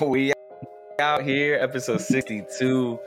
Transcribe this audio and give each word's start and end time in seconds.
We 0.00 0.32
out 1.00 1.22
here, 1.22 1.58
episode 1.60 2.00
62. 2.00 2.98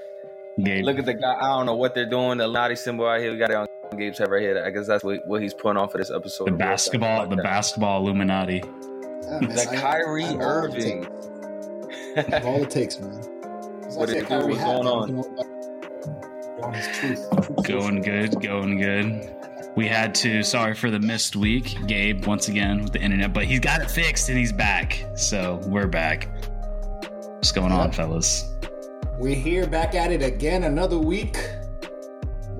Gabe. 0.64 0.84
Look 0.86 0.98
at 1.00 1.06
the 1.06 1.14
guy. 1.14 1.36
I 1.40 1.48
don't 1.50 1.66
know 1.66 1.76
what 1.76 1.94
they're 1.96 2.10
doing. 2.10 2.38
The 2.38 2.48
Lottie 2.48 2.76
symbol 2.76 3.08
out 3.08 3.20
here. 3.20 3.32
We 3.32 3.38
got 3.38 3.52
it 3.52 3.56
on 3.56 3.68
Gabe's 3.98 4.18
head 4.18 4.30
right 4.30 4.42
here. 4.42 4.64
I 4.66 4.70
guess 4.72 4.88
that's 4.88 5.04
what, 5.04 5.26
what 5.28 5.42
he's 5.42 5.54
putting 5.54 5.78
on 5.78 5.90
for 5.90 5.98
this 5.98 6.12
episode. 6.12 6.46
the 6.48 6.52
basketball, 6.52 7.28
the 7.28 7.36
that. 7.36 7.44
basketball 7.44 8.02
Illuminati. 8.02 8.62
Yeah, 8.64 9.40
man, 9.40 9.50
The 9.56 9.70
I- 9.70 9.76
Kyrie 9.76 10.24
I 10.24 10.28
have 10.28 10.36
all 10.42 10.42
it 10.42 10.46
Irving. 10.46 11.04
takes. 11.04 12.46
All 12.46 12.64
it 12.64 12.70
takes, 12.70 13.00
man. 13.00 13.34
What 13.92 14.10
it 14.10 14.28
do? 14.28 14.36
What's 14.48 14.58
going 14.60 14.86
on? 14.88 15.24
On 16.62 16.74
his 16.74 16.88
truth. 16.98 17.26
Truth 17.32 17.64
Going 17.64 18.02
good, 18.02 18.42
going 18.42 18.78
good. 18.80 19.34
We 19.78 19.88
had 19.88 20.14
to, 20.16 20.44
sorry 20.44 20.74
for 20.74 20.92
the 20.92 21.00
missed 21.00 21.36
week, 21.38 21.78
Gabe, 21.88 22.26
once 22.26 22.48
again 22.50 22.84
with 22.84 22.92
the 22.92 23.00
internet, 23.00 23.32
but 23.32 23.46
he's 23.46 23.60
got 23.62 23.82
it 23.82 23.90
fixed 23.90 24.28
and 24.28 24.38
he's 24.38 24.52
back. 24.52 25.06
So 25.16 25.62
we're 25.68 25.88
back. 25.88 26.28
What's 27.48 27.56
going 27.56 27.72
on, 27.72 27.94
fellas? 27.94 28.44
We're 29.20 29.34
here 29.34 29.66
back 29.68 29.96
at 29.96 30.12
it 30.12 30.22
again, 30.22 30.66
another 30.66 30.98
week. 30.98 31.38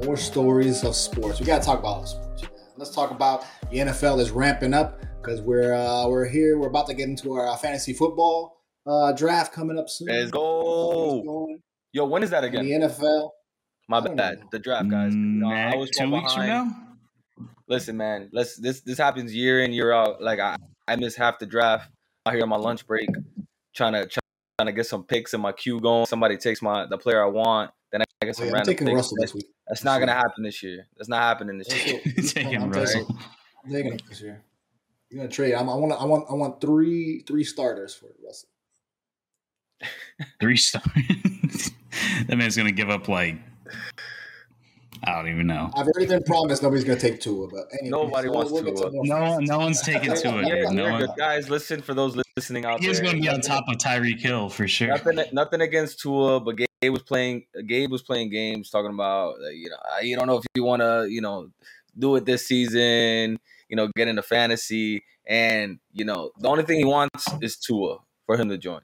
More 0.06 0.16
stories 0.16 0.86
of 0.86 0.96
sports. 0.96 1.42
We 1.42 1.46
gotta 1.46 1.62
talk 1.62 1.80
about 1.80 2.08
sports. 2.08 2.44
man. 2.44 2.52
Let's 2.78 2.96
talk 2.96 3.12
about 3.12 3.44
the 3.70 3.80
NFL 3.80 4.22
is 4.22 4.32
ramping 4.32 4.74
up 4.74 5.02
because 5.22 5.42
we're 5.42 5.74
uh, 5.74 6.08
we're 6.08 6.26
here. 6.26 6.58
We're 6.58 6.70
about 6.70 6.88
to 6.88 6.94
get 6.94 7.10
into 7.10 7.34
our 7.34 7.48
uh, 7.50 7.58
fantasy 7.58 7.92
football 7.92 8.62
uh, 8.86 9.12
draft 9.12 9.52
coming 9.52 9.78
up 9.78 9.90
soon. 9.90 10.08
Let's 10.08 10.32
go. 10.32 11.58
Yo, 11.92 12.06
when 12.06 12.24
is 12.24 12.30
that 12.30 12.46
in 12.46 12.56
again? 12.56 12.80
the 12.82 12.88
NFL. 12.88 13.32
My 13.90 14.00
bad. 14.00 14.40
know. 14.40 14.46
The 14.54 14.60
draft, 14.60 14.88
guys. 14.88 15.14
You 15.14 15.20
know, 15.20 15.50
I 15.50 15.66
Next- 15.66 15.74
always 15.74 15.92
two 15.98 16.12
weeks 16.14 16.34
from 16.34 16.48
now? 16.48 16.72
Listen, 17.68 17.98
man. 17.98 18.30
Let's 18.32 18.56
this 18.56 18.80
this 18.80 18.98
happens 18.98 19.36
year 19.36 19.62
in 19.66 19.74
year 19.74 19.92
out. 19.92 20.22
Like 20.22 20.40
I 20.40 20.56
I 20.88 20.96
miss 20.96 21.14
half 21.18 21.40
the 21.40 21.46
draft. 21.46 21.92
I 22.26 22.32
here 22.32 22.44
on 22.44 22.48
my 22.48 22.56
lunch 22.56 22.88
break, 22.88 23.10
trying 23.76 23.92
to 23.92 24.08
trying 24.58 24.66
to 24.68 24.74
get 24.74 24.88
some 24.88 25.04
picks 25.04 25.34
in 25.36 25.42
my 25.42 25.52
queue 25.52 25.80
going. 25.80 26.06
Somebody 26.08 26.36
takes 26.38 26.62
my 26.64 26.86
the 26.88 26.98
player 26.98 27.24
I 27.24 27.28
want. 27.28 27.72
Then 27.92 28.02
I 28.02 28.06
get 28.26 28.30
Oh, 28.30 28.32
some 28.34 28.46
yeah, 28.46 28.50
I'm 28.50 28.54
random 28.56 28.74
taking 28.74 28.88
picks. 28.88 28.96
Russell 28.96 29.18
this 29.22 29.34
week. 29.36 29.46
That's 29.68 29.84
not 29.84 30.00
gonna 30.00 30.14
happen 30.14 30.44
this 30.44 30.64
year. 30.64 30.88
That's 30.98 31.10
not 31.10 31.22
happening 31.22 31.60
this 31.60 31.70
year. 31.86 32.02
Taking 32.24 32.64
I'm 32.64 32.72
Russell. 32.72 33.02
taking- 33.06 33.18
I'm 33.66 33.72
taking 33.72 33.94
it 33.94 34.02
this 34.10 34.22
year. 34.22 34.42
You're 35.10 35.20
gonna 35.24 35.30
trade. 35.32 35.54
I'm, 35.54 35.70
I 35.70 35.76
want. 35.76 35.94
I 35.94 36.06
want. 36.06 36.26
I 36.30 36.34
want 36.34 36.60
three 36.60 37.22
three 37.28 37.44
starters 37.44 37.94
for 37.94 38.08
Russell. 38.26 38.50
Three 40.42 40.58
starters. 40.58 41.72
that 42.28 42.36
man's 42.36 42.58
gonna 42.58 42.72
give 42.72 42.90
up 42.90 43.08
like 43.08 43.36
I 45.04 45.14
don't 45.16 45.30
even 45.30 45.48
know. 45.48 45.70
I've 45.76 45.88
already 45.88 46.08
been 46.08 46.24
promised 46.24 46.64
nobody's 46.64 46.84
gonna 46.84 47.00
take 47.00 47.20
Tua, 47.22 47.48
but 47.48 47.68
anyway, 47.80 47.90
Nobody 47.90 48.30
wants 48.30 48.52
get 48.52 48.76
Tua. 48.78 48.92
more 48.92 49.06
No, 49.06 49.16
facts. 49.38 49.50
no 49.50 49.60
one's 49.60 49.82
taking 49.82 50.16
Tua. 50.16 50.46
You're- 50.48 50.74
No 50.74 50.92
one. 50.92 51.08
Guys, 51.18 51.50
listen 51.50 51.82
for 51.82 51.94
those 51.94 52.18
listening 52.36 52.66
out 52.66 52.80
He's 52.82 52.98
there. 52.98 53.04
going 53.12 53.16
to 53.18 53.22
be 53.22 53.30
on 53.30 53.42
top 53.42 53.66
of 53.68 53.78
Tyreek 53.78 54.20
Hill 54.20 54.50
for 54.50 54.68
sure. 54.68 54.88
Nothing, 54.90 55.20
nothing 55.34 55.62
against 55.62 56.00
Tua, 56.00 56.40
but 56.40 56.56
Gabe 56.58 56.92
was 56.94 57.02
playing. 57.04 57.46
Gabe 57.68 57.92
was 57.92 58.02
playing 58.04 58.30
games, 58.30 58.70
talking 58.70 58.92
about 58.94 59.36
you 59.54 59.70
know 59.70 59.78
you 60.02 60.16
don't 60.16 60.28
know 60.28 60.38
if 60.38 60.46
you 60.56 60.64
want 60.64 60.82
to 60.82 61.08
you 61.10 61.22
know 61.22 61.50
do 61.98 62.16
it 62.16 62.26
this 62.26 62.46
season. 62.48 63.40
You 63.70 63.76
know, 63.76 63.90
get 63.98 64.08
into 64.08 64.22
fantasy, 64.24 65.04
and 65.26 65.80
you 65.92 66.06
know 66.06 66.32
the 66.40 66.48
only 66.48 66.64
thing 66.64 66.78
he 66.80 66.86
wants 66.86 67.26
is 67.42 67.58
Tua 67.58 67.98
for 68.26 68.38
him 68.38 68.50
to 68.50 68.58
join. 68.58 68.82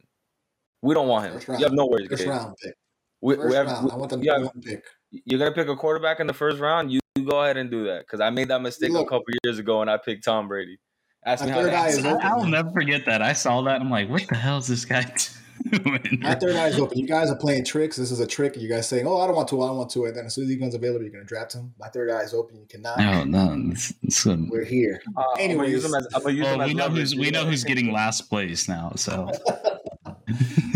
We 0.82 0.94
don't 0.94 1.08
want 1.08 1.26
him. 1.46 1.56
You 1.58 1.64
have 1.64 1.74
no 1.74 1.86
worries. 1.86 2.10
First 2.10 2.24
Gabe. 2.24 2.30
round 2.32 2.56
pick. 2.62 2.74
We, 3.22 3.36
First 3.36 3.48
we 3.50 3.56
have, 3.56 3.68
round. 3.68 3.92
I 3.92 3.96
want 3.96 4.10
the 4.12 4.18
to 4.18 4.24
yeah. 4.26 4.38
one 4.40 4.62
pick. 4.62 4.84
You're 5.26 5.40
gonna 5.40 5.52
pick 5.52 5.68
a 5.68 5.76
quarterback 5.76 6.20
in 6.20 6.28
the 6.28 6.34
first 6.34 6.60
round. 6.60 6.92
You, 6.92 7.00
you 7.16 7.26
go 7.26 7.42
ahead 7.44 7.58
and 7.58 7.70
do 7.70 7.86
that 7.86 8.00
because 8.00 8.20
I 8.20 8.30
made 8.30 8.48
that 8.50 8.62
mistake 8.62 8.92
Look. 8.92 9.08
a 9.08 9.10
couple 9.10 9.26
years 9.44 9.60
ago 9.60 9.82
and 9.82 9.90
I 9.90 9.98
picked 9.98 10.24
Tom 10.24 10.48
Brady. 10.48 10.78
Ask 11.26 11.44
me 11.46 11.52
My 11.52 11.56
how 11.56 11.62
third 11.62 11.72
that 11.72 11.86
eye 11.86 11.88
is 11.90 11.96
happened. 11.98 12.16
open. 12.16 12.26
I, 12.28 12.36
will 12.36 12.48
never 12.48 12.70
forget 12.72 13.06
that. 13.06 13.22
I 13.22 13.34
saw 13.34 13.62
that. 13.62 13.80
I'm 13.80 13.90
like, 13.90 14.10
what 14.10 14.28
the 14.28 14.36
hell 14.36 14.58
is 14.58 14.68
this 14.68 14.84
guy 14.84 15.04
doing? 15.72 16.20
My 16.22 16.36
third 16.36 16.56
eye 16.58 16.68
is 16.68 16.78
open. 16.80 16.98
You 16.98 17.08
guys 17.08 17.30
are 17.30 17.38
playing 17.38 17.64
tricks. 17.64 17.96
This 17.96 18.12
is 18.12 18.20
a 18.20 18.28
trick. 18.28 18.58
You 18.58 18.68
guys 18.68 18.90
saying, 18.90 19.08
"Oh, 19.08 19.22
I 19.22 19.28
don't 19.28 19.36
want 19.36 19.48
to. 19.50 19.62
I 19.62 19.68
don't 19.68 19.78
want 19.78 19.90
to." 19.92 20.06
And 20.06 20.16
then 20.18 20.26
as 20.26 20.34
soon 20.36 20.44
as 20.46 20.50
he 20.50 20.56
becomes 20.58 20.76
available, 20.76 21.04
you're 21.04 21.12
gonna 21.14 21.24
draft 21.24 21.54
him. 21.54 21.74
My 21.80 21.88
third 21.88 22.10
eye 22.12 22.24
is 22.24 22.34
open. 22.34 22.58
You 22.60 22.66
cannot. 22.68 22.98
No, 22.98 23.24
no. 23.24 23.72
It's, 23.72 23.94
it's 24.02 24.24
good. 24.24 24.50
We're 24.50 24.66
here. 24.66 25.02
Uh, 25.16 25.22
I'm 25.22 25.26
gonna 25.36 25.44
Anyways. 25.44 25.72
use 25.72 25.86
him 25.86 25.96
as, 25.96 26.08
I'm 26.14 26.24
gonna 26.24 26.36
use 26.36 26.46
Well, 26.46 26.68
we 26.68 26.74
know 26.74 26.90
who's 26.90 27.16
we 27.16 27.30
know 27.32 27.46
who's 27.46 27.64
getting 27.64 27.94
last 27.94 28.24
place 28.30 28.68
now. 28.68 28.92
So 28.98 29.32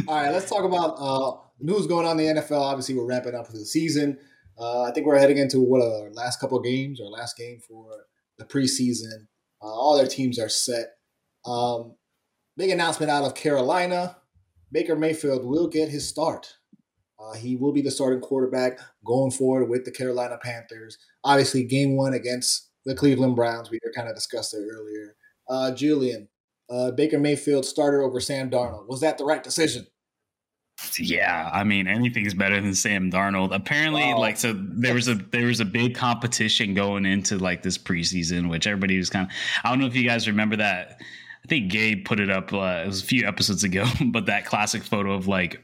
All 0.07 0.15
right, 0.15 0.31
let's 0.31 0.49
talk 0.49 0.63
about 0.63 0.95
uh, 0.99 1.37
news 1.59 1.87
going 1.87 2.05
on 2.05 2.19
in 2.19 2.35
the 2.35 2.41
NFL. 2.41 2.61
Obviously, 2.61 2.95
we're 2.95 3.05
ramping 3.05 3.35
up 3.35 3.47
for 3.47 3.53
the 3.53 3.65
season. 3.65 4.17
Uh, 4.59 4.83
I 4.83 4.91
think 4.91 5.05
we're 5.05 5.19
heading 5.19 5.37
into 5.37 5.59
what 5.59 5.81
our 5.81 6.11
last 6.11 6.39
couple 6.39 6.59
games, 6.59 6.99
our 6.99 7.07
last 7.07 7.37
game 7.37 7.59
for 7.67 8.05
the 8.37 8.45
preseason. 8.45 9.27
Uh, 9.61 9.65
all 9.65 9.97
their 9.97 10.07
teams 10.07 10.39
are 10.39 10.49
set. 10.49 10.97
Um, 11.45 11.95
big 12.55 12.69
announcement 12.69 13.11
out 13.11 13.23
of 13.23 13.35
Carolina: 13.35 14.17
Baker 14.71 14.95
Mayfield 14.95 15.45
will 15.45 15.67
get 15.67 15.89
his 15.89 16.07
start. 16.07 16.55
Uh, 17.19 17.33
he 17.33 17.55
will 17.55 17.73
be 17.73 17.81
the 17.81 17.91
starting 17.91 18.21
quarterback 18.21 18.79
going 19.05 19.31
forward 19.31 19.69
with 19.69 19.85
the 19.85 19.91
Carolina 19.91 20.37
Panthers. 20.41 20.97
Obviously, 21.23 21.63
game 21.63 21.95
one 21.95 22.13
against 22.13 22.69
the 22.85 22.95
Cleveland 22.95 23.35
Browns. 23.35 23.69
We 23.71 23.79
kind 23.95 24.07
of 24.07 24.15
discussed 24.15 24.53
it 24.53 24.67
earlier. 24.71 25.15
Uh, 25.49 25.71
Julian, 25.71 26.29
uh, 26.69 26.91
Baker 26.91 27.19
Mayfield 27.19 27.65
starter 27.65 28.01
over 28.01 28.19
Sam 28.19 28.49
Darnold. 28.49 28.87
Was 28.87 29.01
that 29.01 29.17
the 29.17 29.25
right 29.25 29.43
decision? 29.43 29.87
Yeah, 30.99 31.49
I 31.53 31.63
mean 31.63 31.87
anything's 31.87 32.33
better 32.33 32.61
than 32.61 32.73
Sam 32.75 33.11
Darnold. 33.11 33.53
Apparently, 33.53 34.01
Wow. 34.03 34.19
like 34.19 34.37
so 34.37 34.53
there 34.57 34.93
was 34.93 35.07
a 35.07 35.15
there 35.15 35.47
was 35.47 35.59
a 35.59 35.65
big 35.65 35.95
competition 35.95 36.73
going 36.73 37.05
into 37.05 37.37
like 37.37 37.63
this 37.63 37.77
preseason, 37.77 38.49
which 38.49 38.67
everybody 38.67 38.97
was 38.97 39.09
kind 39.09 39.25
of. 39.27 39.31
I 39.63 39.69
don't 39.69 39.79
know 39.79 39.87
if 39.87 39.95
you 39.95 40.07
guys 40.07 40.27
remember 40.27 40.55
that. 40.57 41.01
I 41.43 41.47
think 41.47 41.71
Gabe 41.71 42.05
put 42.05 42.19
it 42.19 42.29
up. 42.29 42.51
Uh, 42.53 42.81
it 42.83 42.87
was 42.87 43.01
a 43.01 43.05
few 43.05 43.25
episodes 43.27 43.63
ago, 43.63 43.85
but 44.07 44.25
that 44.27 44.45
classic 44.45 44.83
photo 44.83 45.13
of 45.13 45.27
like 45.27 45.63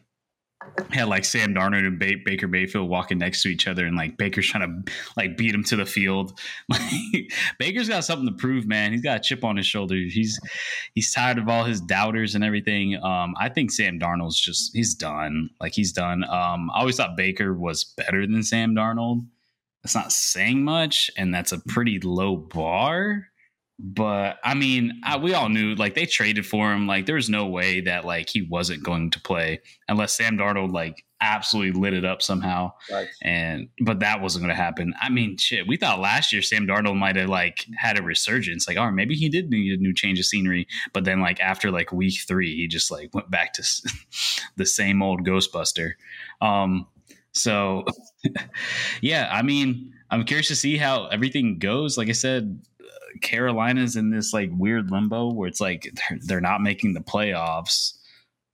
had 0.91 1.07
like 1.07 1.25
Sam 1.25 1.53
Darnold 1.53 1.85
and 1.85 1.99
ba- 1.99 2.21
Baker 2.23 2.47
Mayfield 2.47 2.89
walking 2.89 3.17
next 3.17 3.43
to 3.43 3.49
each 3.49 3.67
other, 3.67 3.85
and 3.85 3.95
like 3.95 4.17
Baker's 4.17 4.47
trying 4.47 4.83
to 4.85 4.91
like 5.17 5.37
beat 5.37 5.53
him 5.53 5.63
to 5.65 5.75
the 5.75 5.85
field. 5.85 6.39
Baker's 7.59 7.89
got 7.89 8.03
something 8.03 8.27
to 8.27 8.33
prove, 8.33 8.67
man. 8.67 8.91
He's 8.91 9.01
got 9.01 9.17
a 9.17 9.19
chip 9.19 9.43
on 9.43 9.57
his 9.57 9.65
shoulder. 9.65 9.95
He's 9.95 10.39
he's 10.93 11.11
tired 11.11 11.37
of 11.37 11.49
all 11.49 11.63
his 11.63 11.81
doubters 11.81 12.35
and 12.35 12.43
everything. 12.43 12.95
Um, 13.03 13.35
I 13.39 13.49
think 13.49 13.71
Sam 13.71 13.99
Darnold's 13.99 14.39
just 14.39 14.75
he's 14.75 14.93
done. 14.93 15.49
Like 15.59 15.73
he's 15.73 15.91
done. 15.91 16.23
Um, 16.23 16.69
I 16.73 16.79
always 16.79 16.97
thought 16.97 17.17
Baker 17.17 17.53
was 17.53 17.83
better 17.83 18.25
than 18.25 18.43
Sam 18.43 18.75
Darnold. 18.75 19.25
That's 19.83 19.95
not 19.95 20.11
saying 20.11 20.63
much, 20.63 21.11
and 21.17 21.33
that's 21.33 21.51
a 21.51 21.59
pretty 21.59 21.99
low 21.99 22.37
bar. 22.37 23.27
But 23.85 24.37
I 24.45 24.53
mean, 24.53 25.01
I, 25.03 25.17
we 25.17 25.33
all 25.33 25.49
knew 25.49 25.75
like 25.75 25.93
they 25.93 26.05
traded 26.05 26.45
for 26.45 26.71
him. 26.71 26.87
Like 26.87 27.05
there 27.05 27.15
was 27.15 27.29
no 27.29 27.47
way 27.47 27.81
that 27.81 28.05
like 28.05 28.29
he 28.29 28.41
wasn't 28.41 28.81
going 28.81 29.11
to 29.11 29.19
play 29.19 29.59
unless 29.89 30.13
Sam 30.13 30.37
Darnold 30.37 30.71
like 30.71 31.03
absolutely 31.19 31.77
lit 31.77 31.93
it 31.93 32.05
up 32.05 32.21
somehow. 32.21 32.71
Right. 32.89 33.09
And 33.21 33.67
but 33.81 33.99
that 33.99 34.21
wasn't 34.21 34.45
going 34.45 34.55
to 34.55 34.61
happen. 34.61 34.93
I 35.01 35.09
mean, 35.09 35.35
shit, 35.35 35.67
we 35.67 35.75
thought 35.75 35.99
last 35.99 36.31
year 36.31 36.41
Sam 36.41 36.65
Darnold 36.65 36.97
might 36.97 37.17
have 37.17 37.27
like 37.27 37.65
had 37.77 37.99
a 37.99 38.03
resurgence. 38.03 38.69
Like, 38.69 38.77
oh, 38.77 38.89
maybe 38.89 39.15
he 39.15 39.27
did 39.27 39.49
need 39.49 39.77
a 39.77 39.81
new 39.81 39.93
change 39.93 40.17
of 40.17 40.25
scenery. 40.27 40.65
But 40.93 41.03
then 41.03 41.19
like 41.19 41.41
after 41.41 41.69
like 41.69 41.91
week 41.91 42.21
three, 42.25 42.55
he 42.55 42.69
just 42.69 42.89
like 42.89 43.13
went 43.13 43.29
back 43.29 43.51
to 43.55 43.63
the 44.55 44.65
same 44.65 45.03
old 45.03 45.25
Ghostbuster. 45.25 45.91
Um, 46.39 46.87
so 47.33 47.83
yeah, 49.01 49.27
I 49.29 49.41
mean, 49.41 49.91
I'm 50.09 50.23
curious 50.23 50.47
to 50.47 50.55
see 50.55 50.77
how 50.77 51.07
everything 51.07 51.59
goes. 51.59 51.97
Like 51.97 52.07
I 52.07 52.13
said, 52.13 52.61
Carolina's 53.21 53.95
in 53.95 54.09
this 54.09 54.33
like 54.33 54.49
weird 54.53 54.91
limbo 54.91 55.31
where 55.31 55.47
it's 55.47 55.61
like 55.61 55.91
they're, 55.95 56.19
they're 56.21 56.41
not 56.41 56.61
making 56.61 56.93
the 56.93 57.01
playoffs, 57.01 57.93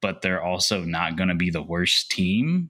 but 0.01 0.21
they're 0.21 0.43
also 0.43 0.83
not 0.83 1.15
going 1.15 1.29
to 1.29 1.35
be 1.35 1.49
the 1.49 1.61
worst 1.61 2.11
team. 2.11 2.69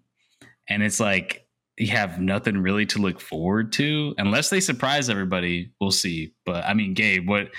And 0.67 0.83
it's 0.83 0.99
like 0.99 1.47
you 1.77 1.87
have 1.87 2.19
nothing 2.19 2.57
really 2.57 2.85
to 2.85 2.99
look 2.99 3.21
forward 3.21 3.71
to 3.71 4.13
unless 4.17 4.49
they 4.49 4.59
surprise 4.59 5.09
everybody. 5.09 5.71
We'll 5.79 5.91
see. 5.91 6.33
But 6.45 6.65
I 6.65 6.73
mean, 6.73 6.93
Gabe, 6.93 7.27
what 7.27 7.49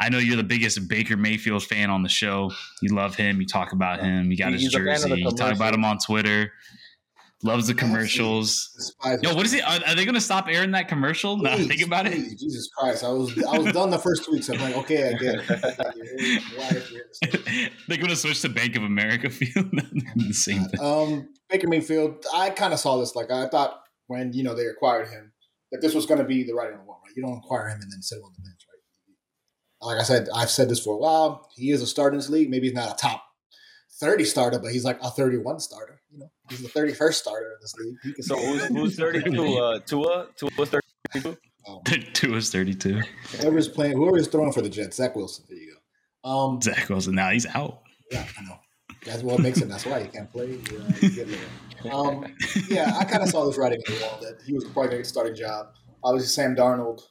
I 0.00 0.08
know 0.08 0.18
you're 0.18 0.36
the 0.36 0.42
biggest 0.42 0.88
Baker 0.88 1.16
Mayfield 1.16 1.62
fan 1.62 1.88
on 1.88 2.02
the 2.02 2.08
show. 2.08 2.50
You 2.82 2.94
love 2.94 3.14
him. 3.14 3.40
You 3.40 3.46
talk 3.46 3.72
about 3.72 4.00
him. 4.00 4.30
You 4.30 4.36
got 4.36 4.52
his 4.52 4.62
He's 4.62 4.74
of 4.74 4.82
jersey. 4.82 5.20
You 5.20 5.30
talk 5.30 5.54
about 5.54 5.74
him 5.74 5.84
on 5.84 5.98
Twitter. 5.98 6.52
Loves 7.44 7.68
the 7.68 7.74
commercials. 7.74 8.94
Yo, 9.22 9.32
what 9.32 9.46
is 9.46 9.54
it? 9.54 9.62
Are, 9.62 9.78
are 9.86 9.94
they 9.94 10.04
going 10.04 10.16
to 10.16 10.20
stop 10.20 10.48
airing 10.48 10.72
that 10.72 10.88
commercial? 10.88 11.36
Now 11.36 11.56
think 11.56 11.82
about 11.82 12.08
it. 12.08 12.16
Jesus 12.36 12.68
Christ! 12.76 13.04
I 13.04 13.10
was 13.10 13.44
I 13.44 13.58
was 13.58 13.72
done 13.72 13.90
the 13.90 13.98
first 13.98 14.24
two 14.24 14.32
weeks. 14.32 14.48
I'm 14.48 14.58
like, 14.58 14.76
okay, 14.78 15.08
I 15.08 15.12
get 15.12 15.36
it. 15.38 16.42
Why 16.56 16.68
is 16.70 16.90
it? 17.22 17.72
They're 17.86 17.96
going 17.96 18.08
to 18.08 18.16
switch 18.16 18.40
to 18.42 18.48
Bank 18.48 18.74
of 18.74 18.82
America 18.82 19.30
field. 19.30 19.70
the 19.70 20.34
same 20.34 20.64
thing. 20.64 20.80
Um, 20.80 21.28
Baker 21.48 21.68
Mayfield. 21.68 22.26
I 22.34 22.50
kind 22.50 22.72
of 22.72 22.80
saw 22.80 22.98
this. 22.98 23.14
Like 23.14 23.30
I 23.30 23.46
thought 23.46 23.82
when 24.08 24.32
you 24.32 24.42
know 24.42 24.54
they 24.54 24.66
acquired 24.66 25.06
him 25.06 25.30
that 25.70 25.80
this 25.80 25.94
was 25.94 26.06
going 26.06 26.18
to 26.18 26.26
be 26.26 26.42
the 26.42 26.54
writing 26.54 26.74
on 26.74 26.80
the 26.80 26.86
wall. 26.86 27.00
Right? 27.06 27.14
You 27.16 27.22
don't 27.22 27.38
acquire 27.38 27.68
him 27.68 27.78
and 27.80 27.92
then 27.92 28.02
sit 28.02 28.18
him 28.18 28.24
on 28.24 28.32
the 28.36 28.42
bench, 28.42 28.62
right? 28.68 29.94
Like 29.94 30.00
I 30.00 30.04
said, 30.04 30.28
I've 30.34 30.50
said 30.50 30.68
this 30.68 30.80
for 30.80 30.94
a 30.94 30.98
while. 30.98 31.48
He 31.54 31.70
is 31.70 31.82
a 31.82 31.86
starter 31.86 32.14
in 32.14 32.18
this 32.18 32.30
league. 32.30 32.50
Maybe 32.50 32.66
he's 32.66 32.74
not 32.74 32.92
a 32.92 32.96
top 32.96 33.22
thirty 34.00 34.24
starter, 34.24 34.58
but 34.58 34.72
he's 34.72 34.84
like 34.84 34.98
a 35.04 35.10
thirty-one 35.10 35.60
starter. 35.60 35.97
You 36.18 36.24
know, 36.24 36.30
he's 36.50 36.62
the 36.62 36.68
thirty-first 36.68 37.20
starter 37.20 37.46
in 37.52 37.58
this 37.60 37.74
league. 37.76 37.96
He 38.02 38.12
can 38.12 38.24
So 38.24 38.36
who's, 38.36 38.64
who's 38.66 38.96
32? 38.96 39.58
Uh, 39.58 39.78
Tua? 39.86 40.26
Tua's 40.36 40.68
32? 41.14 41.36
um, 41.68 41.80
Tua 42.12 42.36
is 42.36 42.50
32. 42.50 43.00
whoever's 43.40 43.68
playing, 43.68 43.96
whoever's 43.96 44.26
throwing 44.26 44.52
for 44.52 44.60
the 44.60 44.68
Jets, 44.68 44.96
Zach 44.96 45.14
Wilson. 45.14 45.44
There 45.48 45.58
you 45.58 45.76
go. 46.24 46.28
Um, 46.28 46.60
Zach 46.60 46.88
Wilson. 46.88 47.14
Now 47.14 47.30
he's 47.30 47.46
out. 47.46 47.82
Yeah, 48.10 48.26
I 48.36 48.42
know. 48.42 48.58
That's 49.04 49.22
what 49.22 49.40
makes 49.40 49.60
it. 49.60 49.68
That's 49.68 49.86
why 49.86 50.00
you 50.00 50.08
can't 50.08 50.30
play. 50.30 50.58
You 51.02 51.92
um, 51.92 52.34
yeah, 52.68 52.96
I 52.98 53.04
kind 53.04 53.22
of 53.22 53.28
saw 53.28 53.46
this 53.46 53.56
writing 53.56 53.80
on 53.88 53.94
the 53.94 54.00
wall 54.04 54.18
that 54.22 54.40
he 54.44 54.52
was 54.52 54.64
probably 54.64 54.88
going 54.88 54.90
to 54.90 54.96
get 54.96 55.06
a 55.06 55.08
starting 55.08 55.36
job. 55.36 55.68
Obviously, 56.02 56.28
Sam 56.28 56.56
Darnold, 56.56 57.02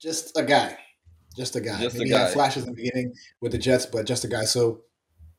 just 0.00 0.34
a 0.38 0.42
guy, 0.42 0.78
just 1.36 1.54
a 1.56 1.60
guy. 1.60 1.78
Just 1.80 1.96
a 1.96 1.98
guy. 2.00 2.04
he 2.04 2.10
had 2.12 2.32
flashes 2.32 2.64
in 2.64 2.70
the 2.70 2.76
beginning 2.76 3.12
with 3.42 3.52
the 3.52 3.58
Jets, 3.58 3.84
but 3.84 4.06
just 4.06 4.24
a 4.24 4.28
guy. 4.28 4.44
So, 4.44 4.80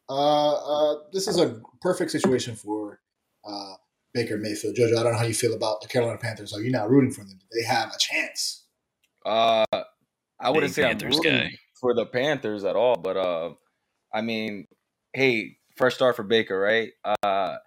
uh, 0.09 0.53
uh, 0.53 0.95
this 1.13 1.27
is 1.27 1.37
a 1.39 1.61
perfect 1.81 2.11
situation 2.11 2.55
for 2.55 2.99
uh, 3.47 3.73
Baker 4.13 4.37
Mayfield. 4.37 4.75
Jojo, 4.75 4.97
I 4.97 5.03
don't 5.03 5.13
know 5.13 5.19
how 5.19 5.25
you 5.25 5.33
feel 5.33 5.53
about 5.53 5.81
the 5.81 5.87
Carolina 5.87 6.17
Panthers. 6.17 6.53
Are 6.53 6.61
you 6.61 6.71
not 6.71 6.89
rooting 6.89 7.11
for 7.11 7.21
them? 7.21 7.37
Do 7.39 7.59
they 7.59 7.67
have 7.67 7.89
a 7.89 7.97
chance? 7.99 8.65
Uh, 9.25 9.65
I 10.39 10.49
wouldn't 10.49 10.71
Big 10.71 10.75
say 10.75 10.83
Panthers 10.83 11.17
I'm 11.17 11.23
rooting 11.23 11.49
guy. 11.49 11.57
for 11.79 11.93
the 11.93 12.05
Panthers 12.05 12.63
at 12.63 12.75
all, 12.75 12.95
but 12.95 13.17
uh, 13.17 13.51
I 14.13 14.21
mean, 14.21 14.67
hey, 15.13 15.57
first 15.77 15.95
start 15.95 16.15
for 16.15 16.23
Baker, 16.23 16.59
right? 16.59 16.89
Uh, 17.23 17.57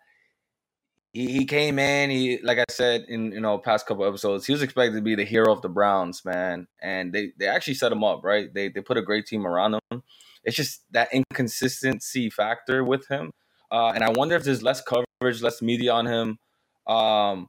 he, 1.13 1.31
he 1.31 1.45
came 1.45 1.79
in. 1.79 2.11
He 2.11 2.41
like 2.43 2.59
I 2.59 2.65
said 2.71 3.05
in 3.09 3.33
you 3.33 3.41
know 3.41 3.59
past 3.59 3.87
couple 3.87 4.05
episodes, 4.07 4.47
he 4.47 4.53
was 4.53 4.63
expected 4.63 4.97
to 4.97 5.03
be 5.03 5.15
the 5.15 5.25
hero 5.25 5.53
of 5.53 5.63
the 5.63 5.69
Browns, 5.69 6.25
man, 6.25 6.67
and 6.81 7.13
they 7.13 7.33
they 7.39 7.47
actually 7.47 7.75
set 7.75 7.93
him 7.93 8.03
up 8.03 8.25
right. 8.25 8.53
They 8.53 8.69
they 8.69 8.81
put 8.81 8.97
a 8.97 9.03
great 9.03 9.27
team 9.27 9.47
around 9.47 9.75
him. 9.75 10.03
It's 10.45 10.57
just 10.57 10.83
that 10.91 11.09
inconsistency 11.13 12.31
factor 12.31 12.85
with 12.85 13.07
him, 13.09 13.31
uh, 13.71 13.93
and 13.95 14.03
I 14.03 14.11
wonder 14.11 14.35
if 14.37 14.45
there's 14.45 14.63
less 14.63 14.83
coverage, 14.83 15.43
less 15.43 15.63
media 15.63 15.93
on 15.93 16.07
him. 16.07 16.39
Um, 16.87 17.49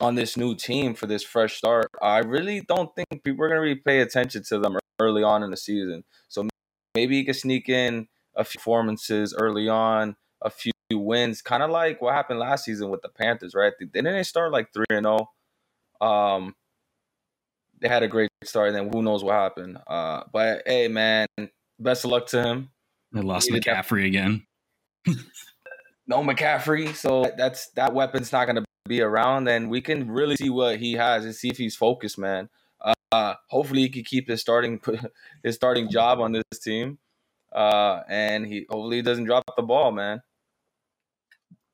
on 0.00 0.14
this 0.14 0.36
new 0.36 0.54
team 0.54 0.94
for 0.94 1.06
this 1.06 1.24
fresh 1.24 1.56
start, 1.56 1.90
I 2.00 2.18
really 2.18 2.60
don't 2.60 2.94
think 2.94 3.24
people 3.24 3.44
are 3.44 3.48
going 3.48 3.56
to 3.56 3.62
really 3.62 3.74
pay 3.74 4.00
attention 4.00 4.44
to 4.44 4.58
them 4.58 4.78
early 5.00 5.22
on 5.22 5.42
in 5.42 5.50
the 5.50 5.56
season. 5.56 6.04
So 6.28 6.48
maybe 6.94 7.16
he 7.16 7.24
could 7.24 7.36
sneak 7.36 7.68
in 7.68 8.06
a 8.36 8.44
few 8.44 8.58
performances 8.58 9.34
early 9.36 9.68
on, 9.68 10.16
a 10.42 10.50
few 10.50 10.72
wins, 10.92 11.42
kind 11.42 11.62
of 11.62 11.70
like 11.70 12.00
what 12.00 12.14
happened 12.14 12.38
last 12.38 12.64
season 12.64 12.90
with 12.90 13.02
the 13.02 13.08
Panthers, 13.08 13.54
right? 13.54 13.72
They 13.78 13.86
didn't 13.86 14.12
they 14.12 14.22
start 14.22 14.52
like 14.52 14.72
three 14.72 14.86
and 14.90 15.04
zero? 15.04 15.30
Um, 16.00 16.54
they 17.80 17.88
had 17.88 18.02
a 18.02 18.08
great 18.08 18.30
start, 18.44 18.68
and 18.68 18.76
then 18.76 18.90
who 18.92 19.02
knows 19.02 19.24
what 19.24 19.34
happened. 19.34 19.78
Uh, 19.86 20.24
but 20.32 20.62
hey, 20.66 20.88
man, 20.88 21.26
best 21.78 22.04
of 22.04 22.10
luck 22.10 22.26
to 22.28 22.42
him. 22.42 22.70
They 23.12 23.22
lost 23.22 23.50
McCaffrey 23.50 24.06
again. 24.06 24.46
no 26.06 26.22
McCaffrey, 26.22 26.94
so 26.94 27.30
that's 27.36 27.70
that 27.70 27.94
weapon's 27.94 28.32
not 28.32 28.46
going 28.46 28.56
to 28.56 28.64
be 28.86 29.00
around, 29.00 29.48
and 29.48 29.70
we 29.70 29.80
can 29.80 30.10
really 30.10 30.36
see 30.36 30.50
what 30.50 30.78
he 30.78 30.94
has 30.94 31.24
and 31.24 31.34
see 31.34 31.48
if 31.48 31.56
he's 31.56 31.76
focused, 31.76 32.18
man. 32.18 32.48
Uh, 33.10 33.34
hopefully, 33.48 33.82
he 33.82 33.88
can 33.88 34.04
keep 34.04 34.28
his 34.28 34.40
starting 34.40 34.80
his 35.42 35.54
starting 35.54 35.90
job 35.90 36.20
on 36.20 36.32
this 36.32 36.60
team, 36.62 36.98
uh, 37.54 38.00
and 38.08 38.46
he 38.46 38.66
hopefully 38.68 38.96
he 38.96 39.02
doesn't 39.02 39.24
drop 39.24 39.44
the 39.56 39.62
ball, 39.62 39.92
man. 39.92 40.20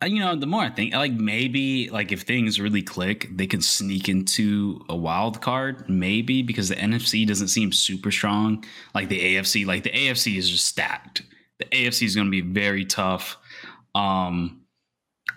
You 0.05 0.21
know, 0.21 0.37
the 0.37 0.47
more 0.47 0.63
I 0.63 0.71
think, 0.71 0.95
like 0.95 1.13
maybe, 1.13 1.89
like 1.91 2.13
if 2.13 2.23
things 2.23 2.61
really 2.61 2.83
click, 2.83 3.29
they 3.31 3.47
can 3.47 3.63
sneak 3.63 4.09
into 4.09 4.85
a 4.89 4.97
wild 4.97 5.41
card, 5.41 5.89
maybe 5.89 6.43
because 6.43 6.69
the 6.69 6.77
NFC 6.77 7.27
doesn't 7.27 7.49
seem 7.49 7.73
super 7.73 8.11
strong. 8.11 8.65
Like 8.95 9.09
the 9.09 9.21
AFC, 9.21 9.67
like 9.67 9.83
the 9.83 9.91
AFC 9.91 10.37
is 10.37 10.51
just 10.51 10.67
stacked. 10.67 11.23
The 11.59 11.67
AFC 11.67 12.05
is 12.07 12.15
going 12.15 12.27
to 12.27 12.31
be 12.31 12.41
very 12.41 12.85
tough. 12.85 13.37
Um, 13.95 14.63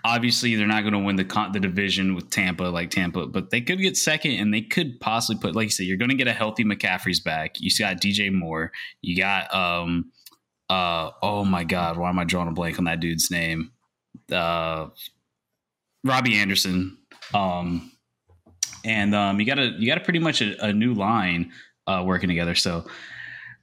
obviously, 0.04 0.54
they're 0.54 0.66
not 0.66 0.82
going 0.82 0.92
to 0.92 0.98
win 0.98 1.16
the 1.16 1.48
the 1.52 1.60
division 1.60 2.14
with 2.14 2.30
Tampa, 2.30 2.64
like 2.64 2.90
Tampa, 2.90 3.26
but 3.26 3.50
they 3.50 3.60
could 3.60 3.78
get 3.78 3.96
second, 3.96 4.32
and 4.32 4.52
they 4.52 4.62
could 4.62 5.00
possibly 5.00 5.40
put, 5.40 5.54
like 5.54 5.64
you 5.64 5.70
said, 5.70 5.86
you're 5.86 5.96
going 5.96 6.10
to 6.10 6.16
get 6.16 6.28
a 6.28 6.32
healthy 6.32 6.64
McCaffrey's 6.64 7.20
back. 7.20 7.60
You 7.60 7.70
got 7.78 8.00
DJ 8.00 8.32
Moore. 8.32 8.72
You 9.02 9.16
got, 9.16 9.54
um, 9.54 10.10
uh, 10.68 11.10
oh 11.22 11.44
my 11.44 11.64
God, 11.64 11.96
why 11.96 12.08
am 12.08 12.18
I 12.18 12.24
drawing 12.24 12.48
a 12.48 12.52
blank 12.52 12.78
on 12.78 12.84
that 12.84 13.00
dude's 13.00 13.30
name? 13.30 13.72
Uh, 14.32 14.88
Robbie 16.04 16.36
Anderson, 16.36 16.98
um, 17.34 17.92
and 18.84 19.14
um, 19.14 19.40
you 19.40 19.46
got 19.46 19.58
a 19.58 19.74
you 19.78 19.86
got 19.86 19.98
a 19.98 20.04
pretty 20.04 20.18
much 20.18 20.40
a, 20.40 20.64
a 20.64 20.72
new 20.72 20.94
line 20.94 21.52
uh, 21.86 22.02
working 22.06 22.28
together. 22.28 22.54
So 22.54 22.86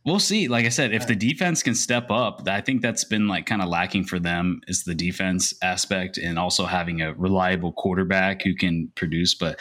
we'll 0.05 0.19
see. 0.19 0.47
Like 0.47 0.65
I 0.65 0.69
said, 0.69 0.93
if 0.93 1.07
the 1.07 1.15
defense 1.15 1.63
can 1.63 1.75
step 1.75 2.11
up, 2.11 2.47
I 2.47 2.61
think 2.61 2.81
that's 2.81 3.03
been 3.03 3.27
like 3.27 3.45
kind 3.45 3.61
of 3.61 3.69
lacking 3.69 4.05
for 4.05 4.19
them 4.19 4.61
is 4.67 4.83
the 4.83 4.95
defense 4.95 5.53
aspect 5.61 6.17
and 6.17 6.37
also 6.37 6.65
having 6.65 7.01
a 7.01 7.13
reliable 7.13 7.73
quarterback 7.73 8.43
who 8.43 8.55
can 8.55 8.91
produce. 8.95 9.33
But 9.33 9.59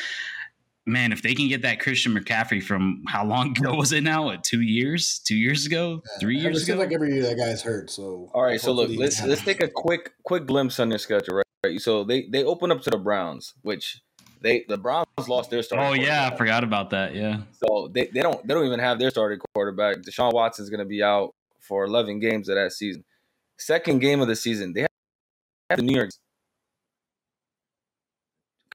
man, 0.87 1.13
if 1.13 1.23
they 1.23 1.35
can 1.35 1.49
get 1.49 1.63
that 1.63 1.81
Christian 1.81 2.15
McCaffrey 2.15 2.63
from 2.63 3.03
how 3.09 3.25
long 3.25 3.51
ago 3.57 3.75
was 3.75 3.93
it 3.93 4.03
now? 4.03 4.25
What, 4.25 4.45
two 4.45 4.61
years? 4.61 5.19
Two 5.25 5.37
years 5.37 5.67
ago? 5.67 6.03
Three 6.21 6.39
It 6.39 6.43
years 6.43 6.57
seems 6.59 6.69
ago? 6.71 6.79
like 6.79 6.93
every 6.93 7.13
year 7.15 7.23
that 7.23 7.37
guy's 7.37 7.63
hurt. 7.63 7.91
So 7.91 8.31
All 8.35 8.43
right, 8.43 8.61
so 8.61 8.73
look, 8.73 8.91
let's 8.95 9.23
let's 9.23 9.43
take 9.43 9.63
a 9.63 9.69
quick 9.69 10.13
quick 10.25 10.47
glimpse 10.47 10.79
on 10.81 10.89
their 10.89 10.99
schedule, 10.99 11.37
right? 11.37 11.47
right? 11.65 11.81
So 11.81 12.05
they 12.05 12.27
they 12.27 12.45
open 12.45 12.71
up 12.71 12.83
to 12.83 12.91
the 12.91 12.99
Browns, 12.99 13.55
which 13.63 14.03
they 14.41 14.65
the 14.69 14.77
Browns 14.77 15.07
lost 15.27 15.51
their 15.51 15.63
starting. 15.63 16.03
Oh 16.03 16.05
yeah, 16.05 16.31
I 16.33 16.37
forgot 16.37 16.65
about 16.65 16.91
that. 16.91 17.15
Yeah. 17.15 17.43
So 17.53 17.89
they, 17.93 18.07
they 18.07 18.21
don't 18.21 18.47
they 18.47 18.53
don't 18.55 18.67
even 18.67 18.81
have 18.81 18.99
their 18.99 19.11
starting 19.11 19.41
quarterback. 19.55 19.99
Deshaun 19.99 20.33
Watson's 20.33 20.69
going 20.71 20.81
to 20.81 20.85
be 20.85 21.03
out 21.03 21.35
for 21.61 21.85
11 21.85 22.21
games 22.21 22.51
of 22.51 22.57
that 22.57 22.73
season. 22.73 23.05
Second 23.57 24.01
game 24.01 24.21
of 24.21 24.29
the 24.29 24.37
season, 24.37 24.75
they 24.75 24.83
have 24.83 24.91
the 25.77 25.83
New 25.83 25.95
York. 25.97 26.11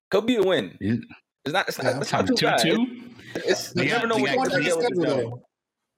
Could 0.10 0.26
be 0.26 0.38
a 0.38 0.42
win. 0.42 0.76
Yeah. 0.82 0.96
It's 1.50 1.54
not. 1.54 1.68
It's 1.68 1.78
not, 1.82 1.86
Yeah, 1.96 2.02
it's 2.02 2.14
I'm 2.14 2.26
not 2.26 2.28
too 2.28 2.36
Two 2.36 2.46
bad. 2.46 2.60
two. 2.60 3.02
It's, 3.36 3.74
you 3.76 3.84
got- 3.86 3.92
never 4.04 4.08
know 4.08 4.18
what 4.18 4.22
you're 4.22 4.30
Keep 4.30 4.36
going 4.38 4.50
going 4.50 4.50
to 4.50 4.60
down 4.60 4.64
the 4.64 4.82
schedule 4.82 5.06
though. 5.30 5.44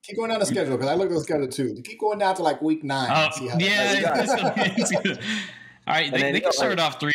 Keep 0.03 0.18
going 0.18 0.30
down 0.31 0.39
the 0.39 0.45
schedule 0.45 0.77
because 0.77 0.89
I 0.89 0.95
looked 0.95 1.12
at 1.12 1.15
the 1.15 1.21
schedule 1.24 1.48
too. 1.48 1.81
Keep 1.86 2.00
going 2.00 2.19
down 2.19 2.36
to 2.36 2.44
like 2.44 2.62
week 2.62 2.83
nine. 2.83 3.09
And 3.12 3.33
see 3.33 3.48
how 3.48 3.57
yeah. 3.59 4.15
goes. 4.15 4.30
it's 4.33 4.42
gonna- 4.42 4.53
it's 4.77 4.92
gonna- 4.92 5.19
All 5.88 5.94
right, 5.95 6.06
And 6.06 6.13
they, 6.15 6.21
then 6.21 6.33
they 6.33 6.39
can 6.39 6.48
got, 6.48 6.53
start 6.53 6.77
like- 6.77 6.86
off 6.88 7.00
three. 7.00 7.12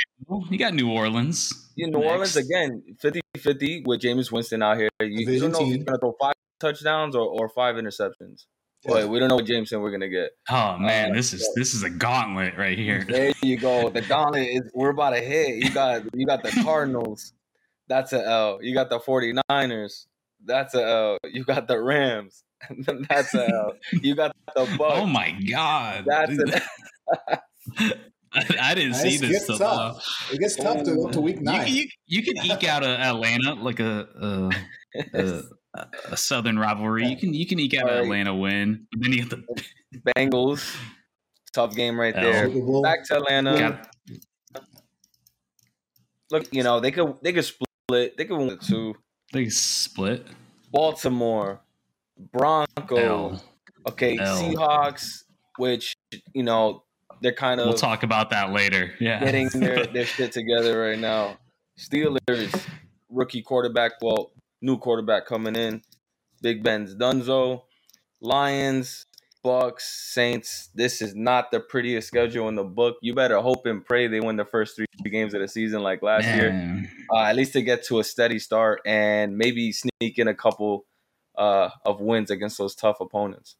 You 0.50 0.58
got 0.58 0.74
New 0.74 0.90
Orleans. 0.90 1.52
In 1.76 1.90
New 1.90 1.98
next. 2.00 2.10
Orleans 2.10 2.36
again, 2.36 2.82
50-50 3.02 3.86
with 3.86 4.00
Jameis 4.00 4.32
Winston 4.32 4.62
out 4.62 4.78
here. 4.78 4.88
You, 5.00 5.30
you 5.30 5.40
don't 5.40 5.52
know 5.52 5.60
if 5.60 5.66
he's 5.66 5.76
going 5.84 5.94
to 5.94 5.98
throw 5.98 6.14
five 6.20 6.34
touchdowns 6.58 7.14
or, 7.14 7.26
or 7.28 7.48
five 7.50 7.74
interceptions. 7.76 8.46
Yeah. 8.84 8.92
But 8.92 9.08
we 9.08 9.18
don't 9.18 9.28
know 9.28 9.34
what 9.36 9.46
Jameson 9.46 9.80
we're 9.80 9.90
going 9.90 10.00
to 10.02 10.08
get. 10.08 10.30
Oh 10.48 10.78
man, 10.78 11.10
Uh, 11.10 11.14
this 11.14 11.32
is 11.32 11.48
this 11.56 11.74
is 11.74 11.82
a 11.82 11.90
gauntlet 11.90 12.56
right 12.56 12.78
here. 12.78 13.04
There 13.08 13.32
you 13.42 13.56
go. 13.56 13.88
The 13.90 14.00
gauntlet 14.02 14.46
is 14.48 14.62
we're 14.74 14.90
about 14.90 15.10
to 15.10 15.20
hit. 15.20 15.56
You 15.64 15.70
got 15.70 16.02
you 16.14 16.24
got 16.26 16.42
the 16.42 16.50
Cardinals. 16.62 17.32
That's 17.88 18.12
a 18.12 18.24
L. 18.26 18.58
You 18.62 18.74
got 18.74 18.90
the 18.90 18.98
49ers. 18.98 20.06
That's 20.44 20.74
a 20.74 20.84
L. 20.86 21.18
You 21.24 21.44
got 21.44 21.68
the 21.68 21.80
Rams. 21.80 22.42
That's 23.08 23.34
a 23.34 23.48
L. 23.48 23.72
You 24.02 24.14
got 24.14 24.34
the 24.54 24.64
Bucks. 24.78 24.94
Oh 25.00 25.06
my 25.06 25.32
god, 25.48 26.04
That's 26.06 26.32
an 26.32 26.52
I, 28.32 28.44
I 28.60 28.74
didn't 28.74 28.92
Nice, 28.92 29.02
see 29.02 29.16
this 29.18 29.30
gets 29.30 29.44
stuff. 29.44 29.58
tough. 29.58 30.30
It 30.32 30.40
gets 30.40 30.56
tough 30.56 30.82
to 30.84 30.94
go 30.94 31.10
to 31.10 31.20
week 31.20 31.36
You, 31.36 31.42
nine. 31.42 31.64
can- 31.64 31.74
you, 31.74 31.88
you 32.06 32.22
can 32.22 32.36
eke 32.44 32.64
out 32.64 32.82
a 32.84 32.88
Atlanta 33.00 33.54
like 33.54 33.80
a 33.80 34.06
a, 34.20 34.50
a, 35.14 35.42
a 36.10 36.16
southern 36.16 36.58
rivalry. 36.58 37.06
You 37.06 37.16
can 37.16 37.32
you 37.32 37.46
can 37.46 37.58
eke 37.60 37.74
out 37.78 37.88
an 37.90 37.98
Atlanta 37.98 38.34
win. 38.34 38.86
But 38.92 39.02
then 39.02 39.12
you 39.12 39.20
have 39.22 39.30
the 39.30 39.44
Bengals. 40.16 40.76
Tough 41.54 41.74
game 41.74 41.98
right 41.98 42.14
there. 42.14 42.48
Back 42.82 43.04
to 43.06 43.16
Atlanta. 43.16 43.58
got, 43.58 44.62
Look, 46.30 46.52
you 46.52 46.62
know 46.62 46.80
they 46.80 46.90
could 46.90 47.14
they 47.22 47.32
could 47.32 47.44
split. 47.44 47.65
They 47.88 48.08
could 48.10 48.30
win 48.30 48.48
the 48.48 48.56
two. 48.56 48.96
they 49.32 49.48
split. 49.48 50.26
Baltimore, 50.72 51.60
Broncos. 52.32 53.44
Okay, 53.88 54.18
L. 54.18 54.42
Seahawks, 54.42 55.22
which 55.58 55.94
you 56.34 56.42
know 56.42 56.82
they're 57.22 57.32
kind 57.32 57.60
of 57.60 57.68
We'll 57.68 57.76
talk 57.76 58.02
about 58.02 58.30
that 58.30 58.52
later. 58.52 58.92
Yeah, 58.98 59.20
getting 59.24 59.48
their, 59.54 59.86
their 59.86 60.04
shit 60.04 60.32
together 60.32 60.80
right 60.80 60.98
now. 60.98 61.38
Steelers, 61.78 62.66
rookie 63.08 63.42
quarterback, 63.42 63.92
well, 64.02 64.32
new 64.60 64.78
quarterback 64.78 65.26
coming 65.26 65.54
in. 65.54 65.82
Big 66.42 66.64
Ben's 66.64 66.96
Dunzo. 66.96 67.62
Lions, 68.20 69.05
Bucks, 69.46 70.10
Saints. 70.12 70.70
This 70.74 71.00
is 71.00 71.14
not 71.14 71.52
the 71.52 71.60
prettiest 71.60 72.08
schedule 72.08 72.48
in 72.48 72.56
the 72.56 72.64
book. 72.64 72.96
You 73.00 73.14
better 73.14 73.40
hope 73.40 73.64
and 73.64 73.84
pray 73.84 74.08
they 74.08 74.18
win 74.20 74.34
the 74.36 74.44
first 74.44 74.74
three 74.74 74.86
games 75.08 75.34
of 75.34 75.40
the 75.40 75.46
season 75.48 75.82
like 75.82 76.02
last 76.02 76.26
year. 76.26 76.82
Uh, 77.12 77.20
at 77.22 77.36
least 77.36 77.52
to 77.52 77.62
get 77.62 77.84
to 77.86 78.00
a 78.00 78.04
steady 78.04 78.40
start 78.40 78.80
and 78.84 79.38
maybe 79.38 79.70
sneak 79.72 80.18
in 80.18 80.26
a 80.26 80.34
couple 80.34 80.84
uh, 81.38 81.68
of 81.84 82.00
wins 82.00 82.30
against 82.32 82.58
those 82.58 82.74
tough 82.74 82.96
opponents. 83.00 83.54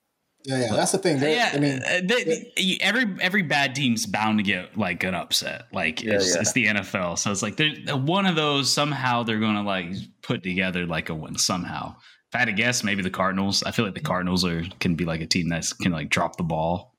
yeah, 0.45 0.61
yeah, 0.61 0.73
that's 0.75 0.91
the 0.93 0.99
thing. 0.99 1.21
They're- 1.21 1.31
Yeah, 1.37 1.51
I 1.55 1.59
mean, 1.59 1.81
uh, 1.83 2.01
they- 2.05 2.79
every 2.81 3.07
every 3.21 3.43
bad 3.43 3.75
team's 3.77 4.07
bound 4.07 4.39
to 4.39 4.43
get 4.43 4.77
like 4.77 5.05
an 5.05 5.15
upset. 5.15 5.67
Like 5.73 6.03
Yeah, 6.03 6.15
it's, 6.15 6.35
yeah. 6.35 6.41
it's 6.41 6.53
the 6.53 6.67
NFL, 6.67 7.19
so 7.19 7.31
it's 7.31 7.43
like 7.43 7.57
they're 7.57 7.97
one 7.97 8.27
of 8.27 8.35
those. 8.35 8.73
Somehow 8.73 9.23
they're 9.23 9.39
going 9.41 9.55
to 9.57 9.63
like 9.63 9.87
put 10.23 10.43
together 10.43 10.85
like 10.87 11.09
a 11.11 11.15
win. 11.15 11.37
Somehow, 11.39 11.97
if 12.31 12.35
I 12.35 12.39
had 12.39 12.47
to 12.47 12.53
guess, 12.53 12.83
maybe 12.83 13.03
the 13.03 13.11
Cardinals. 13.11 13.63
I 13.63 13.71
feel 13.71 13.85
like 13.85 13.95
the 13.95 14.01
mm. 14.01 14.07
Cardinals 14.07 14.45
are 14.45 14.65
can 14.81 14.95
be 14.95 15.05
like 15.05 15.21
a 15.21 15.27
team 15.27 15.49
that 15.51 15.71
can 15.81 15.93
like 15.93 16.09
drop 16.09 16.37
the 16.37 16.43
ball. 16.43 16.95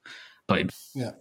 But 0.48 0.74
Yeah. 0.96 1.12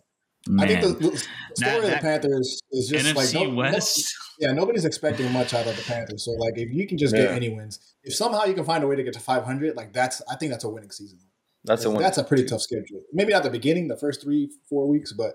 man, 0.46 0.68
I 0.68 0.80
think 0.80 0.98
the, 0.98 1.10
the 1.10 1.16
story 1.18 1.30
That- 1.56 1.76
of 1.76 1.82
the 1.82 1.88
that- 1.88 2.02
Panthers 2.02 2.60
is 2.70 2.88
just 2.88 3.04
NFC 3.04 3.16
like 3.16 3.34
no- 3.34 3.50
no- 3.50 3.56
West. 3.56 4.14
yeah, 4.38 4.52
nobody's 4.52 4.84
expecting 4.84 5.30
much 5.32 5.54
out 5.54 5.66
of 5.66 5.76
the 5.76 5.82
Panthers. 5.82 6.24
So 6.24 6.32
like, 6.32 6.56
if 6.56 6.72
you 6.72 6.86
can 6.86 6.98
just 6.98 7.14
get 7.14 7.30
any 7.30 7.48
wins, 7.48 7.80
if 8.04 8.14
somehow 8.14 8.44
you 8.44 8.54
can 8.54 8.64
find 8.64 8.84
a 8.84 8.86
way 8.86 8.96
to 8.96 9.02
get 9.02 9.14
to 9.14 9.20
500, 9.20 9.76
like 9.76 9.92
that's 9.92 10.22
I 10.30 10.36
think 10.36 10.52
that's 10.52 10.64
a 10.64 10.68
winning 10.68 10.90
season. 10.90 11.18
That's 11.64 11.84
a 11.84 11.90
that's 11.90 12.18
a 12.18 12.24
pretty 12.24 12.44
tough 12.44 12.62
schedule. 12.62 13.02
Maybe 13.12 13.32
not 13.32 13.42
the 13.42 13.50
beginning, 13.50 13.88
the 13.88 13.96
first 13.96 14.22
three 14.22 14.50
four 14.68 14.86
weeks, 14.88 15.12
but 15.12 15.34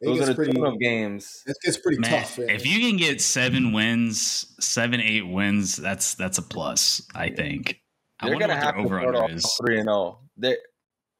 those 0.00 0.20
are 0.20 0.26
the 0.26 0.34
pretty, 0.34 0.60
of 0.60 0.78
games. 0.78 1.42
It 1.46 1.56
gets 1.62 1.76
pretty 1.76 1.98
Man, 1.98 2.10
tough. 2.10 2.38
If 2.38 2.66
you 2.66 2.80
can 2.80 2.96
get 2.96 3.20
seven 3.20 3.72
wins, 3.72 4.46
seven 4.60 5.00
eight 5.00 5.26
wins, 5.26 5.76
that's 5.76 6.14
that's 6.14 6.38
a 6.38 6.42
plus. 6.42 7.02
I 7.14 7.30
think. 7.30 7.81
They're 8.22 8.38
gonna 8.38 8.54
have 8.54 8.76
to 8.76 8.86
start 8.86 9.16
off 9.16 9.30
three 9.60 9.78
and 9.78 9.86
zero. 9.86 9.96
Oh. 9.96 10.18
They 10.36 10.56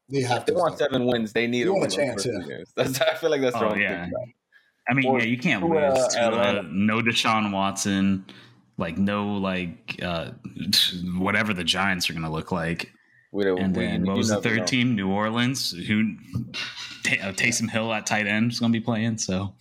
they 0.09 0.21
have 0.21 0.45
to. 0.45 0.53
They 0.53 0.59
want 0.59 0.77
seven 0.77 1.05
wins. 1.05 1.33
They 1.33 1.47
need 1.47 1.67
a, 1.67 1.73
want 1.73 1.91
a 1.91 1.95
chance. 1.95 2.25
Yeah. 2.25 2.57
That's, 2.75 3.01
I 3.01 3.15
feel 3.15 3.29
like 3.29 3.41
that's 3.41 3.57
the 3.57 3.69
oh, 3.69 3.75
yeah. 3.75 4.09
I 4.87 4.93
mean, 4.93 5.05
or, 5.05 5.19
yeah, 5.19 5.25
you 5.25 5.37
can't 5.37 5.63
lose 5.63 6.07
to 6.09 6.21
uh, 6.21 6.63
no 6.67 6.99
Deshaun 6.99 7.53
Watson, 7.53 8.25
like 8.77 8.97
no 8.97 9.37
like 9.37 9.99
uh, 10.03 10.31
whatever 11.17 11.53
the 11.53 11.63
Giants 11.63 12.09
are 12.09 12.13
going 12.13 12.25
to 12.25 12.31
look 12.31 12.51
like. 12.51 12.91
We, 13.31 13.49
and 13.49 13.75
we, 13.75 13.85
then 13.85 14.05
what 14.05 14.17
was 14.17 14.29
the 14.29 14.41
third 14.41 14.59
know. 14.59 14.65
team? 14.65 14.95
New 14.95 15.09
Orleans, 15.09 15.71
who 15.71 16.17
t- 17.03 17.19
uh, 17.19 17.31
Taysom 17.31 17.69
Hill 17.69 17.91
at 17.93 18.05
tight 18.05 18.27
end 18.27 18.51
is 18.51 18.59
going 18.59 18.71
to 18.71 18.79
be 18.79 18.83
playing. 18.83 19.17
So 19.17 19.55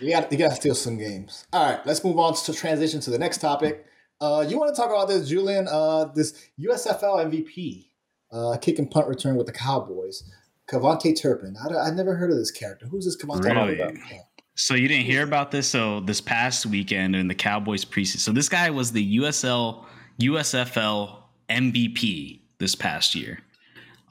you 0.00 0.10
got 0.10 0.30
you 0.32 0.38
got 0.38 0.50
to 0.50 0.56
steal 0.56 0.74
some 0.74 0.98
games. 0.98 1.46
All 1.52 1.64
right, 1.64 1.86
let's 1.86 2.04
move 2.04 2.18
on 2.18 2.34
to 2.34 2.52
transition 2.52 3.00
to 3.00 3.10
the 3.10 3.18
next 3.18 3.38
topic. 3.38 3.86
Uh, 4.20 4.44
you 4.48 4.58
want 4.58 4.74
to 4.74 4.80
talk 4.80 4.90
about 4.90 5.08
this, 5.08 5.28
Julian? 5.28 5.68
Uh, 5.68 6.06
this 6.06 6.48
USFL 6.60 7.30
MVP 7.30 7.86
uh, 8.32 8.56
kick 8.58 8.78
and 8.78 8.90
punt 8.90 9.06
return 9.08 9.36
with 9.36 9.46
the 9.46 9.52
Cowboys. 9.52 10.24
KaVontae 10.68 11.20
Turpin. 11.20 11.56
I, 11.56 11.88
I 11.88 11.90
never 11.90 12.14
heard 12.14 12.30
of 12.30 12.36
this 12.36 12.50
character. 12.50 12.86
Who's 12.86 13.04
this 13.04 13.16
KaVontae? 13.16 13.44
Really? 13.44 14.22
So 14.54 14.74
you 14.74 14.88
didn't 14.88 15.06
hear 15.06 15.22
about 15.22 15.50
this? 15.50 15.68
So 15.68 16.00
this 16.00 16.20
past 16.20 16.66
weekend 16.66 17.14
in 17.14 17.28
the 17.28 17.34
Cowboys 17.34 17.84
preseason. 17.84 18.18
So 18.18 18.32
this 18.32 18.48
guy 18.48 18.70
was 18.70 18.92
the 18.92 19.18
USL 19.18 19.84
USFL 20.20 21.22
MVP 21.48 22.40
this 22.58 22.74
past 22.74 23.14
year. 23.14 23.38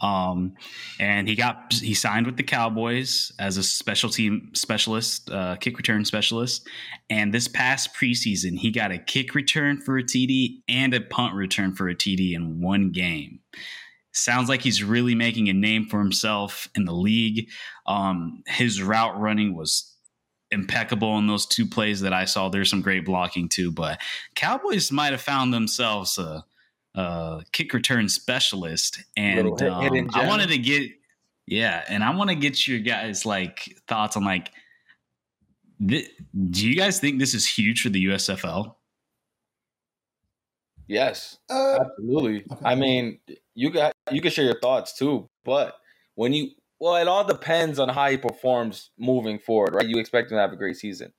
Um, 0.01 0.53
and 0.99 1.27
he 1.27 1.35
got 1.35 1.73
he 1.73 1.93
signed 1.93 2.25
with 2.25 2.37
the 2.37 2.43
Cowboys 2.43 3.31
as 3.39 3.57
a 3.57 3.63
special 3.63 4.09
team 4.09 4.51
specialist, 4.53 5.29
uh, 5.29 5.55
kick 5.55 5.77
return 5.77 6.05
specialist. 6.05 6.67
And 7.09 7.33
this 7.33 7.47
past 7.47 7.93
preseason, 7.95 8.57
he 8.57 8.71
got 8.71 8.91
a 8.91 8.97
kick 8.97 9.35
return 9.35 9.81
for 9.81 9.97
a 9.97 10.03
TD 10.03 10.61
and 10.69 10.93
a 10.93 11.01
punt 11.01 11.33
return 11.35 11.73
for 11.75 11.89
a 11.89 11.95
TD 11.95 12.33
in 12.33 12.61
one 12.61 12.91
game. 12.91 13.39
Sounds 14.13 14.49
like 14.49 14.61
he's 14.61 14.83
really 14.83 15.13
making 15.13 15.47
a 15.47 15.53
name 15.53 15.85
for 15.85 15.99
himself 15.99 16.67
in 16.75 16.85
the 16.85 16.93
league. 16.93 17.49
Um, 17.85 18.43
his 18.47 18.81
route 18.81 19.19
running 19.19 19.55
was 19.55 19.93
impeccable 20.49 21.17
in 21.17 21.27
those 21.27 21.45
two 21.45 21.67
plays 21.67 22.01
that 22.01 22.13
I 22.13 22.25
saw. 22.25 22.49
There's 22.49 22.69
some 22.69 22.81
great 22.81 23.05
blocking 23.05 23.49
too, 23.49 23.71
but 23.71 23.99
Cowboys 24.35 24.91
might 24.91 25.11
have 25.11 25.21
found 25.21 25.53
themselves 25.53 26.17
a, 26.17 26.45
a 26.97 27.43
kick 27.51 27.73
return 27.73 28.09
specialist, 28.09 29.03
and 29.15 29.59
hit, 29.59 29.69
um, 29.69 30.09
I 30.13 30.27
wanted 30.27 30.49
to 30.49 30.57
get 30.57 30.91
yeah, 31.45 31.83
and 31.87 32.03
I 32.03 32.13
want 32.15 32.29
to 32.29 32.35
get 32.35 32.67
your 32.67 32.79
guys 32.79 33.25
like 33.25 33.79
thoughts 33.87 34.17
on 34.17 34.25
like. 34.25 34.51
Th- 35.87 36.09
do 36.49 36.67
you 36.67 36.75
guys 36.75 36.99
think 36.99 37.19
this 37.19 37.35
is 37.35 37.47
huge 37.47 37.81
for 37.81 37.89
the 37.89 38.03
USFL? 38.05 38.73
Yes, 40.87 41.37
uh, 41.51 41.79
absolutely. 41.81 42.45
Okay. 42.51 42.65
I 42.65 42.73
mean, 42.75 43.19
you 43.53 43.69
got 43.69 43.93
you 44.11 44.21
can 44.21 44.31
share 44.31 44.45
your 44.45 44.59
thoughts 44.59 44.97
too, 44.97 45.29
but 45.45 45.75
when 46.15 46.33
you 46.33 46.49
well, 46.79 46.95
it 46.95 47.07
all 47.07 47.23
depends 47.23 47.77
on 47.79 47.89
how 47.89 48.09
he 48.09 48.17
performs 48.17 48.89
moving 48.97 49.37
forward, 49.37 49.75
right? 49.75 49.87
You 49.87 49.99
expect 49.99 50.31
him 50.31 50.37
to 50.37 50.41
have 50.41 50.53
a 50.53 50.57
great 50.57 50.77
season, 50.77 51.13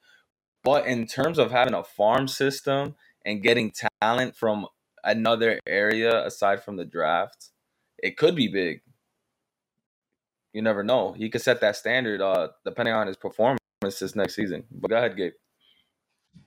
but 0.64 0.87
in 0.87 1.06
terms 1.06 1.38
of 1.38 1.50
having 1.50 1.75
a 1.75 1.85
farm 1.85 2.26
system 2.26 2.97
and 3.25 3.42
getting 3.42 3.73
talent 4.00 4.37
from 4.37 4.66
another 5.08 5.60
area 5.66 6.24
aside 6.24 6.62
from 6.62 6.76
the 6.76 6.84
draft, 6.84 7.50
it 7.98 8.16
could 8.16 8.36
be 8.36 8.48
big. 8.48 8.80
You 10.52 10.62
never 10.62 10.82
know. 10.82 11.12
He 11.12 11.28
could 11.28 11.42
set 11.42 11.60
that 11.60 11.76
standard, 11.76 12.20
uh, 12.20 12.48
depending 12.64 12.94
on 12.94 13.06
his 13.06 13.16
performance 13.16 13.60
this 13.80 14.16
next 14.16 14.34
season. 14.34 14.64
But 14.70 14.90
go 14.90 14.96
ahead, 14.96 15.16
Gabe. 15.16 15.32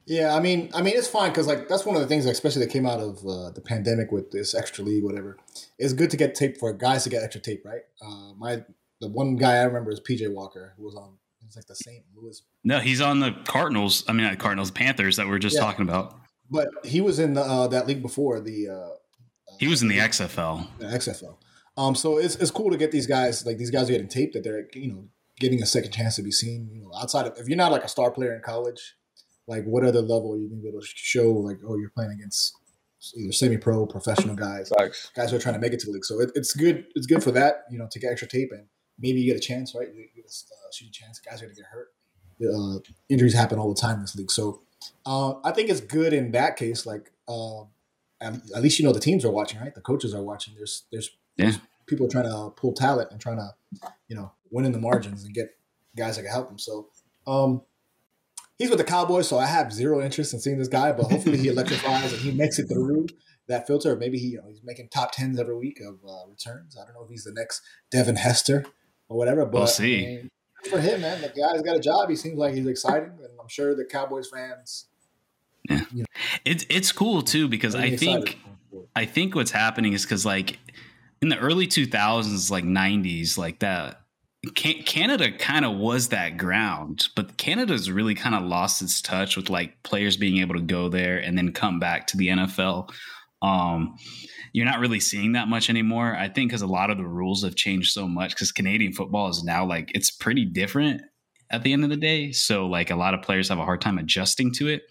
Yeah, 0.06 0.36
I 0.36 0.40
mean, 0.40 0.70
I 0.74 0.82
mean, 0.82 0.94
it's 0.98 1.08
fine 1.08 1.30
because 1.30 1.48
like 1.48 1.68
that's 1.68 1.86
one 1.86 1.96
of 1.96 2.02
the 2.02 2.08
things, 2.08 2.26
especially 2.26 2.66
that 2.66 2.72
came 2.72 2.86
out 2.86 3.00
of 3.00 3.20
uh, 3.20 3.52
the 3.52 3.62
pandemic 3.62 4.12
with 4.12 4.32
this 4.32 4.56
extra 4.56 4.84
league, 4.84 5.04
whatever. 5.04 5.38
It's 5.78 5.94
good 5.94 6.10
to 6.12 6.18
get 6.18 6.34
tape 6.34 6.58
for 6.58 6.74
guys 6.74 7.04
to 7.04 7.10
get 7.10 7.24
extra 7.24 7.42
tape, 7.42 7.64
right? 7.66 7.82
Uh, 8.02 8.34
my 8.38 8.64
the 9.00 9.08
one 9.08 9.36
guy 9.36 9.58
I 9.58 9.64
remember 9.64 9.92
is 9.92 10.00
PJ 10.00 10.32
Walker, 10.34 10.74
who 10.78 10.84
was 10.84 10.96
on. 10.96 11.18
It's 11.46 11.56
like 11.58 11.66
the 11.66 11.76
St. 11.76 12.06
Louis. 12.16 12.42
No, 12.64 12.80
he's 12.80 13.02
on 13.02 13.20
the 13.20 13.34
Cardinals. 13.46 14.06
I 14.08 14.14
mean, 14.14 14.26
not 14.26 14.40
Cardinals, 14.40 14.72
Panthers 14.72 15.18
that 15.18 15.28
we 15.28 15.34
are 15.34 15.40
just 15.40 15.56
yeah. 15.56 15.62
talking 15.62 15.88
about. 15.88 16.18
But 16.52 16.68
he 16.84 17.02
was 17.02 17.18
in 17.18 17.34
the, 17.34 17.42
uh, 17.42 17.68
that 17.68 17.88
league 17.88 18.02
before 18.02 18.40
the. 18.40 18.68
Uh, 18.68 18.96
he 19.60 19.68
was 19.68 19.82
in 19.82 19.88
the 19.88 19.98
XFL. 19.98 20.68
The 20.78 20.86
XFL. 20.86 21.38
Um, 21.78 21.96
so 21.96 22.18
it's 22.18 22.36
it's 22.36 22.52
cool 22.52 22.70
to 22.70 22.78
get 22.78 22.92
these 22.92 23.08
guys 23.08 23.46
like 23.46 23.58
these 23.58 23.72
guys 23.72 23.90
are 23.90 23.94
getting 23.94 24.10
tape 24.10 24.34
that 24.34 24.44
they're 24.44 24.68
you 24.74 24.92
know 24.92 25.08
getting 25.40 25.64
a 25.64 25.66
second 25.66 25.92
chance 25.92 26.18
to 26.18 26.22
be 26.22 26.32
seen. 26.32 26.70
You 26.72 26.82
know, 26.82 26.92
outside 26.96 27.28
of 27.28 27.38
if 27.38 27.48
you're 27.48 27.58
not 27.58 27.72
like 27.72 27.84
a 27.84 27.88
star 27.88 28.12
player 28.12 28.36
in 28.36 28.42
college, 28.42 28.96
like 29.48 29.66
what 29.66 29.84
other 29.84 30.02
level 30.02 30.38
you 30.40 30.48
can 30.48 30.62
be 30.62 30.68
able 30.68 30.82
to 30.82 30.88
show 30.96 31.32
like 31.32 31.58
oh 31.68 31.78
you're 31.78 31.90
playing 31.90 32.12
against 32.12 32.54
either 33.18 33.32
semi-pro 33.32 33.86
professional 33.86 34.36
guys 34.36 34.72
Thanks. 34.78 35.12
guys 35.16 35.32
who 35.32 35.38
are 35.38 35.40
trying 35.40 35.56
to 35.56 35.60
make 35.60 35.74
it 35.74 35.80
to 35.82 35.88
the 35.88 35.92
league 35.92 36.06
so 36.06 36.20
it, 36.20 36.32
it's 36.36 36.54
good 36.54 36.86
it's 36.96 37.08
good 37.08 37.24
for 37.24 37.32
that 37.32 37.66
you 37.70 37.78
know 37.78 37.88
to 37.92 38.00
get 38.00 38.12
extra 38.12 38.28
tape 38.28 38.50
and 38.52 38.66
maybe 39.00 39.20
you 39.20 39.32
get 39.32 39.38
a 39.38 39.46
chance 39.46 39.76
right 39.76 39.88
you 39.94 40.08
get 40.16 40.26
a 40.26 40.28
uh, 40.28 40.72
shooting 40.72 40.94
chance 40.94 41.20
guys 41.20 41.42
are 41.42 41.46
gonna 41.46 41.56
get 41.56 41.66
hurt 41.66 41.90
uh, 42.42 42.80
injuries 43.10 43.34
happen 43.34 43.60
all 43.60 43.74
the 43.74 43.80
time 43.80 43.96
in 43.96 44.02
this 44.02 44.16
league 44.16 44.32
so 44.32 44.62
uh, 45.06 45.34
i 45.44 45.52
think 45.52 45.70
it's 45.70 45.82
good 45.82 46.14
in 46.14 46.32
that 46.32 46.56
case 46.56 46.86
like 46.86 47.12
uh, 47.28 47.62
at, 48.20 48.36
at, 48.56 48.62
least 48.62 48.80
you 48.80 48.86
know 48.86 48.94
the 48.94 49.00
teams 49.00 49.24
are 49.24 49.32
watching 49.32 49.60
right 49.60 49.76
the 49.76 49.82
coaches 49.82 50.14
are 50.14 50.24
watching 50.24 50.54
there's 50.56 50.84
there's, 50.92 51.12
yeah. 51.38 51.46
there's 51.46 51.60
people 51.88 52.08
trying 52.08 52.26
to 52.26 52.50
pull 52.56 52.74
talent 52.74 53.10
and 53.12 53.20
trying 53.20 53.38
to 53.38 53.50
you 54.08 54.16
know 54.16 54.32
win 54.50 54.66
in 54.66 54.72
the 54.72 54.80
margins 54.80 55.24
and 55.24 55.34
get 55.34 55.56
guys 55.96 56.16
that 56.16 56.24
can 56.24 56.32
help 56.32 56.48
them 56.48 56.60
so 56.60 56.88
um, 57.28 57.62
he's 58.62 58.70
with 58.70 58.80
the 58.80 58.86
Cowboys, 58.86 59.28
so 59.28 59.40
I 59.40 59.48
have 59.48 59.74
zero 59.74 60.02
interest 60.02 60.34
in 60.34 60.40
seeing 60.40 60.58
this 60.58 60.68
guy. 60.68 60.92
But 60.92 61.12
hopefully, 61.12 61.38
he 61.38 61.48
electrifies 61.50 62.14
and 62.14 62.22
he 62.22 62.32
makes 62.32 62.60
it 62.60 62.68
through 62.68 63.08
that 63.48 63.68
filter. 63.68 63.96
Maybe 63.96 64.18
he, 64.18 64.28
you 64.28 64.38
know, 64.38 64.48
he's 64.48 64.62
making 64.64 64.90
top 64.90 65.12
tens 65.12 65.40
every 65.40 65.58
week 65.58 65.80
of 65.82 66.00
uh, 66.08 66.30
returns. 66.30 66.78
I 66.78 66.86
don't 66.86 66.94
know 66.94 67.04
if 67.04 67.10
he's 67.10 67.24
the 67.24 67.34
next 67.34 67.62
Devin 67.92 68.18
Hester 68.18 68.66
or 69.10 69.18
whatever. 69.18 69.46
But 69.46 69.60
we'll 69.60 69.68
see. 69.68 69.96
I 69.96 70.08
mean, 70.08 70.30
for 70.70 70.80
him, 70.80 71.02
man, 71.02 71.22
the 71.22 71.30
guy's 71.30 71.62
got 71.62 71.76
a 71.76 71.80
job. 71.80 72.10
He 72.10 72.16
seems 72.16 72.38
like 72.38 72.54
he's 72.54 72.68
exciting, 72.68 73.10
and 73.10 73.30
I'm 73.40 73.48
sure 73.48 73.76
the 73.76 73.86
Cowboys 73.86 74.30
fans. 74.30 74.86
Yeah, 75.70 75.82
you 75.94 76.00
know, 76.00 76.06
it's 76.46 76.66
it's 76.70 76.92
cool 76.92 77.22
too 77.22 77.48
because 77.48 77.76
I 77.76 77.96
think 77.96 78.40
I 78.96 79.06
think 79.06 79.36
what's 79.36 79.52
happening 79.52 79.94
is 79.94 80.04
because 80.04 80.26
like 80.26 80.60
in 81.22 81.30
the 81.30 81.38
early 81.38 81.68
2000s, 81.68 82.50
like 82.50 82.64
90s, 82.64 83.38
like 83.38 83.60
that 83.60 84.02
Canada 84.56 85.32
kind 85.32 85.66
of 85.66 85.78
was 85.78 86.08
that 86.10 86.38
ground, 86.38 87.10
but 87.16 87.38
Canada's 87.38 87.92
really 87.92 88.16
kind 88.16 88.34
of 88.34 88.42
lost 88.42 88.82
its 88.82 89.00
touch 89.00 89.38
with 89.38 89.50
like 89.52 89.84
players 89.84 90.18
being 90.18 90.40
able 90.40 90.56
to 90.56 90.62
go 90.62 90.90
there 90.90 91.18
and 91.20 91.38
then 91.38 91.52
come 91.52 91.80
back 91.80 92.08
to 92.08 92.18
the 92.18 92.30
NFL. 92.30 92.92
Um, 93.44 93.98
you're 94.54 94.66
not 94.66 94.80
really 94.80 95.00
seeing 95.00 95.34
that 95.34 95.48
much 95.48 95.70
anymore. 95.70 96.16
I 96.16 96.28
think 96.28 96.50
because 96.50 96.62
a 96.62 96.68
lot 96.68 96.90
of 96.90 96.98
the 96.98 97.08
rules 97.08 97.44
have 97.44 97.56
changed 97.56 97.92
so 97.94 98.08
much. 98.08 98.32
Because 98.36 98.52
Canadian 98.52 98.94
football 98.94 99.30
is 99.30 99.44
now 99.44 99.66
like 99.66 99.92
it's 99.96 100.12
pretty 100.12 100.46
different 100.46 101.02
at 101.52 101.64
the 101.64 101.74
end 101.74 101.84
of 101.84 101.90
the 101.90 101.98
day. 101.98 102.32
So 102.32 102.68
like 102.68 102.90
a 102.90 102.96
lot 102.96 103.14
of 103.14 103.22
players 103.22 103.50
have 103.50 103.60
a 103.60 103.66
hard 103.66 103.82
time 103.82 103.98
adjusting 103.98 104.52
to 104.54 104.68
it. 104.68 104.84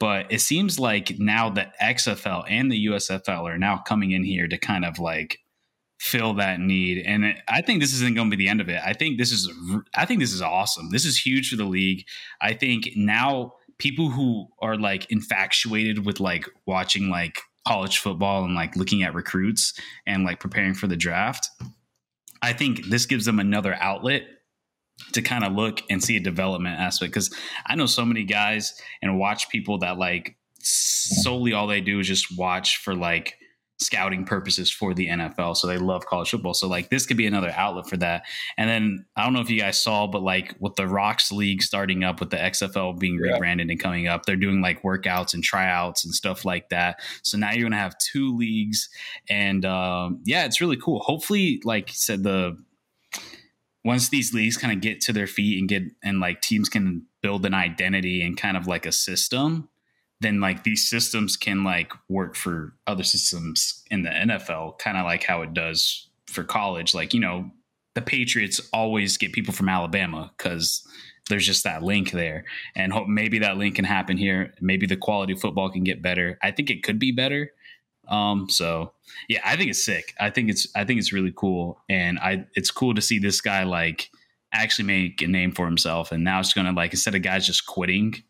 But 0.00 0.30
it 0.30 0.40
seems 0.40 0.78
like 0.78 1.18
now 1.18 1.50
the 1.50 1.66
XFL 1.82 2.44
and 2.48 2.70
the 2.70 2.86
USFL 2.86 3.44
are 3.44 3.58
now 3.58 3.78
coming 3.78 4.12
in 4.12 4.24
here 4.24 4.46
to 4.46 4.56
kind 4.56 4.84
of 4.84 4.98
like 4.98 5.38
fill 5.98 6.34
that 6.34 6.60
need. 6.60 7.04
And 7.04 7.34
I 7.48 7.62
think 7.62 7.80
this 7.80 7.92
isn't 7.94 8.14
going 8.14 8.30
to 8.30 8.36
be 8.36 8.44
the 8.44 8.50
end 8.50 8.60
of 8.60 8.68
it. 8.68 8.80
I 8.84 8.92
think 8.92 9.18
this 9.18 9.32
is 9.32 9.52
I 9.94 10.04
think 10.04 10.20
this 10.20 10.32
is 10.32 10.42
awesome. 10.42 10.90
This 10.90 11.04
is 11.04 11.18
huge 11.18 11.50
for 11.50 11.56
the 11.56 11.64
league. 11.64 12.04
I 12.40 12.52
think 12.54 12.90
now 12.94 13.54
people 13.78 14.10
who 14.10 14.48
are 14.60 14.76
like 14.76 15.10
infatuated 15.10 16.04
with 16.04 16.20
like 16.20 16.48
watching 16.66 17.10
like 17.10 17.40
college 17.68 17.98
football 17.98 18.44
and 18.44 18.54
like 18.54 18.74
looking 18.76 19.02
at 19.02 19.14
recruits 19.14 19.74
and 20.06 20.24
like 20.24 20.40
preparing 20.40 20.72
for 20.72 20.86
the 20.86 20.96
draft, 20.96 21.50
I 22.40 22.54
think 22.54 22.86
this 22.86 23.04
gives 23.04 23.26
them 23.26 23.38
another 23.38 23.74
outlet 23.74 24.22
to 25.12 25.20
kind 25.20 25.44
of 25.44 25.52
look 25.52 25.82
and 25.90 26.02
see 26.02 26.16
a 26.16 26.20
development 26.20 26.80
aspect. 26.80 27.12
Because 27.12 27.30
I 27.66 27.74
know 27.74 27.84
so 27.84 28.06
many 28.06 28.24
guys 28.24 28.80
and 29.02 29.18
watch 29.18 29.50
people 29.50 29.78
that 29.80 29.98
like 29.98 30.36
solely 30.60 31.52
all 31.52 31.66
they 31.66 31.82
do 31.82 32.00
is 32.00 32.08
just 32.08 32.38
watch 32.38 32.78
for 32.78 32.94
like 32.94 33.34
scouting 33.80 34.24
purposes 34.24 34.70
for 34.70 34.92
the 34.92 35.08
NFL. 35.08 35.56
So 35.56 35.66
they 35.66 35.78
love 35.78 36.04
college 36.06 36.30
football. 36.30 36.54
So 36.54 36.66
like 36.68 36.90
this 36.90 37.06
could 37.06 37.16
be 37.16 37.26
another 37.26 37.52
outlet 37.56 37.88
for 37.88 37.96
that. 37.98 38.24
And 38.56 38.68
then 38.68 39.06
I 39.16 39.24
don't 39.24 39.32
know 39.32 39.40
if 39.40 39.50
you 39.50 39.60
guys 39.60 39.80
saw, 39.80 40.06
but 40.06 40.22
like 40.22 40.54
with 40.58 40.74
the 40.74 40.86
Rocks 40.86 41.30
League 41.30 41.62
starting 41.62 42.02
up 42.02 42.20
with 42.20 42.30
the 42.30 42.36
XFL 42.36 42.98
being 42.98 43.20
yeah. 43.22 43.34
rebranded 43.34 43.70
and 43.70 43.80
coming 43.80 44.08
up, 44.08 44.26
they're 44.26 44.36
doing 44.36 44.60
like 44.60 44.82
workouts 44.82 45.32
and 45.32 45.44
tryouts 45.44 46.04
and 46.04 46.12
stuff 46.12 46.44
like 46.44 46.68
that. 46.70 47.00
So 47.22 47.38
now 47.38 47.52
you're 47.52 47.68
gonna 47.68 47.80
have 47.80 47.96
two 47.98 48.36
leagues, 48.36 48.88
and 49.28 49.64
um, 49.64 50.20
yeah, 50.24 50.44
it's 50.44 50.60
really 50.60 50.76
cool. 50.76 51.00
Hopefully, 51.00 51.60
like 51.64 51.90
said, 51.90 52.22
the 52.22 52.56
once 53.84 54.08
these 54.08 54.34
leagues 54.34 54.56
kind 54.56 54.72
of 54.72 54.80
get 54.80 55.00
to 55.02 55.12
their 55.12 55.26
feet 55.26 55.58
and 55.58 55.68
get 55.68 55.82
and 56.02 56.20
like 56.20 56.40
teams 56.40 56.68
can 56.68 57.06
build 57.22 57.46
an 57.46 57.54
identity 57.54 58.22
and 58.22 58.36
kind 58.36 58.56
of 58.56 58.66
like 58.66 58.86
a 58.86 58.92
system 58.92 59.68
then 60.20 60.40
like 60.40 60.64
these 60.64 60.88
systems 60.88 61.36
can 61.36 61.64
like 61.64 61.92
work 62.08 62.34
for 62.34 62.74
other 62.86 63.04
systems 63.04 63.84
in 63.90 64.02
the 64.02 64.10
NFL, 64.10 64.78
kind 64.78 64.96
of 64.96 65.04
like 65.04 65.24
how 65.24 65.42
it 65.42 65.54
does 65.54 66.08
for 66.26 66.44
college. 66.44 66.94
Like 66.94 67.14
you 67.14 67.20
know, 67.20 67.50
the 67.94 68.02
Patriots 68.02 68.60
always 68.72 69.16
get 69.16 69.32
people 69.32 69.54
from 69.54 69.68
Alabama 69.68 70.32
because 70.36 70.86
there's 71.28 71.46
just 71.46 71.64
that 71.64 71.82
link 71.82 72.10
there, 72.10 72.44
and 72.74 72.92
hope 72.92 73.06
maybe 73.06 73.38
that 73.40 73.58
link 73.58 73.76
can 73.76 73.84
happen 73.84 74.16
here. 74.16 74.54
Maybe 74.60 74.86
the 74.86 74.96
quality 74.96 75.34
of 75.34 75.40
football 75.40 75.70
can 75.70 75.84
get 75.84 76.02
better. 76.02 76.38
I 76.42 76.50
think 76.50 76.70
it 76.70 76.82
could 76.82 76.98
be 76.98 77.12
better. 77.12 77.52
Um, 78.08 78.48
so 78.48 78.92
yeah, 79.28 79.40
I 79.44 79.56
think 79.56 79.70
it's 79.70 79.84
sick. 79.84 80.14
I 80.18 80.30
think 80.30 80.50
it's 80.50 80.66
I 80.74 80.84
think 80.84 80.98
it's 80.98 81.12
really 81.12 81.32
cool, 81.34 81.80
and 81.88 82.18
I 82.18 82.46
it's 82.54 82.70
cool 82.70 82.94
to 82.94 83.02
see 83.02 83.18
this 83.18 83.40
guy 83.40 83.64
like 83.64 84.10
actually 84.52 84.86
make 84.86 85.20
a 85.22 85.26
name 85.28 85.52
for 85.52 85.66
himself, 85.66 86.10
and 86.10 86.24
now 86.24 86.40
it's 86.40 86.54
gonna 86.54 86.72
like 86.72 86.92
instead 86.92 87.14
of 87.14 87.22
guys 87.22 87.46
just 87.46 87.66
quitting, 87.66 88.22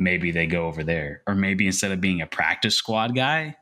maybe 0.00 0.32
they 0.32 0.46
go 0.46 0.66
over 0.66 0.82
there, 0.82 1.22
or 1.26 1.34
maybe 1.34 1.66
instead 1.66 1.92
of 1.92 2.00
being 2.00 2.22
a 2.22 2.26
practice 2.26 2.74
squad 2.74 3.14
guy, 3.14 3.56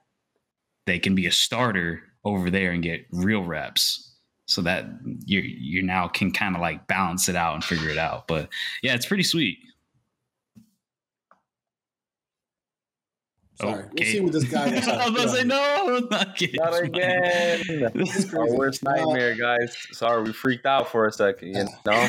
they 0.86 0.98
can 0.98 1.14
be 1.14 1.26
a 1.26 1.32
starter 1.32 2.02
over 2.24 2.48
there 2.48 2.70
and 2.70 2.82
get 2.82 3.06
real 3.10 3.44
reps 3.44 4.14
so 4.46 4.62
that 4.62 4.86
you 5.26 5.40
you 5.40 5.82
now 5.82 6.08
can 6.08 6.30
kind 6.30 6.54
of 6.54 6.62
like 6.62 6.86
balance 6.86 7.28
it 7.28 7.36
out 7.36 7.54
and 7.54 7.64
figure 7.64 7.90
it 7.90 7.98
out. 7.98 8.28
But 8.28 8.48
yeah, 8.82 8.94
it's 8.94 9.04
pretty 9.04 9.24
sweet. 9.24 9.58
Sorry, 13.60 13.82
okay. 13.82 13.90
we'll 13.98 14.06
see 14.06 14.20
what 14.20 14.32
this 14.32 14.44
guy. 14.44 14.66
I 14.66 15.08
was 15.10 15.16
gonna 15.16 15.28
say 15.28 15.44
no, 15.44 15.98
not, 16.10 16.40
not 16.54 16.82
again. 16.84 17.90
Our 18.36 18.54
worst 18.54 18.84
nightmare, 18.84 19.34
guys. 19.34 19.76
Sorry, 19.90 20.22
we 20.22 20.32
freaked 20.32 20.66
out 20.66 20.88
for 20.88 21.06
a 21.06 21.12
second. 21.12 21.48
You 21.48 21.54
know. 21.86 21.92
I 21.92 22.08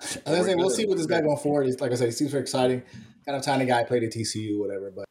was 0.00 0.16
gonna 0.26 0.44
say 0.44 0.54
we'll 0.56 0.68
see 0.68 0.84
what 0.84 0.98
this 0.98 1.06
guy 1.06 1.22
going 1.22 1.38
forward. 1.38 1.64
He's 1.64 1.80
like 1.80 1.92
I 1.92 1.94
said, 1.94 2.06
he 2.06 2.12
seems 2.12 2.32
very 2.32 2.42
exciting. 2.42 2.82
Kind 3.26 3.36
of 3.36 3.42
tiny 3.42 3.66
guy, 3.66 3.84
played 3.84 4.02
at 4.02 4.12
TCU, 4.12 4.58
whatever. 4.58 4.90
But 4.94 5.04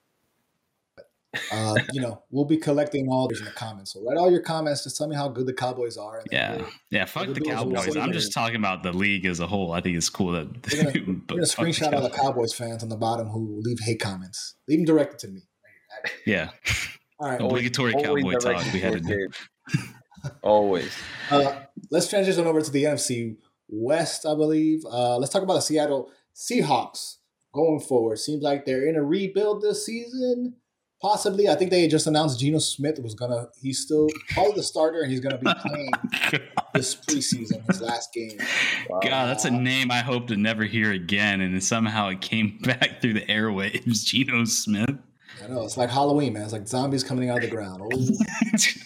uh, 1.51 1.75
you 1.93 2.01
know, 2.01 2.21
we'll 2.31 2.45
be 2.45 2.57
collecting 2.57 3.07
all 3.09 3.27
these 3.27 3.39
in 3.39 3.45
the 3.45 3.51
comments. 3.51 3.93
So 3.93 4.03
write 4.03 4.17
all 4.17 4.29
your 4.29 4.41
comments. 4.41 4.83
Just 4.83 4.97
tell 4.97 5.07
me 5.07 5.15
how 5.15 5.29
good 5.29 5.45
the 5.45 5.53
Cowboys 5.53 5.97
are. 5.97 6.23
Yeah, 6.31 6.65
yeah. 6.89 7.05
Fuck 7.05 7.27
the, 7.27 7.33
the 7.33 7.41
Cowboys. 7.41 7.95
I'm 7.95 8.11
just 8.11 8.33
talking 8.33 8.57
about 8.57 8.83
the 8.83 8.91
league 8.91 9.25
as 9.25 9.39
a 9.39 9.47
whole. 9.47 9.71
I 9.71 9.81
think 9.81 9.97
it's 9.97 10.09
cool 10.09 10.33
that 10.33 10.47
we're 10.73 10.83
gonna, 10.83 11.05
we're 11.07 11.35
gonna 11.35 11.41
screenshot 11.43 11.93
all 11.93 12.01
the 12.01 12.09
Cowboys 12.09 12.53
fans 12.53 12.83
on 12.83 12.89
the 12.89 12.97
bottom 12.97 13.27
who 13.29 13.61
leave 13.63 13.79
hate 13.79 13.99
comments. 13.99 14.55
Leave 14.67 14.79
them 14.79 14.85
directed 14.85 15.19
to 15.19 15.27
me. 15.29 15.41
Yeah. 16.25 16.49
All 17.19 17.29
right. 17.29 17.41
Obligatory 17.41 17.93
always, 17.93 18.23
Cowboy 18.23 18.39
talk. 18.39 18.73
We 18.73 18.79
had 18.79 18.93
to 18.93 18.99
do. 18.99 19.27
always. 20.41 20.91
Uh, 21.29 21.61
let's 21.89 22.09
transition 22.09 22.45
over 22.45 22.61
to 22.61 22.71
the 22.71 22.83
NFC 22.83 23.37
West, 23.69 24.25
I 24.25 24.35
believe. 24.35 24.83
Uh, 24.85 25.17
let's 25.17 25.31
talk 25.31 25.43
about 25.43 25.53
the 25.53 25.61
Seattle 25.61 26.11
Seahawks 26.35 27.17
going 27.53 27.79
forward. 27.79 28.17
Seems 28.17 28.41
like 28.43 28.65
they're 28.65 28.87
in 28.87 28.95
a 28.95 29.03
rebuild 29.03 29.61
this 29.61 29.85
season. 29.85 30.55
Possibly, 31.01 31.49
I 31.49 31.55
think 31.55 31.71
they 31.71 31.87
just 31.87 32.05
announced 32.05 32.39
Geno 32.39 32.59
Smith 32.59 32.99
was 33.01 33.15
gonna. 33.15 33.47
He's 33.59 33.79
still 33.79 34.07
probably 34.29 34.53
the 34.53 34.63
starter, 34.63 35.01
and 35.01 35.09
he's 35.09 35.19
gonna 35.19 35.39
be 35.39 35.51
playing 35.65 35.91
this 36.75 36.93
preseason, 36.95 37.65
his 37.65 37.81
last 37.81 38.13
game. 38.13 38.37
Wow. 38.87 38.99
God, 39.01 39.25
that's 39.25 39.45
a 39.45 39.49
name 39.49 39.89
I 39.89 39.99
hope 40.01 40.27
to 40.27 40.37
never 40.37 40.63
hear 40.63 40.91
again, 40.91 41.41
and 41.41 41.63
somehow 41.63 42.09
it 42.09 42.21
came 42.21 42.59
back 42.61 43.01
through 43.01 43.13
the 43.13 43.25
airwaves. 43.25 44.03
Geno 44.05 44.45
Smith. 44.45 44.95
I 45.43 45.47
know 45.47 45.63
it's 45.63 45.75
like 45.75 45.89
Halloween, 45.89 46.33
man. 46.33 46.43
It's 46.43 46.53
like 46.53 46.67
zombies 46.67 47.03
coming 47.03 47.29
out 47.29 47.37
of 47.37 47.49
the 47.49 47.49
ground, 47.49 47.81
old 47.81 48.11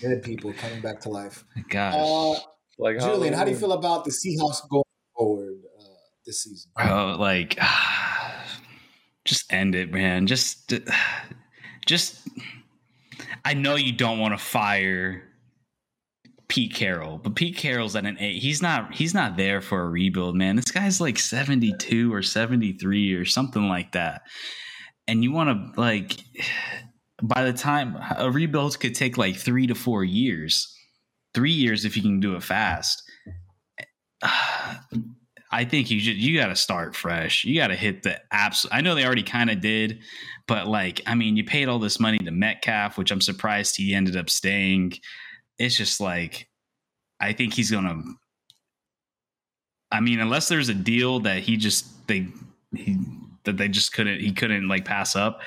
dead 0.02 0.24
people 0.24 0.54
coming 0.54 0.80
back 0.80 1.02
to 1.02 1.10
life. 1.10 1.44
Gosh, 1.70 1.96
uh, 1.98 2.40
like 2.80 2.98
Julian, 2.98 3.02
Halloween. 3.02 3.34
how 3.34 3.44
do 3.44 3.52
you 3.52 3.58
feel 3.58 3.74
about 3.74 4.06
the 4.06 4.12
Seahawks 4.12 4.68
going 4.70 4.84
forward 5.18 5.56
uh, 5.78 5.84
this 6.26 6.44
season? 6.44 6.72
Oh, 6.80 7.18
like 7.20 7.58
just 9.26 9.52
end 9.52 9.76
it, 9.76 9.92
man. 9.92 10.28
Just 10.28 10.74
just 11.86 12.28
I 13.44 13.54
know 13.54 13.76
you 13.76 13.92
don't 13.92 14.20
want 14.20 14.38
to 14.38 14.44
fire 14.44 15.24
Pete 16.48 16.74
Carroll, 16.74 17.18
but 17.18 17.36
Pete 17.36 17.58
Carroll's 17.58 17.96
at 17.96 18.06
an 18.06 18.18
eight. 18.20 18.42
He's 18.42 18.62
not 18.62 18.94
he's 18.94 19.14
not 19.14 19.36
there 19.36 19.62
for 19.62 19.82
a 19.82 19.90
rebuild, 19.90 20.36
man. 20.36 20.56
This 20.56 20.72
guy's 20.72 21.02
like 21.02 21.18
72 21.18 22.14
or 22.14 22.22
73 22.22 23.14
or 23.14 23.26
something 23.26 23.68
like 23.68 23.92
that. 23.94 24.22
And 25.08 25.24
you 25.24 25.32
want 25.32 25.50
to 25.50 25.82
like 25.82 26.18
by 27.24 27.44
the 27.44 27.54
time 27.54 27.98
a 28.18 28.30
rebuild 28.30 28.80
could 28.80 28.94
take 28.94 29.18
like 29.18 29.36
3 29.36 29.68
to 29.68 29.76
4 29.76 30.04
years. 30.04 30.72
3 31.34 31.52
years 31.52 31.84
if 31.86 31.96
you 31.98 32.04
can 32.04 32.20
do 32.20 32.36
it 32.36 32.44
fast. 32.44 33.02
I 35.56 35.64
think 35.64 35.90
you 35.90 36.02
just, 36.02 36.18
you 36.18 36.38
got 36.38 36.48
to 36.48 36.56
start 36.58 36.98
fresh. 36.98 37.46
You 37.46 37.58
got 37.58 37.68
to 37.68 37.76
hit 37.76 38.04
the 38.04 38.20
apps. 38.34 38.66
I 38.74 38.82
know 38.82 38.94
they 38.94 39.06
already 39.06 39.24
kind 39.24 39.50
of 39.50 39.62
did, 39.62 40.00
but 40.48 40.68
like, 40.68 41.02
I 41.08 41.16
mean, 41.16 41.38
you 41.38 41.46
paid 41.46 41.70
all 41.70 41.80
this 41.80 41.98
money 41.98 42.18
to 42.18 42.32
Metcalf, 42.32 42.98
which 42.98 43.10
I'm 43.10 43.22
surprised 43.22 43.78
he 43.78 43.96
ended 43.96 44.18
up 44.18 44.30
staying. 44.30 44.96
It's 45.58 45.78
just 45.78 46.02
like, 46.02 46.50
I 47.22 47.32
think 47.32 47.54
he's 47.54 47.72
gonna. 47.72 48.02
I 49.92 50.02
mean, 50.02 50.20
unless 50.20 50.50
there's 50.50 50.68
a 50.68 50.74
deal 50.74 51.22
that 51.22 51.40
he 51.40 51.56
just 51.56 52.06
they 52.10 52.28
he 52.76 52.98
that 53.46 53.56
they 53.56 53.70
just 53.70 53.94
couldn't 53.94 54.20
he 54.20 54.34
couldn't 54.34 54.68
like 54.68 54.84
pass 54.84 55.16
up 55.16 55.40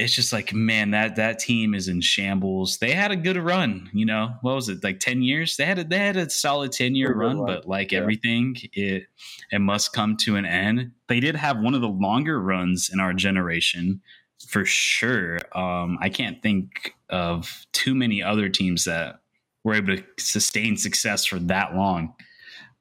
it's 0.00 0.14
just 0.14 0.32
like 0.32 0.54
man 0.54 0.92
that 0.92 1.16
that 1.16 1.38
team 1.38 1.74
is 1.74 1.86
in 1.86 2.00
shambles. 2.00 2.78
They 2.78 2.92
had 2.92 3.10
a 3.10 3.16
good 3.16 3.36
run 3.36 3.90
you 3.92 4.06
know? 4.06 4.34
What 4.40 4.54
was 4.54 4.68
it 4.70 4.82
like 4.82 4.98
10 4.98 5.22
years? 5.22 5.56
They 5.56 5.66
had 5.66 5.78
a 5.78 5.84
they 5.84 5.98
had 5.98 6.16
a 6.16 6.30
solid 6.30 6.72
10 6.72 6.94
year 6.94 7.14
run. 7.14 7.44
but 7.44 7.68
like 7.68 7.92
yeah. 7.92 8.00
everything 8.00 8.56
it 8.72 9.04
it 9.52 9.58
must 9.60 9.92
come 9.92 10.16
to 10.18 10.36
an 10.36 10.46
end. 10.46 10.92
They 11.08 11.20
did 11.20 11.36
have 11.36 11.60
one 11.60 11.74
of 11.74 11.82
the 11.82 11.88
longer 11.88 12.40
runs 12.40 12.88
in 12.90 12.98
our 12.98 13.12
generation 13.12 14.00
for 14.48 14.64
sure. 14.64 15.38
Um 15.54 15.98
i 16.00 16.08
can't 16.08 16.42
think 16.42 16.94
of 17.10 17.66
too 17.72 17.94
many 17.94 18.22
other 18.22 18.48
teams 18.48 18.84
that 18.86 19.20
were 19.64 19.74
able 19.74 19.96
to 19.96 20.04
sustain 20.18 20.78
success 20.78 21.26
for 21.26 21.38
that 21.40 21.76
long. 21.76 22.14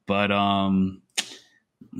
But 0.08 0.32
um 0.32 1.02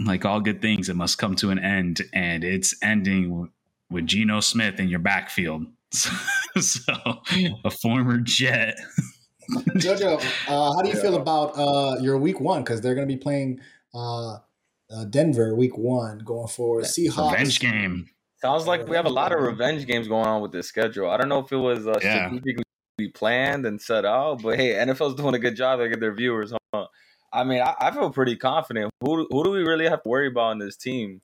like 0.06 0.24
all 0.24 0.40
good 0.40 0.62
things 0.62 0.88
it 0.88 0.96
must 0.96 1.18
come 1.18 1.36
to 1.36 1.50
an 1.50 1.60
end 1.60 2.02
and 2.14 2.44
it's 2.44 2.76
ending 2.82 3.50
with 3.90 4.08
Geno 4.08 4.40
Smith 4.40 4.80
in 4.80 4.88
your 4.88 5.00
backfield. 5.00 5.66
so 5.92 6.94
a 7.66 7.72
former 7.72 8.20
Jet. 8.20 8.76
Jojo, 9.78 10.20
uh, 10.48 10.74
how 10.74 10.82
do 10.82 10.90
you 10.90 10.96
yeah. 10.96 11.02
feel 11.02 11.16
about 11.16 11.58
uh, 11.58 11.98
your 12.02 12.18
week 12.18 12.40
one? 12.40 12.62
Because 12.64 12.82
they're 12.82 12.96
going 12.96 13.08
to 13.08 13.14
be 13.14 13.20
playing 13.20 13.60
uh, 13.94 14.34
uh, 14.34 15.06
Denver 15.10 15.56
week 15.56 15.78
one 15.78 16.20
going 16.20 16.48
forward. 16.48 16.86
Seahawks 16.86 17.32
revenge 17.32 17.60
game. 17.60 18.10
Sounds 18.42 18.68
like 18.68 18.88
we 18.88 18.96
have 18.96 19.06
a 19.06 19.10
lot 19.10 19.34
of 19.34 19.42
revenge 19.42 19.86
games 19.86 20.08
going 20.08 20.26
on 20.26 20.42
with 20.42 20.52
this 20.52 20.68
schedule. 20.68 21.10
I 21.10 21.18
don't 21.18 21.28
know 21.28 21.40
if 21.40 21.52
it 21.52 21.58
was 21.58 21.88
uh, 21.88 22.00
yeah. 22.02 22.28
strategically 22.28 22.64
planned 23.14 23.66
and 23.66 23.82
set 23.82 24.06
out, 24.06 24.42
but 24.42 24.58
hey, 24.58 24.76
NFL's 24.76 25.16
doing 25.16 25.34
a 25.36 25.40
good 25.40 25.56
job 25.56 25.80
to 25.80 25.90
get 25.90 26.00
their 26.00 26.14
viewers. 26.14 26.54
Huh? 26.74 26.88
I 27.34 27.44
mean, 27.44 27.62
I, 27.62 27.76
I, 27.80 27.92
feel 27.92 28.10
pretty 28.12 28.38
confident. 28.38 28.92
Who 29.02 29.28
who 29.30 29.44
do 29.44 29.52
we 29.52 29.60
really 29.60 29.90
have 29.90 30.04
to 30.04 30.10
worry 30.10 30.28
about 30.28 30.52
in 30.52 30.60
this 30.60 30.78
team? 30.78 31.22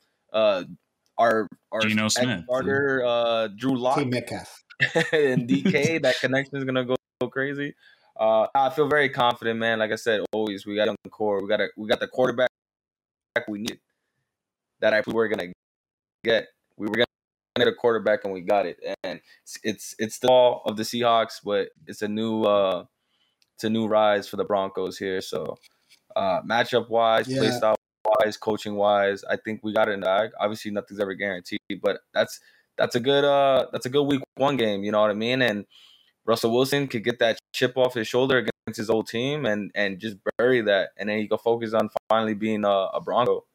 Our 1.17 1.47
our 1.71 1.81
Geno 1.81 2.07
Smith 2.07 2.43
starter 2.43 3.03
uh, 3.05 3.47
Drew 3.47 3.77
Lock 3.77 4.05
Metcalf 4.05 4.63
and 5.13 5.47
DK. 5.47 6.01
that 6.03 6.19
connection 6.19 6.57
is 6.57 6.63
gonna 6.63 6.85
go, 6.85 6.95
go 7.21 7.29
crazy. 7.29 7.75
Uh, 8.19 8.47
I 8.55 8.69
feel 8.69 8.87
very 8.87 9.09
confident, 9.09 9.59
man. 9.59 9.79
Like 9.79 9.91
I 9.91 9.95
said, 9.95 10.21
always 10.31 10.65
we 10.65 10.75
got 10.75 10.85
young 10.85 10.95
core. 11.09 11.41
We 11.41 11.47
got 11.47 11.61
a, 11.61 11.67
we 11.77 11.87
got 11.87 11.99
the 11.99 12.07
quarterback 12.07 12.49
we 13.47 13.59
need 13.59 13.79
that 14.79 14.93
I 14.93 15.01
we 15.05 15.13
were 15.13 15.27
gonna 15.27 15.51
get. 16.23 16.47
We 16.77 16.87
were 16.87 16.95
gonna 16.95 17.05
get 17.57 17.67
a 17.67 17.73
quarterback 17.73 18.23
and 18.23 18.33
we 18.33 18.41
got 18.41 18.65
it. 18.65 18.79
And 19.03 19.19
it's 19.43 19.57
it's, 19.63 19.95
it's 19.99 20.19
the 20.19 20.27
fall 20.27 20.61
of 20.65 20.77
the 20.77 20.83
Seahawks, 20.83 21.39
but 21.43 21.69
it's 21.87 22.01
a 22.01 22.07
new 22.07 22.43
uh 22.43 22.85
it's 23.55 23.63
a 23.63 23.69
new 23.69 23.87
rise 23.87 24.27
for 24.27 24.37
the 24.37 24.43
Broncos 24.43 24.97
here. 24.97 25.21
So 25.21 25.57
uh 26.15 26.41
matchup 26.41 26.89
wise, 26.89 27.27
yeah. 27.27 27.39
play 27.39 27.51
style 27.51 27.75
wise, 28.19 28.37
coaching 28.37 28.75
wise, 28.75 29.23
I 29.23 29.37
think 29.37 29.61
we 29.63 29.73
got 29.73 29.89
it 29.89 29.93
in 29.93 29.99
the 30.01 30.05
bag. 30.05 30.31
Obviously, 30.39 30.71
nothing's 30.71 30.99
ever 30.99 31.13
guaranteed, 31.13 31.59
but 31.81 32.01
that's 32.13 32.39
that's 32.77 32.95
a 32.95 32.99
good 32.99 33.23
uh 33.23 33.67
that's 33.71 33.85
a 33.85 33.89
good 33.89 34.03
week 34.03 34.21
one 34.35 34.57
game. 34.57 34.83
You 34.83 34.91
know 34.91 35.01
what 35.01 35.11
I 35.11 35.15
mean? 35.15 35.41
And 35.41 35.65
Russell 36.25 36.51
Wilson 36.51 36.87
could 36.87 37.03
get 37.03 37.19
that 37.19 37.39
chip 37.53 37.77
off 37.77 37.93
his 37.93 38.07
shoulder 38.07 38.37
against 38.37 38.77
his 38.77 38.89
old 38.89 39.07
team 39.07 39.45
and 39.45 39.71
and 39.75 39.99
just 39.99 40.17
bury 40.37 40.61
that, 40.61 40.89
and 40.97 41.09
then 41.09 41.19
he 41.19 41.27
can 41.27 41.37
focus 41.37 41.73
on 41.73 41.89
finally 42.09 42.33
being 42.33 42.65
a, 42.65 42.87
a 42.93 43.01
Bronco, 43.01 43.45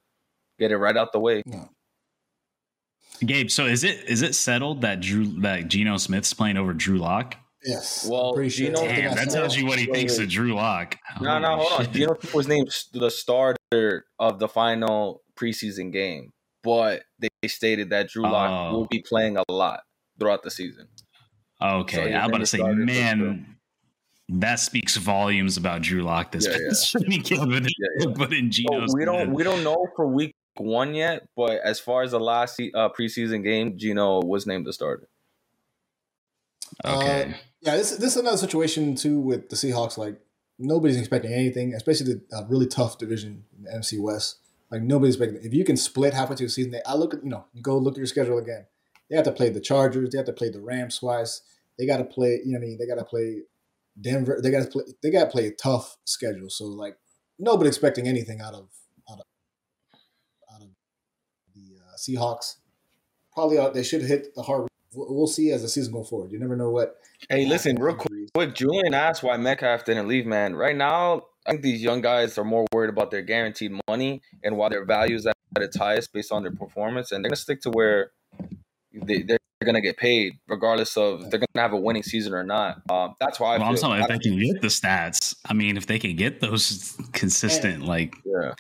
get 0.59 0.71
it 0.71 0.79
right 0.79 0.97
out 0.97 1.13
the 1.13 1.21
way. 1.21 1.43
Yeah. 1.47 1.67
Gabe, 3.25 3.51
so 3.51 3.67
is 3.67 3.85
it 3.85 4.05
is 4.09 4.23
it 4.23 4.35
settled 4.35 4.81
that 4.83 5.01
Drew 5.01 5.27
that 5.41 5.69
Geno 5.69 5.97
Smith's 5.99 6.33
playing 6.33 6.57
over 6.57 6.73
Drew 6.73 6.99
Lock? 6.99 7.37
Yes. 7.63 8.09
Well, 8.11 8.33
pretty 8.33 8.49
sure. 8.49 8.73
Damn, 8.73 9.15
that 9.17 9.29
tells 9.29 9.55
you 9.55 9.67
what 9.67 9.79
he 9.79 9.85
thinks 9.85 10.19
of 10.19 10.31
Drew 10.31 10.55
Lock. 10.55 10.97
No, 11.21 11.39
no, 11.39 11.57
hold 11.57 11.87
on. 11.87 11.93
Geno 11.93 12.17
was 12.33 12.49
named 12.49 12.71
the 12.95 13.11
starter 13.11 13.57
of 14.19 14.39
the 14.39 14.49
final 14.49 15.23
preseason 15.37 15.93
game, 15.93 16.33
but 16.63 17.03
they 17.19 17.49
stated 17.49 17.91
that 17.91 18.09
Drew 18.09 18.25
Lock 18.25 18.51
oh. 18.51 18.79
will 18.79 18.87
be 18.87 19.01
playing 19.01 19.37
a 19.37 19.45
lot 19.53 19.83
throughout 20.19 20.43
the 20.43 20.51
season. 20.51 20.89
Okay, 21.63 21.97
so 21.97 22.17
I'm 22.17 22.31
about 22.31 22.39
to 22.39 22.47
say, 22.47 22.63
man, 22.63 23.57
that 24.29 24.61
speaks 24.61 24.97
volumes 24.97 25.57
about 25.57 25.83
Drew 25.83 26.03
Lock 26.03 26.33
this 26.33 26.47
yeah, 26.47 26.57
yeah. 26.59 27.19
yeah, 27.31 27.71
yeah. 28.01 28.07
but 28.17 28.33
in 28.33 28.51
Geno's 28.51 28.95
we 28.95 29.05
don't 29.05 29.33
we 29.33 29.43
don't 29.43 29.63
know 29.63 29.87
for 29.95 30.07
week 30.07 30.35
one 30.57 30.95
yet, 30.95 31.27
but 31.37 31.61
as 31.65 31.79
far 31.79 32.03
as 32.03 32.11
the 32.11 32.21
last 32.21 32.61
uh, 32.61 32.89
preseason 32.89 33.45
game, 33.45 33.79
Geno 33.79 34.21
was 34.23 34.47
named 34.47 34.67
the 34.67 34.73
starter. 34.73 35.09
Okay. 36.85 37.23
Uh, 37.23 37.35
yeah, 37.63 37.77
this 37.77 37.97
this 37.97 38.13
is 38.13 38.17
another 38.17 38.37
situation 38.37 38.95
too 38.95 39.21
with 39.21 39.49
the 39.49 39.57
Seahawks. 39.57 39.99
Like 39.99 40.21
nobody's 40.61 40.99
expecting 40.99 41.33
anything, 41.33 41.75
especially 41.75 42.15
the 42.15 42.37
uh, 42.37 42.45
really 42.49 42.67
tough 42.67 42.99
division 42.99 43.45
the 43.59 43.71
NFC 43.71 44.01
West. 44.01 44.39
Like 44.71 44.83
nobody's 44.83 45.17
expecting. 45.17 45.45
If 45.45 45.55
you 45.55 45.65
can 45.65 45.77
split 45.77 46.15
halfway 46.15 46.37
through 46.37 46.47
the 46.47 46.53
season, 46.53 46.73
they, 46.73 46.83
I 46.87 46.95
look 46.95 47.15
at 47.15 47.25
you 47.25 47.31
know, 47.31 47.47
you 47.53 47.63
go 47.63 47.77
look 47.79 47.95
at 47.95 47.99
your 47.99 48.07
schedule 48.07 48.39
again. 48.39 48.67
They 49.09 49.17
have 49.17 49.25
to 49.25 49.33
play 49.33 49.49
the 49.49 49.61
Chargers. 49.61 50.11
They 50.11 50.19
have 50.19 50.27
to 50.27 50.33
play 50.33 50.51
the 50.51 50.61
Rams 50.61 50.99
twice. 50.99 51.43
They 51.79 51.87
got 51.87 51.97
to 51.97 52.05
play. 52.05 52.41
You 52.45 52.53
know, 52.53 52.59
what 52.59 52.65
I 52.65 52.69
mean, 52.69 52.79
they 52.79 52.87
got 52.87 53.01
to 53.01 53.05
play 53.05 53.41
Denver. 54.01 54.39
They 54.41 54.51
got 54.51 54.65
to 54.65 54.71
play. 54.71 54.85
They 55.03 55.11
got 55.11 55.25
to 55.25 55.31
play 55.31 55.47
a 55.47 55.53
tough 55.53 55.97
schedule. 56.05 56.51
So 56.51 56.67
like 56.67 56.97
nobody 57.39 57.69
expecting 57.69 58.07
anything 58.07 58.41
out 58.41 58.55
of 58.55 58.69
out 59.11 59.19
of 59.19 59.27
out 60.55 60.63
of 60.63 60.69
the 61.55 61.79
uh, 61.79 61.97
Seahawks. 61.97 62.57
Probably 63.35 63.59
uh, 63.59 63.71
they 63.71 63.83
should 63.83 64.03
hit 64.03 64.35
the 64.35 64.43
hard. 64.43 64.69
We'll 64.93 65.27
see 65.27 65.51
as 65.51 65.63
the 65.63 65.69
season 65.69 65.93
go 65.93 66.05
forward. 66.05 66.33
You 66.33 66.39
never 66.39 66.57
know 66.57 66.71
what. 66.71 67.00
Hey, 67.29 67.47
listen, 67.47 67.77
real 67.77 67.95
quick, 67.95 68.33
quick. 68.35 68.55
Julian 68.55 68.95
asked 68.95 69.23
why 69.23 69.37
Metcalf 69.37 69.85
didn't 69.85 70.09
leave. 70.09 70.27
Man, 70.27 70.55
right 70.57 70.77
now 70.77 71.23
I 71.47 71.51
think 71.53 71.63
these 71.63 71.83
young 71.83 72.01
guys 72.01 72.39
are 72.39 72.45
more 72.45 72.67
worried 72.73 72.91
about 72.91 73.11
their 73.11 73.23
guaranteed 73.23 73.73
money 73.89 74.23
and 74.43 74.57
why 74.57 74.69
their 74.69 74.85
values 74.85 75.27
are 75.27 75.33
at 75.57 75.63
its 75.63 75.77
highest 75.77 76.13
based 76.13 76.33
on 76.33 76.43
their 76.43 76.53
performance, 76.53 77.13
and 77.13 77.25
they're 77.25 77.31
gonna 77.31 77.37
stick 77.37 77.61
to 77.63 77.71
where 77.71 78.13
they, 78.93 79.23
they're 79.23 79.39
gonna 79.65 79.81
get 79.81 79.97
paid 79.97 80.35
regardless 80.49 80.97
of 80.97 81.23
if 81.23 81.31
they're 81.31 81.41
gonna 81.41 81.63
have 81.63 81.73
a 81.73 81.77
winning 81.81 82.03
season 82.03 82.33
or 82.35 82.45
not. 82.45 82.83
Um, 82.91 83.15
that's 83.21 83.39
why. 83.41 83.57
Well, 83.59 83.67
I 83.67 83.69
I'm 83.71 83.75
feel, 83.77 83.83
talking 83.83 84.03
if 84.03 84.09
they 84.09 84.19
can 84.19 84.39
get 84.39 84.63
the 84.63 84.69
stats. 84.69 85.35
I 85.47 85.55
mean, 85.55 85.77
if 85.77 85.87
they 85.87 85.99
can 85.99 86.17
get 86.17 86.41
those 86.41 86.97
consistent, 87.13 87.75
And- 87.77 87.87
like 87.87 88.17
yeah. 88.25 88.55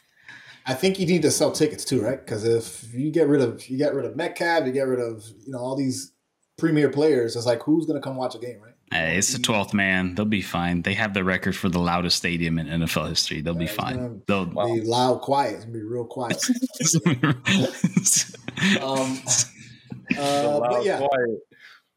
I 0.66 0.74
think 0.74 1.00
you 1.00 1.06
need 1.06 1.22
to 1.22 1.30
sell 1.30 1.50
tickets 1.50 1.84
too, 1.84 2.02
right? 2.02 2.18
Because 2.24 2.44
if 2.44 2.92
you 2.94 3.10
get 3.10 3.26
rid 3.28 3.40
of 3.40 3.68
you 3.68 3.78
get 3.78 3.94
rid 3.94 4.04
of 4.04 4.14
Metcalf, 4.14 4.66
you 4.66 4.72
get 4.72 4.86
rid 4.86 5.00
of 5.00 5.24
you 5.44 5.52
know 5.52 5.58
all 5.58 5.74
these 5.74 6.12
premier 6.60 6.88
players. 6.90 7.34
It's 7.36 7.46
like 7.46 7.62
who's 7.62 7.86
gonna 7.86 8.00
come 8.00 8.16
watch 8.16 8.34
a 8.34 8.38
game, 8.38 8.60
right? 8.62 8.74
Hey, 8.92 9.16
it's 9.18 9.32
the 9.32 9.38
twelfth 9.40 9.72
man. 9.74 10.14
They'll 10.14 10.24
be 10.24 10.42
fine. 10.42 10.82
They 10.82 10.94
have 10.94 11.14
the 11.14 11.24
record 11.24 11.56
for 11.56 11.68
the 11.68 11.78
loudest 11.78 12.16
stadium 12.16 12.58
in 12.58 12.66
NFL 12.66 13.08
history. 13.08 13.40
They'll 13.40 13.54
be 13.54 13.64
Yeah, 13.64 13.70
it's 13.70 13.76
gonna 13.80 13.96
fine. 13.98 14.22
They'll. 14.26 14.46
Be 14.46 14.80
loud, 14.82 15.20
quiet. 15.22 15.54
It's 15.56 15.64
gonna 15.64 15.78
be 15.78 15.82
real 15.82 16.04
quiet. 16.04 16.40
Um, 18.82 19.18
uh, 20.18 20.60
but 20.60 20.84
yeah, 20.84 21.00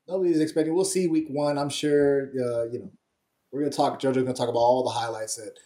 nobody's 0.08 0.39
expecting. 0.39 0.73
We'll 0.73 0.86
see 0.86 1.08
week 1.08 1.28
one. 1.30 1.58
I'm 1.58 1.69
sure. 1.69 2.30
Uh, 2.30 2.63
you 2.71 2.80
know, 2.80 2.91
we're 3.52 3.62
gonna 3.62 3.71
talk. 3.71 3.99
JoJo's 3.99 4.17
gonna 4.23 4.34
talk 4.34 4.47
about 4.49 4.60
all 4.60 4.84
the 4.84 4.91
highlights 4.91 5.36
that 5.36 5.58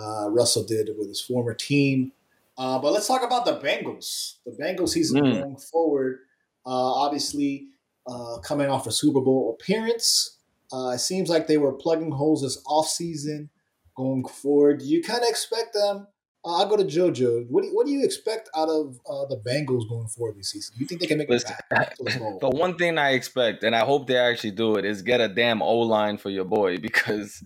uh, 0.00 0.30
Russell 0.30 0.64
did 0.64 0.88
with 0.96 1.08
his 1.08 1.20
former 1.20 1.52
team. 1.52 2.12
Uh, 2.56 2.78
but 2.78 2.92
let's 2.92 3.06
talk 3.06 3.22
about 3.22 3.44
the 3.44 3.58
Bengals. 3.58 4.36
The 4.46 4.52
Bengals 4.52 4.90
season 4.90 5.22
Mm. 5.22 5.42
going 5.42 5.56
forward. 5.56 6.20
Uh, 6.64 6.70
obviously, 6.70 7.66
uh, 8.06 8.38
coming 8.38 8.68
off 8.68 8.86
a 8.86 8.92
Super 8.92 9.20
Bowl 9.20 9.56
appearance, 9.58 10.38
uh, 10.72 10.90
it 10.94 10.98
seems 10.98 11.28
like 11.28 11.46
they 11.46 11.58
were 11.58 11.72
plugging 11.72 12.12
holes 12.12 12.42
this 12.42 12.62
offseason. 12.66 13.48
Going 13.96 14.24
forward, 14.26 14.80
do 14.80 14.84
you 14.84 15.02
kind 15.02 15.22
of 15.22 15.28
expect 15.28 15.72
them? 15.72 16.06
Uh, 16.44 16.58
I'll 16.58 16.68
go 16.68 16.76
to 16.76 16.84
JoJo. 16.84 17.46
What 17.48 17.62
do 17.62 17.68
you, 17.68 17.74
what 17.74 17.86
do 17.86 17.92
you 17.92 18.04
expect 18.04 18.48
out 18.54 18.68
of 18.68 19.00
uh, 19.08 19.24
the 19.26 19.40
Bengals 19.44 19.88
going 19.88 20.06
forward 20.08 20.36
this 20.36 20.50
season? 20.50 20.74
Do 20.76 20.82
you 20.82 20.86
think 20.86 21.00
they 21.00 21.06
can 21.06 21.18
make 21.18 21.30
Listen, 21.30 21.52
it 21.52 21.74
back 21.74 21.96
the 21.98 22.10
Super 22.10 22.38
The 22.40 22.50
one 22.50 22.76
thing 22.76 22.98
I 22.98 23.12
expect, 23.12 23.64
and 23.64 23.74
I 23.74 23.84
hope 23.84 24.06
they 24.06 24.18
actually 24.18 24.50
do 24.50 24.76
it, 24.76 24.84
is 24.84 25.02
get 25.02 25.20
a 25.20 25.28
damn 25.28 25.62
O 25.62 25.78
line 25.78 26.18
for 26.18 26.30
your 26.30 26.44
boy 26.44 26.76
because 26.78 27.42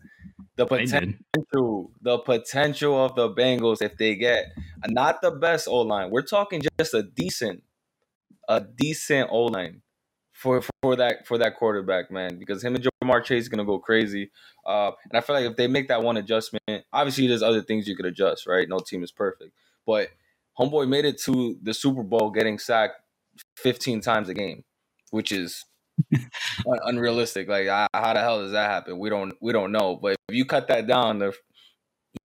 the 0.57 0.67
potential, 0.67 1.93
the 2.03 2.19
potential 2.19 3.05
of 3.05 3.15
the 3.15 3.31
Bengals, 3.31 3.81
if 3.81 3.97
they 3.97 4.17
get 4.17 4.47
not 4.89 5.23
the 5.23 5.31
best 5.31 5.69
O 5.69 5.81
line, 5.83 6.11
we're 6.11 6.23
talking 6.23 6.63
just 6.79 6.93
a 6.93 7.03
decent, 7.03 7.63
a 8.49 8.61
decent 8.61 9.31
O 9.31 9.45
line 9.45 9.83
for 10.41 10.63
for 10.83 10.97
that 10.97 11.27
for 11.27 11.37
that 11.37 11.57
quarterback, 11.57 12.11
man. 12.11 12.39
Because 12.39 12.65
him 12.65 12.75
and 12.75 12.85
Ja'Marr 13.03 13.23
Chase 13.23 13.43
is 13.43 13.49
gonna 13.51 13.65
go 13.65 13.79
crazy, 13.79 14.31
uh, 14.67 14.93
and 15.11 15.19
I 15.19 15.21
feel 15.21 15.37
like 15.37 15.45
if 15.45 15.57
they 15.57 15.67
make 15.67 15.89
that 15.89 16.03
one 16.03 16.17
adjustment, 16.17 16.85
obviously 16.93 17.27
there's 17.27 17.43
other 17.43 17.61
things 17.61 17.87
you 17.87 17.95
could 17.95 18.07
adjust, 18.07 18.47
right? 18.47 18.67
No 18.67 18.79
team 18.79 19.03
is 19.03 19.13
perfect, 19.13 19.53
but 19.87 20.09
homeboy 20.59 20.89
made 20.89 21.05
it 21.05 21.21
to 21.23 21.59
the 21.63 21.75
Super 21.75 22.03
Bowl 22.03 22.31
getting 22.31 22.59
sacked 22.59 23.03
15 23.57 24.01
times 24.01 24.31
a 24.31 24.35
game, 24.35 24.65
which 25.11 25.31
is 25.31 25.67
unrealistic. 26.67 27.47
Like, 27.47 27.67
how 27.67 28.15
the 28.15 28.21
hell 28.21 28.41
does 28.41 28.53
that 28.53 28.71
happen? 28.71 28.99
We 28.99 29.11
don't 29.11 29.35
we 29.43 29.53
don't 29.53 29.73
know. 29.73 29.99
But 30.01 30.17
if 30.29 30.35
you 30.35 30.47
cut 30.47 30.69
that 30.69 30.87
down 30.87 31.19
to 31.19 31.35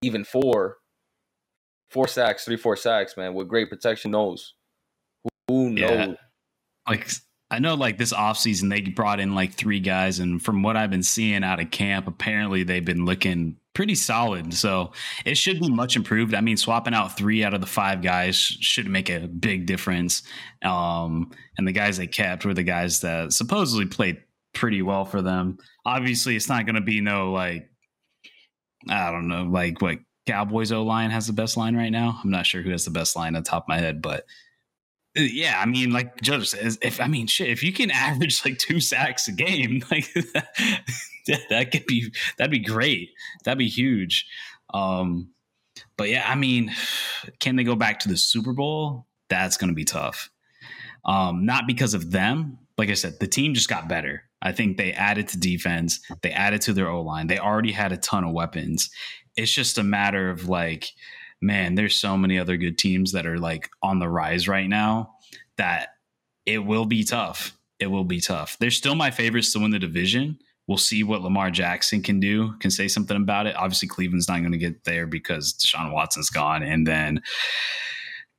even 0.02 0.24
four, 0.24 0.78
four 1.90 2.08
sacks, 2.08 2.46
three, 2.46 2.58
four 2.58 2.78
sacks, 2.78 3.18
man, 3.18 3.34
with 3.34 3.50
great 3.50 3.70
protection, 3.70 4.12
knows 4.12 4.54
who, 5.24 5.30
who 5.50 5.70
knows? 5.72 5.90
Yeah. 5.90 6.14
like 6.88 7.10
I 7.56 7.60
know 7.60 7.76
like 7.76 7.98
this 7.98 8.12
offseason 8.12 8.70
they 8.70 8.82
brought 8.82 9.22
in 9.22 9.34
like 9.34 9.54
three 9.54 9.80
guys 9.80 10.20
and 10.20 10.44
from 10.44 10.62
what 10.62 10.76
I've 10.76 10.90
been 10.90 11.04
seeing 11.04 11.42
out 11.42 11.62
of 11.62 11.72
camp 11.72 12.06
apparently 12.06 12.64
they've 12.64 12.84
been 12.84 13.06
looking 13.06 13.56
pretty 13.74 13.96
solid. 13.96 14.54
So 14.54 14.92
it 15.24 15.38
should 15.38 15.62
be 15.62 15.70
much 15.70 15.96
improved. 15.96 16.36
I 16.36 16.42
mean 16.42 16.58
swapping 16.58 16.94
out 16.94 17.16
three 17.18 17.46
out 17.46 17.54
of 17.54 17.62
the 17.62 17.68
five 17.68 18.02
guys 18.02 18.36
should 18.36 18.88
make 18.88 19.10
a 19.10 19.30
big 19.30 19.68
difference. 19.68 20.24
Um 20.64 21.32
and 21.58 21.66
the 21.66 21.72
guys 21.72 21.96
they 21.96 22.08
kept 22.08 22.44
were 22.44 22.54
the 22.54 22.62
guys 22.62 23.00
that 23.02 23.32
supposedly 23.32 23.86
played 23.86 24.18
pretty 24.54 24.82
well 24.82 25.06
for 25.06 25.22
them. 25.22 25.58
Obviously 25.86 26.36
it's 26.36 26.50
not 26.50 26.66
going 26.66 26.76
to 26.76 26.82
be 26.82 27.00
no 27.00 27.32
like 27.32 27.70
I 28.90 29.12
don't 29.12 29.30
know 29.30 29.44
like 29.44 29.82
what 29.82 30.00
Cowboys 30.28 30.74
O 30.74 30.84
line 30.84 31.12
has 31.12 31.28
the 31.28 31.34
best 31.34 31.56
line 31.56 31.78
right 31.78 31.92
now? 31.92 32.20
I'm 32.22 32.32
not 32.32 32.46
sure 32.46 32.62
who 32.62 32.72
has 32.72 32.84
the 32.84 32.92
best 32.92 33.16
line 33.16 33.38
on 33.38 33.44
top 33.44 33.64
of 33.64 33.70
my 33.70 33.78
head 33.78 34.02
but 34.02 34.26
yeah, 35.16 35.60
I 35.60 35.66
mean, 35.66 35.92
like 35.92 36.22
Judge 36.22 36.50
says, 36.50 36.78
if 36.82 37.00
I 37.00 37.08
mean, 37.08 37.28
shit, 37.28 37.50
if 37.50 37.64
you 37.64 37.72
can 37.72 37.92
average 37.92 38.44
like 38.44 38.58
two 38.58 38.80
sacks 38.80 39.28
a 39.28 39.32
game, 39.32 39.84
like 39.92 40.12
that, 40.14 41.42
that 41.50 41.72
could 41.72 41.86
be 41.86 42.12
that'd 42.38 42.52
be 42.52 42.60
great. 42.60 43.10
That'd 43.44 43.58
be 43.58 43.70
huge. 43.70 44.28
Um, 44.74 45.30
but 45.98 46.10
yeah, 46.10 46.26
I 46.28 46.36
mean, 46.36 46.74
can 47.40 47.56
they 47.56 47.64
go 47.64 47.76
back 47.76 48.00
to 48.02 48.10
the 48.10 48.18
Super 48.18 48.54
Bowl? 48.54 49.08
That's 49.30 49.58
going 49.58 49.70
to 49.70 49.76
be 49.76 49.86
tough. 49.86 50.30
Um, 51.06 51.46
not 51.46 51.68
because 51.68 51.94
of 51.94 52.12
them. 52.12 52.60
Like 52.78 52.90
I 52.90 52.94
said, 52.96 53.20
the 53.20 53.28
team 53.28 53.54
just 53.54 53.70
got 53.70 53.88
better. 53.88 54.24
I 54.42 54.52
think 54.52 54.78
they 54.78 54.92
added 54.92 55.30
to 55.30 55.40
defense. 55.40 56.00
They 56.22 56.32
added 56.32 56.62
to 56.62 56.74
their 56.74 56.90
O 56.90 57.02
line. 57.02 57.28
They 57.28 57.40
already 57.40 57.72
had 57.72 57.92
a 57.92 57.98
ton 57.98 58.24
of 58.24 58.34
weapons. 58.34 58.90
It's 59.38 59.52
just 59.52 59.78
a 59.78 59.84
matter 59.84 60.30
of 60.30 60.50
like 60.50 60.90
man, 61.42 61.76
there's 61.76 61.96
so 61.96 62.18
many 62.18 62.40
other 62.40 62.58
good 62.58 62.78
teams 62.78 63.12
that 63.12 63.26
are 63.26 63.38
like 63.38 63.70
on 63.82 64.00
the 64.00 64.10
rise 64.10 64.48
right 64.48 64.68
now 64.68 65.16
that 65.58 65.90
it 66.46 66.60
will 66.60 66.86
be 66.86 67.04
tough. 67.04 67.58
It 67.80 67.88
will 67.88 68.04
be 68.04 68.22
tough. 68.22 68.58
They're 68.60 68.72
still 68.72 68.96
my 68.96 69.12
favorites 69.12 69.52
to 69.54 69.60
win 69.60 69.72
the 69.72 69.80
division. 69.80 70.40
We'll 70.68 70.78
see 70.78 71.04
what 71.04 71.22
Lamar 71.22 71.52
Jackson 71.52 72.02
can 72.02 72.20
do, 72.20 72.54
can 72.60 72.72
say 72.72 72.88
something 72.88 73.18
about 73.18 73.46
it. 73.46 73.56
Obviously, 73.56 73.88
Cleveland's 73.88 74.28
not 74.28 74.40
going 74.40 74.52
to 74.52 74.58
get 74.58 74.84
there 74.84 75.06
because 75.06 75.54
Deshaun 75.54 75.92
Watson's 75.92 76.30
gone. 76.30 76.64
And 76.64 76.88
then 76.88 77.22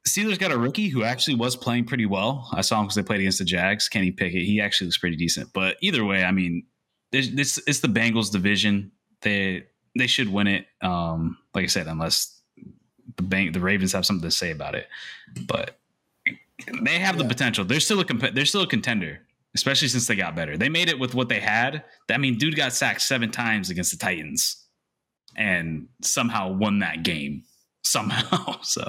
Steelers 0.09 0.38
got 0.38 0.50
a 0.50 0.59
rookie 0.59 0.88
who 0.88 1.04
actually 1.04 1.37
was 1.37 1.54
playing 1.54 1.85
pretty 1.85 2.06
well. 2.06 2.48
I 2.52 2.62
saw 2.62 2.80
him 2.80 2.87
because 2.87 2.96
they 2.96 3.02
played 3.02 3.20
against 3.20 3.38
the 3.38 3.44
Jags. 3.44 3.88
Kenny 3.88 4.11
Pickett. 4.11 4.42
He 4.42 4.61
actually 4.61 4.87
looks 4.87 4.98
pretty 4.98 5.16
decent. 5.16 5.52
But 5.52 5.76
either 5.80 6.04
way, 6.04 6.24
I 6.24 6.32
mean, 6.32 6.66
this 7.12 7.59
it's 7.66 7.80
the 7.80 7.88
Bengals 7.88 8.32
division. 8.32 8.92
They 9.22 9.64
they 9.96 10.06
should 10.06 10.32
win 10.32 10.46
it. 10.46 10.66
Um, 10.82 11.38
like 11.54 11.64
I 11.64 11.68
said, 11.68 11.87
unless 11.87 12.36
the 13.16 13.22
bank 13.22 13.52
the 13.52 13.61
Ravens 13.61 13.92
have 13.92 14.07
something 14.07 14.29
to 14.29 14.35
say 14.35 14.50
about 14.50 14.74
it. 14.74 14.88
But 15.46 15.79
they 16.83 16.98
have 16.98 17.18
the 17.18 17.24
potential. 17.24 17.64
They're 17.64 17.81
still 17.81 18.00
a 18.00 18.05
comp- 18.05 18.35
they're 18.35 18.46
still 18.46 18.62
a 18.62 18.66
contender, 18.66 19.20
especially 19.55 19.88
since 19.88 20.07
they 20.07 20.16
got 20.16 20.35
better. 20.35 20.57
They 20.57 20.68
made 20.68 20.88
it 20.88 20.98
with 20.98 21.14
what 21.14 21.29
they 21.29 21.40
had. 21.40 21.85
I 22.11 22.18
mean, 22.18 22.38
dude 22.38 22.57
got 22.57 22.72
sacked 22.72 23.02
seven 23.02 23.31
times 23.31 23.70
against 23.70 23.92
the 23.92 23.98
Titans 23.98 24.64
and 25.37 25.88
somehow 26.00 26.52
won 26.52 26.79
that 26.81 27.02
game 27.02 27.44
somehow. 27.83 28.61
So 28.62 28.85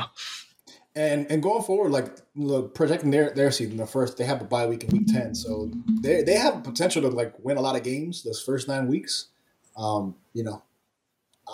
And 0.95 1.29
and 1.29 1.43
going 1.43 1.63
forward, 1.63 1.91
like 1.91 2.07
look, 2.35 2.73
projecting 2.73 3.11
their 3.11 3.31
their 3.31 3.51
season, 3.51 3.77
the 3.77 3.85
first 3.85 4.17
they 4.17 4.25
have 4.25 4.41
a 4.41 4.45
bye 4.45 4.65
week 4.65 4.83
in 4.83 4.89
week 4.89 5.07
ten, 5.07 5.35
so 5.35 5.69
they 6.01 6.23
they 6.23 6.35
have 6.35 6.63
potential 6.63 7.01
to 7.03 7.09
like 7.09 7.33
win 7.43 7.57
a 7.57 7.61
lot 7.61 7.75
of 7.75 7.83
games 7.83 8.23
those 8.23 8.41
first 8.41 8.67
nine 8.67 8.87
weeks. 8.87 9.27
Um, 9.75 10.15
you 10.33 10.43
know, 10.43 10.63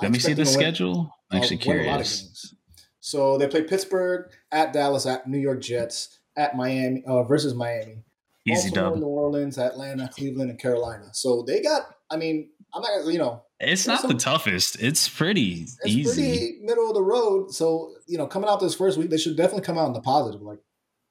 let 0.01 0.11
me 0.11 0.19
see 0.19 0.33
the 0.33 0.45
to 0.45 0.49
win- 0.49 0.59
schedule. 0.59 1.13
I'm 1.29 1.41
actually 1.41 1.57
uh, 1.57 1.63
win 1.67 1.85
a 1.85 1.89
lot 1.89 2.01
of 2.01 2.07
curious. 2.07 2.55
So 3.03 3.37
they 3.37 3.49
play 3.49 3.63
Pittsburgh 3.63 4.31
at 4.49 4.71
Dallas, 4.71 5.05
at 5.05 5.27
New 5.27 5.37
York 5.37 5.59
Jets, 5.59 6.19
at 6.37 6.55
Miami 6.55 7.03
uh, 7.05 7.23
versus 7.23 7.53
Miami, 7.53 8.05
Easy 8.47 8.69
Baltimore, 8.69 8.91
dub. 8.91 8.99
New 8.99 9.07
Orleans, 9.07 9.57
Atlanta, 9.57 10.09
Cleveland, 10.13 10.51
and 10.51 10.57
Carolina. 10.57 11.09
So 11.11 11.43
they 11.45 11.61
got. 11.61 11.81
I 12.09 12.15
mean, 12.15 12.51
I'm 12.73 12.81
not 12.81 13.11
you 13.11 13.19
know, 13.19 13.43
It's 13.59 13.85
not 13.85 14.07
the 14.07 14.13
toughest. 14.13 14.81
It's 14.81 15.09
pretty 15.09 15.63
it's 15.63 15.77
easy. 15.85 16.13
pretty 16.13 16.59
middle 16.61 16.87
of 16.87 16.95
the 16.95 17.03
road. 17.03 17.53
So 17.53 17.93
you 18.07 18.17
know, 18.17 18.25
coming 18.25 18.49
out 18.49 18.61
this 18.61 18.73
first 18.73 18.97
week, 18.97 19.09
they 19.09 19.17
should 19.17 19.35
definitely 19.35 19.65
come 19.65 19.77
out 19.77 19.87
in 19.87 19.93
the 19.93 19.99
positive. 19.99 20.41
Like 20.41 20.59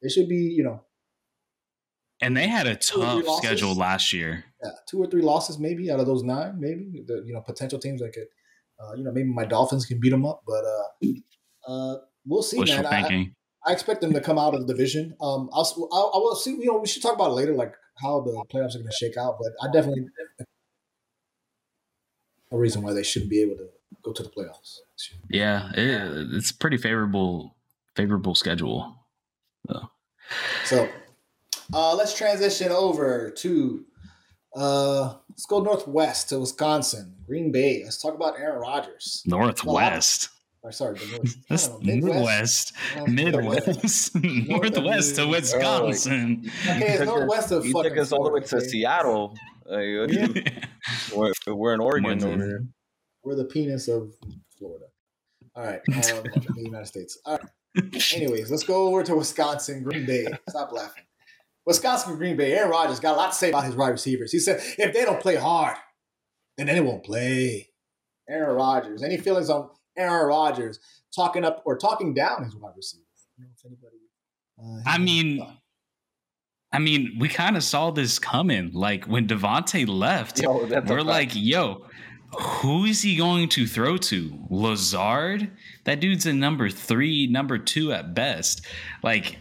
they 0.01 0.09
should 0.09 0.31
be, 0.31 0.37
you 0.37 0.65
know, 0.65 0.83
and 2.23 2.35
they 2.35 2.49
had 2.49 2.67
a 2.67 2.75
Two 2.75 3.03
or 3.03 3.17
three 3.17 3.23
tough 3.23 3.37
schedule 3.37 3.75
last 3.75 4.15
year. 4.15 4.45
yeah, 4.65 4.71
two 4.89 4.99
or 4.99 5.09
three 5.09 5.21
losses 5.21 5.59
maybe 5.59 5.91
out 5.91 6.01
of 6.01 6.07
those 6.07 6.23
nine, 6.23 6.59
maybe 6.59 7.05
the 7.07 7.23
you 7.27 7.35
know 7.35 7.43
potential 7.43 7.79
teams 7.79 8.01
that 8.01 8.15
could, 8.15 8.29
uh, 8.83 8.95
you 8.95 9.05
know, 9.05 9.13
maybe 9.13 9.29
my 9.29 9.45
Dolphins 9.45 9.85
can 9.85 10.01
beat 10.01 10.09
them 10.09 10.25
up, 10.25 10.43
but 10.47 10.65
uh, 10.65 11.09
uh, 11.67 11.97
we'll 12.27 12.43
see, 12.43 12.59
Wishful 12.59 12.83
man. 12.83 12.93
I, 12.93 13.03
thinking. 13.03 13.35
I 13.67 13.73
expect 13.73 14.01
them 14.01 14.13
to 14.13 14.21
come 14.21 14.39
out 14.39 14.55
of 14.55 14.67
the 14.67 14.73
division. 14.73 15.15
Um, 15.21 15.49
I'll, 15.53 15.89
I'll 15.93 16.13
I 16.15 16.19
will 16.19 16.35
see. 16.35 16.51
You 16.51 16.67
know, 16.67 16.79
we 16.79 16.87
should 16.87 17.03
talk 17.03 17.15
about 17.15 17.31
it 17.31 17.35
later, 17.35 17.55
like 17.55 17.75
how 18.01 18.21
the 18.21 18.33
playoffs 18.53 18.75
are 18.75 18.79
going 18.79 18.91
to 18.91 18.93
shake 18.93 19.17
out. 19.17 19.39
But 19.39 19.53
I 19.63 19.73
definitely 19.73 20.07
a 22.51 22.57
reason 22.57 22.83
why 22.83 22.93
they 22.93 23.03
shouldn't 23.03 23.31
be 23.31 23.41
able 23.41 23.57
to 23.57 23.69
go 24.03 24.13
to 24.13 24.23
the 24.23 24.29
playoffs. 24.29 24.79
Yeah, 25.29 25.71
it, 25.75 26.29
it's 26.35 26.53
pretty 26.53 26.77
favorable 26.77 27.57
favorable 27.97 28.35
schedule. 28.35 28.97
So, 29.69 29.91
so 30.65 30.89
uh, 31.73 31.95
let's 31.95 32.17
transition 32.17 32.71
over 32.71 33.31
to 33.31 33.85
uh, 34.55 35.15
let's 35.31 35.47
go 35.47 35.61
northwest 35.61 36.29
to 36.29 36.41
Wisconsin, 36.41 37.15
Green 37.27 37.53
Bay. 37.53 37.83
Let's 37.85 38.01
talk 38.01 38.15
about 38.15 38.39
Aaron 38.39 38.61
Rodgers. 38.61 39.23
Northwest. 39.27 40.29
Or 40.65 40.71
sorry, 40.71 40.97
the 40.99 41.07
north, 41.17 41.37
That's 41.49 41.71
Midwest, 41.81 42.73
Midwest, 43.09 44.15
Northwest 44.23 45.17
to 45.17 45.27
Wisconsin. 45.27 46.49
Okay, 46.67 46.95
it's 46.95 47.05
northwest 47.05 47.51
of 47.51 47.67
You 47.67 47.73
fucking 47.73 47.91
took 47.91 47.99
us 47.99 48.13
all 48.13 48.23
the 48.25 48.31
way 48.31 48.41
to 48.41 48.57
okay? 48.57 48.67
Seattle. 48.69 49.35
Like, 49.67 49.79
what 49.99 50.13
you- 50.13 50.45
we're, 51.17 51.33
we're 51.55 51.75
in 51.75 51.81
Oregon 51.81 52.23
over 52.25 52.45
here. 52.45 52.67
We're 53.25 53.35
the 53.35 53.45
penis 53.45 53.89
of 53.89 54.15
Florida. 54.57 54.87
All 55.55 55.65
right, 55.65 55.81
um, 55.89 56.23
the 56.55 56.63
United 56.63 56.87
States. 56.87 57.19
All 57.27 57.39
right. 57.39 58.13
Anyways, 58.15 58.51
let's 58.51 58.65
go 58.65 58.87
over 58.89 59.03
to 59.03 59.17
Wisconsin, 59.17 59.83
Green 59.83 60.07
Bay. 60.07 60.27
Stop 60.49 60.73
laughing. 60.73 61.05
Wisconsin, 61.67 62.17
Green 62.17 62.37
Bay. 62.37 62.53
Aaron 62.53 62.71
Rodgers 62.71 63.01
got 63.01 63.15
a 63.15 63.17
lot 63.17 63.33
to 63.33 63.37
say 63.37 63.49
about 63.51 63.65
his 63.65 63.75
wide 63.77 63.91
receivers. 63.91 64.31
He 64.33 64.39
said, 64.39 64.61
if 64.79 64.93
they 64.95 65.05
don't 65.05 65.21
play 65.21 65.37
hard, 65.37 65.77
then 66.57 66.67
they 66.67 66.81
won't 66.81 67.05
play. 67.05 67.69
Aaron 68.29 68.57
Rodgers. 68.57 69.03
Any 69.03 69.17
feelings 69.17 69.49
on 69.51 69.71
Aaron 69.97 70.27
Rodgers 70.27 70.79
talking 71.15 71.45
up 71.45 71.63
or 71.65 71.77
talking 71.77 72.15
down 72.15 72.45
his 72.45 72.57
wide 72.57 72.73
receivers? 72.77 73.07
I 73.39 73.43
don't 73.43 73.49
know 73.49 73.55
if 73.57 73.65
anybody. 73.67 74.85
uh, 74.87 74.91
I 74.91 74.99
mean, 74.99 75.39
thought. 75.39 75.59
I 76.73 76.79
mean, 76.79 77.17
we 77.19 77.29
kind 77.29 77.57
of 77.57 77.63
saw 77.63 77.91
this 77.91 78.19
coming. 78.19 78.73
Like 78.73 79.05
when 79.05 79.27
Davante 79.29 79.87
left, 79.87 80.41
yo, 80.41 80.67
we're 80.87 81.03
like, 81.03 81.31
yo, 81.35 81.87
who 82.39 82.85
is 82.85 83.03
he 83.03 83.17
going 83.17 83.49
to 83.51 83.67
throw 83.67 83.99
to? 83.99 84.39
Lazard? 84.49 85.51
That 85.85 86.01
dude's 86.01 86.25
a 86.25 86.33
number 86.33 86.71
three, 86.71 87.27
number 87.27 87.59
two 87.59 87.93
at 87.93 88.15
best. 88.15 88.67
Like 89.03 89.37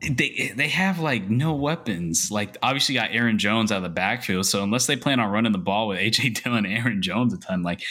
they 0.00 0.52
they 0.56 0.68
have 0.68 0.98
like 0.98 1.28
no 1.28 1.54
weapons. 1.54 2.30
Like 2.30 2.56
obviously 2.62 2.96
got 2.96 3.10
Aaron 3.12 3.38
Jones 3.38 3.70
out 3.70 3.78
of 3.78 3.82
the 3.84 3.88
backfield. 3.88 4.46
So 4.46 4.64
unless 4.64 4.86
they 4.86 4.96
plan 4.96 5.20
on 5.20 5.30
running 5.30 5.52
the 5.52 5.58
ball 5.58 5.88
with 5.88 5.98
AJ 5.98 6.42
Dillon 6.42 6.66
and 6.66 6.74
Aaron 6.74 7.00
Jones 7.00 7.32
a 7.32 7.38
ton, 7.38 7.62
like 7.62 7.82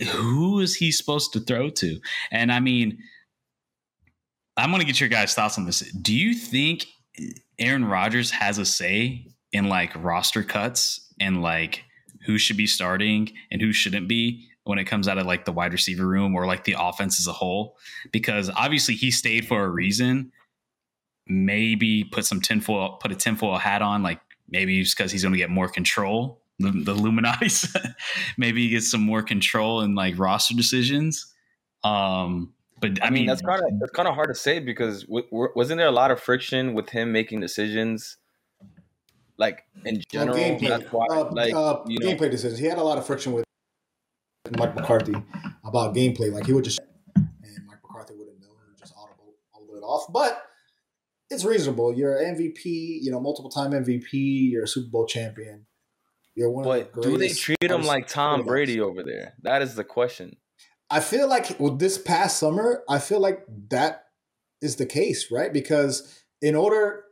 who 0.00 0.60
is 0.60 0.76
he 0.76 0.92
supposed 0.92 1.32
to 1.32 1.40
throw 1.40 1.70
to? 1.70 2.00
And 2.30 2.52
I 2.52 2.60
mean, 2.60 2.98
I'm 4.56 4.70
gonna 4.70 4.84
get 4.84 5.00
your 5.00 5.08
guys' 5.08 5.34
thoughts 5.34 5.58
on 5.58 5.66
this. 5.66 5.80
Do 5.92 6.14
you 6.14 6.34
think 6.34 6.86
Aaron 7.58 7.84
Rodgers 7.84 8.30
has 8.30 8.58
a 8.58 8.66
say 8.66 9.26
in 9.52 9.68
like 9.68 9.92
roster 10.02 10.42
cuts 10.42 11.12
and 11.20 11.42
like 11.42 11.84
who 12.26 12.38
should 12.38 12.56
be 12.56 12.66
starting 12.66 13.32
and 13.50 13.60
who 13.60 13.72
shouldn't 13.72 14.08
be 14.08 14.48
when 14.64 14.78
it 14.78 14.84
comes 14.84 15.08
out 15.08 15.18
of 15.18 15.26
like 15.26 15.44
the 15.44 15.52
wide 15.52 15.72
receiver 15.72 16.06
room 16.06 16.34
or 16.34 16.46
like 16.46 16.64
the 16.64 16.76
offense 16.78 17.20
as 17.20 17.26
a 17.26 17.32
whole? 17.32 17.76
Because 18.12 18.50
obviously 18.50 18.94
he 18.94 19.10
stayed 19.10 19.46
for 19.46 19.64
a 19.64 19.68
reason. 19.68 20.32
Maybe 21.26 22.04
put 22.04 22.26
some 22.26 22.40
tinfoil, 22.40 22.98
put 23.00 23.12
a 23.12 23.16
tinfoil 23.16 23.56
hat 23.56 23.80
on, 23.80 24.02
like 24.02 24.20
maybe 24.48 24.80
it's 24.80 24.94
because 24.94 25.12
he's 25.12 25.22
going 25.22 25.32
to 25.32 25.38
get 25.38 25.50
more 25.50 25.68
control. 25.68 26.41
The, 26.62 26.70
the 26.84 26.92
Illuminati, 26.92 27.48
maybe 28.38 28.62
he 28.62 28.68
gets 28.70 28.90
some 28.90 29.02
more 29.02 29.22
control 29.22 29.80
in 29.82 29.94
like 29.94 30.18
roster 30.18 30.54
decisions. 30.54 31.32
Um, 31.84 32.54
but 32.80 33.02
I, 33.02 33.06
I 33.06 33.10
mean, 33.10 33.26
that's 33.26 33.42
kind 33.42 33.62
of 33.62 33.78
that's 33.80 33.92
kind 33.92 34.08
of 34.08 34.14
hard 34.14 34.28
to 34.28 34.34
say 34.34 34.58
because 34.58 35.04
w- 35.04 35.24
w- 35.30 35.52
wasn't 35.54 35.78
there 35.78 35.86
a 35.86 35.92
lot 35.92 36.10
of 36.10 36.20
friction 36.20 36.74
with 36.74 36.88
him 36.88 37.12
making 37.12 37.40
decisions, 37.40 38.16
like 39.38 39.64
in 39.84 39.96
Well, 39.96 40.02
general? 40.10 40.36
gameplay, 40.36 40.68
That's 40.68 40.92
why, 40.92 41.06
uh, 41.10 41.30
like 41.32 41.54
uh, 41.54 41.80
you 41.86 41.98
know, 42.00 42.06
gameplay 42.06 42.30
decisions. 42.30 42.58
He 42.58 42.66
had 42.66 42.78
a 42.78 42.82
lot 42.82 42.98
of 42.98 43.06
friction 43.06 43.32
with 43.32 43.44
Mike 44.58 44.74
McCarthy 44.74 45.14
about 45.64 45.94
gameplay. 45.94 46.32
Like 46.32 46.46
he 46.46 46.52
would 46.52 46.64
just 46.64 46.80
and 47.16 47.26
Mike 47.66 47.78
McCarthy 47.82 48.14
wouldn't 48.14 48.40
know. 48.40 48.48
He 48.64 48.68
would 48.68 48.78
just 48.78 48.94
audible 48.96 49.34
audible 49.54 49.76
it 49.76 49.82
off. 49.82 50.12
But 50.12 50.42
it's 51.30 51.44
reasonable. 51.44 51.94
You're 51.96 52.16
an 52.18 52.36
MVP. 52.36 52.64
You 52.64 53.10
know, 53.10 53.20
multiple 53.20 53.50
time 53.50 53.70
MVP. 53.72 54.10
You're 54.50 54.64
a 54.64 54.68
Super 54.68 54.90
Bowl 54.90 55.06
champion. 55.06 55.66
You're 56.34 56.50
one 56.50 56.64
but 56.64 56.88
of 56.88 56.92
the 56.94 57.02
do 57.02 57.18
they 57.18 57.28
treat 57.28 57.62
him 57.62 57.82
like 57.82 58.08
Tom. 58.08 58.44
Brady 58.44 58.80
over 58.80 59.02
there? 59.02 59.34
That 59.42 59.62
is 59.62 59.74
the 59.74 59.84
question. 59.84 60.36
I 60.90 61.00
feel 61.00 61.28
like 61.28 61.58
with 61.58 61.78
this 61.78 61.98
past 61.98 62.38
summer, 62.38 62.82
I 62.88 62.98
feel 62.98 63.20
like 63.20 63.44
that 63.68 64.04
is 64.60 64.76
the 64.76 64.86
case, 64.86 65.30
right? 65.30 65.52
Because 65.52 66.22
in 66.40 66.54
order 66.54 67.04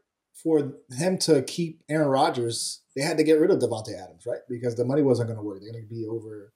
for 0.43 0.75
him 0.97 1.19
to 1.19 1.43
keep 1.43 1.83
Aaron 1.89 2.09
Rodgers, 2.09 2.83
they 2.97 3.03
had 3.03 3.19
to 3.19 3.25
get 3.25 3.39
rid 3.39 3.51
of 3.51 3.59
Davante 3.59 3.95
Adams, 3.95 4.25
right? 4.27 4.41
Because 4.49 4.77
the 4.77 4.85
money 4.85 5.03
wasn't 5.03 5.29
going 5.29 5.39
to 5.39 5.43
work. 5.43 5.61
They're 5.61 5.73
going 5.73 5.87
to 5.87 5.95
be 5.95 6.07
over 6.07 6.53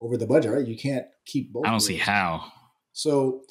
over 0.00 0.16
the 0.16 0.26
budget, 0.26 0.52
right? 0.52 0.66
You 0.66 0.76
can't 0.76 1.06
keep 1.26 1.52
both. 1.52 1.66
I 1.66 1.68
don't 1.68 1.76
of 1.76 1.82
see 1.82 1.96
how. 1.96 2.50
So, 2.92 3.42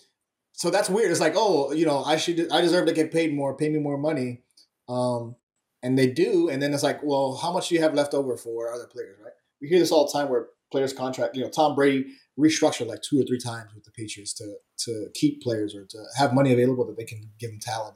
so 0.53 0.69
that's 0.69 0.89
weird. 0.89 1.11
It's 1.11 1.19
like, 1.19 1.35
oh, 1.35 1.71
you 1.73 1.85
know, 1.85 2.03
I 2.03 2.17
should, 2.17 2.51
I 2.51 2.61
deserve 2.61 2.87
to 2.87 2.93
get 2.93 3.11
paid 3.11 3.33
more. 3.33 3.55
Pay 3.55 3.69
me 3.69 3.79
more 3.79 3.97
money, 3.97 4.41
um, 4.87 5.35
and 5.81 5.97
they 5.97 6.07
do. 6.07 6.49
And 6.49 6.61
then 6.61 6.73
it's 6.73 6.83
like, 6.83 7.01
well, 7.03 7.39
how 7.41 7.51
much 7.51 7.69
do 7.69 7.75
you 7.75 7.81
have 7.81 7.93
left 7.93 8.13
over 8.13 8.35
for 8.37 8.71
other 8.73 8.87
players, 8.87 9.17
right? 9.23 9.33
We 9.61 9.67
hear 9.67 9.79
this 9.79 9.91
all 9.91 10.05
the 10.05 10.11
time 10.11 10.29
where 10.29 10.47
players 10.71 10.93
contract. 10.93 11.35
You 11.35 11.43
know, 11.43 11.49
Tom 11.49 11.75
Brady 11.75 12.05
restructured 12.39 12.87
like 12.87 13.01
two 13.01 13.19
or 13.19 13.23
three 13.23 13.39
times 13.39 13.73
with 13.73 13.83
the 13.83 13.91
Patriots 13.91 14.33
to 14.35 14.55
to 14.85 15.09
keep 15.13 15.41
players 15.41 15.75
or 15.75 15.85
to 15.85 15.97
have 16.17 16.33
money 16.33 16.53
available 16.53 16.85
that 16.85 16.97
they 16.97 17.03
can 17.03 17.29
give 17.39 17.51
them 17.51 17.59
talent 17.59 17.95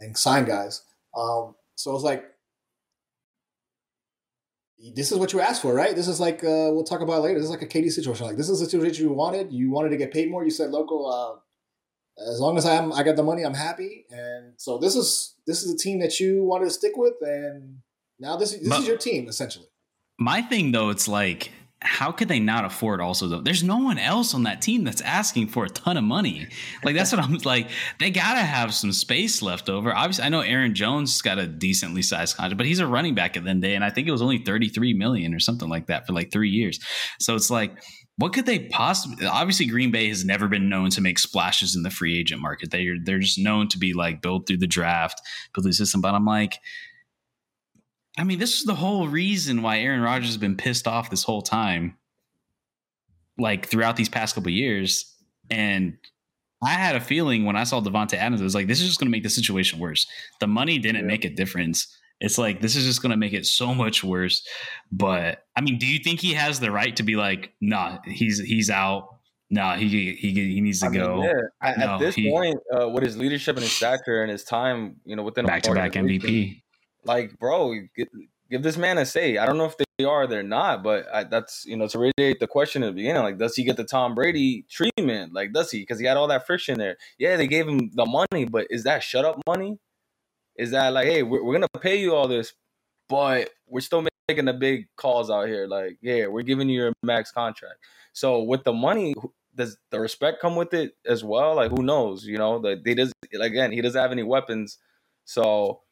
and 0.00 0.16
sign 0.16 0.44
guys. 0.44 0.82
Um, 1.16 1.54
so 1.74 1.94
it's 1.94 2.04
like. 2.04 2.24
This 4.94 5.10
is 5.10 5.18
what 5.18 5.32
you 5.32 5.40
asked 5.40 5.62
for, 5.62 5.74
right? 5.74 5.96
This 5.96 6.06
is 6.06 6.20
like 6.20 6.44
uh, 6.44 6.70
we'll 6.70 6.84
talk 6.84 7.00
about 7.00 7.22
later. 7.22 7.34
This 7.34 7.46
is 7.46 7.50
like 7.50 7.62
a 7.62 7.66
Katie 7.66 7.90
situation. 7.90 8.26
Like 8.26 8.36
this 8.36 8.48
is 8.48 8.60
the 8.60 8.64
situation 8.64 9.06
you 9.06 9.12
wanted. 9.12 9.52
You 9.52 9.72
wanted 9.72 9.88
to 9.88 9.96
get 9.96 10.12
paid 10.12 10.30
more. 10.30 10.44
You 10.44 10.52
said, 10.52 10.70
"Local, 10.70 11.04
uh, 11.10 11.40
as 12.26 12.40
long 12.40 12.56
as 12.58 12.64
I'm, 12.66 12.92
I 12.92 13.02
got 13.02 13.16
the 13.16 13.22
money, 13.22 13.42
I'm 13.44 13.54
happy." 13.54 14.06
And 14.10 14.54
so 14.56 14.78
this 14.78 14.96
is 14.96 15.34
this 15.46 15.62
is 15.62 15.72
a 15.72 15.76
team 15.76 16.00
that 16.00 16.18
you 16.20 16.44
wanted 16.44 16.66
to 16.66 16.70
stick 16.70 16.96
with, 16.96 17.14
and 17.22 17.78
now 18.18 18.36
this 18.36 18.52
is 18.52 18.60
this 18.60 18.68
But- 18.68 18.80
is 18.80 18.88
your 18.88 18.96
team 18.98 19.28
essentially. 19.28 19.66
My 20.18 20.42
thing 20.42 20.72
though, 20.72 20.90
it's 20.90 21.06
like, 21.06 21.52
how 21.80 22.10
could 22.10 22.26
they 22.26 22.40
not 22.40 22.64
afford 22.64 23.00
also 23.00 23.28
though? 23.28 23.40
There's 23.40 23.62
no 23.62 23.76
one 23.78 23.98
else 23.98 24.34
on 24.34 24.42
that 24.42 24.60
team 24.60 24.82
that's 24.82 25.00
asking 25.02 25.46
for 25.46 25.64
a 25.64 25.68
ton 25.68 25.96
of 25.96 26.02
money. 26.02 26.48
Like 26.82 26.96
that's 26.96 27.12
what 27.12 27.22
I'm 27.22 27.34
like. 27.44 27.68
They 28.00 28.10
gotta 28.10 28.40
have 28.40 28.74
some 28.74 28.90
space 28.92 29.42
left 29.42 29.68
over. 29.68 29.94
Obviously, 29.94 30.24
I 30.24 30.28
know 30.28 30.40
Aaron 30.40 30.74
Jones 30.74 31.22
got 31.22 31.38
a 31.38 31.46
decently 31.46 32.02
sized 32.02 32.36
contract, 32.36 32.56
but 32.56 32.66
he's 32.66 32.80
a 32.80 32.86
running 32.88 33.14
back 33.14 33.36
at 33.36 33.44
the 33.44 33.50
end 33.50 33.58
of 33.58 33.62
the 33.62 33.68
day, 33.68 33.74
and 33.76 33.84
I 33.84 33.90
think 33.90 34.08
it 34.08 34.10
was 34.10 34.22
only 34.22 34.38
33 34.38 34.92
million 34.94 35.32
or 35.32 35.38
something 35.38 35.68
like 35.68 35.86
that 35.86 36.04
for 36.04 36.12
like 36.14 36.32
three 36.32 36.50
years. 36.50 36.80
So 37.20 37.36
it's 37.36 37.48
like, 37.48 37.70
what 38.18 38.32
could 38.32 38.46
they 38.46 38.58
possibly? 38.68 39.24
Obviously, 39.26 39.66
Green 39.66 39.90
Bay 39.90 40.08
has 40.08 40.24
never 40.24 40.48
been 40.48 40.68
known 40.68 40.90
to 40.90 41.00
make 41.00 41.18
splashes 41.18 41.74
in 41.76 41.82
the 41.84 41.90
free 41.90 42.18
agent 42.18 42.42
market. 42.42 42.70
They're 42.70 42.96
they're 43.02 43.20
just 43.20 43.38
known 43.38 43.68
to 43.68 43.78
be 43.78 43.92
like 43.94 44.20
build 44.20 44.46
through 44.46 44.58
the 44.58 44.66
draft, 44.66 45.20
build 45.54 45.64
the 45.64 45.72
system. 45.72 46.00
But 46.00 46.14
I'm 46.14 46.26
like. 46.26 46.58
I 48.18 48.24
mean, 48.24 48.40
this 48.40 48.58
is 48.58 48.64
the 48.64 48.74
whole 48.74 49.06
reason 49.06 49.62
why 49.62 49.78
Aaron 49.78 50.00
Rodgers 50.00 50.30
has 50.30 50.36
been 50.38 50.56
pissed 50.56 50.88
off 50.88 51.08
this 51.08 51.22
whole 51.22 51.40
time, 51.40 51.96
like 53.38 53.66
throughout 53.66 53.94
these 53.94 54.08
past 54.08 54.34
couple 54.34 54.50
years. 54.50 55.14
And 55.50 55.96
I 56.60 56.70
had 56.70 56.96
a 56.96 57.00
feeling 57.00 57.44
when 57.44 57.54
I 57.54 57.62
saw 57.62 57.80
Davante 57.80 58.14
Adams, 58.14 58.40
I 58.40 58.44
was 58.44 58.56
like, 58.56 58.66
this 58.66 58.80
is 58.80 58.88
just 58.88 58.98
going 58.98 59.06
to 59.06 59.12
make 59.12 59.22
the 59.22 59.30
situation 59.30 59.78
worse. 59.78 60.08
The 60.40 60.48
money 60.48 60.78
didn't 60.80 61.02
Yeah. 61.02 61.06
make 61.06 61.24
a 61.24 61.30
difference. 61.30 61.96
It's 62.20 62.38
like 62.38 62.60
this 62.60 62.74
is 62.76 62.84
just 62.84 63.00
going 63.02 63.10
to 63.10 63.16
make 63.16 63.32
it 63.32 63.46
so 63.46 63.74
much 63.74 64.02
worse. 64.02 64.46
But 64.90 65.44
I 65.56 65.60
mean, 65.60 65.78
do 65.78 65.86
you 65.86 65.98
think 66.00 66.20
he 66.20 66.34
has 66.34 66.58
the 66.60 66.70
right 66.70 66.94
to 66.96 67.02
be 67.02 67.16
like, 67.16 67.52
nah, 67.60 67.98
he's 68.04 68.38
he's 68.40 68.70
out. 68.70 69.16
Nah, 69.50 69.76
he 69.76 69.88
he 70.14 70.32
he 70.32 70.60
needs 70.60 70.80
to 70.80 70.86
I 70.86 70.88
mean, 70.90 71.00
go 71.00 71.22
yeah, 71.22 71.32
at, 71.62 71.78
No, 71.78 71.86
at 71.94 71.98
this 72.00 72.14
he- 72.16 72.30
point, 72.30 72.58
uh, 72.76 72.88
with 72.88 73.02
his 73.04 73.16
leadership 73.16 73.56
and 73.56 73.62
his 73.62 73.72
stature 73.72 74.22
and 74.22 74.30
his 74.30 74.44
time, 74.44 74.96
you 75.04 75.16
know, 75.16 75.22
within 75.22 75.46
back 75.46 75.62
to 75.62 75.72
back 75.72 75.92
MVP. 75.92 76.62
like 77.04 77.38
bro 77.38 77.74
give, 77.96 78.08
give 78.50 78.62
this 78.62 78.76
man 78.76 78.98
a 78.98 79.06
say 79.06 79.38
i 79.38 79.46
don't 79.46 79.56
know 79.56 79.64
if 79.64 79.76
they 79.78 80.04
are 80.04 80.26
they're 80.26 80.42
not 80.42 80.82
but 80.82 81.06
I, 81.12 81.24
that's 81.24 81.64
you 81.64 81.76
know 81.76 81.86
to 81.88 81.98
reiterate 81.98 82.40
the 82.40 82.46
question 82.46 82.82
at 82.82 82.86
the 82.86 82.92
beginning 82.92 83.22
like 83.22 83.38
does 83.38 83.54
he 83.54 83.62
get 83.64 83.76
the 83.76 83.84
tom 83.84 84.14
brady 84.14 84.64
treatment 84.68 85.32
like 85.32 85.52
does 85.52 85.70
he 85.70 85.78
because 85.80 85.98
he 86.00 86.06
had 86.06 86.16
all 86.16 86.26
that 86.26 86.44
friction 86.46 86.76
there 86.78 86.96
yeah 87.18 87.36
they 87.36 87.46
gave 87.46 87.68
him 87.68 87.90
the 87.94 88.04
money 88.04 88.44
but 88.44 88.66
is 88.70 88.82
that 88.84 89.02
shut 89.02 89.24
up 89.24 89.40
money 89.46 89.78
is 90.58 90.72
that 90.72 90.92
like 90.92 91.06
hey 91.06 91.22
we're, 91.22 91.42
we're 91.44 91.54
gonna 91.54 91.68
pay 91.80 92.00
you 92.00 92.14
all 92.14 92.28
this 92.28 92.54
but 93.08 93.50
we're 93.68 93.80
still 93.80 94.06
making 94.28 94.46
the 94.46 94.54
big 94.54 94.86
calls 94.96 95.30
out 95.30 95.48
here 95.48 95.66
like 95.66 95.98
yeah 96.02 96.26
we're 96.26 96.42
giving 96.42 96.68
you 96.68 96.80
your 96.82 96.92
max 97.02 97.32
contract 97.32 97.76
so 98.12 98.42
with 98.42 98.64
the 98.64 98.72
money 98.72 99.14
does 99.56 99.78
the 99.90 100.00
respect 100.00 100.40
come 100.40 100.56
with 100.56 100.74
it 100.74 100.92
as 101.06 101.24
well 101.24 101.56
like 101.56 101.70
who 101.70 101.82
knows 101.82 102.24
you 102.26 102.38
know 102.38 102.56
like 102.56 102.84
they 102.84 102.94
does 102.94 103.12
again 103.40 103.72
he 103.72 103.80
doesn't 103.82 104.00
have 104.00 104.12
any 104.12 104.22
weapons 104.24 104.78
so 105.24 105.82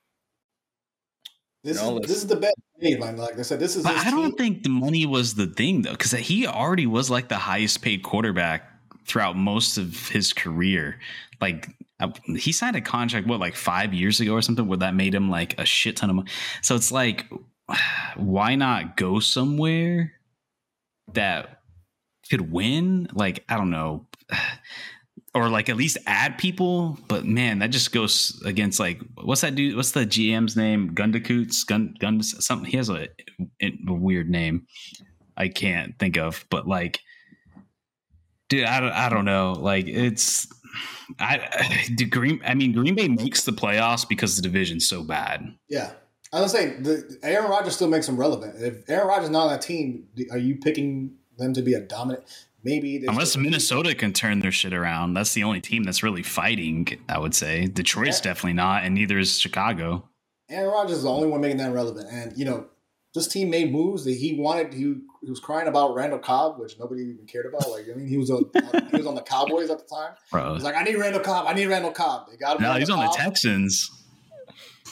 This 1.63 1.77
No, 1.77 1.99
is 1.99 2.07
this 2.07 2.17
is 2.19 2.27
the 2.27 2.37
bet 2.37 2.55
made, 2.79 3.01
man. 3.01 3.17
Like 3.17 3.39
I 3.39 3.43
said, 3.43 3.59
this 3.61 3.77
is. 3.77 3.85
But 3.85 3.95
his 3.95 4.07
I 4.07 4.11
don't 4.11 4.31
team. 4.31 4.37
think 4.37 4.63
the 4.63 4.69
money 4.71 5.07
was 5.07 5.35
the 5.35 5.47
thing 5.47 5.83
though, 5.83 5.93
because 5.93 6.13
he 6.13 6.47
already 6.47 6.87
was 6.87 7.11
like 7.11 7.29
the 7.29 7.37
highest 7.39 7.83
paid 7.83 8.03
quarterback 8.03 8.71
throughout 9.07 9.37
most 9.37 9.79
of 9.79 10.09
his 10.09 10.33
career. 10.33 10.99
Like 11.41 11.69
Uh, 11.99 12.09
he 12.37 12.53
signed 12.53 12.77
a 12.77 12.81
contract 12.81 13.27
what 13.27 13.41
like 13.41 13.57
five 13.57 13.95
years 13.95 14.21
ago 14.21 14.33
or 14.33 14.43
something, 14.43 14.67
where 14.67 14.79
that 14.79 14.95
made 14.95 15.15
him 15.15 15.31
like 15.31 15.59
a 15.59 15.65
shit 15.65 15.97
ton 15.97 16.11
of 16.11 16.17
money. 16.17 16.31
So 16.63 16.75
it's 16.75 16.93
like, 16.93 17.27
why 18.17 18.55
not 18.55 18.97
go 18.97 19.21
somewhere 19.21 20.13
that 21.15 21.63
could 22.31 22.53
win, 22.53 23.09
like 23.13 23.45
I 23.49 23.57
don't 23.57 23.71
know, 23.71 24.07
or 25.35 25.49
like 25.49 25.69
at 25.69 25.77
least 25.77 25.99
add 26.07 26.39
people. 26.39 26.99
But 27.09 27.25
man, 27.25 27.61
that 27.61 27.71
just 27.71 27.93
goes 27.93 28.41
against 28.45 28.81
like 28.81 29.01
what's 29.15 29.41
that 29.41 29.55
dude? 29.55 29.77
What's 29.77 29.93
the 29.93 30.07
GM's 30.07 30.57
name? 30.57 30.95
Gundakoots, 30.95 31.67
Gun 31.67 31.95
Gun 31.99 32.23
something. 32.23 32.71
He 32.71 32.77
has 32.77 32.91
a, 32.91 33.09
a 33.63 33.71
weird 33.89 34.29
name. 34.29 34.67
I 35.37 35.49
can't 35.49 35.99
think 35.99 36.17
of, 36.17 36.47
but 36.51 36.67
like, 36.67 37.01
dude, 38.49 38.65
I 38.65 38.81
don't, 38.81 38.93
I 38.93 39.09
don't 39.09 39.27
know. 39.27 39.53
Like 39.53 39.87
it's. 39.87 40.47
I 41.19 41.87
do 41.95 42.07
Green. 42.07 42.41
I 42.45 42.55
mean, 42.55 42.73
Green 42.73 42.95
Bay 42.95 43.09
makes 43.09 43.45
the 43.45 43.53
playoffs 43.53 44.09
because 44.09 44.37
the 44.37 44.43
division's 44.43 44.89
so 44.89 45.03
bad. 45.03 45.55
Yeah, 45.69 45.93
I 46.33 46.41
was 46.41 46.53
saying 46.53 46.83
the 46.83 47.19
Aaron 47.23 47.51
Rodgers 47.51 47.75
still 47.75 47.89
makes 47.89 48.07
them 48.07 48.17
relevant. 48.17 48.55
If 48.61 48.89
Aaron 48.89 49.09
Rodgers 49.09 49.31
not 49.31 49.45
on 49.45 49.51
that 49.51 49.63
team, 49.63 50.09
are 50.31 50.39
you 50.39 50.57
picking 50.57 51.15
them 51.39 51.53
to 51.55 51.63
be 51.63 51.75
a 51.75 51.81
dominant? 51.81 52.25
Maybe 52.65 53.05
unless 53.07 53.37
Minnesota 53.37 53.95
can 53.95 54.13
turn 54.13 54.41
their 54.41 54.51
shit 54.51 54.75
around, 54.75 55.15
that's 55.15 55.35
the 55.35 55.45
only 55.45 55.61
team 55.61 55.85
that's 55.85 56.03
really 56.03 56.25
fighting. 56.25 56.89
I 57.09 57.19
would 57.19 57.35
say 57.35 57.67
Detroit's 57.69 58.19
yeah. 58.19 58.33
definitely 58.33 58.55
not, 58.55 58.83
and 58.83 58.95
neither 58.95 59.19
is 59.19 59.39
Chicago. 59.39 60.09
Aaron 60.51 60.71
Rodgers 60.71 60.99
is 60.99 61.03
the 61.05 61.11
only 61.11 61.29
one 61.29 61.41
making 61.41 61.59
that 61.59 61.73
relevant, 61.73 62.09
and 62.11 62.37
you 62.37 62.45
know 62.45 62.67
this 63.17 63.27
team 63.27 63.51
made 63.51 63.73
moves 63.73 64.05
that 64.05 64.13
he 64.13 64.35
wanted. 64.35 64.73
He, 64.73 64.95
he 65.23 65.31
was 65.31 65.41
crying 65.41 65.67
about 65.67 65.95
Randall 65.95 66.19
Cobb, 66.19 66.61
which 66.61 66.79
nobody 66.79 67.03
even 67.03 67.27
cared 67.27 67.47
about. 67.47 67.69
Like 67.71 67.87
I 67.93 67.97
mean, 67.97 68.07
he 68.07 68.19
was 68.19 68.31
on 68.31 68.45
he 68.91 68.97
was 68.97 69.07
on 69.07 69.15
the 69.15 69.23
Cowboys 69.23 69.71
at 69.71 69.79
the 69.79 69.85
time. 69.85 70.15
Bro. 70.31 70.55
He's 70.55 70.63
like, 70.63 70.77
I 70.77 70.85
need 70.85 70.97
Randall 70.97 71.23
Cobb. 71.23 71.47
I 71.49 71.55
need 71.55 71.67
Randall 71.67 71.91
Cobb. 71.91 72.29
They 72.31 72.37
got 72.37 72.57
him. 72.57 72.63
No, 72.63 72.75
he's 72.75 72.91
on 72.91 72.99
Cobb. 72.99 73.13
the 73.13 73.19
Texans. 73.19 73.91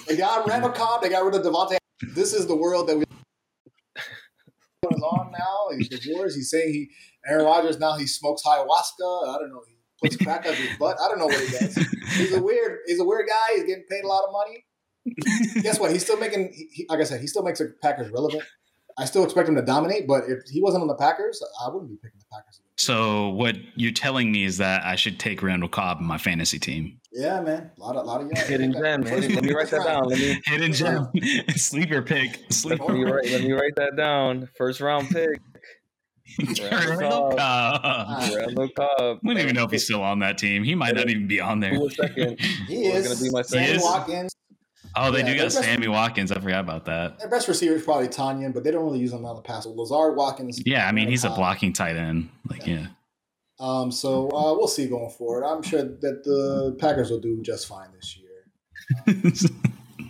They 0.08 0.16
got 0.16 0.46
Randall 0.48 0.70
Cobb. 0.70 1.02
They 1.02 1.10
got 1.10 1.24
rid 1.24 1.34
of 1.34 1.42
Davante. 1.42 1.76
This 2.14 2.32
is 2.32 2.46
the 2.46 2.56
world 2.56 2.88
that 2.88 2.96
we 2.96 3.04
is 4.90 5.02
on 5.02 5.30
now. 5.30 5.76
He's 5.76 5.88
divorced. 5.88 6.36
He's 6.36 6.50
saying 6.50 6.72
he 6.72 6.90
Aaron 7.26 7.44
Rodgers 7.44 7.78
now 7.78 7.96
he 7.96 8.06
smokes 8.06 8.42
ayahuasca. 8.42 9.28
I 9.28 9.38
don't 9.38 9.50
know. 9.50 9.62
He 9.68 9.76
puts 10.00 10.16
crack 10.16 10.46
up 10.46 10.54
his 10.54 10.76
butt. 10.78 10.96
I 11.00 11.08
don't 11.08 11.18
know 11.18 11.26
what 11.26 11.40
he 11.40 11.58
does. 11.58 11.76
He's 12.16 12.34
a 12.34 12.42
weird. 12.42 12.78
He's 12.86 13.00
a 13.00 13.04
weird 13.04 13.28
guy. 13.28 13.54
He's 13.56 13.64
getting 13.64 13.84
paid 13.90 14.04
a 14.04 14.08
lot 14.08 14.24
of 14.24 14.32
money. 14.32 14.63
Guess 15.62 15.80
what? 15.80 15.92
He's 15.92 16.02
still 16.02 16.18
making. 16.18 16.52
He, 16.52 16.86
like 16.88 17.00
I 17.00 17.04
said, 17.04 17.20
he 17.20 17.26
still 17.26 17.42
makes 17.42 17.58
the 17.58 17.74
Packers 17.82 18.10
relevant. 18.10 18.42
I 18.96 19.04
still 19.06 19.24
expect 19.24 19.48
him 19.48 19.56
to 19.56 19.62
dominate, 19.62 20.06
but 20.06 20.24
if 20.28 20.44
he 20.50 20.62
wasn't 20.62 20.82
on 20.82 20.88
the 20.88 20.94
Packers, 20.94 21.42
I 21.64 21.68
wouldn't 21.68 21.90
be 21.90 21.96
picking 21.96 22.20
the 22.20 22.26
Packers. 22.32 22.60
So 22.76 23.30
what 23.30 23.56
you're 23.74 23.92
telling 23.92 24.30
me 24.30 24.44
is 24.44 24.58
that 24.58 24.84
I 24.84 24.94
should 24.94 25.18
take 25.18 25.42
Randall 25.42 25.68
Cobb 25.68 26.00
in 26.00 26.06
my 26.06 26.18
fantasy 26.18 26.58
team. 26.58 27.00
Yeah, 27.12 27.40
man. 27.40 27.70
A 27.76 27.80
lot 27.80 27.96
of, 27.96 28.06
lot 28.06 28.20
of 28.20 28.30
young. 28.30 28.46
Hidden 28.46 28.72
gem. 28.72 29.02
Let 29.02 29.44
me 29.44 29.52
write 29.52 29.70
that 29.70 29.84
down. 29.84 30.08
Let 30.08 30.18
me 30.18 30.40
hidden 30.46 30.72
gem. 30.72 31.08
Sleeper 31.56 32.02
pick. 32.02 32.40
Sleeper. 32.50 32.84
Let 32.84 32.94
me, 32.94 33.04
write, 33.04 33.30
let 33.30 33.42
me 33.42 33.52
write 33.52 33.76
that 33.76 33.96
down. 33.96 34.48
First 34.56 34.80
round 34.80 35.08
pick. 35.08 35.40
Randall 36.60 37.34
Cobb. 37.36 38.34
Randall 38.34 38.68
Cobb. 38.76 39.18
We 39.22 39.34
don't 39.34 39.42
even 39.42 39.54
know 39.54 39.64
if 39.64 39.70
he's 39.70 39.84
still 39.84 40.02
on 40.02 40.20
that 40.20 40.38
team. 40.38 40.64
He 40.64 40.74
might 40.74 40.96
not 40.96 41.08
even 41.08 41.28
be 41.28 41.40
on 41.40 41.60
there. 41.60 41.76
Second? 41.90 42.40
He 42.68 42.86
is. 42.86 43.06
Going 43.06 43.18
to 43.18 43.24
be 43.24 43.30
my 43.30 43.42
second. 43.42 43.80
Watkins. 43.82 44.34
Oh, 44.96 45.10
they 45.10 45.20
yeah, 45.20 45.32
do 45.32 45.38
got 45.38 45.52
Sammy 45.52 45.88
Watkins. 45.88 46.30
I 46.30 46.40
forgot 46.40 46.60
about 46.60 46.84
that. 46.84 47.18
Their 47.18 47.28
best 47.28 47.48
receiver 47.48 47.74
is 47.74 47.82
probably 47.82 48.08
Tonyan, 48.08 48.54
but 48.54 48.62
they 48.62 48.70
don't 48.70 48.84
really 48.84 49.00
use 49.00 49.12
him 49.12 49.24
on 49.24 49.36
the 49.36 49.42
pass. 49.42 49.66
Lazard 49.66 50.16
Watkins. 50.16 50.62
Yeah, 50.64 50.86
I 50.88 50.92
mean 50.92 51.08
he's 51.08 51.24
a 51.24 51.30
blocking 51.30 51.72
tight 51.72 51.96
end. 51.96 52.30
Like 52.48 52.66
yeah. 52.66 52.74
yeah. 52.74 52.86
Um, 53.60 53.92
so 53.92 54.28
uh, 54.30 54.54
we'll 54.54 54.68
see 54.68 54.86
going 54.88 55.10
forward. 55.10 55.44
I'm 55.44 55.62
sure 55.62 55.82
that 55.82 56.24
the 56.24 56.76
Packers 56.78 57.10
will 57.10 57.20
do 57.20 57.40
just 57.42 57.66
fine 57.66 57.88
this 57.92 58.16
year. 58.16 58.30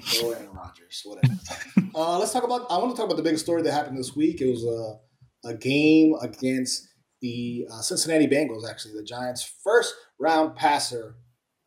Um, 0.04 0.32
Aaron 0.32 0.48
Rodgers, 0.52 1.02
whatever. 1.04 1.34
Uh, 1.96 2.18
let's 2.18 2.32
talk 2.32 2.42
about. 2.42 2.66
I 2.70 2.78
want 2.78 2.90
to 2.90 2.96
talk 2.96 3.06
about 3.06 3.16
the 3.16 3.22
biggest 3.22 3.44
story 3.44 3.62
that 3.62 3.72
happened 3.72 3.96
this 3.96 4.16
week. 4.16 4.40
It 4.40 4.50
was 4.50 4.64
a, 4.64 5.48
a 5.48 5.54
game 5.54 6.14
against 6.20 6.88
the 7.22 7.68
uh, 7.70 7.82
Cincinnati 7.82 8.26
Bengals. 8.26 8.68
Actually, 8.68 8.94
the 8.94 9.04
Giants' 9.04 9.48
first 9.62 9.94
round 10.18 10.56
passer, 10.56 11.14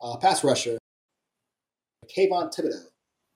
uh, 0.02 0.18
pass 0.18 0.44
rusher, 0.44 0.76
Kayvon 2.14 2.54
Thibodeaux, 2.54 2.84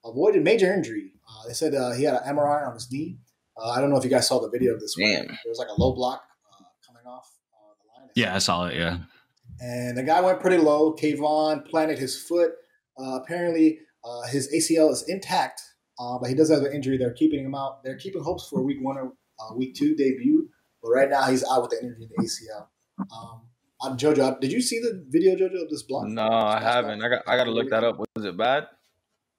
avoided 0.04 0.44
major 0.44 0.72
injury. 0.72 1.12
Uh, 1.28 1.48
they 1.48 1.54
said 1.54 1.74
uh, 1.74 1.92
he 1.92 2.04
had 2.04 2.14
an 2.14 2.36
MRI 2.36 2.66
on 2.66 2.74
his 2.74 2.90
knee. 2.90 3.18
Uh, 3.56 3.70
I 3.70 3.80
don't 3.80 3.90
know 3.90 3.96
if 3.96 4.04
you 4.04 4.10
guys 4.10 4.26
saw 4.26 4.40
the 4.40 4.50
video 4.50 4.74
of 4.74 4.80
this. 4.80 4.94
Damn. 4.98 5.26
One. 5.26 5.38
It 5.44 5.48
was 5.48 5.58
like 5.58 5.68
a 5.68 5.80
low 5.80 5.94
block 5.94 6.22
coming 6.86 7.06
off 7.06 7.28
yeah, 8.14 8.34
I 8.34 8.38
saw 8.38 8.66
it. 8.66 8.76
Yeah. 8.76 8.98
And 9.60 9.96
the 9.96 10.02
guy 10.02 10.20
went 10.20 10.40
pretty 10.40 10.58
low. 10.58 10.94
Kayvon 10.94 11.66
planted 11.66 11.98
his 11.98 12.20
foot. 12.20 12.52
Uh, 12.98 13.20
apparently, 13.22 13.78
uh, 14.04 14.22
his 14.22 14.52
ACL 14.52 14.90
is 14.90 15.04
intact, 15.08 15.62
uh, 15.98 16.18
but 16.18 16.28
he 16.28 16.34
does 16.34 16.50
have 16.50 16.62
an 16.62 16.72
injury. 16.72 16.98
They're 16.98 17.12
keeping 17.12 17.44
him 17.44 17.54
out. 17.54 17.82
They're 17.84 17.96
keeping 17.96 18.22
hopes 18.22 18.48
for 18.48 18.62
week 18.62 18.78
one 18.80 18.96
or 18.96 19.12
uh, 19.40 19.54
week 19.54 19.74
two 19.74 19.94
debut, 19.94 20.48
but 20.82 20.90
right 20.90 21.08
now 21.08 21.24
he's 21.24 21.44
out 21.48 21.62
with 21.62 21.70
the 21.70 21.80
injury 21.82 22.02
in 22.02 22.08
the 22.08 22.22
ACL. 22.22 22.66
Um, 22.98 23.42
I'm 23.80 23.96
Jojo. 23.96 24.38
Did 24.40 24.52
you 24.52 24.60
see 24.60 24.78
the 24.80 25.04
video, 25.08 25.34
Jojo, 25.34 25.62
of 25.62 25.70
this 25.70 25.82
block? 25.82 26.06
No, 26.06 26.22
I 26.22 26.60
haven't. 26.60 26.98
Block? 26.98 27.12
I 27.12 27.14
got. 27.16 27.28
I 27.28 27.36
got 27.36 27.44
to 27.44 27.52
look 27.52 27.70
that 27.70 27.84
up. 27.84 27.98
Was 27.98 28.24
it 28.24 28.36
bad? 28.36 28.66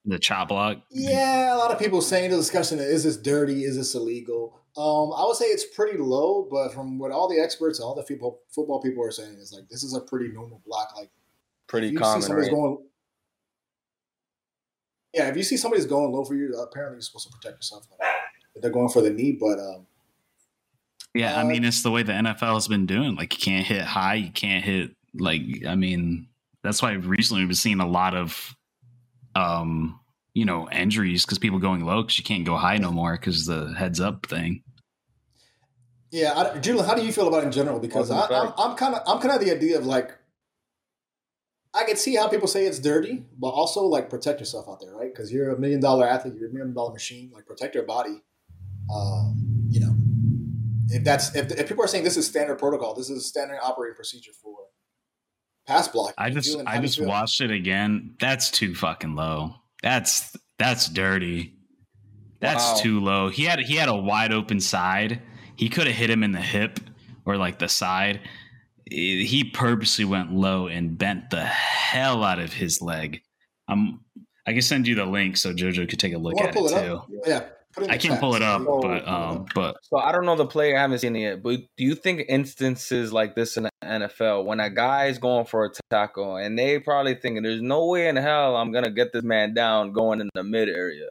The 0.04 0.18
chop 0.18 0.48
block. 0.48 0.78
Yeah, 0.90 1.54
a 1.54 1.56
lot 1.56 1.70
of 1.70 1.78
people 1.78 2.02
saying 2.02 2.30
the 2.30 2.36
discussion 2.36 2.78
is 2.78 3.04
this 3.04 3.16
dirty? 3.16 3.64
Is 3.64 3.76
this 3.76 3.94
illegal? 3.94 4.60
Um, 4.76 5.12
I 5.16 5.24
would 5.24 5.36
say 5.36 5.46
it's 5.46 5.64
pretty 5.64 5.96
low, 5.98 6.46
but 6.50 6.74
from 6.74 6.98
what 6.98 7.10
all 7.10 7.28
the 7.28 7.40
experts, 7.40 7.80
all 7.80 7.94
the 7.94 8.02
people, 8.02 8.40
football 8.48 8.82
people 8.82 9.04
are 9.04 9.10
saying 9.10 9.34
is 9.34 9.52
like 9.52 9.68
this 9.68 9.82
is 9.82 9.94
a 9.94 10.00
pretty 10.00 10.28
normal 10.28 10.60
block. 10.66 10.94
Like 10.96 11.10
pretty 11.68 11.94
common. 11.94 12.30
Right? 12.32 12.50
Going, 12.50 12.78
yeah, 15.14 15.28
if 15.28 15.36
you 15.36 15.42
see 15.42 15.56
somebody's 15.56 15.86
going 15.86 16.12
low 16.12 16.24
for 16.24 16.34
you, 16.34 16.52
apparently 16.54 16.96
you're 16.96 17.02
supposed 17.02 17.30
to 17.30 17.36
protect 17.36 17.58
yourself. 17.58 17.86
Like, 17.90 18.10
they're 18.60 18.70
going 18.70 18.88
for 18.88 19.00
the 19.00 19.10
knee, 19.10 19.32
but 19.32 19.58
um, 19.58 19.86
yeah, 21.14 21.36
uh, 21.36 21.40
I 21.40 21.44
mean 21.44 21.64
it's 21.64 21.82
the 21.82 21.90
way 21.90 22.02
the 22.02 22.12
NFL 22.12 22.54
has 22.54 22.68
been 22.68 22.86
doing. 22.86 23.14
Like 23.14 23.32
you 23.32 23.40
can't 23.40 23.66
hit 23.66 23.82
high, 23.82 24.14
you 24.14 24.30
can't 24.32 24.64
hit 24.64 24.90
like. 25.14 25.42
I 25.66 25.76
mean 25.76 26.28
that's 26.62 26.82
why 26.82 26.92
recently 26.92 27.42
we've 27.42 27.48
been 27.48 27.56
seeing 27.56 27.80
a 27.80 27.86
lot 27.86 28.14
of 28.14 28.56
um 29.34 29.98
you 30.34 30.44
know 30.44 30.68
injuries 30.70 31.24
because 31.24 31.38
people 31.38 31.58
going 31.58 31.84
low 31.84 32.02
because 32.02 32.18
you 32.18 32.24
can't 32.24 32.44
go 32.44 32.56
high 32.56 32.78
no 32.78 32.90
more 32.90 33.16
because 33.16 33.46
the 33.46 33.74
heads 33.76 34.00
up 34.00 34.26
thing. 34.26 34.62
Yeah, 36.10 36.32
I, 36.32 36.58
Julian, 36.58 36.86
how 36.86 36.94
do 36.94 37.04
you 37.04 37.12
feel 37.12 37.26
about 37.26 37.42
it 37.42 37.46
in 37.46 37.52
general? 37.52 37.80
Because 37.80 38.10
I, 38.10 38.26
am 38.26 38.52
I'm 38.56 38.76
kind 38.76 38.94
of 38.94 39.02
I'm 39.06 39.20
kind 39.20 39.34
of 39.34 39.40
the 39.40 39.52
idea 39.52 39.78
of 39.78 39.86
like 39.86 40.16
I 41.74 41.82
can 41.84 41.96
see 41.96 42.14
how 42.14 42.28
people 42.28 42.46
say 42.46 42.66
it's 42.66 42.78
dirty, 42.78 43.26
but 43.36 43.48
also 43.48 43.82
like 43.82 44.08
protect 44.08 44.38
yourself 44.38 44.68
out 44.68 44.80
there, 44.80 44.94
right? 44.94 45.12
Because 45.12 45.32
you're 45.32 45.52
a 45.52 45.58
million 45.58 45.80
dollar 45.80 46.06
athlete, 46.06 46.34
you're 46.38 46.50
a 46.50 46.52
million 46.52 46.72
dollar 46.72 46.92
machine. 46.92 47.32
Like 47.34 47.46
protect 47.46 47.74
your 47.74 47.84
body. 47.84 48.22
Um, 48.94 49.66
you 49.68 49.80
know, 49.80 49.96
if 50.88 51.02
that's 51.02 51.34
if, 51.34 51.50
if 51.50 51.68
people 51.68 51.82
are 51.84 51.88
saying 51.88 52.04
this 52.04 52.16
is 52.16 52.26
standard 52.28 52.60
protocol, 52.60 52.94
this 52.94 53.10
is 53.10 53.26
standard 53.26 53.58
operating 53.60 53.96
procedure 53.96 54.30
for 54.40 54.63
pass 55.66 55.88
block. 55.88 56.14
I 56.18 56.30
just 56.30 56.56
I 56.66 56.80
just 56.80 57.00
watched 57.00 57.40
it 57.40 57.50
again. 57.50 58.14
That's 58.20 58.50
too 58.50 58.74
fucking 58.74 59.14
low. 59.14 59.54
That's 59.82 60.34
that's 60.58 60.88
dirty. 60.88 61.54
That's 62.40 62.64
wow. 62.64 62.78
too 62.78 63.00
low. 63.00 63.28
He 63.28 63.44
had 63.44 63.60
he 63.60 63.76
had 63.76 63.88
a 63.88 63.96
wide 63.96 64.32
open 64.32 64.60
side. 64.60 65.20
He 65.56 65.68
could 65.68 65.86
have 65.86 65.96
hit 65.96 66.10
him 66.10 66.22
in 66.22 66.32
the 66.32 66.40
hip 66.40 66.80
or 67.24 67.36
like 67.36 67.58
the 67.58 67.68
side. 67.68 68.20
He 68.90 69.44
purposely 69.44 70.04
went 70.04 70.32
low 70.32 70.66
and 70.66 70.98
bent 70.98 71.30
the 71.30 71.44
hell 71.44 72.22
out 72.22 72.38
of 72.38 72.52
his 72.52 72.82
leg. 72.82 73.22
I'm 73.68 74.00
I 74.46 74.52
can 74.52 74.62
send 74.62 74.86
you 74.86 74.94
the 74.94 75.06
link 75.06 75.36
so 75.36 75.54
Jojo 75.54 75.88
could 75.88 75.98
take 75.98 76.12
a 76.12 76.18
look 76.18 76.38
at 76.38 76.54
it, 76.54 76.58
it 76.58 76.84
too. 76.84 77.00
Yeah. 77.26 77.44
I 77.88 77.98
can't 77.98 78.20
pull 78.20 78.34
it 78.34 78.42
up, 78.42 78.64
but 78.64 79.06
um, 79.08 79.46
but 79.54 79.76
so 79.82 79.98
I 79.98 80.12
don't 80.12 80.26
know 80.26 80.36
the 80.36 80.46
play. 80.46 80.76
I 80.76 80.80
haven't 80.80 80.98
seen 80.98 81.16
it 81.16 81.20
yet. 81.20 81.42
But 81.42 81.60
do 81.76 81.84
you 81.84 81.94
think 81.94 82.24
instances 82.28 83.12
like 83.12 83.34
this 83.34 83.56
in 83.56 83.64
the 83.64 83.70
NFL, 83.82 84.44
when 84.44 84.60
a 84.60 84.70
guy 84.70 85.06
is 85.06 85.18
going 85.18 85.46
for 85.46 85.64
a 85.64 85.70
tackle 85.90 86.36
and 86.36 86.58
they 86.58 86.78
probably 86.78 87.14
thinking, 87.14 87.42
"There's 87.42 87.62
no 87.62 87.86
way 87.86 88.08
in 88.08 88.16
hell 88.16 88.56
I'm 88.56 88.72
gonna 88.72 88.90
get 88.90 89.12
this 89.12 89.24
man 89.24 89.54
down 89.54 89.92
going 89.92 90.20
in 90.20 90.30
the 90.34 90.42
mid 90.42 90.68
area," 90.68 91.08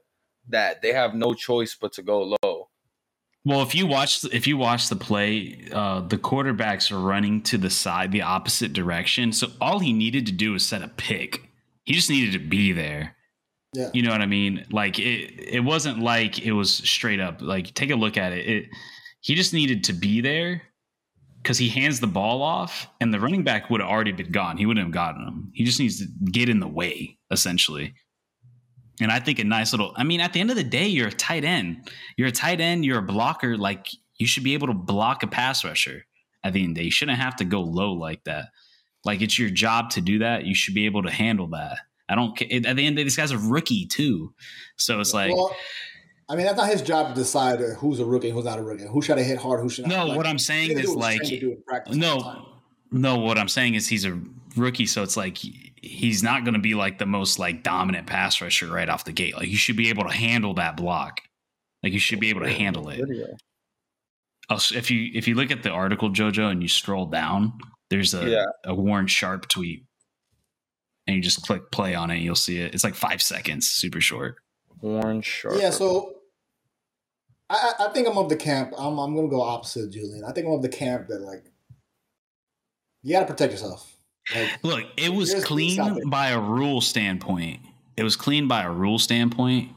that 0.50 0.82
they 0.82 0.94
have 0.94 1.14
no 1.14 1.34
choice 1.34 1.76
but 1.80 1.94
to 1.94 2.02
go 2.02 2.38
low. 2.44 2.70
Well, 3.46 3.62
if 3.62 3.76
you 3.76 3.88
watch 3.88 4.24
if 4.26 4.48
you 4.48 4.58
watch 4.58 4.88
the 4.88 4.96
play, 4.96 5.58
uh, 5.74 6.02
the 6.02 6.18
quarterbacks 6.18 6.92
are 6.92 7.00
running 7.00 7.42
to 7.44 7.58
the 7.58 7.70
side, 7.70 8.12
the 8.12 8.22
opposite 8.22 8.72
direction. 8.72 9.34
So 9.34 9.48
all 9.60 9.80
he 9.80 9.92
needed 9.92 10.26
to 10.28 10.32
do 10.32 10.54
was 10.54 10.66
set 10.66 10.82
a 10.82 10.88
pick. 10.88 11.50
He 11.84 11.94
just 11.94 12.10
needed 12.10 12.32
to 12.34 12.40
be 12.40 12.72
there. 12.72 13.18
Yeah. 13.74 13.90
You 13.94 14.04
know 14.04 14.12
what 14.12 14.22
I 14.22 14.26
mean? 14.26 14.66
Like 14.72 15.00
it 15.00 15.34
it 15.38 15.64
wasn't 15.64 16.00
like 16.00 16.40
it 16.40 16.52
was 16.52 16.74
straight 16.74 17.20
up. 17.20 17.42
Like 17.42 17.74
take 17.74 17.90
a 17.90 17.96
look 17.96 18.18
at 18.18 18.32
it. 18.34 18.48
It 18.48 18.70
he 19.22 19.36
just 19.36 19.54
needed 19.54 19.86
to 19.86 19.94
be 19.94 20.22
there 20.22 20.62
because 21.42 21.58
he 21.58 21.70
hands 21.70 22.00
the 22.00 22.08
ball 22.08 22.42
off 22.42 22.88
and 23.02 23.14
the 23.14 23.20
running 23.20 23.44
back 23.44 23.70
would 23.70 23.82
have 23.82 23.90
already 23.90 24.12
been 24.12 24.32
gone. 24.32 24.58
He 24.58 24.66
wouldn't 24.66 24.86
have 24.86 24.94
gotten 24.94 25.28
him. 25.28 25.52
He 25.54 25.64
just 25.64 25.80
needs 25.80 26.00
to 26.00 26.08
get 26.32 26.50
in 26.50 26.60
the 26.60 26.68
way, 26.68 27.18
essentially. 27.32 27.96
And 29.02 29.12
I 29.12 29.20
think 29.20 29.40
a 29.40 29.44
nice 29.44 29.74
little 29.74 29.94
I 29.96 30.04
mean, 30.04 30.22
at 30.22 30.34
the 30.34 30.40
end 30.40 30.52
of 30.52 30.56
the 30.56 30.64
day, 30.64 30.88
you're 30.88 31.08
a 31.08 31.12
tight 31.12 31.44
end. 31.44 31.90
You're 32.18 32.28
a 32.28 32.32
tight 32.32 32.62
end, 32.62 32.86
you're 32.86 33.00
a 33.00 33.04
blocker. 33.04 33.58
Like 33.58 33.88
you 34.18 34.28
should 34.28 34.44
be 34.44 34.54
able 34.54 34.68
to 34.68 34.74
block 34.74 35.24
a 35.24 35.28
pass 35.28 35.66
rusher 35.66 36.06
at 36.44 36.54
the 36.54 36.62
end 36.62 36.72
of 36.72 36.76
the 36.76 36.82
day. 36.82 36.86
You 36.86 36.92
shouldn't 36.92 37.18
have 37.18 37.36
to 37.38 37.46
go 37.46 37.62
low 37.62 37.94
like 37.94 38.24
that. 38.26 38.50
Like 39.04 39.22
it's 39.22 39.40
your 39.40 39.50
job 39.50 39.90
to 39.92 40.02
do 40.02 40.20
that. 40.20 40.46
You 40.46 40.56
should 40.56 40.76
be 40.76 40.86
able 40.86 41.04
to 41.04 41.12
handle 41.12 41.48
that. 41.48 41.80
I 42.14 42.16
don't. 42.16 42.38
care. 42.38 42.48
At 42.66 42.76
the 42.76 42.86
end, 42.86 42.98
of 43.00 43.06
this 43.06 43.16
guy's 43.18 43.32
a 43.32 43.38
rookie 43.38 43.86
too, 43.88 44.34
so 44.78 45.00
it's 45.00 45.14
like. 45.14 45.36
Well, 45.36 45.56
I 46.30 46.36
mean, 46.38 46.46
that's 46.46 46.58
not 46.58 46.70
his 46.70 46.82
job 46.82 47.10
to 47.10 47.14
decide 47.16 47.60
who's 47.78 48.00
a 48.00 48.06
rookie, 48.06 48.30
who's 48.30 48.46
not 48.46 48.58
a 48.58 48.64
rookie, 48.64 48.86
who 48.88 49.02
should 49.02 49.18
have 49.18 49.28
hit 49.28 49.38
hard, 49.40 49.60
who 49.60 49.70
should 49.70 49.88
not. 49.88 49.96
No, 49.98 50.06
like, 50.06 50.18
what 50.18 50.26
I'm 50.26 50.40
saying 50.40 50.78
is 50.78 50.96
like 50.96 51.18
trained 51.18 51.32
to 51.32 51.40
do 51.40 51.52
in 51.52 51.64
practice 51.68 51.96
all 51.96 52.00
the 52.00 52.24
time. 52.24 52.46
no, 52.92 53.16
no. 53.16 53.24
What 53.24 53.38
I'm 53.38 53.50
saying 53.50 53.76
is 53.76 53.88
he's 53.88 54.06
a 54.06 54.18
rookie, 54.56 54.86
so 54.86 55.04
it's 55.04 55.18
like 55.18 55.38
he's 55.82 56.24
not 56.24 56.46
going 56.46 56.54
to 56.54 56.62
be 56.62 56.76
like 56.76 56.98
the 56.98 57.06
most 57.06 57.40
like 57.40 57.62
dominant 57.64 58.08
pass 58.08 58.42
rusher 58.42 58.68
right 58.68 58.88
off 58.88 59.04
the 59.04 59.12
gate. 59.12 59.36
Like 59.36 59.50
you 59.50 59.58
should 59.58 59.76
be 59.76 59.90
able 59.90 60.06
to 60.06 60.14
handle 60.14 60.54
that 60.54 60.78
block. 60.78 61.20
Like 61.84 61.92
you 61.92 62.00
should 62.00 62.22
be 62.22 62.30
able 62.30 62.42
to 62.42 62.52
handle 62.52 62.88
it. 62.90 63.00
Video. 63.06 63.28
Oh, 64.50 64.60
if 64.74 64.90
you 64.90 65.10
if 65.14 65.28
you 65.28 65.36
look 65.36 65.52
at 65.52 65.64
the 65.64 65.72
article, 65.72 66.10
Jojo, 66.10 66.50
and 66.52 66.62
you 66.62 66.70
scroll 66.70 67.06
down, 67.08 67.54
there's 67.90 68.14
a 68.14 68.30
Yeah. 68.30 68.46
a 68.66 68.74
Warren 68.74 69.08
Sharp 69.08 69.50
tweet, 69.50 69.84
and 71.08 71.16
you 71.16 71.22
just 71.22 71.42
click 71.46 71.72
play 71.72 71.96
on 71.96 72.10
it, 72.12 72.16
and 72.16 72.24
you'll 72.24 72.36
see 72.36 72.60
it. 72.60 72.74
It's 72.74 72.84
like 72.84 72.96
five 72.96 73.22
seconds, 73.22 73.68
super 73.68 74.02
short. 74.02 74.36
Warren 74.82 75.22
Sharp. 75.22 75.56
Yeah, 75.60 75.70
so 75.70 76.16
I, 77.50 77.74
I 77.80 77.86
I 77.86 77.90
think 77.94 78.08
I'm 78.08 78.18
of 78.18 78.30
the 78.30 78.36
camp. 78.36 78.74
I'm 78.78 78.98
I'm 79.00 79.16
gonna 79.16 79.28
go 79.30 79.42
opposite, 79.42 79.92
Julian. 79.92 80.24
I 80.26 80.32
think 80.32 80.48
I'm 80.48 80.54
of 80.54 80.62
the 80.62 80.70
camp 80.70 81.08
that 81.08 81.22
like 81.22 81.46
you 83.04 83.14
gotta 83.14 83.26
protect 83.26 83.52
yourself. 83.54 83.90
Like 84.34 84.64
Look, 84.64 84.86
it 84.98 85.10
was 85.14 85.32
There's 85.32 85.44
clean 85.44 85.76
there. 85.78 86.06
by 86.08 86.30
a 86.30 86.40
rule 86.40 86.80
standpoint. 86.82 87.60
It 87.98 88.04
was 88.04 88.16
clean 88.16 88.48
by 88.48 88.64
a 88.64 88.72
rule 88.72 88.98
standpoint. 88.98 89.70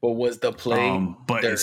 but 0.00 0.12
was 0.12 0.38
the 0.38 0.52
play 0.52 0.88
Um, 0.88 1.16
but 1.26 1.42
dirty? 1.42 1.62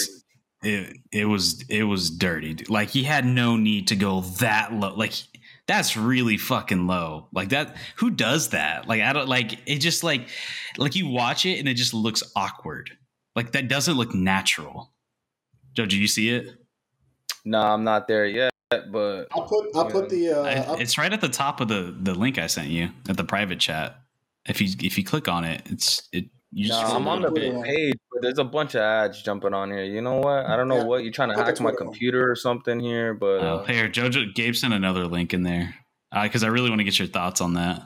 it 0.64 0.98
it 1.12 1.26
was 1.26 1.64
it 1.70 1.84
was 1.84 2.10
dirty. 2.10 2.58
Like 2.70 2.90
he 2.90 3.04
had 3.04 3.26
no 3.26 3.56
need 3.56 3.88
to 3.88 3.96
go 3.96 4.22
that 4.40 4.74
low. 4.74 4.94
Like 4.96 5.14
that's 5.68 5.96
really 5.96 6.38
fucking 6.38 6.88
low. 6.88 7.28
Like 7.32 7.50
that. 7.50 7.76
Who 7.98 8.10
does 8.10 8.50
that? 8.50 8.88
Like 8.88 9.02
I 9.02 9.14
don't 9.14 9.30
like 9.30 9.60
it. 9.68 9.78
Just 9.80 10.04
like 10.04 10.28
like 10.78 10.96
you 10.96 11.08
watch 11.08 11.46
it 11.46 11.60
and 11.60 11.68
it 11.70 11.76
just 11.76 11.94
looks 11.94 12.24
awkward. 12.36 12.92
Like 13.36 13.52
that 13.54 13.68
doesn't 13.68 13.96
look 13.96 14.14
natural. 14.14 14.92
Joe, 15.74 15.86
do 15.86 15.98
you 15.98 16.08
see 16.08 16.30
it? 16.30 16.48
No, 17.46 17.60
I'm 17.60 17.84
not 17.84 18.08
there 18.08 18.26
yet. 18.26 18.52
But 18.70 19.28
I'll 19.32 19.44
put 19.48 19.68
I'll 19.76 19.86
put 19.90 20.10
the 20.10 20.32
uh, 20.32 20.44
I- 20.44 20.80
it's 20.80 20.98
right 20.98 21.12
at 21.14 21.22
the 21.22 21.30
top 21.30 21.62
of 21.62 21.68
the 21.68 21.96
the 21.98 22.14
link 22.16 22.38
I 22.38 22.48
sent 22.48 22.70
you 22.70 22.90
at 23.08 23.18
the 23.18 23.24
private 23.24 23.60
chat. 23.60 24.00
If 24.48 24.60
you 24.62 24.68
if 24.82 24.98
you 24.98 25.04
click 25.04 25.28
on 25.28 25.44
it, 25.46 25.62
it's 25.68 26.08
it. 26.12 26.26
You 26.56 26.70
no, 26.70 26.78
I'm 26.80 27.08
on 27.08 27.22
the 27.24 27.30
Twitter 27.30 27.52
big 27.52 27.64
page, 27.64 27.94
but 28.12 28.22
there's 28.22 28.38
a 28.38 28.44
bunch 28.44 28.76
of 28.76 28.82
ads 28.82 29.22
jumping 29.24 29.54
on 29.56 29.72
here. 29.72 29.84
You 29.84 30.02
know 30.02 30.18
what? 30.20 30.46
I 30.46 30.56
don't 30.56 30.68
know 30.68 30.78
Yeah, 30.78 30.84
what 30.84 31.04
you're 31.04 31.12
trying 31.12 31.30
to 31.30 31.36
put 31.36 31.46
the 31.48 31.52
hack 31.52 31.62
my 31.62 31.72
computer 31.76 32.30
or 32.30 32.36
something 32.36 32.80
here, 32.80 33.16
but 33.16 33.40
Oh, 33.42 33.56
uh, 33.58 33.64
here, 33.66 33.90
Jojo 33.90 34.34
Gabe 34.36 34.54
sent 34.56 34.72
another 34.74 35.08
link 35.08 35.34
in 35.34 35.42
there 35.42 35.74
because 36.22 36.44
I 36.44 36.48
really 36.50 36.70
want 36.70 36.80
to 36.80 36.84
get 36.84 37.00
your 37.00 37.08
thoughts 37.08 37.42
on 37.42 37.56
that. 37.56 37.82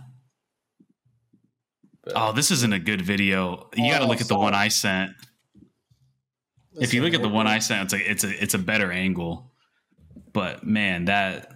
but- 2.04 2.14
Oh, 2.16 2.32
this 2.34 2.52
isn't 2.52 2.74
a 2.74 2.80
good 2.80 3.02
video. 3.02 3.70
You 3.76 3.90
got 3.92 4.00
to 4.00 4.06
Oh, 4.06 4.08
look 4.08 4.20
at 4.22 4.28
the 4.28 4.38
one. 4.38 4.54
I 4.54 4.68
sent. 4.68 5.12
if 6.80 6.94
you 6.94 7.02
look 7.02 7.14
at 7.14 7.22
the 7.22 7.30
one 7.30 7.48
I 7.48 7.60
sent, 7.60 7.94
it's 7.94 7.94
a 7.94 8.12
it's 8.12 8.24
a 8.26 8.44
it's 8.44 8.54
a 8.54 8.60
better 8.60 8.92
angle. 8.92 9.52
But 10.34 10.66
man, 10.66 11.06
that 11.06 11.52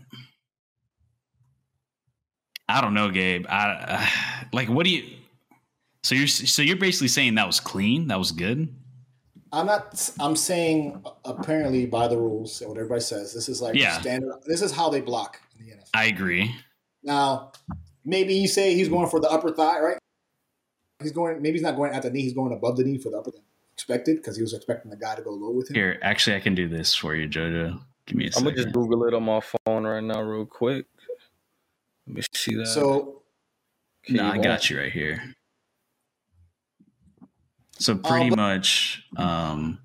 I 2.70 2.80
don't 2.82 2.94
know, 2.94 3.10
Gabe. 3.10 3.46
I 3.50 4.10
like 4.54 4.70
what 4.70 4.86
do 4.86 4.92
you? 4.92 5.18
So 6.04 6.16
you're 6.16 6.28
so 6.28 6.62
you're 6.62 6.78
basically 6.78 7.08
saying 7.10 7.36
that 7.36 7.48
was 7.48 7.60
clean, 7.60 8.08
that 8.08 8.18
was 8.18 8.32
good. 8.32 8.74
I'm 9.54 9.66
not. 9.66 10.10
I'm 10.20 10.36
saying 10.36 11.04
apparently 11.26 11.86
by 11.86 12.08
the 12.08 12.18
rules 12.18 12.62
and 12.62 12.70
what 12.70 12.78
everybody 12.78 13.02
says, 13.02 13.34
this 13.34 13.50
is 13.50 13.62
like 13.62 13.76
Yeah. 13.76 14.00
standard. 14.00 14.34
This 14.46 14.62
is 14.62 14.72
how 14.72 14.90
they 14.90 15.02
block 15.02 15.40
in 15.60 15.66
the 15.66 15.72
NFL. 15.74 15.90
I 15.94 16.06
agree. 16.06 16.56
Now, 17.04 17.52
maybe 18.06 18.34
you 18.34 18.48
say 18.48 18.74
he's 18.76 18.88
going 18.88 19.10
for 19.10 19.20
the 19.20 19.30
upper 19.30 19.52
thigh, 19.52 19.80
right? 19.80 19.98
He's 21.02 21.12
going. 21.12 21.42
Maybe 21.42 21.54
he's 21.54 21.64
not 21.64 21.76
going 21.76 21.94
at 21.94 22.04
the 22.04 22.10
knee. 22.10 22.22
He's 22.22 22.34
going 22.34 22.54
above 22.54 22.78
the 22.78 22.84
knee 22.84 22.98
for 22.98 23.10
the 23.10 23.18
upper 23.18 23.32
thigh. 23.32 23.40
Expected 23.74 24.18
because 24.18 24.36
he 24.36 24.42
was 24.42 24.54
expecting 24.54 24.92
the 24.92 24.98
guy 24.98 25.16
to 25.16 25.22
go 25.22 25.32
low 25.32 25.52
with 25.52 25.70
him. 25.70 25.76
Here, 25.76 25.98
actually, 26.02 26.36
I 26.36 26.40
can 26.40 26.56
do 26.56 26.68
this 26.70 26.94
for 26.96 27.16
you, 27.16 27.28
Jojo. 27.28 27.80
Give 28.06 28.16
me 28.18 28.26
a 28.26 28.28
I'm 28.28 28.32
second. 28.34 28.46
gonna 28.46 28.56
just 28.64 28.74
Google 28.74 29.06
it 29.06 29.14
on 29.14 29.24
my 29.24 29.40
phone 29.42 29.86
right 29.86 30.04
now, 30.04 30.22
real 30.22 30.46
quick. 30.46 30.86
Let 32.08 32.16
me 32.16 32.22
see 32.34 32.56
that. 32.56 32.68
So 32.68 33.24
Okay, 34.06 34.14
no, 34.16 34.26
I 34.32 34.38
got 34.38 34.70
you 34.70 34.80
right 34.80 34.92
here. 34.92 35.36
So 37.82 37.96
pretty 37.96 38.30
but- 38.30 38.36
much, 38.38 39.04
um, 39.18 39.80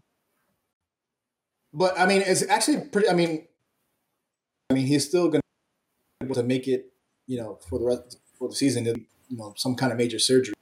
But 1.73 1.99
I 1.99 2.07
mean, 2.07 2.23
it's 2.25 2.47
actually 2.49 2.89
pretty. 2.89 3.09
I 3.09 3.15
mean, 3.15 3.47
I 4.71 4.75
mean, 4.75 4.87
he's 4.87 5.07
still 5.09 5.29
going 5.29 5.41
to 5.41 6.21
be 6.21 6.27
able 6.27 6.35
to 6.37 6.43
make 6.43 6.69
it. 6.69 6.93
You 7.27 7.39
know, 7.39 7.59
for 7.69 7.79
the 7.79 7.85
rest 7.87 8.19
for 8.39 8.49
the 8.49 8.55
season, 8.55 8.85
you 8.85 9.37
know, 9.37 9.53
some 9.57 9.75
kind 9.75 9.91
of 9.93 9.99
major 9.99 10.19
surgery. 10.19 10.55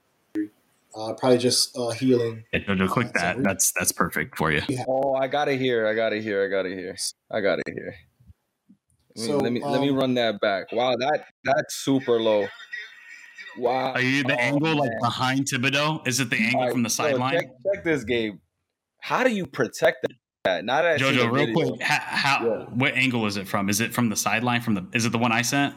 Uh, 0.96 1.12
probably 1.14 1.38
just 1.38 1.76
uh, 1.76 1.90
healing. 1.90 2.44
yeah, 2.52 2.60
Jojo, 2.60 2.88
click 2.88 3.08
Uh, 3.08 3.20
that. 3.20 3.36
we- 3.38 3.42
That's 3.42 3.72
that's 3.72 3.90
perfect 3.92 4.36
for 4.38 4.50
you. 4.52 4.62
Oh, 4.88 5.14
I 5.14 5.26
got 5.26 5.48
it 5.48 5.60
here. 5.60 5.86
I 5.88 5.94
got 5.94 6.12
it 6.12 6.22
here. 6.22 6.44
I 6.44 6.48
got 6.48 6.66
it 6.66 6.78
here. 6.78 6.96
I 7.30 7.40
got 7.40 7.58
it 7.58 7.64
here. 7.74 7.94
Let 9.16 9.22
me 9.22 9.26
So, 9.26 9.36
let 9.38 9.52
me, 9.52 9.60
let 9.64 9.80
me 9.80 9.90
um, 9.90 9.96
run 9.96 10.14
that 10.14 10.40
back. 10.40 10.72
Wow, 10.72 10.94
that 10.96 11.26
that's 11.44 11.74
super 11.74 12.20
low. 12.20 12.46
Wow. 13.58 13.92
Are 13.92 14.00
you 14.00 14.22
the 14.24 14.34
Oh, 14.34 14.38
angle 14.38 14.76
like 14.76 14.90
behind 15.00 15.46
Thibodeaux? 15.46 16.06
Is 16.06 16.20
it 16.20 16.30
the 16.30 16.36
angle 16.36 16.60
All 16.60 16.66
right, 16.66 16.72
from 16.72 16.82
the 16.82 16.90
sideline? 16.90 17.32
Check, 17.34 17.46
check 17.74 17.84
this 17.84 18.04
game. 18.04 18.40
How 19.00 19.22
do 19.24 19.30
you 19.30 19.46
protect 19.46 20.06
that? 20.44 20.64
Not 20.64 20.82
that 20.82 21.00
Jojo, 21.00 21.16
the 21.18 21.30
real 21.30 21.46
video. 21.46 21.54
quick, 21.76 21.82
how, 21.82 21.98
how 22.00 22.46
Yeah. 22.46 22.64
what 22.74 22.94
angle 22.94 23.26
is 23.26 23.36
it 23.36 23.46
from? 23.48 23.68
Is 23.68 23.80
it 23.80 23.92
from 23.94 24.08
the 24.08 24.16
sideline? 24.16 24.60
From 24.60 24.74
the 24.74 24.86
is 24.92 25.04
it 25.06 25.12
the 25.12 25.18
one 25.18 25.32
I 25.32 25.42
sent? 25.42 25.74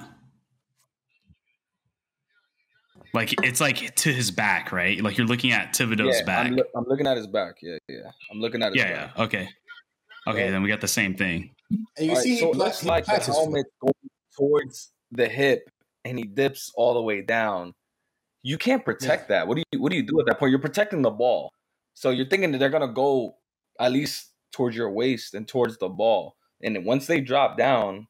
Like 3.13 3.34
it's 3.43 3.61
like 3.61 3.95
to 3.95 4.11
his 4.13 4.32
back, 4.32 4.71
right? 4.71 5.01
Like 5.01 5.17
you're 5.17 5.28
looking 5.28 5.51
at 5.51 5.73
Thibodeaux's 5.73 6.19
Yeah, 6.19 6.25
back. 6.25 6.45
I'm, 6.47 6.55
loo- 6.55 6.63
I'm 6.75 6.86
looking 6.88 7.07
at 7.07 7.17
his 7.17 7.28
back. 7.28 7.55
Yeah, 7.61 7.78
yeah. 7.88 7.97
I'm 8.32 8.39
looking 8.39 8.61
at 8.61 8.73
his 8.73 8.84
yeah, 8.84 9.05
back. 9.07 9.13
yeah. 9.17 9.23
Okay. 9.23 9.49
Okay, 10.28 10.45
Yeah. 10.45 10.51
then 10.51 10.61
we 10.61 10.67
got 10.69 10.82
the 10.82 10.88
same 10.89 11.15
thing. 11.15 11.51
And 11.69 11.80
you 11.99 12.09
All 12.09 12.15
right, 12.15 12.23
see, 12.23 12.38
so 12.39 12.45
he, 12.45 12.51
it 12.51 12.57
looks 12.57 12.82
he 12.82 12.88
like 12.89 13.05
the 13.05 13.13
his 13.15 13.28
helmet 13.28 13.65
going 13.82 13.93
towards 14.38 14.91
the 15.11 15.28
hip, 15.28 15.69
and 16.10 16.18
he 16.18 16.26
dips 16.26 16.72
all 16.76 16.93
the 16.93 17.01
way 17.01 17.22
down. 17.22 17.74
You 18.43 18.58
can't 18.58 18.86
protect 18.86 19.30
that. 19.30 19.47
What 19.47 19.55
do 19.55 19.64
you 19.72 19.82
What 19.82 19.91
do 19.91 19.97
you 19.97 20.03
do 20.03 20.20
at 20.20 20.26
that 20.28 20.39
point? 20.39 20.51
You're 20.51 20.60
protecting 20.60 21.01
the 21.01 21.12
ball, 21.12 21.51
so 21.93 22.10
you're 22.12 22.28
thinking 22.28 22.51
that 22.51 22.60
they're 22.60 22.70
gonna 22.70 22.93
go 22.93 23.36
at 23.80 23.91
least 23.91 24.32
towards 24.51 24.76
your 24.76 24.91
waist 24.91 25.34
and 25.34 25.47
towards 25.47 25.78
the 25.78 25.89
ball. 25.89 26.36
And 26.62 26.86
once 26.86 27.08
they 27.08 27.22
drop 27.22 27.58
down, 27.58 28.08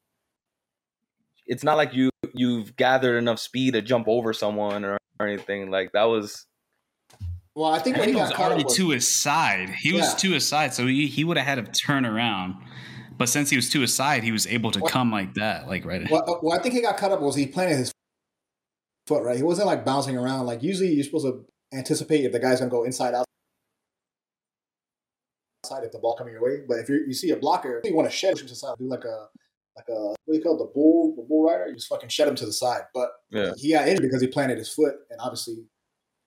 it's 1.46 1.64
not 1.64 1.78
like 1.78 1.94
you 1.94 2.10
you've 2.34 2.76
gathered 2.76 3.18
enough 3.18 3.40
speed 3.40 3.74
to 3.74 3.82
jump 3.82 4.08
over 4.08 4.34
someone 4.34 4.86
or, 4.86 4.98
or 5.20 5.28
anything. 5.28 5.72
Like 5.72 5.92
that 5.94 6.04
was 6.04 6.46
Well, 7.56 7.72
I 7.72 7.80
think 7.80 7.98
I 7.98 8.02
when 8.02 8.10
he 8.10 8.14
think 8.16 8.28
was 8.28 8.34
caught 8.36 8.48
already 8.48 8.64
up 8.64 8.68
was, 8.68 8.78
to 8.78 8.90
his 8.90 9.22
side. 9.22 9.70
He 9.70 9.94
was 9.94 10.14
to 10.16 10.32
his 10.32 10.46
side, 10.46 10.74
so 10.74 10.86
he, 10.86 11.08
he 11.08 11.24
would 11.24 11.38
have 11.38 11.48
had 11.48 11.66
to 11.66 11.72
turn 11.72 12.06
around. 12.06 12.56
But 13.18 13.30
since 13.30 13.50
he 13.50 13.56
was 13.56 13.70
to 13.72 13.82
his 13.82 13.94
side, 13.94 14.24
he 14.24 14.32
was 14.32 14.46
able 14.48 14.72
to 14.72 14.80
What- 14.80 14.92
come 14.92 15.12
like 15.12 15.34
that, 15.36 15.68
like 15.68 15.86
right. 15.86 16.10
what, 16.10 16.44
what 16.44 16.58
uh, 16.58 16.60
I 16.60 16.62
think 16.62 16.76
he 16.76 16.82
got 16.82 16.98
cut 16.98 17.12
up 17.12 17.22
was 17.22 17.36
he 17.36 17.48
planted 17.48 17.78
his 17.78 17.92
foot 19.08 19.24
right. 19.24 19.38
He 19.38 19.44
wasn't 19.44 19.68
like 19.68 19.86
bouncing 19.86 20.18
around. 20.18 20.46
Like 20.46 20.62
usually, 20.62 20.94
you're 20.94 21.04
supposed 21.04 21.26
to 21.26 21.46
anticipate 21.74 22.26
if 22.26 22.32
the 22.32 22.40
guy's 22.40 22.60
gonna 22.60 22.72
go 22.72 22.84
inside 22.84 23.14
out. 23.14 23.26
Outside 25.66 25.84
if 25.84 25.92
the 25.92 26.00
ball 26.00 26.16
coming 26.16 26.34
your 26.34 26.44
way, 26.44 26.64
but 26.68 26.80
if 26.80 26.90
you 26.90 27.04
you 27.08 27.14
see 27.14 27.32
a 27.32 27.38
blocker, 27.38 27.82
you 27.84 27.96
want 27.96 28.10
to 28.10 28.16
shed 28.16 28.34
him 28.34 28.38
to 28.38 28.46
the 28.46 28.56
side, 28.56 28.76
do 28.78 28.88
like 28.88 29.04
a 29.04 29.28
like 29.76 29.88
a 29.90 29.94
what 29.94 30.18
do 30.28 30.36
you 30.36 30.42
call 30.42 30.56
it, 30.56 30.60
the 30.60 30.72
bull 30.74 31.16
the 31.16 31.24
bull 31.24 31.46
rider? 31.46 31.68
You 31.68 31.76
just 31.76 31.88
fucking 31.88 32.10
shed 32.10 32.28
him 32.28 32.36
to 32.36 32.46
the 32.46 32.54
side. 32.54 32.82
But 32.94 33.10
yeah. 33.32 33.52
he 33.58 33.74
got 33.74 33.88
injured 33.88 34.04
because 34.04 34.22
he 34.22 34.28
planted 34.28 34.58
his 34.58 34.70
foot, 34.70 34.96
and 35.10 35.20
obviously 35.20 35.66